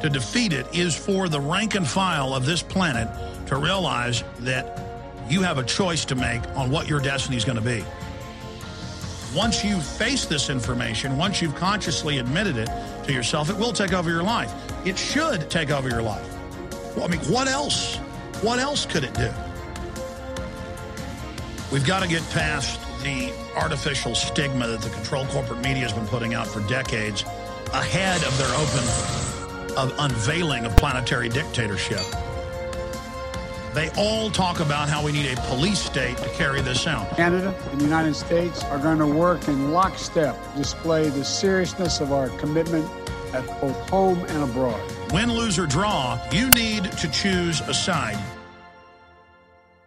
to 0.00 0.08
defeat 0.08 0.52
it 0.52 0.66
is 0.74 0.94
for 0.96 1.28
the 1.28 1.40
rank 1.40 1.74
and 1.74 1.86
file 1.86 2.32
of 2.32 2.46
this 2.46 2.62
planet 2.62 3.08
to 3.48 3.56
realize 3.56 4.24
that 4.40 4.80
you 5.28 5.42
have 5.42 5.58
a 5.58 5.64
choice 5.64 6.04
to 6.06 6.14
make 6.14 6.42
on 6.56 6.70
what 6.70 6.88
your 6.88 7.00
destiny 7.00 7.36
is 7.36 7.44
going 7.44 7.58
to 7.58 7.64
be. 7.64 7.84
Once 9.36 9.62
you 9.62 9.78
face 9.78 10.24
this 10.24 10.48
information, 10.48 11.18
once 11.18 11.42
you've 11.42 11.54
consciously 11.54 12.18
admitted 12.20 12.56
it 12.56 12.70
to 13.04 13.12
yourself, 13.12 13.50
it 13.50 13.56
will 13.56 13.72
take 13.72 13.92
over 13.92 14.08
your 14.08 14.22
life. 14.22 14.50
It 14.86 14.96
should 14.96 15.50
take 15.50 15.70
over 15.70 15.90
your 15.90 16.00
life. 16.00 16.26
Well, 16.96 17.04
I 17.04 17.08
mean, 17.08 17.20
what 17.30 17.46
else? 17.46 17.96
What 18.40 18.58
else 18.58 18.86
could 18.86 19.04
it 19.04 19.12
do? 19.12 19.30
We've 21.70 21.86
got 21.86 22.02
to 22.02 22.08
get 22.08 22.22
past 22.30 22.80
the 23.02 23.30
artificial 23.54 24.14
stigma 24.14 24.68
that 24.68 24.80
the 24.80 24.88
controlled 24.88 25.28
corporate 25.28 25.60
media 25.60 25.82
has 25.82 25.92
been 25.92 26.06
putting 26.06 26.32
out 26.32 26.46
for 26.46 26.66
decades 26.66 27.22
ahead 27.74 28.22
of 28.24 28.38
their 28.38 28.48
open 28.54 29.76
of 29.76 29.92
unveiling 29.98 30.64
of 30.64 30.74
planetary 30.78 31.28
dictatorship. 31.28 32.00
They 33.76 33.90
all 33.90 34.30
talk 34.30 34.60
about 34.60 34.88
how 34.88 35.04
we 35.04 35.12
need 35.12 35.30
a 35.30 35.38
police 35.42 35.78
state 35.78 36.16
to 36.16 36.28
carry 36.30 36.62
this 36.62 36.86
out. 36.86 37.14
Canada 37.14 37.54
and 37.70 37.78
the 37.78 37.84
United 37.84 38.14
States 38.14 38.64
are 38.64 38.78
going 38.78 38.96
to 39.00 39.06
work 39.06 39.48
in 39.48 39.70
lockstep, 39.70 40.34
display 40.56 41.10
the 41.10 41.22
seriousness 41.22 42.00
of 42.00 42.10
our 42.10 42.30
commitment 42.38 42.90
at 43.34 43.46
both 43.60 43.76
home 43.90 44.18
and 44.20 44.42
abroad. 44.42 44.80
Win, 45.12 45.30
lose, 45.30 45.58
or 45.58 45.66
draw, 45.66 46.18
you 46.32 46.48
need 46.48 46.84
to 46.84 47.10
choose 47.10 47.60
a 47.68 47.74
side. 47.74 48.18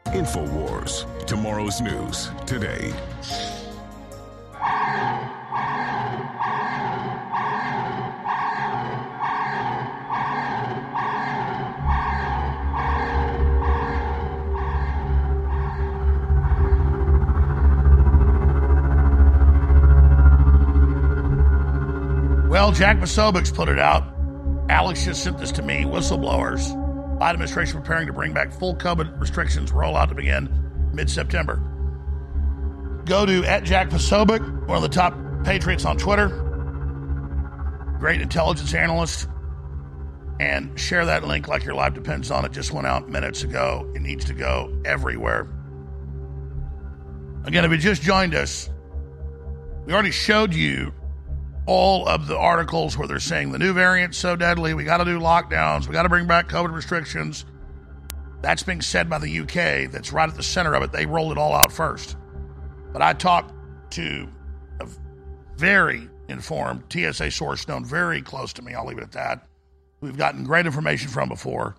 InfoWars. 0.05 1.25
Tomorrow's 1.25 1.81
news 1.81 2.29
today. 2.45 2.93
Well, 22.59 22.73
Jack 22.73 22.99
Posobiec's 22.99 23.51
put 23.51 23.69
it 23.69 23.79
out. 23.79 24.03
Alex 24.67 25.05
just 25.05 25.23
sent 25.23 25.37
this 25.37 25.53
to 25.53 25.61
me. 25.61 25.85
Whistleblowers. 25.85 26.75
Biden 27.17 27.29
administration 27.29 27.79
preparing 27.79 28.05
to 28.07 28.11
bring 28.11 28.33
back 28.33 28.51
full 28.51 28.75
COVID 28.75 29.17
restrictions 29.17 29.71
rollout 29.71 30.09
to 30.09 30.15
begin 30.15 30.49
mid-September. 30.93 31.55
Go 33.05 33.25
to 33.25 33.45
at 33.45 33.63
Jack 33.63 33.89
Posobiec, 33.89 34.41
one 34.67 34.75
of 34.75 34.81
the 34.81 34.89
top 34.89 35.15
patriots 35.45 35.85
on 35.85 35.95
Twitter, 35.95 36.27
great 37.97 38.19
intelligence 38.19 38.73
analyst, 38.73 39.29
and 40.41 40.77
share 40.77 41.05
that 41.05 41.23
link 41.23 41.47
like 41.47 41.63
your 41.63 41.75
life 41.75 41.93
depends 41.93 42.29
on 42.29 42.43
it. 42.43 42.51
Just 42.51 42.73
went 42.73 42.85
out 42.85 43.07
minutes 43.07 43.41
ago. 43.41 43.89
It 43.95 44.01
needs 44.01 44.25
to 44.25 44.33
go 44.33 44.81
everywhere. 44.83 45.47
Again, 47.45 47.63
if 47.63 47.71
you 47.71 47.77
just 47.77 48.01
joined 48.01 48.35
us, 48.35 48.69
we 49.85 49.93
already 49.93 50.11
showed 50.11 50.53
you 50.53 50.93
all 51.69 52.07
of 52.07 52.25
the 52.25 52.35
articles 52.35 52.97
where 52.97 53.07
they're 53.07 53.19
saying 53.19 53.51
the 53.51 53.59
new 53.59 53.73
variant's 53.73 54.17
so 54.17 54.35
deadly, 54.35 54.73
we 54.73 54.83
got 54.83 54.97
to 54.97 55.05
do 55.05 55.19
lockdowns, 55.19 55.87
we 55.87 55.93
got 55.93 56.01
to 56.01 56.09
bring 56.09 56.25
back 56.25 56.49
COVID 56.49 56.73
restrictions. 56.73 57.45
That's 58.41 58.63
being 58.63 58.81
said 58.81 59.07
by 59.07 59.19
the 59.19 59.41
UK, 59.41 59.91
that's 59.91 60.11
right 60.11 60.27
at 60.27 60.35
the 60.35 60.41
center 60.41 60.73
of 60.73 60.81
it. 60.81 60.91
They 60.91 61.05
rolled 61.05 61.31
it 61.31 61.37
all 61.37 61.53
out 61.53 61.71
first. 61.71 62.17
But 62.91 63.03
I 63.03 63.13
talked 63.13 63.53
to 63.91 64.27
a 64.79 64.87
very 65.57 66.09
informed 66.27 66.85
TSA 66.91 67.29
source 67.29 67.67
known 67.67 67.85
very 67.85 68.23
close 68.23 68.51
to 68.53 68.63
me, 68.63 68.73
I'll 68.73 68.87
leave 68.87 68.97
it 68.97 69.03
at 69.03 69.11
that, 69.11 69.45
we've 70.01 70.17
gotten 70.17 70.45
great 70.45 70.65
information 70.65 71.09
from 71.09 71.29
before, 71.29 71.75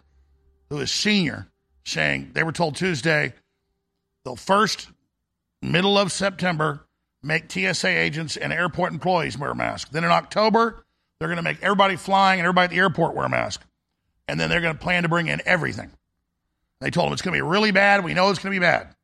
who 0.69 0.79
is 0.79 0.93
senior, 0.93 1.49
saying 1.85 2.31
they 2.35 2.45
were 2.45 2.53
told 2.53 2.77
Tuesday, 2.77 3.35
the 4.25 4.37
first 4.37 4.89
middle 5.61 5.99
of 5.99 6.13
September, 6.13 6.87
make 7.23 7.51
TSA 7.51 7.89
agents 7.89 8.37
and 8.37 8.53
airport 8.53 8.93
employees 8.93 9.37
wear 9.37 9.55
masks. 9.55 9.91
Then 9.91 10.05
in 10.05 10.11
October, 10.11 10.85
they're 11.19 11.29
going 11.29 11.37
to 11.37 11.43
make 11.43 11.63
everybody 11.63 11.97
flying 11.97 12.41
and 12.41 12.47
everybody 12.47 12.65
at 12.65 12.71
the 12.71 12.79
airport 12.79 13.15
wear 13.15 13.27
a 13.27 13.29
mask. 13.29 13.63
And 14.27 14.39
then 14.39 14.49
they're 14.49 14.61
going 14.61 14.77
to 14.77 14.83
plan 14.83 15.03
to 15.03 15.09
bring 15.09 15.29
in 15.29 15.43
everything. 15.45 15.91
They 16.81 16.91
told 16.91 17.07
them 17.07 17.13
it's 17.13 17.23
going 17.23 17.35
to 17.35 17.45
be 17.45 17.49
really 17.49 17.73
bad. 17.73 18.05
We 18.05 18.15
know 18.15 18.31
it's 18.31 18.39
going 18.39 18.55
to 18.55 18.59
be 18.59 18.65
bad. 18.65 18.95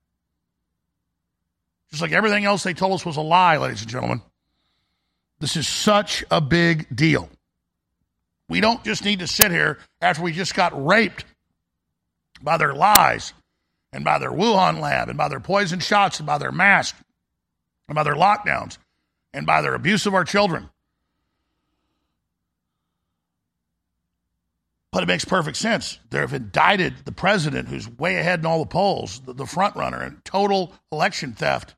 Just 1.90 2.02
like 2.02 2.12
everything 2.12 2.44
else 2.44 2.62
they 2.62 2.74
told 2.74 2.94
us 2.94 3.05
was 3.05 3.16
a 3.16 3.22
lie, 3.22 3.59
ladies 3.59 3.82
and 3.82 3.90
gentlemen. 3.90 4.22
This 5.38 5.56
is 5.56 5.68
such 5.68 6.24
a 6.30 6.40
big 6.40 6.94
deal. 6.94 7.28
We 8.48 8.60
don't 8.60 8.82
just 8.84 9.05
need 9.05 9.18
to 9.18 9.26
sit 9.26 9.51
here 9.51 9.78
after 10.01 10.22
we 10.22 10.32
just 10.32 10.55
got 10.55 10.86
raped 10.86 11.24
by 12.40 12.56
their 12.56 12.72
lies 12.72 13.34
and 13.93 14.05
by 14.05 14.18
their 14.18 14.30
Wuhan 14.30 14.80
lab 14.80 15.09
and 15.09 15.18
by 15.18 15.28
their 15.28 15.40
poison 15.40 15.80
shots 15.80 16.18
and 16.18 16.26
by 16.26 16.38
their 16.38 16.52
masks 16.52 16.98
and 17.88 17.94
by 17.94 18.02
their 18.02 18.14
lockdowns 18.14 18.78
and 19.32 19.46
by 19.46 19.62
their 19.62 19.74
abuse 19.74 20.06
of 20.06 20.14
our 20.14 20.24
children. 20.24 20.68
But 24.92 25.02
it 25.02 25.08
makes 25.08 25.26
perfect 25.26 25.58
sense. 25.58 25.98
They've 26.08 26.32
indicted 26.32 27.04
the 27.04 27.12
president, 27.12 27.68
who's 27.68 27.86
way 27.86 28.16
ahead 28.16 28.40
in 28.40 28.46
all 28.46 28.60
the 28.60 28.66
polls, 28.66 29.20
the, 29.20 29.34
the 29.34 29.44
front 29.44 29.76
runner, 29.76 30.02
in 30.02 30.22
total 30.24 30.72
election 30.90 31.34
theft, 31.34 31.74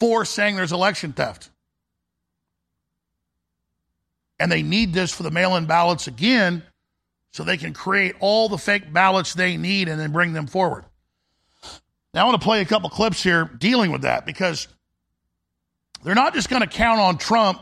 for 0.00 0.24
saying 0.24 0.56
there's 0.56 0.72
election 0.72 1.12
theft. 1.12 1.50
And 4.40 4.50
they 4.50 4.62
need 4.62 4.94
this 4.94 5.12
for 5.12 5.24
the 5.24 5.30
mail 5.30 5.56
in 5.56 5.66
ballots 5.66 6.06
again 6.06 6.62
so 7.32 7.44
they 7.44 7.58
can 7.58 7.74
create 7.74 8.14
all 8.18 8.48
the 8.48 8.58
fake 8.58 8.92
ballots 8.92 9.34
they 9.34 9.58
need 9.58 9.88
and 9.88 10.00
then 10.00 10.10
bring 10.10 10.32
them 10.32 10.46
forward. 10.46 10.86
Now, 12.14 12.22
I 12.22 12.24
want 12.24 12.40
to 12.40 12.44
play 12.44 12.60
a 12.60 12.64
couple 12.64 12.90
clips 12.90 13.22
here 13.22 13.44
dealing 13.58 13.90
with 13.90 14.02
that 14.02 14.26
because 14.26 14.68
they're 16.02 16.14
not 16.14 16.34
just 16.34 16.48
going 16.48 16.62
to 16.62 16.68
count 16.68 17.00
on 17.00 17.18
Trump 17.18 17.60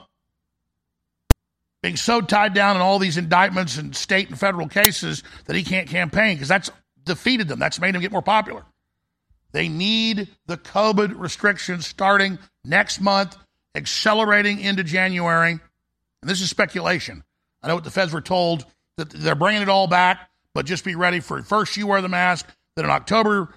being 1.83 1.97
so 1.97 2.21
tied 2.21 2.55
down 2.55 2.77
in 2.77 2.83
all 2.83 2.99
these 2.99 3.17
indictments 3.17 3.79
and 3.79 3.97
state 3.97 4.29
and 4.29 4.39
federal 4.39 4.69
cases 4.69 5.23
that 5.47 5.57
he 5.57 5.63
can't 5.63 5.89
campaign 5.89 6.37
because 6.37 6.49
that's 6.49 6.71
defeated 7.05 7.49
them. 7.49 7.59
That's 7.59 7.81
made 7.81 7.95
him 7.95 8.01
get 8.01 8.13
more 8.13 8.23
popular. 8.23 8.65
They 9.53 9.69
need 9.69 10.29
the 10.47 10.57
COVID 10.57 11.19
restrictions 11.19 11.87
starting 11.87 12.39
next 12.65 13.01
month, 13.01 13.37
accelerating 13.75 14.61
into 14.61 14.85
January. 14.85 15.53
And 15.53 16.31
this 16.31 16.41
is 16.41 16.51
speculation. 16.51 17.25
I 17.63 17.69
know 17.69 17.75
what 17.75 17.85
the 17.85 17.91
feds 17.91 18.13
were 18.13 18.21
told 18.21 18.65
that 18.97 19.11
they're 19.11 19.35
bringing 19.35 19.63
it 19.63 19.69
all 19.69 19.87
back, 19.87 20.31
but 20.55 20.67
just 20.67 20.85
be 20.85 20.95
ready 20.95 21.21
for 21.21 21.43
first 21.43 21.77
you 21.77 21.87
wear 21.87 22.03
the 22.03 22.09
mask, 22.09 22.47
then 22.77 22.85
in 22.85 22.91
October, 22.91 23.49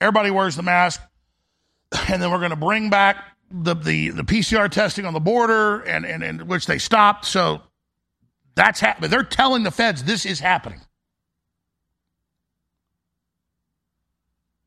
everybody 0.00 0.30
wears 0.30 0.56
the 0.56 0.62
mask, 0.62 1.00
and 2.08 2.22
then 2.22 2.30
we're 2.30 2.38
going 2.38 2.50
to 2.50 2.56
bring 2.56 2.90
back 2.90 3.16
the, 3.62 3.74
the, 3.74 4.10
the 4.10 4.22
PCR 4.22 4.70
testing 4.70 5.06
on 5.06 5.14
the 5.14 5.20
border, 5.20 5.80
and, 5.80 6.04
and, 6.04 6.22
and 6.22 6.42
which 6.48 6.66
they 6.66 6.78
stopped. 6.78 7.24
So 7.24 7.62
that's 8.54 8.80
happening. 8.80 9.10
They're 9.10 9.22
telling 9.22 9.62
the 9.62 9.70
feds 9.70 10.04
this 10.04 10.26
is 10.26 10.40
happening. 10.40 10.80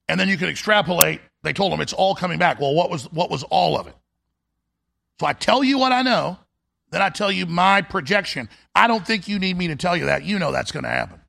And 0.07 0.19
then 0.19 0.27
you 0.27 0.37
can 0.37 0.49
extrapolate. 0.49 1.21
They 1.43 1.53
told 1.53 1.71
them 1.71 1.81
it's 1.81 1.93
all 1.93 2.15
coming 2.15 2.39
back. 2.39 2.59
Well, 2.59 2.73
what 2.73 2.89
was 2.89 3.11
what 3.11 3.29
was 3.29 3.43
all 3.43 3.79
of 3.79 3.87
it? 3.87 3.95
So 5.19 5.27
I 5.27 5.33
tell 5.33 5.63
you 5.63 5.77
what 5.77 5.91
I 5.91 6.01
know, 6.01 6.39
then 6.91 7.01
I 7.01 7.09
tell 7.09 7.31
you 7.31 7.45
my 7.45 7.81
projection. 7.81 8.49
I 8.73 8.87
don't 8.87 9.05
think 9.05 9.27
you 9.27 9.37
need 9.37 9.57
me 9.57 9.67
to 9.67 9.75
tell 9.75 9.95
you 9.95 10.05
that. 10.05 10.23
You 10.23 10.39
know 10.39 10.51
that's 10.51 10.71
going 10.71 10.83
to 10.83 10.89
happen. 10.89 11.21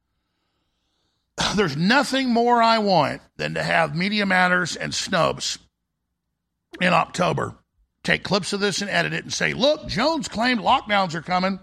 There's 1.56 1.76
nothing 1.76 2.32
more 2.32 2.62
I 2.62 2.78
want 2.78 3.22
than 3.36 3.54
to 3.54 3.62
have 3.62 3.94
Media 3.94 4.26
Matters 4.26 4.76
and 4.76 4.92
Snopes 4.92 5.58
in 6.80 6.92
October 6.92 7.54
take 8.02 8.22
clips 8.22 8.52
of 8.52 8.60
this 8.60 8.80
and 8.80 8.90
edit 8.90 9.12
it 9.12 9.24
and 9.24 9.32
say, 9.32 9.52
look, 9.52 9.86
Jones 9.86 10.28
claimed 10.28 10.60
lockdowns 10.60 11.14
are 11.14 11.22
coming. 11.22 11.58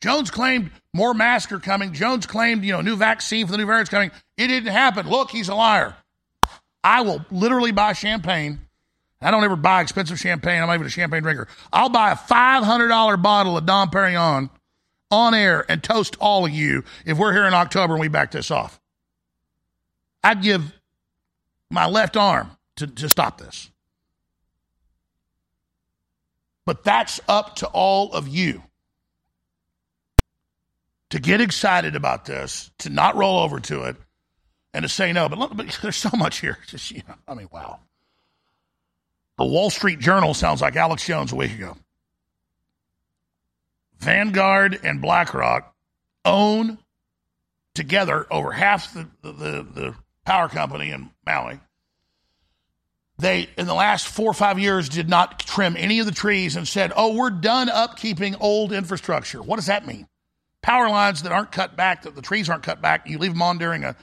Jones 0.00 0.30
claimed 0.30 0.70
more 0.92 1.14
masks 1.14 1.52
are 1.52 1.60
coming. 1.60 1.92
Jones 1.92 2.26
claimed, 2.26 2.64
you 2.64 2.72
know, 2.72 2.80
new 2.80 2.96
vaccine 2.96 3.46
for 3.46 3.52
the 3.52 3.58
new 3.58 3.66
variant's 3.66 3.90
coming. 3.90 4.10
It 4.36 4.48
didn't 4.48 4.72
happen. 4.72 5.08
Look, 5.08 5.30
he's 5.30 5.48
a 5.48 5.54
liar. 5.54 5.94
I 6.82 7.02
will 7.02 7.24
literally 7.30 7.72
buy 7.72 7.92
champagne 7.92 8.60
I 9.22 9.30
don't 9.30 9.44
ever 9.44 9.56
buy 9.56 9.82
expensive 9.82 10.18
champagne. 10.18 10.62
I'm 10.62 10.68
not 10.68 10.74
even 10.74 10.86
a 10.86 10.90
champagne 10.90 11.22
drinker. 11.22 11.46
I'll 11.72 11.90
buy 11.90 12.12
a 12.12 12.16
$500 12.16 13.22
bottle 13.22 13.56
of 13.56 13.66
Dom 13.66 13.90
Perignon 13.90 14.48
on 15.10 15.34
air 15.34 15.64
and 15.68 15.82
toast 15.82 16.16
all 16.20 16.46
of 16.46 16.52
you 16.52 16.84
if 17.04 17.18
we're 17.18 17.32
here 17.32 17.44
in 17.44 17.52
October 17.52 17.94
and 17.94 18.00
we 18.00 18.08
back 18.08 18.30
this 18.30 18.50
off. 18.50 18.80
I'd 20.24 20.42
give 20.42 20.72
my 21.70 21.86
left 21.86 22.16
arm 22.16 22.52
to, 22.76 22.86
to 22.86 23.08
stop 23.08 23.38
this. 23.38 23.69
But 26.70 26.84
that's 26.84 27.18
up 27.26 27.56
to 27.56 27.66
all 27.66 28.12
of 28.12 28.28
you 28.28 28.62
to 31.08 31.18
get 31.18 31.40
excited 31.40 31.96
about 31.96 32.26
this, 32.26 32.70
to 32.78 32.90
not 32.90 33.16
roll 33.16 33.40
over 33.40 33.58
to 33.58 33.82
it, 33.86 33.96
and 34.72 34.84
to 34.84 34.88
say 34.88 35.12
no. 35.12 35.28
But, 35.28 35.40
look, 35.40 35.56
but 35.56 35.78
there's 35.82 35.96
so 35.96 36.10
much 36.16 36.38
here. 36.38 36.58
Just, 36.68 36.92
you 36.92 37.02
know, 37.08 37.16
I 37.26 37.34
mean, 37.34 37.48
wow. 37.50 37.80
The 39.36 39.46
Wall 39.46 39.70
Street 39.70 39.98
Journal 39.98 40.32
sounds 40.32 40.60
like 40.62 40.76
Alex 40.76 41.04
Jones 41.04 41.32
a 41.32 41.34
week 41.34 41.56
ago. 41.56 41.76
Vanguard 43.98 44.78
and 44.84 45.02
BlackRock 45.02 45.74
own 46.24 46.78
together 47.74 48.28
over 48.30 48.52
half 48.52 48.94
the, 48.94 49.08
the, 49.22 49.66
the 49.74 49.94
power 50.24 50.48
company 50.48 50.92
in 50.92 51.10
Maui. 51.26 51.58
They, 53.20 53.50
in 53.58 53.66
the 53.66 53.74
last 53.74 54.08
four 54.08 54.30
or 54.30 54.34
five 54.34 54.58
years, 54.58 54.88
did 54.88 55.08
not 55.08 55.40
trim 55.40 55.76
any 55.76 55.98
of 55.98 56.06
the 56.06 56.12
trees 56.12 56.56
and 56.56 56.66
said, 56.66 56.92
oh, 56.96 57.14
we're 57.14 57.30
done 57.30 57.68
upkeeping 57.68 58.36
old 58.40 58.72
infrastructure. 58.72 59.42
What 59.42 59.56
does 59.56 59.66
that 59.66 59.86
mean? 59.86 60.08
Power 60.62 60.88
lines 60.88 61.22
that 61.22 61.32
aren't 61.32 61.52
cut 61.52 61.76
back, 61.76 62.02
that 62.02 62.14
the 62.14 62.22
trees 62.22 62.48
aren't 62.48 62.62
cut 62.62 62.80
back, 62.80 63.08
you 63.08 63.18
leave 63.18 63.32
them 63.32 63.42
on 63.42 63.58
during 63.58 63.84
a 63.84 63.94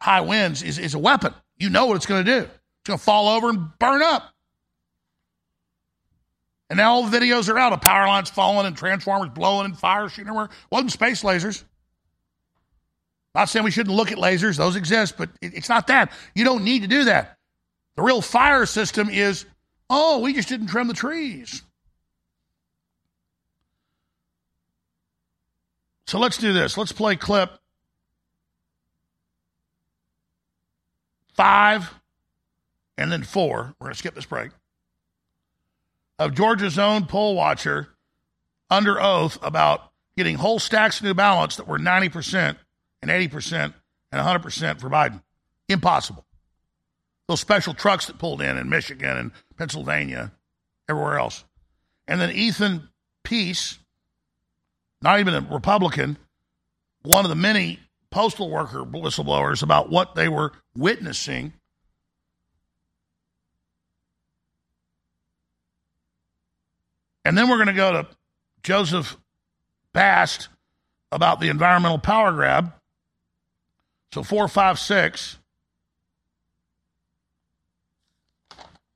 high 0.00 0.20
winds 0.20 0.62
is, 0.62 0.78
is 0.78 0.94
a 0.94 0.98
weapon. 0.98 1.34
You 1.56 1.70
know 1.70 1.86
what 1.86 1.96
it's 1.96 2.06
going 2.06 2.24
to 2.24 2.30
do. 2.30 2.38
It's 2.40 2.86
going 2.86 2.98
to 2.98 3.04
fall 3.04 3.28
over 3.28 3.48
and 3.48 3.70
burn 3.78 4.02
up. 4.02 4.34
And 6.70 6.76
now 6.76 6.92
all 6.92 7.06
the 7.06 7.16
videos 7.16 7.48
are 7.48 7.58
out 7.58 7.72
of 7.72 7.80
power 7.80 8.06
lines 8.06 8.28
falling 8.28 8.66
and 8.66 8.76
transformers 8.76 9.30
blowing 9.30 9.64
and 9.64 9.78
fire 9.78 10.08
shooting 10.08 10.28
everywhere. 10.28 10.50
Wasn't 10.70 10.92
space 10.92 11.22
lasers. 11.22 11.64
Not 13.34 13.48
saying 13.48 13.64
we 13.64 13.70
shouldn't 13.70 13.96
look 13.96 14.12
at 14.12 14.18
lasers, 14.18 14.56
those 14.56 14.76
exist, 14.76 15.16
but 15.16 15.30
it's 15.40 15.68
not 15.68 15.86
that. 15.86 16.12
You 16.34 16.44
don't 16.44 16.64
need 16.64 16.82
to 16.82 16.88
do 16.88 17.04
that. 17.04 17.37
The 17.98 18.04
real 18.04 18.22
fire 18.22 18.64
system 18.64 19.10
is, 19.10 19.44
oh, 19.90 20.20
we 20.20 20.32
just 20.32 20.48
didn't 20.48 20.68
trim 20.68 20.86
the 20.86 20.94
trees. 20.94 21.64
So 26.06 26.20
let's 26.20 26.38
do 26.38 26.52
this. 26.52 26.78
Let's 26.78 26.92
play 26.92 27.16
clip 27.16 27.50
five 31.34 31.92
and 32.96 33.10
then 33.10 33.24
four. 33.24 33.74
We're 33.80 33.86
going 33.86 33.94
to 33.94 33.98
skip 33.98 34.14
this 34.14 34.26
break 34.26 34.52
of 36.20 36.36
Georgia's 36.36 36.78
own 36.78 37.06
poll 37.06 37.34
watcher 37.34 37.88
under 38.70 39.02
oath 39.02 39.38
about 39.42 39.90
getting 40.16 40.36
whole 40.36 40.60
stacks 40.60 41.00
of 41.00 41.04
new 41.04 41.14
ballots 41.14 41.56
that 41.56 41.66
were 41.66 41.80
90% 41.80 42.56
and 43.02 43.10
80% 43.10 43.74
and 44.12 44.42
100% 44.44 44.80
for 44.80 44.88
Biden. 44.88 45.20
Impossible. 45.68 46.24
Those 47.28 47.40
special 47.40 47.74
trucks 47.74 48.06
that 48.06 48.18
pulled 48.18 48.42
in 48.42 48.56
in 48.56 48.68
Michigan 48.68 49.16
and 49.16 49.32
Pennsylvania, 49.56 50.32
everywhere 50.88 51.18
else. 51.18 51.44
And 52.06 52.20
then 52.20 52.30
Ethan 52.30 52.88
Pease, 53.22 53.78
not 55.02 55.20
even 55.20 55.34
a 55.34 55.40
Republican, 55.42 56.16
one 57.02 57.24
of 57.24 57.28
the 57.28 57.36
many 57.36 57.78
postal 58.10 58.50
worker 58.50 58.78
whistleblowers 58.78 59.62
about 59.62 59.90
what 59.90 60.14
they 60.14 60.28
were 60.28 60.52
witnessing 60.74 61.52
And 67.28 67.36
then 67.36 67.50
we're 67.50 67.56
going 67.56 67.66
to 67.66 67.74
go 67.74 67.92
to 67.92 68.06
Joseph 68.62 69.18
Bast 69.92 70.48
about 71.12 71.40
the 71.40 71.50
environmental 71.50 71.98
power 71.98 72.32
grab. 72.32 72.72
So 74.14 74.22
four, 74.22 74.48
five, 74.48 74.78
six. 74.78 75.38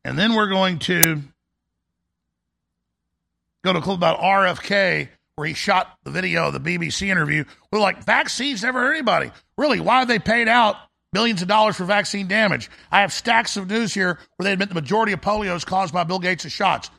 And 0.04 0.18
then 0.18 0.34
we're 0.34 0.48
going 0.48 0.78
to 0.80 1.22
go 3.64 3.72
to 3.72 3.78
a 3.78 3.82
clip 3.82 3.96
about 3.96 4.18
RFK 4.20 5.08
where 5.36 5.46
he 5.46 5.54
shot 5.54 5.98
the 6.04 6.10
video 6.10 6.48
of 6.48 6.52
the 6.52 6.60
BBC 6.60 7.08
interview. 7.08 7.44
We're 7.70 7.80
like, 7.80 8.04
vaccines 8.04 8.62
never 8.62 8.80
hurt 8.80 8.92
anybody. 8.92 9.30
Really, 9.56 9.80
why 9.80 10.00
have 10.00 10.08
they 10.08 10.18
paid 10.18 10.48
out 10.48 10.76
billions 11.12 11.42
of 11.42 11.48
dollars 11.48 11.76
for 11.76 11.84
vaccine 11.84 12.28
damage? 12.28 12.70
I 12.90 13.00
have 13.00 13.12
stacks 13.12 13.56
of 13.56 13.68
news 13.68 13.94
here 13.94 14.18
where 14.36 14.44
they 14.44 14.52
admit 14.52 14.68
the 14.68 14.74
majority 14.74 15.12
of 15.12 15.20
polio 15.20 15.54
is 15.56 15.64
caused 15.64 15.94
by 15.94 16.04
Bill 16.04 16.18
Gates' 16.18 16.50
shots. 16.50 16.90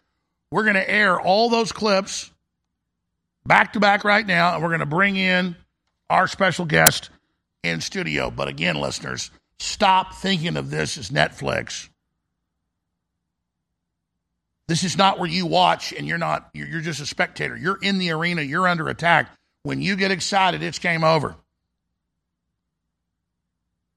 We're 0.51 0.63
going 0.63 0.75
to 0.75 0.89
air 0.89 1.19
all 1.19 1.49
those 1.49 1.71
clips 1.71 2.31
back 3.45 3.73
to 3.73 3.79
back 3.79 4.03
right 4.03 4.25
now, 4.25 4.53
and 4.53 4.63
we're 4.63 4.69
going 4.69 4.79
to 4.79 4.85
bring 4.85 5.15
in 5.15 5.55
our 6.09 6.27
special 6.27 6.65
guest 6.65 7.09
in 7.63 7.81
studio. 7.81 8.31
But 8.31 8.47
again, 8.47 8.75
listeners, 8.75 9.31
stop 9.59 10.15
thinking 10.15 10.57
of 10.57 10.69
this 10.69 10.97
as 10.97 11.09
Netflix. 11.09 11.89
This 14.67 14.83
is 14.83 14.97
not 14.97 15.19
where 15.19 15.29
you 15.29 15.45
watch 15.45 15.93
and 15.93 16.07
you're 16.07 16.17
not, 16.17 16.49
you're 16.53 16.81
just 16.81 17.01
a 17.01 17.05
spectator. 17.05 17.55
You're 17.55 17.79
in 17.81 17.97
the 17.97 18.11
arena, 18.11 18.41
you're 18.41 18.67
under 18.67 18.87
attack. 18.89 19.29
When 19.63 19.81
you 19.81 19.95
get 19.95 20.11
excited, 20.11 20.63
it's 20.63 20.79
game 20.79 21.03
over. 21.03 21.35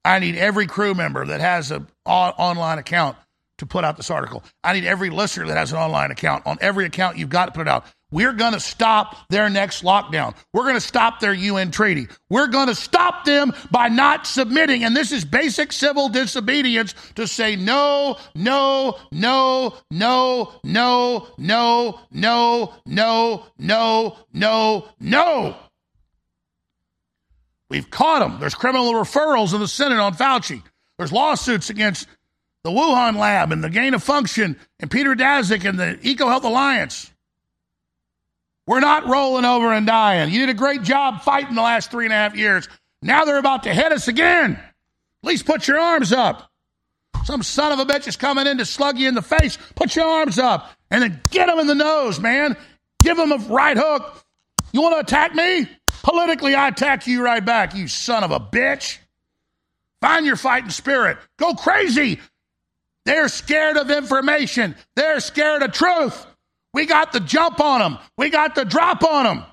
I 0.03 0.19
need 0.19 0.35
every 0.35 0.67
crew 0.67 0.93
member 0.93 1.25
that 1.25 1.41
has 1.41 1.71
an 1.71 1.87
online 2.05 2.77
account 2.77 3.17
to 3.57 3.65
put 3.65 3.83
out 3.83 3.97
this 3.97 4.11
article. 4.11 4.43
I 4.63 4.73
need 4.73 4.85
every 4.85 5.09
listener 5.09 5.47
that 5.47 5.57
has 5.57 5.71
an 5.71 5.77
online 5.77 6.11
account. 6.11 6.45
On 6.45 6.57
every 6.61 6.85
account, 6.85 7.17
you've 7.17 7.29
got 7.29 7.45
to 7.47 7.51
put 7.51 7.61
it 7.61 7.67
out. 7.67 7.85
We're 8.09 8.33
going 8.33 8.53
to 8.53 8.59
stop 8.59 9.27
their 9.29 9.49
next 9.49 9.83
lockdown. 9.83 10.33
We're 10.53 10.63
going 10.63 10.75
to 10.75 10.81
stop 10.81 11.19
their 11.19 11.33
UN 11.33 11.71
treaty. 11.71 12.07
We're 12.29 12.47
going 12.47 12.67
to 12.67 12.75
stop 12.75 13.25
them 13.25 13.51
by 13.69 13.89
not 13.89 14.25
submitting. 14.25 14.85
And 14.85 14.95
this 14.95 15.11
is 15.11 15.25
basic 15.25 15.73
civil 15.73 16.07
disobedience 16.07 16.95
to 17.15 17.27
say 17.27 17.57
no, 17.57 18.17
no, 18.33 18.97
no, 19.11 19.75
no, 19.91 20.53
no, 20.63 21.27
no, 21.37 21.99
no, 22.13 22.73
no, 22.85 23.43
no, 23.57 24.17
no, 24.31 24.87
no. 24.99 25.57
We've 27.69 27.89
caught 27.89 28.19
them. 28.19 28.39
There's 28.39 28.55
criminal 28.55 28.93
referrals 28.93 29.53
in 29.53 29.59
the 29.59 29.67
Senate 29.67 29.99
on 29.99 30.13
Fauci. 30.13 30.63
There's 30.97 31.11
lawsuits 31.11 31.69
against 31.69 32.07
the 32.67 32.73
Wuhan 32.73 33.15
Lab 33.15 33.53
and 33.53 33.63
the 33.63 33.69
Gain 33.69 33.93
of 33.93 34.03
Function 34.03 34.57
and 34.81 34.91
Peter 34.91 35.15
Daszak 35.15 35.63
and 35.63 35.79
the 35.79 35.97
EcoHealth 36.03 36.43
Alliance. 36.43 37.09
We're 38.65 38.81
not 38.81 39.07
rolling 39.07 39.45
over 39.45 39.71
and 39.71 39.87
dying. 39.87 40.33
You 40.33 40.39
did 40.39 40.49
a 40.49 40.53
great 40.53 40.81
job 40.81 41.21
fighting 41.21 41.55
the 41.55 41.61
last 41.61 41.91
three 41.91 42.03
and 42.03 42.13
a 42.13 42.17
half 42.17 42.35
years. 42.35 42.67
Now 43.01 43.23
they're 43.23 43.37
about 43.37 43.63
to 43.63 43.73
hit 43.73 43.93
us 43.93 44.09
again. 44.09 44.51
At 44.55 45.27
least 45.27 45.45
put 45.45 45.65
your 45.65 45.79
arms 45.79 46.11
up. 46.11 46.51
Some 47.23 47.41
son 47.41 47.71
of 47.71 47.79
a 47.79 47.85
bitch 47.85 48.05
is 48.05 48.17
coming 48.17 48.47
in 48.47 48.57
to 48.57 48.65
slug 48.65 48.99
you 48.99 49.07
in 49.07 49.15
the 49.15 49.21
face. 49.21 49.57
Put 49.75 49.95
your 49.95 50.05
arms 50.05 50.37
up 50.37 50.69
and 50.91 51.01
then 51.01 51.21
get 51.31 51.47
him 51.47 51.59
in 51.59 51.67
the 51.67 51.75
nose, 51.75 52.19
man. 52.19 52.57
Give 53.01 53.17
him 53.17 53.31
a 53.31 53.37
right 53.37 53.77
hook. 53.77 54.25
You 54.73 54.81
want 54.81 54.95
to 54.95 54.99
attack 54.99 55.33
me? 55.33 55.69
Politically, 56.03 56.53
I 56.53 56.67
attack 56.67 57.07
you 57.07 57.23
right 57.23 57.45
back, 57.45 57.75
you 57.75 57.87
son 57.87 58.25
of 58.25 58.31
a 58.31 58.41
bitch. 58.41 58.97
Find 60.01 60.25
your 60.25 60.35
fighting 60.35 60.71
spirit. 60.71 61.17
Go 61.37 61.53
crazy. 61.53 62.19
They're 63.07 63.29
scared 63.29 63.77
of 63.77 63.89
information. 63.89 64.75
They're 64.97 65.21
scared 65.21 65.63
of 65.63 65.71
truth. 65.71 66.27
We 66.73 66.85
got 66.85 67.13
the 67.13 67.21
jump 67.21 67.61
on 67.61 67.79
them. 67.79 67.99
We 68.17 68.29
got 68.29 68.53
the 68.53 68.65
drop 68.65 69.01
on 69.01 69.23
them. 69.23 69.45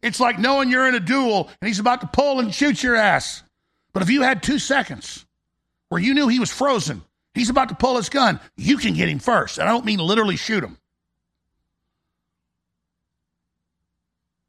It's 0.00 0.20
like 0.20 0.38
knowing 0.38 0.70
you're 0.70 0.88
in 0.88 0.94
a 0.94 1.00
duel 1.00 1.50
and 1.60 1.68
he's 1.68 1.78
about 1.78 2.00
to 2.00 2.06
pull 2.06 2.40
and 2.40 2.52
shoot 2.52 2.82
your 2.82 2.96
ass. 2.96 3.42
But 3.92 4.02
if 4.02 4.08
you 4.08 4.22
had 4.22 4.42
two 4.42 4.58
seconds 4.58 5.26
where 5.90 6.00
you 6.00 6.14
knew 6.14 6.28
he 6.28 6.38
was 6.40 6.50
frozen, 6.50 7.02
he's 7.34 7.50
about 7.50 7.68
to 7.68 7.74
pull 7.74 7.98
his 7.98 8.08
gun, 8.08 8.40
you 8.56 8.78
can 8.78 8.94
get 8.94 9.10
him 9.10 9.18
first. 9.18 9.58
And 9.58 9.68
I 9.68 9.72
don't 9.72 9.84
mean 9.84 9.98
literally 9.98 10.36
shoot 10.36 10.64
him. 10.64 10.78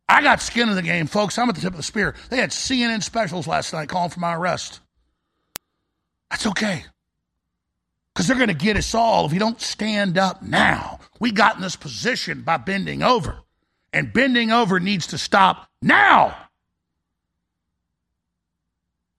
I 0.07 0.22
got 0.22 0.41
skin 0.41 0.69
in 0.69 0.76
the 0.76 0.82
game, 0.82 1.07
folks. 1.07 1.38
I'm 1.38 1.49
at 1.49 1.56
the 1.56 1.61
tip 1.61 1.73
of 1.73 1.77
the 1.77 1.84
spear. 1.84 2.15
They 2.30 2.38
had 2.38 2.52
CNN 2.52 3.03
specials 3.03 3.48
last 3.48 3.73
night 3.73 3.90
calling 3.90 4.11
for 4.11 4.22
my 4.22 4.34
arrest. 4.34 4.80
That's 6.30 6.48
okay 6.48 6.86
because 8.15 8.27
they're 8.27 8.37
going 8.37 8.47
to 8.47 8.53
get 8.53 8.77
us 8.77 8.95
all 8.95 9.25
if 9.25 9.33
we 9.33 9.39
don't 9.39 9.59
stand 9.59 10.17
up 10.17 10.41
now. 10.41 10.99
We 11.19 11.31
got 11.31 11.57
in 11.57 11.61
this 11.61 11.75
position 11.75 12.43
by 12.43 12.57
bending 12.57 13.03
over, 13.03 13.39
and 13.91 14.13
bending 14.13 14.51
over 14.51 14.79
needs 14.79 15.07
to 15.07 15.17
stop 15.17 15.69
now. 15.81 16.35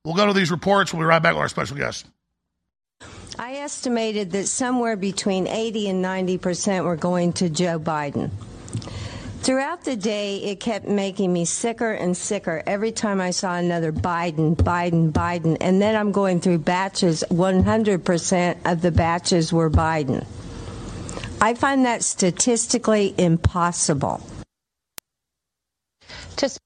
We'll 0.03 0.15
go 0.15 0.27
to 0.27 0.33
these 0.33 0.51
reports. 0.51 0.95
We'll 0.95 1.03
be 1.03 1.07
right 1.07 1.23
back 1.23 1.35
with 1.35 1.43
our 1.43 1.49
special 1.49 1.77
guest. 1.77 2.07
I 3.39 3.57
estimated 3.57 4.31
that 4.31 4.47
somewhere 4.47 4.97
between 4.97 5.47
80 5.47 5.91
and 5.91 6.01
90 6.01 6.39
percent 6.39 6.85
were 6.87 6.97
going 6.97 7.35
to 7.35 7.51
Joe 7.51 7.79
Biden. 7.79 8.31
Throughout 9.41 9.85
the 9.85 9.97
day, 9.97 10.39
it 10.39 10.61
kept 10.61 10.89
making 10.89 11.33
me 11.33 11.45
sicker 11.45 11.93
and 11.93 12.17
sicker 12.17 12.63
every 12.67 12.91
time 12.91 13.21
I 13.21 13.31
saw 13.31 13.57
another 13.57 13.93
Biden, 13.93 14.57
Biden, 14.57 15.13
Biden. 15.13 15.57
And 15.61 15.81
then 15.81 15.95
I'm 15.95 16.11
going 16.13 16.41
through 16.41 16.59
batches. 16.59 17.23
100% 17.31 18.57
of 18.65 18.83
the 18.83 18.91
batches 18.91 19.53
were 19.53 19.71
Biden. 19.71 20.27
I 21.41 21.55
find 21.55 21.85
that 21.85 22.03
statistically 22.03 23.15
impossible. 23.17 24.27
Just 26.37 26.59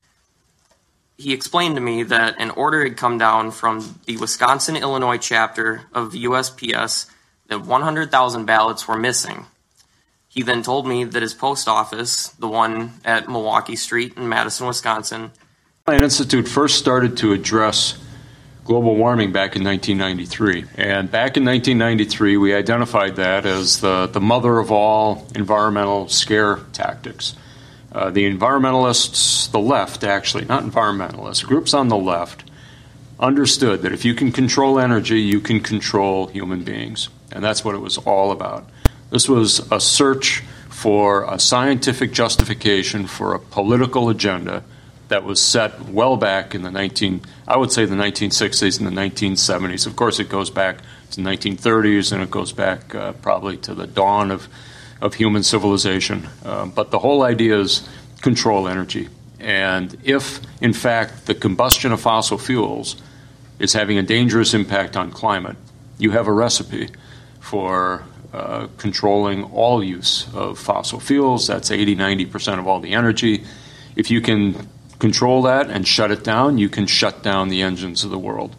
he 1.18 1.34
explained 1.34 1.74
to 1.74 1.82
me 1.82 2.02
that 2.04 2.40
an 2.40 2.50
order 2.50 2.82
had 2.82 2.96
come 2.96 3.18
down 3.18 3.50
from 3.50 4.00
the 4.06 4.16
Wisconsin 4.16 4.74
Illinois 4.74 5.18
chapter 5.18 5.82
of 5.92 6.12
the 6.12 6.24
USPS 6.24 7.10
that 7.48 7.60
100,000 7.60 8.46
ballots 8.46 8.88
were 8.88 8.96
missing. 8.96 9.44
He 10.30 10.42
then 10.42 10.62
told 10.62 10.86
me 10.86 11.02
that 11.02 11.22
his 11.22 11.34
post 11.34 11.66
office, 11.66 12.28
the 12.28 12.48
one 12.48 12.92
at 13.04 13.28
Milwaukee 13.28 13.74
Street 13.74 14.16
in 14.16 14.28
Madison, 14.28 14.68
Wisconsin, 14.68 15.32
Plant 15.84 16.04
Institute 16.04 16.46
first 16.46 16.78
started 16.78 17.16
to 17.16 17.32
address 17.32 17.98
global 18.64 18.94
warming 18.94 19.32
back 19.32 19.56
in 19.56 19.64
1993. 19.64 20.66
And 20.76 21.10
back 21.10 21.36
in 21.36 21.44
1993, 21.44 22.36
we 22.36 22.54
identified 22.54 23.16
that 23.16 23.44
as 23.44 23.80
the, 23.80 24.06
the 24.06 24.20
mother 24.20 24.60
of 24.60 24.70
all 24.70 25.26
environmental 25.34 26.06
scare 26.06 26.60
tactics. 26.72 27.34
Uh, 27.90 28.10
the 28.10 28.22
environmentalists, 28.22 29.50
the 29.50 29.58
left 29.58 30.04
actually, 30.04 30.44
not 30.44 30.62
environmentalists, 30.62 31.44
groups 31.44 31.74
on 31.74 31.88
the 31.88 31.96
left, 31.96 32.44
understood 33.18 33.82
that 33.82 33.92
if 33.92 34.04
you 34.04 34.14
can 34.14 34.30
control 34.30 34.78
energy, 34.78 35.20
you 35.20 35.40
can 35.40 35.58
control 35.58 36.28
human 36.28 36.62
beings. 36.62 37.08
And 37.32 37.42
that's 37.42 37.64
what 37.64 37.74
it 37.74 37.80
was 37.80 37.98
all 37.98 38.30
about. 38.30 38.68
This 39.10 39.28
was 39.28 39.60
a 39.70 39.80
search 39.80 40.42
for 40.68 41.24
a 41.24 41.38
scientific 41.38 42.12
justification 42.12 43.06
for 43.06 43.34
a 43.34 43.38
political 43.38 44.08
agenda 44.08 44.64
that 45.08 45.24
was 45.24 45.42
set 45.42 45.88
well 45.88 46.16
back 46.16 46.54
in 46.54 46.62
the 46.62 46.70
19 46.70 47.20
I 47.46 47.56
would 47.56 47.72
say 47.72 47.84
the 47.84 47.96
1960s 47.96 48.78
and 48.78 48.86
the 48.86 49.00
1970s. 49.00 49.86
Of 49.86 49.96
course, 49.96 50.20
it 50.20 50.28
goes 50.28 50.50
back 50.50 50.78
to 51.10 51.20
the 51.20 51.28
1930s 51.28 52.12
and 52.12 52.22
it 52.22 52.30
goes 52.30 52.52
back 52.52 52.94
uh, 52.94 53.12
probably 53.14 53.56
to 53.58 53.74
the 53.74 53.88
dawn 53.88 54.30
of 54.30 54.48
of 55.00 55.14
human 55.14 55.42
civilization. 55.42 56.28
Uh, 56.44 56.66
but 56.66 56.90
the 56.90 56.98
whole 56.98 57.22
idea 57.22 57.58
is 57.58 57.88
control 58.20 58.68
energy. 58.68 59.08
And 59.38 59.96
if, 60.04 60.40
in 60.60 60.72
fact, 60.72 61.26
the 61.26 61.34
combustion 61.34 61.92
of 61.92 62.00
fossil 62.00 62.38
fuels 62.38 62.96
is 63.58 63.72
having 63.72 63.98
a 63.98 64.02
dangerous 64.02 64.52
impact 64.52 64.96
on 64.96 65.10
climate, 65.10 65.56
you 65.98 66.10
have 66.10 66.26
a 66.26 66.32
recipe 66.32 66.90
for 67.40 68.04
uh, 68.32 68.68
controlling 68.76 69.44
all 69.44 69.82
use 69.82 70.26
of 70.34 70.58
fossil 70.58 71.00
fuels. 71.00 71.46
That's 71.46 71.70
80, 71.70 71.96
90% 71.96 72.58
of 72.58 72.66
all 72.66 72.80
the 72.80 72.92
energy. 72.92 73.44
If 73.96 74.10
you 74.10 74.20
can 74.20 74.68
control 74.98 75.42
that 75.42 75.68
and 75.68 75.86
shut 75.86 76.10
it 76.10 76.22
down, 76.22 76.58
you 76.58 76.68
can 76.68 76.86
shut 76.86 77.22
down 77.22 77.48
the 77.48 77.62
engines 77.62 78.04
of 78.04 78.10
the 78.10 78.18
world. 78.18 78.54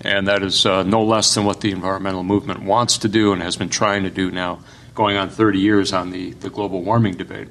And 0.00 0.28
that 0.28 0.42
is 0.42 0.64
uh, 0.66 0.82
no 0.82 1.02
less 1.02 1.34
than 1.34 1.44
what 1.44 1.60
the 1.60 1.72
environmental 1.72 2.22
movement 2.22 2.62
wants 2.62 2.98
to 2.98 3.08
do 3.08 3.32
and 3.32 3.42
has 3.42 3.56
been 3.56 3.68
trying 3.68 4.02
to 4.04 4.10
do 4.10 4.30
now, 4.30 4.60
going 4.94 5.16
on 5.16 5.28
30 5.30 5.58
years 5.58 5.92
on 5.92 6.10
the, 6.10 6.32
the 6.32 6.50
global 6.50 6.82
warming 6.82 7.14
debate. 7.14 7.48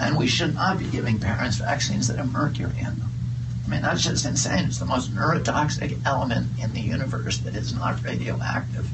And 0.00 0.18
we 0.18 0.26
should 0.26 0.54
not 0.54 0.78
be 0.78 0.86
giving 0.86 1.18
parents 1.18 1.56
vaccines 1.56 2.08
that 2.08 2.18
have 2.18 2.30
mercury 2.32 2.78
in 2.78 2.98
them. 2.98 3.10
I 3.64 3.70
mean, 3.70 3.82
that's 3.82 4.02
just 4.02 4.26
insane. 4.26 4.66
It's 4.66 4.78
the 4.78 4.84
most 4.84 5.14
neurotoxic 5.14 5.98
element 6.04 6.48
in 6.60 6.72
the 6.74 6.80
universe 6.80 7.38
that 7.38 7.54
is 7.54 7.74
not 7.74 8.02
radioactive. 8.04 8.88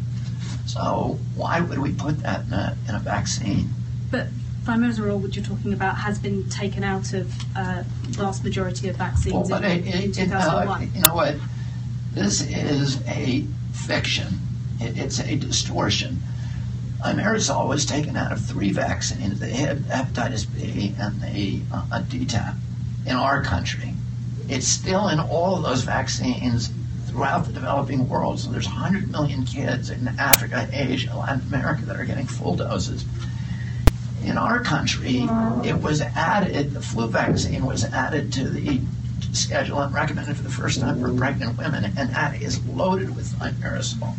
So 0.72 1.18
why 1.34 1.60
would 1.60 1.78
we 1.78 1.92
put 1.92 2.20
that 2.22 2.46
in 2.46 2.52
a, 2.52 2.76
in 2.88 2.94
a 2.94 3.00
vaccine? 3.00 3.70
But 4.10 4.28
thimerosal, 4.64 5.20
which 5.20 5.36
you're 5.36 5.44
talking 5.44 5.72
about, 5.72 5.96
has 5.96 6.18
been 6.18 6.48
taken 6.48 6.84
out 6.84 7.12
of 7.12 7.32
uh, 7.56 7.82
vast 8.10 8.44
majority 8.44 8.88
of 8.88 8.96
vaccines 8.96 9.34
Well, 9.50 9.60
but 9.60 9.64
in, 9.64 9.86
it, 9.86 9.94
it, 9.94 10.04
it, 10.18 10.24
2001. 10.26 10.68
uh, 10.68 10.86
you 10.94 11.02
know 11.02 11.14
what? 11.14 11.34
This 12.12 12.42
is 12.42 13.02
a 13.08 13.44
fiction. 13.72 14.28
It, 14.80 14.96
it's 14.96 15.18
a 15.18 15.34
distortion. 15.34 16.18
Thimerosal 17.00 17.66
was 17.66 17.84
taken 17.84 18.16
out 18.16 18.30
of 18.30 18.44
three 18.44 18.70
vaccines. 18.70 19.40
the 19.40 19.46
hepatitis 19.46 20.46
B 20.54 20.94
and 21.00 21.20
the 21.20 21.62
uh, 21.72 22.02
DTaP 22.02 22.56
in 23.06 23.16
our 23.16 23.42
country. 23.42 23.94
It's 24.48 24.68
still 24.68 25.08
in 25.08 25.18
all 25.18 25.56
of 25.56 25.62
those 25.62 25.82
vaccines 25.82 26.70
throughout 27.10 27.44
the 27.44 27.52
developing 27.52 28.08
world. 28.08 28.38
So 28.38 28.50
there's 28.50 28.66
100 28.66 29.10
million 29.10 29.44
kids 29.44 29.90
in 29.90 30.08
Africa, 30.18 30.68
Asia, 30.72 31.14
Latin 31.16 31.42
America 31.48 31.84
that 31.86 31.96
are 31.96 32.04
getting 32.04 32.26
full 32.26 32.56
doses. 32.56 33.04
In 34.24 34.38
our 34.38 34.60
country, 34.60 35.26
it 35.64 35.80
was 35.80 36.00
added, 36.00 36.72
the 36.72 36.80
flu 36.80 37.08
vaccine 37.08 37.66
was 37.66 37.84
added 37.84 38.32
to 38.34 38.48
the 38.48 38.80
schedule 39.32 39.80
and 39.80 39.92
recommended 39.94 40.36
for 40.36 40.42
the 40.42 40.50
first 40.50 40.80
time 40.80 41.00
for 41.00 41.12
pregnant 41.14 41.56
women, 41.58 41.84
and 41.96 42.10
that 42.10 42.40
is 42.40 42.64
loaded 42.66 43.14
with 43.16 43.26
thimerosal. 43.38 44.14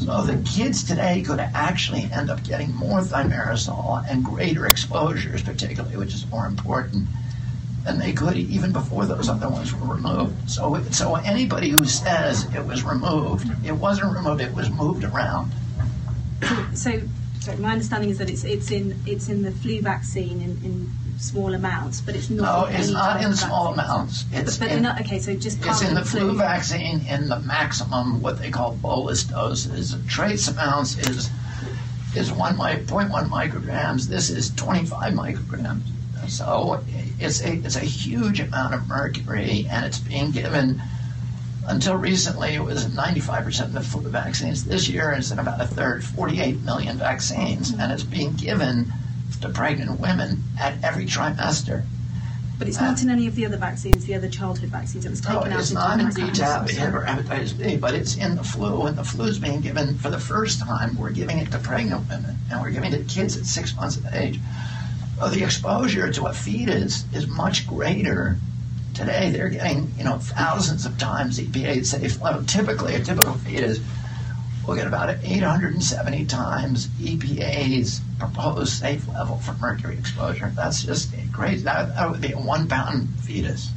So 0.00 0.22
the 0.22 0.36
kids 0.48 0.84
today 0.84 1.22
could 1.22 1.40
actually 1.40 2.10
end 2.12 2.28
up 2.30 2.42
getting 2.44 2.74
more 2.74 3.00
thimerosal 3.00 4.04
and 4.08 4.24
greater 4.24 4.66
exposures, 4.66 5.42
particularly, 5.42 5.96
which 5.96 6.12
is 6.12 6.26
more 6.30 6.46
important, 6.46 7.08
than 7.84 7.98
they 7.98 8.12
could 8.12 8.36
even 8.36 8.72
before 8.72 9.04
those 9.04 9.28
other 9.28 9.48
ones 9.48 9.74
were 9.74 9.94
removed. 9.94 10.50
So, 10.50 10.82
so 10.90 11.16
anybody 11.16 11.70
who 11.70 11.84
says 11.84 12.44
it 12.54 12.64
was 12.64 12.82
removed, 12.82 13.48
it 13.64 13.72
wasn't 13.72 14.14
removed; 14.14 14.40
it 14.40 14.54
was 14.54 14.70
moved 14.70 15.04
around. 15.04 15.52
So, 16.74 17.00
sorry, 17.40 17.58
my 17.58 17.72
understanding 17.72 18.10
is 18.10 18.18
that 18.18 18.30
it's 18.30 18.44
it's 18.44 18.70
in 18.70 18.98
it's 19.06 19.28
in 19.28 19.42
the 19.42 19.52
flu 19.52 19.80
vaccine 19.80 20.40
in, 20.40 20.50
in 20.64 20.92
small 21.18 21.54
amounts, 21.54 22.00
but 22.00 22.16
it's 22.16 22.30
not. 22.30 22.70
No, 22.70 22.76
it's 22.76 22.90
not 22.90 23.22
in 23.22 23.34
small 23.34 23.74
vaccine. 23.74 23.84
amounts. 23.84 24.24
It's 24.32 24.56
but 24.58 24.72
in- 24.72 24.82
not, 24.82 25.00
okay, 25.02 25.18
so 25.18 25.34
just 25.34 25.64
It's 25.64 25.82
in 25.82 25.94
the 25.94 26.04
flu 26.04 26.34
vaccine 26.34 27.06
in 27.06 27.28
the 27.28 27.38
maximum, 27.40 28.20
what 28.22 28.38
they 28.38 28.50
call 28.50 28.72
bolus 28.76 29.24
doses. 29.24 29.96
Trace 30.08 30.48
amounts 30.48 30.98
is 30.98 31.30
is 32.16 32.32
one 32.32 32.56
mi- 32.56 32.84
0.1 32.84 33.28
micrograms. 33.28 34.06
This 34.06 34.30
is 34.30 34.50
25 34.54 35.12
micrograms. 35.14 35.82
So 36.28 36.82
it's 37.18 37.42
a 37.42 37.52
it's 37.52 37.76
a 37.76 37.80
huge 37.80 38.40
amount 38.40 38.74
of 38.74 38.86
mercury, 38.88 39.66
and 39.70 39.84
it's 39.84 39.98
being 39.98 40.30
given. 40.30 40.80
Until 41.66 41.96
recently, 41.96 42.54
it 42.54 42.62
was 42.62 42.84
95% 42.84 43.60
of 43.64 43.72
the 43.72 43.80
flu 43.80 44.02
vaccines. 44.10 44.64
This 44.64 44.86
year, 44.86 45.12
it's 45.12 45.30
in 45.30 45.38
about 45.38 45.62
a 45.62 45.66
third, 45.66 46.04
48 46.04 46.60
million 46.60 46.98
vaccines, 46.98 47.70
and 47.72 47.90
it's 47.90 48.02
being 48.02 48.32
given 48.34 48.92
to 49.40 49.48
pregnant 49.48 49.98
women 49.98 50.42
at 50.60 50.82
every 50.84 51.06
trimester. 51.06 51.84
But 52.58 52.68
it's 52.68 52.80
not 52.80 53.02
in 53.02 53.10
any 53.10 53.26
of 53.26 53.34
the 53.34 53.46
other 53.46 53.56
vaccines, 53.56 54.04
the 54.04 54.14
other 54.14 54.28
childhood 54.28 54.68
vaccines. 54.70 55.06
It 55.06 55.10
was 55.10 55.24
No, 55.24 55.40
taken 55.40 55.52
out 55.52 55.60
it's 55.60 55.70
not 55.72 56.00
in 56.00 56.10
2000. 56.14 56.76
DTaP 56.76 56.94
or 56.94 57.04
hepatitis 57.04 57.58
B, 57.58 57.76
but 57.76 57.94
it's 57.94 58.16
in 58.16 58.36
the 58.36 58.44
flu, 58.44 58.86
and 58.86 58.96
the 58.96 59.02
flu 59.02 59.24
is 59.24 59.38
being 59.38 59.60
given 59.60 59.98
for 59.98 60.10
the 60.10 60.20
first 60.20 60.60
time. 60.60 60.96
We're 60.96 61.10
giving 61.10 61.38
it 61.38 61.50
to 61.50 61.58
pregnant 61.58 62.08
women, 62.08 62.36
and 62.50 62.60
we're 62.60 62.70
giving 62.70 62.92
it 62.92 63.08
to 63.08 63.14
kids 63.14 63.36
at 63.36 63.46
six 63.46 63.74
months 63.74 63.96
of 63.96 64.06
age. 64.14 64.38
The 65.18 65.42
exposure 65.42 66.12
to 66.12 66.26
a 66.26 66.32
fetus 66.32 67.04
is 67.12 67.26
much 67.26 67.66
greater. 67.66 68.38
Today, 68.94 69.30
they're 69.30 69.48
getting, 69.48 69.92
you 69.96 70.04
know, 70.04 70.18
thousands 70.18 70.86
of 70.86 70.98
times 70.98 71.38
EPA 71.38 71.84
safe 71.86 72.20
level. 72.20 72.44
Typically, 72.44 72.94
a 72.94 73.02
typical 73.02 73.34
fetus 73.34 73.80
will 74.66 74.76
get 74.76 74.86
about 74.86 75.10
870 75.22 76.26
times 76.26 76.88
EPA's 77.00 78.00
proposed 78.18 78.72
safe 78.72 79.06
level 79.08 79.38
for 79.38 79.52
mercury 79.54 79.96
exposure. 79.98 80.52
That's 80.54 80.82
just 80.82 81.12
crazy. 81.32 81.64
That, 81.64 81.94
that 81.94 82.10
would 82.10 82.20
be 82.20 82.32
a 82.32 82.38
one 82.38 82.68
pound 82.68 83.08
fetus. 83.20 83.70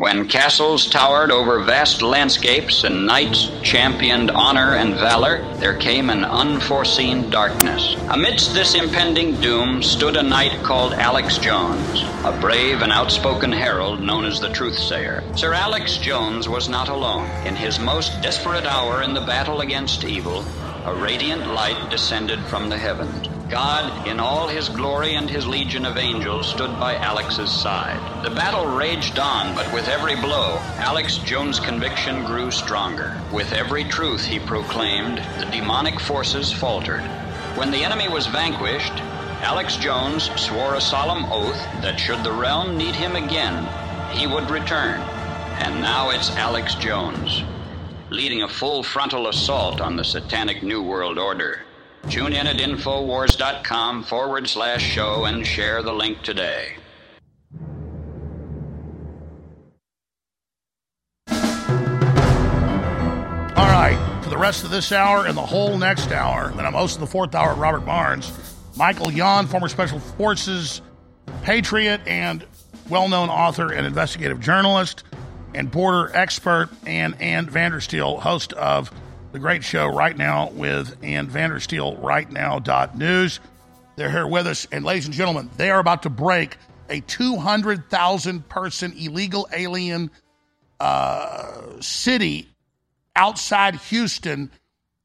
When 0.00 0.28
castles 0.28 0.88
towered 0.88 1.30
over 1.30 1.62
vast 1.62 2.00
landscapes 2.00 2.84
and 2.84 3.04
knights 3.04 3.50
championed 3.62 4.30
honor 4.30 4.74
and 4.76 4.94
valor, 4.94 5.44
there 5.58 5.76
came 5.76 6.08
an 6.08 6.24
unforeseen 6.24 7.28
darkness. 7.28 7.96
Amidst 8.08 8.54
this 8.54 8.74
impending 8.74 9.38
doom 9.42 9.82
stood 9.82 10.16
a 10.16 10.22
knight 10.22 10.62
called 10.62 10.94
Alex 10.94 11.36
Jones, 11.36 12.02
a 12.24 12.32
brave 12.40 12.80
and 12.80 12.90
outspoken 12.90 13.52
herald 13.52 14.00
known 14.00 14.24
as 14.24 14.40
the 14.40 14.48
Truthsayer. 14.48 15.22
Sir 15.36 15.52
Alex 15.52 15.98
Jones 15.98 16.48
was 16.48 16.70
not 16.70 16.88
alone. 16.88 17.28
In 17.46 17.54
his 17.54 17.78
most 17.78 18.22
desperate 18.22 18.64
hour 18.64 19.02
in 19.02 19.12
the 19.12 19.26
battle 19.26 19.60
against 19.60 20.04
evil, 20.04 20.40
a 20.86 20.94
radiant 20.94 21.46
light 21.48 21.90
descended 21.90 22.40
from 22.46 22.70
the 22.70 22.78
heavens. 22.78 23.29
God, 23.50 24.06
in 24.06 24.20
all 24.20 24.46
his 24.46 24.68
glory 24.68 25.16
and 25.16 25.28
his 25.28 25.44
legion 25.44 25.84
of 25.84 25.98
angels, 25.98 26.48
stood 26.48 26.70
by 26.78 26.94
Alex's 26.94 27.50
side. 27.50 28.24
The 28.24 28.30
battle 28.30 28.64
raged 28.64 29.18
on, 29.18 29.56
but 29.56 29.72
with 29.74 29.88
every 29.88 30.14
blow, 30.14 30.58
Alex 30.78 31.18
Jones' 31.18 31.58
conviction 31.58 32.24
grew 32.24 32.52
stronger. 32.52 33.20
With 33.32 33.52
every 33.52 33.82
truth 33.82 34.24
he 34.24 34.38
proclaimed, 34.38 35.18
the 35.40 35.50
demonic 35.50 35.98
forces 35.98 36.52
faltered. 36.52 37.02
When 37.56 37.72
the 37.72 37.82
enemy 37.82 38.08
was 38.08 38.28
vanquished, 38.28 38.92
Alex 39.42 39.76
Jones 39.76 40.30
swore 40.40 40.76
a 40.76 40.80
solemn 40.80 41.24
oath 41.32 41.60
that 41.82 41.98
should 41.98 42.22
the 42.22 42.32
realm 42.32 42.76
need 42.76 42.94
him 42.94 43.16
again, 43.16 43.66
he 44.12 44.28
would 44.28 44.48
return. 44.48 45.00
And 45.58 45.80
now 45.80 46.10
it's 46.10 46.30
Alex 46.36 46.76
Jones, 46.76 47.42
leading 48.10 48.42
a 48.42 48.48
full 48.48 48.84
frontal 48.84 49.26
assault 49.26 49.80
on 49.80 49.96
the 49.96 50.04
satanic 50.04 50.62
New 50.62 50.82
World 50.82 51.18
Order. 51.18 51.62
Tune 52.08 52.32
in 52.32 52.46
at 52.46 52.56
Infowars.com 52.56 54.04
forward 54.04 54.48
slash 54.48 54.82
show 54.82 55.26
and 55.26 55.46
share 55.46 55.82
the 55.82 55.92
link 55.92 56.22
today. 56.22 56.76
All 63.56 63.66
right, 63.66 64.20
for 64.22 64.30
the 64.30 64.38
rest 64.38 64.64
of 64.64 64.70
this 64.70 64.90
hour 64.90 65.26
and 65.26 65.36
the 65.36 65.42
whole 65.42 65.76
next 65.76 66.10
hour. 66.10 66.50
Then 66.56 66.64
I'm 66.64 66.72
hosting 66.72 67.00
the 67.00 67.06
fourth 67.06 67.34
hour 67.34 67.50
at 67.50 67.58
Robert 67.58 67.84
Barnes. 67.84 68.32
Michael 68.76 69.12
Yon, 69.12 69.46
former 69.46 69.68
Special 69.68 70.00
Forces 70.00 70.80
patriot 71.42 72.00
and 72.06 72.44
well 72.88 73.08
known 73.08 73.28
author 73.28 73.72
and 73.72 73.86
investigative 73.86 74.40
journalist 74.40 75.04
and 75.54 75.70
border 75.70 76.10
expert, 76.14 76.70
and 76.86 77.20
Ann 77.20 77.46
Vandersteel, 77.46 78.20
host 78.20 78.52
of 78.52 78.90
the 79.32 79.38
great 79.38 79.62
show 79.62 79.86
Right 79.86 80.16
Now 80.16 80.50
with 80.50 80.96
Ann 81.02 81.28
Vandersteel, 81.28 82.02
right 82.02 82.30
now 82.30 82.60
news. 82.94 83.40
They're 83.96 84.10
here 84.10 84.26
with 84.26 84.46
us. 84.46 84.66
And 84.72 84.84
ladies 84.84 85.06
and 85.06 85.14
gentlemen, 85.14 85.50
they 85.56 85.70
are 85.70 85.78
about 85.78 86.02
to 86.02 86.10
break 86.10 86.56
a 86.88 87.00
200,000 87.00 88.48
person 88.48 88.92
illegal 88.98 89.48
alien 89.52 90.10
uh, 90.80 91.80
city 91.80 92.48
outside 93.14 93.76
Houston. 93.76 94.50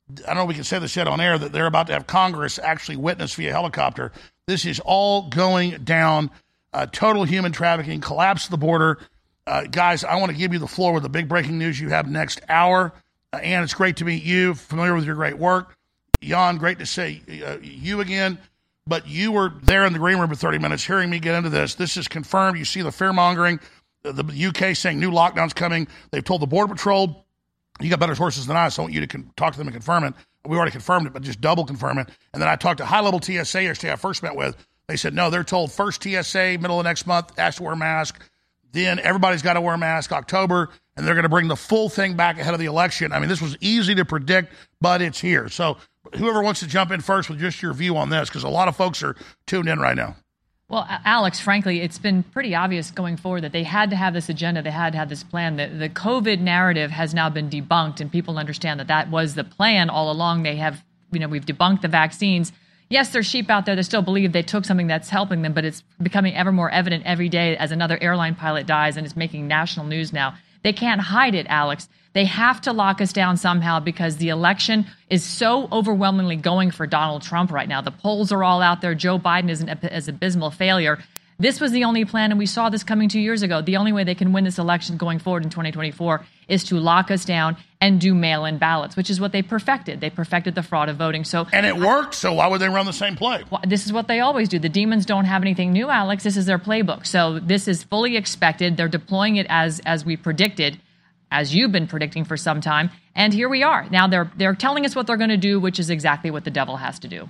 I 0.10 0.28
don't 0.28 0.36
know 0.36 0.42
if 0.44 0.48
we 0.48 0.54
can 0.56 0.64
say 0.64 0.80
this 0.80 0.96
yet 0.96 1.08
on 1.08 1.20
air 1.20 1.38
that 1.38 1.52
they're 1.52 1.66
about 1.68 1.88
to 1.88 1.94
have 1.94 2.08
Congress 2.08 2.58
actually 2.58 2.98
witness 2.98 3.36
via 3.36 3.52
helicopter. 3.52 4.12
This 4.48 4.66
is 4.66 4.80
all 4.80 5.30
going 5.30 5.84
down. 5.84 6.32
Uh, 6.74 6.86
total 6.88 7.24
human 7.24 7.52
trafficking, 7.52 8.02
collapse 8.02 8.46
of 8.46 8.52
the 8.52 8.58
border. 8.58 9.00
Uh, 9.48 9.64
guys, 9.64 10.04
I 10.04 10.16
want 10.16 10.32
to 10.32 10.38
give 10.38 10.52
you 10.52 10.60
the 10.60 10.68
floor 10.68 10.94
with 10.94 11.04
the 11.04 11.10
big 11.10 11.28
breaking 11.28 11.58
news 11.58 11.80
you 11.80 11.90
have 11.90 12.10
next 12.10 12.42
hour. 12.50 12.92
Uh, 13.36 13.40
Ann, 13.40 13.64
it's 13.64 13.74
great 13.74 13.98
to 13.98 14.06
meet 14.06 14.24
you. 14.24 14.54
Familiar 14.54 14.96
with 14.96 15.04
your 15.04 15.16
great 15.16 15.38
work. 15.38 15.76
Yon, 16.22 16.58
great 16.58 16.80
to 16.80 16.86
see 16.86 17.22
uh, 17.46 17.58
you 17.62 18.00
again. 18.00 18.38
But 18.88 19.10
you 19.10 19.34
were 19.34 19.52
there 19.64 19.86
in 19.86 19.92
the 19.92 20.00
green 20.00 20.20
room 20.20 20.30
for 20.30 20.36
30 20.36 20.60
minutes 20.60 20.86
hearing 20.86 21.10
me 21.10 21.20
get 21.20 21.36
into 21.36 21.50
this. 21.50 21.76
This 21.76 21.98
is 21.98 22.08
confirmed. 22.08 22.58
You 22.58 22.64
see 22.64 22.82
the 22.82 22.94
fear 22.94 23.12
mongering, 23.12 23.60
the 24.04 24.24
UK 24.24 24.76
saying 24.76 25.00
new 25.00 25.12
lockdowns 25.12 25.54
coming. 25.54 25.88
They've 26.12 26.24
told 26.24 26.42
the 26.42 26.48
Border 26.48 26.74
Patrol, 26.74 27.26
you 27.82 27.90
got 27.90 28.00
better 28.00 28.16
sources 28.16 28.46
than 28.46 28.56
I, 28.56 28.70
so 28.70 28.84
I 28.84 28.86
want 28.86 28.94
you 28.94 29.02
to 29.02 29.08
con- 29.08 29.30
talk 29.36 29.52
to 29.54 29.58
them 29.58 29.68
and 29.68 29.74
confirm 29.74 30.06
it. 30.06 30.14
We 30.46 30.56
already 30.56 30.72
confirmed 30.72 31.08
it, 31.08 31.14
but 31.14 31.24
just 31.24 31.42
double 31.42 31.66
confirm 31.66 31.98
it. 31.98 32.08
And 32.32 32.42
then 32.42 32.48
I 32.48 32.56
talked 32.56 32.78
to 32.78 32.86
high 32.86 33.02
level 33.02 33.20
TSA 33.22 33.64
yesterday 33.64 33.92
I 33.92 33.98
first 33.98 34.24
met 34.24 34.36
with. 34.36 34.56
They 34.88 34.96
said, 34.96 35.14
no, 35.14 35.30
they're 35.30 35.44
told 35.44 35.74
first 35.74 36.04
TSA, 36.04 36.60
middle 36.62 36.80
of 36.80 36.86
next 36.86 37.06
month, 37.06 37.38
ask 37.38 37.58
to 37.58 37.64
wear 37.64 37.74
a 37.74 37.78
mask. 37.78 38.22
Then 38.76 39.00
everybody's 39.00 39.42
got 39.42 39.54
to 39.54 39.62
wear 39.62 39.74
a 39.74 39.78
mask 39.78 40.12
October, 40.12 40.70
and 40.98 41.08
they're 41.08 41.16
going 41.16 41.24
to 41.24 41.30
bring 41.30 41.48
the 41.48 41.56
full 41.56 41.88
thing 41.88 42.18
back 42.18 42.38
ahead 42.38 42.54
of 42.54 42.60
the 42.60 42.66
election. 42.66 43.14
I 43.14 43.20
mean, 43.20 43.30
this 43.30 43.42
was 43.42 43.56
easy 43.62 43.96
to 43.96 44.04
predict, 44.04 44.52
but 44.82 45.02
it's 45.02 45.18
here. 45.18 45.48
So 45.48 45.78
whoever 46.16 46.42
wants 46.42 46.60
to 46.60 46.68
jump 46.68 46.92
in 46.92 47.00
first 47.00 47.30
with 47.30 47.40
just 47.40 47.62
your 47.62 47.74
view 47.74 47.96
on 47.96 48.10
this, 48.10 48.28
because 48.28 48.44
a 48.44 48.50
lot 48.50 48.68
of 48.68 48.76
folks 48.76 49.02
are 49.02 49.16
tuned 49.48 49.70
in 49.70 49.80
right 49.80 49.96
now. 49.96 50.18
Well, 50.68 50.86
Alex, 51.06 51.40
frankly, 51.40 51.80
it's 51.80 51.98
been 51.98 52.24
pretty 52.24 52.54
obvious 52.54 52.92
going 52.92 53.16
forward 53.16 53.46
that 53.46 53.54
they 53.54 53.64
had 53.64 53.92
to 53.92 53.96
have 53.96 54.14
this 54.14 54.28
agenda, 54.28 54.62
they 54.62 54.72
had 54.72 54.92
to 54.92 55.00
have 55.00 55.08
this 55.08 55.24
plan. 55.24 55.56
The, 55.56 55.68
the 55.68 55.90
COVID 55.90 56.42
narrative 56.42 56.92
has 56.92 57.14
now 57.14 57.30
been 57.30 57.50
debunked, 57.50 58.02
and 58.02 58.12
people 58.12 58.38
understand 58.38 58.82
that 58.82 58.88
that 58.88 59.10
was 59.10 59.36
the 59.36 59.46
plan 59.46 59.90
all 59.90 60.12
along. 60.12 60.44
They 60.44 60.58
have, 60.58 60.84
you 61.14 61.20
know, 61.20 61.30
we've 61.30 61.46
debunked 61.46 61.80
the 61.80 61.88
vaccines. 61.88 62.52
Yes, 62.90 63.10
there's 63.10 63.26
sheep 63.26 63.50
out 63.50 63.66
there 63.66 63.76
that 63.76 63.84
still 63.84 64.04
believe 64.04 64.32
they 64.32 64.44
took 64.44 64.64
something 64.64 64.88
that's 64.88 65.10
helping 65.10 65.42
them, 65.42 65.54
but 65.54 65.66
it's 65.66 65.84
becoming 66.02 66.36
ever 66.36 66.52
more 66.52 66.70
evident 66.70 67.04
every 67.06 67.30
day 67.30 67.58
as 67.58 67.72
another 67.72 67.98
airline 68.00 68.36
pilot 68.36 68.68
dies, 68.68 68.96
and 68.96 69.06
it's 69.06 69.16
making 69.16 69.48
national 69.48 69.88
news 69.88 70.14
now. 70.14 70.36
They 70.64 70.74
can't 70.74 71.02
hide 71.02 71.36
it, 71.36 71.48
Alex. 71.50 71.90
They 72.14 72.26
have 72.26 72.62
to 72.62 72.72
lock 72.72 73.02
us 73.02 73.12
down 73.12 73.38
somehow 73.38 73.80
because 73.80 74.18
the 74.18 74.30
election 74.30 74.86
is 75.10 75.24
so 75.24 75.68
overwhelmingly 75.72 76.38
going 76.38 76.72
for 76.72 76.88
Donald 76.88 77.24
Trump 77.24 77.52
right 77.52 77.68
now. 77.68 77.82
The 77.82 77.92
polls 77.92 78.32
are 78.32 78.44
all 78.44 78.62
out 78.62 78.82
there. 78.82 78.96
Joe 78.96 79.20
Biden 79.20 79.50
is 79.50 79.62
an 79.62 79.70
is 79.70 80.08
abysmal 80.08 80.52
failure. 80.52 81.00
This 81.38 81.60
was 81.60 81.74
the 81.74 81.84
only 81.84 82.06
plan, 82.06 82.32
and 82.32 82.40
we 82.40 82.46
saw 82.46 82.70
this 82.70 82.84
coming 82.84 83.10
two 83.10 83.20
years 83.20 83.42
ago. 83.42 83.62
The 83.62 83.76
only 83.76 83.92
way 83.92 84.06
they 84.06 84.16
can 84.16 84.32
win 84.32 84.46
this 84.46 84.58
election 84.58 84.96
going 84.96 85.20
forward 85.20 85.44
in 85.44 85.50
2024 85.50 86.26
is 86.48 86.64
to 86.66 86.80
lock 86.80 87.12
us 87.12 87.26
down 87.26 87.58
and 87.82 88.00
do 88.00 88.16
mail 88.16 88.46
in 88.46 88.58
ballots, 88.58 88.96
which 88.96 89.10
is 89.10 89.20
what 89.20 89.34
they 89.34 89.42
perfected. 89.42 90.00
They 90.00 90.10
perfected 90.10 90.56
the 90.56 90.64
fraud 90.64 90.88
of 90.88 90.96
voting. 90.96 91.26
So 91.26 91.46
And 91.52 91.66
it 91.66 91.76
worked, 91.76 92.16
so 92.16 92.34
why 92.34 92.48
would 92.48 92.62
they 92.62 92.70
run 92.70 92.86
the 92.86 92.94
same 92.94 93.18
play? 93.18 93.44
Well, 93.50 93.62
this 93.68 93.86
is 93.86 93.92
what 93.92 94.08
they 94.08 94.22
always 94.22 94.48
do. 94.48 94.60
The 94.60 94.70
demons 94.70 95.06
don't 95.06 95.26
have 95.26 95.42
anything 95.42 95.74
new, 95.74 95.90
Alex. 95.90 96.24
This 96.24 96.38
is 96.38 96.46
their 96.46 96.58
playbook. 96.58 97.06
So 97.06 97.40
this 97.40 97.68
is 97.68 97.84
fully 97.84 98.16
expected. 98.16 98.78
They're 98.78 98.88
deploying 98.88 99.36
it 99.36 99.46
as 99.50 99.82
as 99.86 100.06
we 100.06 100.16
predicted 100.16 100.80
as 101.32 101.54
you've 101.54 101.72
been 101.72 101.88
predicting 101.88 102.24
for 102.24 102.38
some 102.38 102.62
time. 102.62 102.90
And 103.14 103.34
here 103.34 103.50
we 103.50 103.62
are. 103.62 103.90
Now 103.90 104.08
they're 104.08 104.32
they're 104.38 104.56
telling 104.56 104.86
us 104.86 104.96
what 104.96 105.06
they're 105.06 105.18
going 105.18 105.30
to 105.32 105.38
do, 105.38 105.60
which 105.60 105.80
is 105.80 105.90
exactly 105.90 106.32
what 106.32 106.46
the 106.46 106.52
devil 106.52 106.78
has 106.78 107.00
to 107.00 107.10
do. 107.10 107.30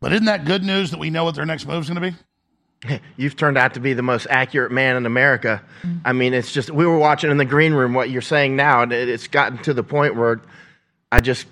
But 0.00 0.14
isn't 0.14 0.26
that 0.26 0.46
good 0.46 0.64
news 0.64 0.92
that 0.92 0.98
we 0.98 1.10
know 1.10 1.24
what 1.24 1.34
their 1.34 1.44
next 1.44 1.66
move 1.66 1.82
is 1.82 1.90
going 1.90 2.00
to 2.02 2.10
be? 2.10 2.16
You've 3.16 3.36
turned 3.36 3.58
out 3.58 3.74
to 3.74 3.80
be 3.80 3.92
the 3.92 4.02
most 4.02 4.26
accurate 4.30 4.72
man 4.72 4.96
in 4.96 5.06
America. 5.06 5.62
Mm-hmm. 5.82 5.98
I 6.04 6.12
mean, 6.12 6.34
it's 6.34 6.52
just 6.52 6.70
we 6.70 6.86
were 6.86 6.98
watching 6.98 7.30
in 7.30 7.36
the 7.36 7.44
green 7.44 7.74
room 7.74 7.94
what 7.94 8.10
you're 8.10 8.22
saying 8.22 8.56
now, 8.56 8.82
and 8.82 8.92
it's 8.92 9.28
gotten 9.28 9.58
to 9.64 9.74
the 9.74 9.82
point 9.82 10.16
where 10.16 10.40
I 11.12 11.20
just 11.20 11.46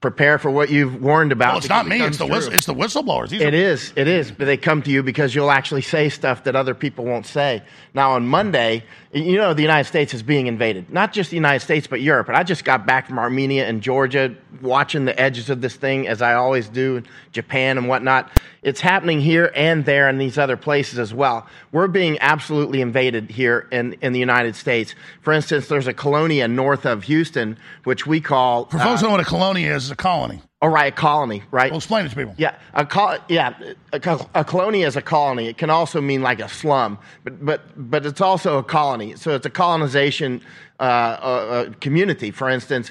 prepare 0.00 0.38
for 0.38 0.50
what 0.50 0.70
you've 0.70 1.02
warned 1.02 1.32
about. 1.32 1.48
Well, 1.50 1.58
it's 1.58 1.68
not 1.68 1.86
me. 1.86 2.00
It 2.00 2.06
it's 2.06 2.18
the 2.18 2.26
whistle, 2.26 2.52
it's 2.52 2.66
the 2.66 2.74
whistleblowers. 2.74 3.30
These 3.30 3.40
it 3.40 3.54
are- 3.54 3.56
is. 3.56 3.92
It 3.96 4.08
is. 4.08 4.30
But 4.30 4.44
they 4.44 4.56
come 4.56 4.82
to 4.82 4.90
you 4.90 5.02
because 5.02 5.34
you'll 5.34 5.50
actually 5.50 5.82
say 5.82 6.08
stuff 6.08 6.44
that 6.44 6.54
other 6.54 6.74
people 6.74 7.04
won't 7.04 7.26
say. 7.26 7.62
Now 7.94 8.12
on 8.12 8.26
Monday, 8.26 8.84
you 9.16 9.36
know 9.36 9.54
the 9.54 9.62
United 9.62 9.88
States 9.88 10.12
is 10.12 10.22
being 10.22 10.46
invaded. 10.46 10.90
Not 10.92 11.12
just 11.12 11.30
the 11.30 11.36
United 11.36 11.60
States, 11.60 11.86
but 11.86 12.00
Europe. 12.00 12.28
And 12.28 12.36
I 12.36 12.42
just 12.42 12.64
got 12.64 12.86
back 12.86 13.06
from 13.06 13.18
Armenia 13.18 13.66
and 13.66 13.80
Georgia, 13.82 14.34
watching 14.60 15.06
the 15.06 15.18
edges 15.18 15.48
of 15.48 15.60
this 15.60 15.74
thing 15.76 16.06
as 16.06 16.20
I 16.20 16.34
always 16.34 16.68
do, 16.68 17.02
Japan 17.32 17.78
and 17.78 17.88
whatnot. 17.88 18.30
It's 18.62 18.80
happening 18.80 19.20
here 19.20 19.50
and 19.54 19.84
there 19.84 20.08
and 20.08 20.20
these 20.20 20.38
other 20.38 20.56
places 20.56 20.98
as 20.98 21.14
well. 21.14 21.46
We're 21.72 21.88
being 21.88 22.18
absolutely 22.20 22.80
invaded 22.80 23.30
here 23.30 23.68
in, 23.72 23.94
in 24.02 24.12
the 24.12 24.18
United 24.18 24.56
States. 24.56 24.94
For 25.22 25.32
instance, 25.32 25.68
there's 25.68 25.86
a 25.86 25.94
colonia 25.94 26.48
north 26.48 26.84
of 26.84 27.04
Houston, 27.04 27.56
which 27.84 28.06
we 28.06 28.20
call. 28.20 28.66
For 28.66 28.78
folks 28.78 28.84
uh, 28.84 28.96
who 28.98 29.06
know 29.06 29.10
what 29.12 29.20
a 29.20 29.24
colonia 29.24 29.74
is, 29.74 29.84
it's 29.84 29.92
a 29.92 29.96
colony. 29.96 30.42
Right, 30.62 30.94
colony, 30.94 31.42
right? 31.50 31.70
Well, 31.70 31.78
explain 31.78 32.06
it 32.06 32.08
to 32.10 32.16
people. 32.16 32.34
Yeah, 32.38 32.56
a 32.74 32.84
col- 32.84 33.18
yeah, 33.28 33.54
a, 33.92 34.26
a 34.34 34.44
colonia 34.44 34.86
is 34.86 34.96
a 34.96 35.02
colony. 35.02 35.48
It 35.48 35.58
can 35.58 35.70
also 35.70 36.00
mean 36.00 36.22
like 36.22 36.40
a 36.40 36.48
slum, 36.48 36.98
but 37.24 37.44
but 37.44 37.90
but 37.90 38.06
it's 38.06 38.20
also 38.20 38.58
a 38.58 38.62
colony. 38.64 39.16
So 39.16 39.34
it's 39.34 39.46
a 39.46 39.50
colonization 39.50 40.40
uh, 40.80 40.82
uh, 40.82 41.70
community. 41.80 42.30
For 42.30 42.48
instance, 42.48 42.90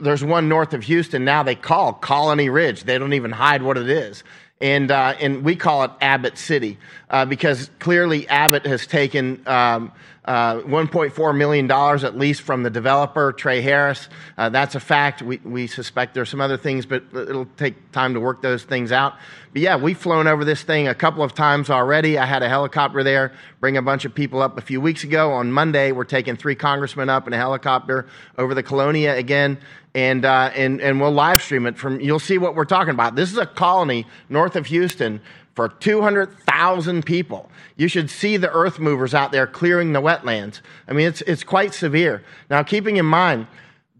there's 0.00 0.22
one 0.22 0.48
north 0.48 0.74
of 0.74 0.84
Houston 0.84 1.24
now. 1.24 1.42
They 1.42 1.54
call 1.54 1.94
Colony 1.94 2.48
Ridge. 2.48 2.84
They 2.84 2.98
don't 2.98 3.14
even 3.14 3.32
hide 3.32 3.62
what 3.62 3.78
it 3.78 3.88
is 3.88 4.22
and 4.60 4.90
uh, 4.90 5.14
and 5.20 5.44
we 5.44 5.56
call 5.56 5.84
it 5.84 5.90
Abbott 6.00 6.38
City 6.38 6.78
uh, 7.10 7.24
because 7.26 7.70
clearly 7.78 8.26
Abbott 8.28 8.64
has 8.66 8.86
taken 8.86 9.42
um, 9.46 9.92
uh, 10.24 10.60
1.4 10.60 11.36
million 11.36 11.66
dollars 11.66 12.04
at 12.04 12.16
least 12.16 12.42
from 12.42 12.62
the 12.62 12.70
developer 12.70 13.32
Trey 13.32 13.60
Harris. 13.60 14.08
Uh, 14.36 14.48
that's 14.48 14.74
a 14.74 14.80
fact. 14.80 15.22
We 15.22 15.38
we 15.44 15.66
suspect 15.66 16.14
there's 16.14 16.30
some 16.30 16.40
other 16.40 16.56
things, 16.56 16.86
but 16.86 17.04
it'll 17.12 17.48
take 17.56 17.92
time 17.92 18.14
to 18.14 18.20
work 18.20 18.40
those 18.40 18.64
things 18.64 18.92
out. 18.92 19.14
But 19.52 19.62
yeah, 19.62 19.76
we've 19.76 19.96
flown 19.96 20.26
over 20.26 20.44
this 20.44 20.62
thing 20.62 20.88
a 20.88 20.94
couple 20.94 21.22
of 21.22 21.34
times 21.34 21.70
already. 21.70 22.18
I 22.18 22.24
had 22.24 22.42
a 22.42 22.48
helicopter 22.48 23.02
there 23.04 23.32
bring 23.60 23.76
a 23.76 23.82
bunch 23.82 24.04
of 24.04 24.14
people 24.14 24.40
up 24.42 24.58
a 24.58 24.62
few 24.62 24.80
weeks 24.80 25.04
ago. 25.04 25.32
On 25.32 25.52
Monday, 25.52 25.92
we're 25.92 26.04
taking 26.04 26.36
three 26.36 26.54
congressmen 26.54 27.08
up 27.08 27.26
in 27.26 27.32
a 27.32 27.38
helicopter 27.38 28.06
over 28.38 28.54
the 28.54 28.62
Colonia 28.62 29.14
again 29.14 29.58
and 29.96 30.26
uh, 30.26 30.50
and 30.54 30.80
and 30.82 31.00
we'll 31.00 31.10
live 31.10 31.42
stream 31.42 31.66
it 31.66 31.78
from. 31.78 31.98
You'll 32.00 32.18
see 32.18 32.36
what 32.36 32.54
we're 32.54 32.66
talking 32.66 32.92
about. 32.92 33.16
This 33.16 33.32
is 33.32 33.38
a 33.38 33.46
colony 33.46 34.06
north 34.28 34.54
of 34.54 34.66
Houston 34.66 35.22
for 35.54 35.70
200,000 35.70 37.06
people. 37.06 37.50
You 37.76 37.88
should 37.88 38.10
see 38.10 38.36
the 38.36 38.52
earth 38.52 38.78
movers 38.78 39.14
out 39.14 39.32
there 39.32 39.46
clearing 39.46 39.94
the 39.94 40.02
wetlands. 40.02 40.60
I 40.86 40.92
mean, 40.92 41.08
it's 41.08 41.22
it's 41.22 41.42
quite 41.42 41.72
severe. 41.72 42.22
Now, 42.50 42.62
keeping 42.62 42.98
in 42.98 43.06
mind. 43.06 43.48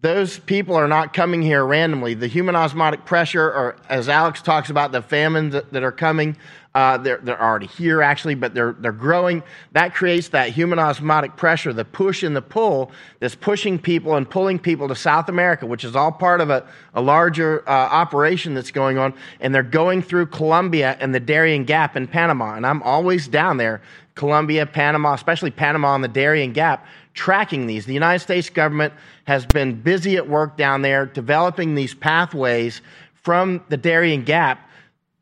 Those 0.07 0.39
people 0.39 0.77
are 0.77 0.87
not 0.87 1.13
coming 1.13 1.43
here 1.43 1.67
randomly. 1.67 2.15
The 2.15 2.29
human 2.29 2.55
osmotic 2.55 3.05
pressure, 3.05 3.43
or 3.43 3.77
as 3.89 4.09
Alex 4.09 4.41
talks 4.41 4.71
about, 4.71 4.93
the 4.93 5.03
famines 5.03 5.53
that, 5.53 5.73
that 5.73 5.83
are 5.83 5.91
coming, 5.91 6.37
uh, 6.77 6.99
they're, 6.99 7.19
they're 7.25 7.43
already 7.43 7.67
here, 7.67 8.03
actually, 8.03 8.37
but 8.37 8.55
they're, 8.55 8.77
they're 8.79 8.93
growing. 8.93 9.43
That 9.73 9.97
creates 9.97 10.29
that 10.29 10.51
human 10.51 10.79
osmotic 10.79 11.35
pressure, 11.35 11.73
the 11.73 11.85
push 11.85 12.23
and 12.23 12.37
the 12.37 12.41
pull 12.41 12.93
that's 13.19 13.35
pushing 13.35 13.81
people 13.81 14.15
and 14.15 14.31
pulling 14.31 14.61
people 14.61 14.87
to 14.87 14.95
South 14.95 15.29
America, 15.29 15.67
which 15.67 15.83
is 15.83 15.97
all 15.97 16.13
part 16.13 16.41
of 16.41 16.51
a, 16.51 16.65
a 16.95 17.03
larger 17.03 17.69
uh, 17.69 17.73
operation 17.73 18.55
that's 18.55 18.71
going 18.71 18.99
on. 18.99 19.13
And 19.41 19.53
they're 19.53 19.65
going 19.65 20.03
through 20.03 20.27
Colombia 20.27 20.97
and 21.01 21.13
the 21.13 21.19
Darien 21.19 21.65
Gap 21.65 21.97
in 21.97 22.07
Panama. 22.07 22.55
And 22.55 22.65
I'm 22.65 22.81
always 22.85 23.27
down 23.27 23.57
there, 23.57 23.83
Colombia, 24.17 24.67
Panama, 24.67 25.15
especially 25.15 25.53
Panama 25.53 25.95
and 25.95 26.03
the 26.03 26.09
Darien 26.09 26.53
Gap, 26.53 26.85
tracking 27.15 27.69
these. 27.69 27.87
The 27.87 27.95
United 27.95 28.19
States 28.19 28.51
government 28.51 28.93
has 29.25 29.47
been 29.47 29.81
busy 29.81 30.17
at 30.17 30.29
work 30.29 30.57
down 30.57 30.83
there 30.83 31.07
developing 31.07 31.77
these 31.77 31.95
pathways 31.95 32.83
from 33.15 33.63
the 33.69 33.77
Darien 33.77 34.25
Gap 34.25 34.67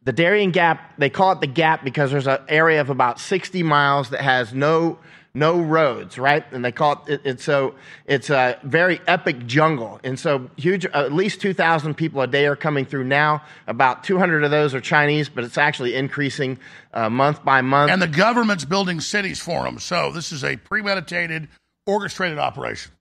the 0.05 0.13
Darien 0.13 0.51
Gap, 0.51 0.93
they 0.99 1.09
call 1.09 1.33
it 1.33 1.41
the 1.41 1.47
Gap 1.47 1.83
because 1.83 2.11
there's 2.11 2.27
an 2.27 2.39
area 2.49 2.81
of 2.81 2.91
about 2.91 3.19
60 3.19 3.63
miles 3.63 4.11
that 4.11 4.21
has 4.21 4.53
no 4.53 4.99
no 5.35 5.61
roads, 5.61 6.17
right? 6.17 6.45
And 6.53 6.65
they 6.65 6.71
call 6.71 7.03
it, 7.07 7.15
it 7.15 7.21
it's 7.25 7.45
so 7.45 7.75
it's 8.07 8.31
a 8.31 8.59
very 8.63 9.01
epic 9.07 9.47
jungle, 9.47 10.01
and 10.05 10.19
so 10.19 10.49
huge. 10.57 10.87
At 10.87 11.13
least 11.13 11.41
2,000 11.41 11.95
people 11.95 12.21
a 12.23 12.27
day 12.27 12.47
are 12.47 12.57
coming 12.57 12.85
through 12.85 13.05
now. 13.05 13.43
About 13.67 14.05
200 14.05 14.45
of 14.45 14.51
those 14.51 14.75
are 14.75 14.81
Chinese, 14.81 15.29
but 15.29 15.45
it's 15.45 15.59
actually 15.59 15.97
increasing 15.97 16.59
uh, 16.93 17.11
month 17.11 17.45
by 17.45 17.61
month. 17.63 17.91
And 17.91 18.01
the 18.01 18.07
government's 18.07 18.65
building 18.65 19.01
cities 19.01 19.41
for 19.41 19.65
them. 19.65 19.79
So 19.79 20.13
this 20.13 20.31
is 20.31 20.45
a 20.45 20.57
premeditated, 20.57 21.49
orchestrated 21.87 22.39
operation. 22.39 22.93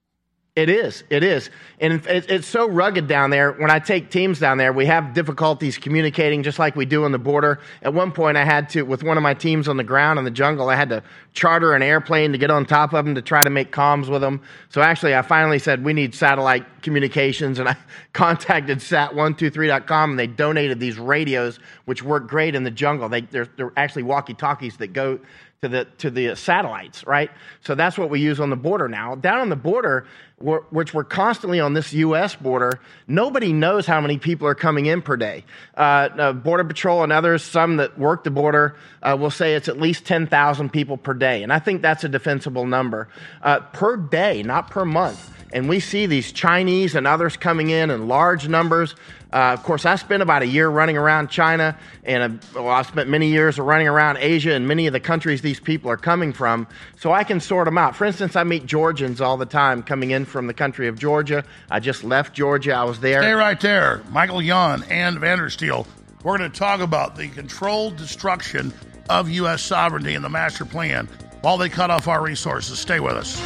It 0.55 0.69
is. 0.69 1.03
It 1.09 1.23
is. 1.23 1.49
And 1.79 2.05
it's 2.05 2.45
so 2.45 2.69
rugged 2.69 3.07
down 3.07 3.31
there. 3.31 3.53
When 3.53 3.71
I 3.71 3.79
take 3.79 4.11
teams 4.11 4.37
down 4.37 4.59
there, 4.59 4.71
we 4.71 4.85
have 4.85 5.15
difficulties 5.15 5.79
communicating 5.79 6.43
just 6.43 6.59
like 6.59 6.75
we 6.75 6.85
do 6.85 7.05
on 7.05 7.11
the 7.11 7.17
border. 7.17 7.59
At 7.81 7.95
one 7.95 8.11
point, 8.11 8.37
I 8.37 8.45
had 8.45 8.69
to, 8.69 8.83
with 8.83 9.01
one 9.01 9.17
of 9.17 9.23
my 9.23 9.33
teams 9.33 9.67
on 9.67 9.77
the 9.77 9.83
ground 9.83 10.19
in 10.19 10.25
the 10.25 10.31
jungle, 10.31 10.69
I 10.69 10.75
had 10.75 10.89
to 10.89 11.01
charter 11.33 11.73
an 11.73 11.81
airplane 11.81 12.33
to 12.33 12.37
get 12.37 12.51
on 12.51 12.67
top 12.67 12.93
of 12.93 13.03
them 13.03 13.15
to 13.15 13.21
try 13.23 13.43
to 13.43 13.49
make 13.49 13.71
comms 13.71 14.09
with 14.09 14.21
them. 14.21 14.43
So 14.69 14.83
actually, 14.83 15.15
I 15.15 15.23
finally 15.23 15.57
said, 15.57 15.83
we 15.83 15.91
need 15.91 16.13
satellite 16.13 16.83
communications. 16.83 17.57
And 17.57 17.67
I 17.67 17.75
contacted 18.13 18.77
sat123.com 18.77 20.11
and 20.11 20.19
they 20.19 20.27
donated 20.27 20.79
these 20.79 20.99
radios, 20.99 21.57
which 21.85 22.03
work 22.03 22.27
great 22.27 22.53
in 22.53 22.63
the 22.63 22.69
jungle. 22.69 23.09
They, 23.09 23.21
they're, 23.21 23.49
they're 23.57 23.73
actually 23.75 24.03
walkie 24.03 24.35
talkies 24.35 24.77
that 24.77 24.93
go 24.93 25.19
to 25.63 25.69
the 25.69 25.85
to 25.97 26.09
the 26.09 26.35
satellites, 26.35 27.07
right? 27.07 27.31
So 27.61 27.73
that's 27.73 27.97
what 27.97 28.09
we 28.09 28.19
use 28.19 28.41
on 28.41 28.49
the 28.49 28.57
border 28.57 28.89
now. 28.89 29.15
Down 29.15 29.39
on 29.39 29.47
the 29.47 29.55
border, 29.55 30.05
we're, 30.41 30.59
which 30.63 30.93
we're 30.93 31.05
constantly 31.05 31.61
on 31.61 31.73
this 31.73 31.93
U.S. 31.93 32.35
border, 32.35 32.81
nobody 33.07 33.53
knows 33.53 33.85
how 33.85 34.01
many 34.01 34.17
people 34.17 34.45
are 34.45 34.55
coming 34.55 34.87
in 34.87 35.01
per 35.01 35.15
day. 35.15 35.45
Uh, 35.77 35.79
uh, 35.79 36.33
border 36.33 36.65
Patrol 36.65 37.01
and 37.01 37.13
others, 37.13 37.43
some 37.43 37.77
that 37.77 37.97
work 37.97 38.25
the 38.25 38.31
border, 38.31 38.75
uh, 39.01 39.15
will 39.17 39.31
say 39.31 39.55
it's 39.55 39.69
at 39.69 39.79
least 39.79 40.05
10,000 40.05 40.69
people 40.69 40.97
per 40.97 41.13
day, 41.13 41.43
and 41.43 41.53
I 41.53 41.59
think 41.59 41.81
that's 41.81 42.03
a 42.03 42.09
defensible 42.09 42.65
number 42.65 43.07
uh, 43.41 43.61
per 43.61 43.95
day, 43.95 44.43
not 44.43 44.69
per 44.69 44.83
month. 44.83 45.29
And 45.53 45.69
we 45.69 45.79
see 45.79 46.07
these 46.07 46.33
Chinese 46.33 46.93
and 46.93 47.07
others 47.07 47.37
coming 47.37 47.69
in 47.69 47.89
in 47.89 48.09
large 48.09 48.49
numbers. 48.49 48.95
Uh, 49.33 49.51
of 49.51 49.63
course, 49.63 49.83
I 49.83 49.95
spent 49.95 50.21
about 50.21 50.43
a 50.43 50.45
year 50.45 50.69
running 50.69 50.95
around 50.95 51.29
China, 51.29 51.75
and 52.03 52.39
uh, 52.55 52.61
well, 52.61 52.69
I 52.69 52.83
spent 52.83 53.09
many 53.09 53.29
years 53.29 53.57
running 53.57 53.87
around 53.87 54.17
Asia 54.17 54.53
and 54.53 54.67
many 54.67 54.85
of 54.85 54.93
the 54.93 54.99
countries 54.99 55.41
these 55.41 55.59
people 55.59 55.89
are 55.89 55.97
coming 55.97 56.33
from, 56.33 56.67
so 56.97 57.11
I 57.11 57.23
can 57.23 57.39
sort 57.39 57.65
them 57.65 57.79
out. 57.79 57.95
For 57.95 58.05
instance, 58.05 58.35
I 58.35 58.43
meet 58.43 58.67
Georgians 58.67 59.21
all 59.21 59.35
the 59.37 59.47
time 59.47 59.81
coming 59.81 60.11
in 60.11 60.25
from 60.25 60.45
the 60.45 60.53
country 60.53 60.87
of 60.87 60.99
Georgia. 60.99 61.43
I 61.71 61.79
just 61.79 62.03
left 62.03 62.35
Georgia. 62.35 62.73
I 62.73 62.83
was 62.83 62.99
there. 62.99 63.23
Stay 63.23 63.33
right 63.33 63.59
there. 63.59 64.03
Michael 64.11 64.39
Yon 64.39 64.83
and 64.83 65.17
Vandersteel. 65.17 65.87
We're 66.23 66.37
going 66.37 66.51
to 66.51 66.57
talk 66.57 66.81
about 66.81 67.15
the 67.15 67.27
controlled 67.29 67.97
destruction 67.97 68.71
of 69.09 69.31
U.S. 69.31 69.63
sovereignty 69.63 70.13
and 70.13 70.23
the 70.23 70.29
master 70.29 70.63
plan 70.63 71.09
while 71.41 71.57
they 71.57 71.69
cut 71.69 71.89
off 71.89 72.07
our 72.07 72.21
resources. 72.21 72.77
Stay 72.77 72.99
with 72.99 73.13
us. 73.13 73.41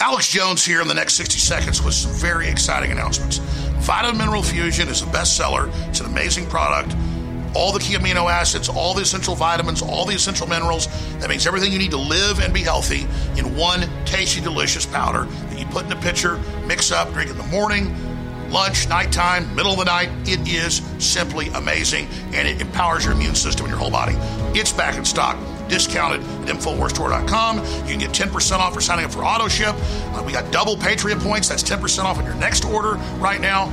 Alex 0.00 0.30
Jones 0.30 0.64
here 0.64 0.80
in 0.80 0.88
the 0.88 0.94
next 0.94 1.14
60 1.14 1.38
seconds 1.38 1.82
with 1.82 1.94
some 1.94 2.12
very 2.12 2.48
exciting 2.48 2.92
announcements. 2.92 3.40
Vitamin 3.88 4.18
Mineral 4.18 4.42
Fusion 4.42 4.86
is 4.88 5.00
a 5.00 5.06
bestseller. 5.06 5.72
It's 5.88 6.00
an 6.00 6.04
amazing 6.04 6.44
product. 6.44 6.94
All 7.54 7.72
the 7.72 7.78
key 7.78 7.94
amino 7.94 8.30
acids, 8.30 8.68
all 8.68 8.92
the 8.92 9.00
essential 9.00 9.34
vitamins, 9.34 9.80
all 9.80 10.04
the 10.04 10.12
essential 10.12 10.46
minerals. 10.46 10.88
That 11.20 11.30
means 11.30 11.46
everything 11.46 11.72
you 11.72 11.78
need 11.78 11.92
to 11.92 11.96
live 11.96 12.38
and 12.38 12.52
be 12.52 12.60
healthy 12.60 13.06
in 13.38 13.56
one 13.56 13.88
tasty, 14.04 14.42
delicious 14.42 14.84
powder 14.84 15.24
that 15.24 15.58
you 15.58 15.64
put 15.64 15.86
in 15.86 15.92
a 15.92 15.96
pitcher, 15.96 16.38
mix 16.66 16.92
up, 16.92 17.10
drink 17.14 17.30
in 17.30 17.38
the 17.38 17.44
morning, 17.44 17.90
lunch, 18.50 18.86
nighttime, 18.90 19.56
middle 19.56 19.72
of 19.72 19.78
the 19.78 19.86
night. 19.86 20.10
It 20.26 20.46
is 20.46 20.82
simply 20.98 21.48
amazing 21.54 22.08
and 22.34 22.46
it 22.46 22.60
empowers 22.60 23.06
your 23.06 23.14
immune 23.14 23.36
system 23.36 23.64
and 23.64 23.70
your 23.70 23.78
whole 23.78 23.90
body. 23.90 24.16
It's 24.52 24.70
back 24.70 24.98
in 24.98 25.06
stock 25.06 25.38
discounted 25.68 26.20
at 26.20 26.56
InfoWarsStore.com. 26.56 27.58
You 27.58 27.96
can 27.96 27.98
get 27.98 28.10
10% 28.10 28.58
off 28.58 28.74
for 28.74 28.80
signing 28.80 29.04
up 29.04 29.12
for 29.12 29.24
auto 29.24 29.48
ship. 29.48 29.74
Uh, 29.76 30.22
we 30.24 30.32
got 30.32 30.50
double 30.52 30.76
Patriot 30.76 31.18
points. 31.20 31.48
That's 31.48 31.62
10% 31.62 32.04
off 32.04 32.18
on 32.18 32.24
your 32.24 32.34
next 32.34 32.64
order 32.64 32.94
right 33.18 33.40
now. 33.40 33.70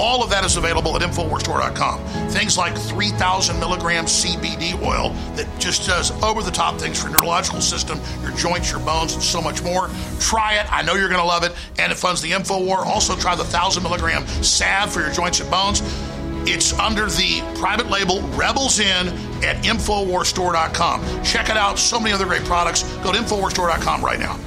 All 0.00 0.24
of 0.24 0.30
that 0.30 0.46
is 0.46 0.56
available 0.56 0.96
at 0.96 1.02
InfoWarsStore.com. 1.02 2.30
Things 2.30 2.56
like 2.56 2.74
3,000 2.74 3.60
milligrams 3.60 4.24
CBD 4.24 4.80
oil 4.82 5.10
that 5.36 5.46
just 5.58 5.86
does 5.86 6.10
over 6.22 6.42
the 6.42 6.50
top 6.50 6.78
things 6.80 6.98
for 6.98 7.10
your 7.10 7.18
neurological 7.18 7.60
system, 7.60 8.00
your 8.22 8.32
joints, 8.32 8.70
your 8.70 8.80
bones, 8.80 9.12
and 9.12 9.22
so 9.22 9.42
much 9.42 9.62
more. 9.62 9.90
Try 10.18 10.54
it. 10.54 10.72
I 10.72 10.80
know 10.80 10.94
you're 10.94 11.10
going 11.10 11.20
to 11.20 11.26
love 11.26 11.44
it. 11.44 11.52
And 11.78 11.92
it 11.92 11.96
funds 11.96 12.22
the 12.22 12.30
InfoWar. 12.30 12.78
Also, 12.86 13.14
try 13.14 13.34
the 13.34 13.42
1,000 13.42 13.82
milligram 13.82 14.26
salve 14.42 14.90
for 14.90 15.00
your 15.00 15.12
joints 15.12 15.40
and 15.40 15.50
bones. 15.50 15.82
It's 16.46 16.72
under 16.78 17.06
the 17.06 17.42
private 17.58 17.90
label 17.90 18.22
Rebel 18.30 18.68
Zen 18.68 19.08
at 19.44 19.64
InfoWarsStore.com. 19.64 21.22
Check 21.22 21.48
it 21.48 21.56
out. 21.56 21.78
So 21.78 22.00
many 22.00 22.12
other 22.12 22.26
great 22.26 22.44
products. 22.44 22.82
Go 22.98 23.12
to 23.12 23.18
InfoWarsStore.com 23.18 24.04
right 24.04 24.18
now. 24.18 24.38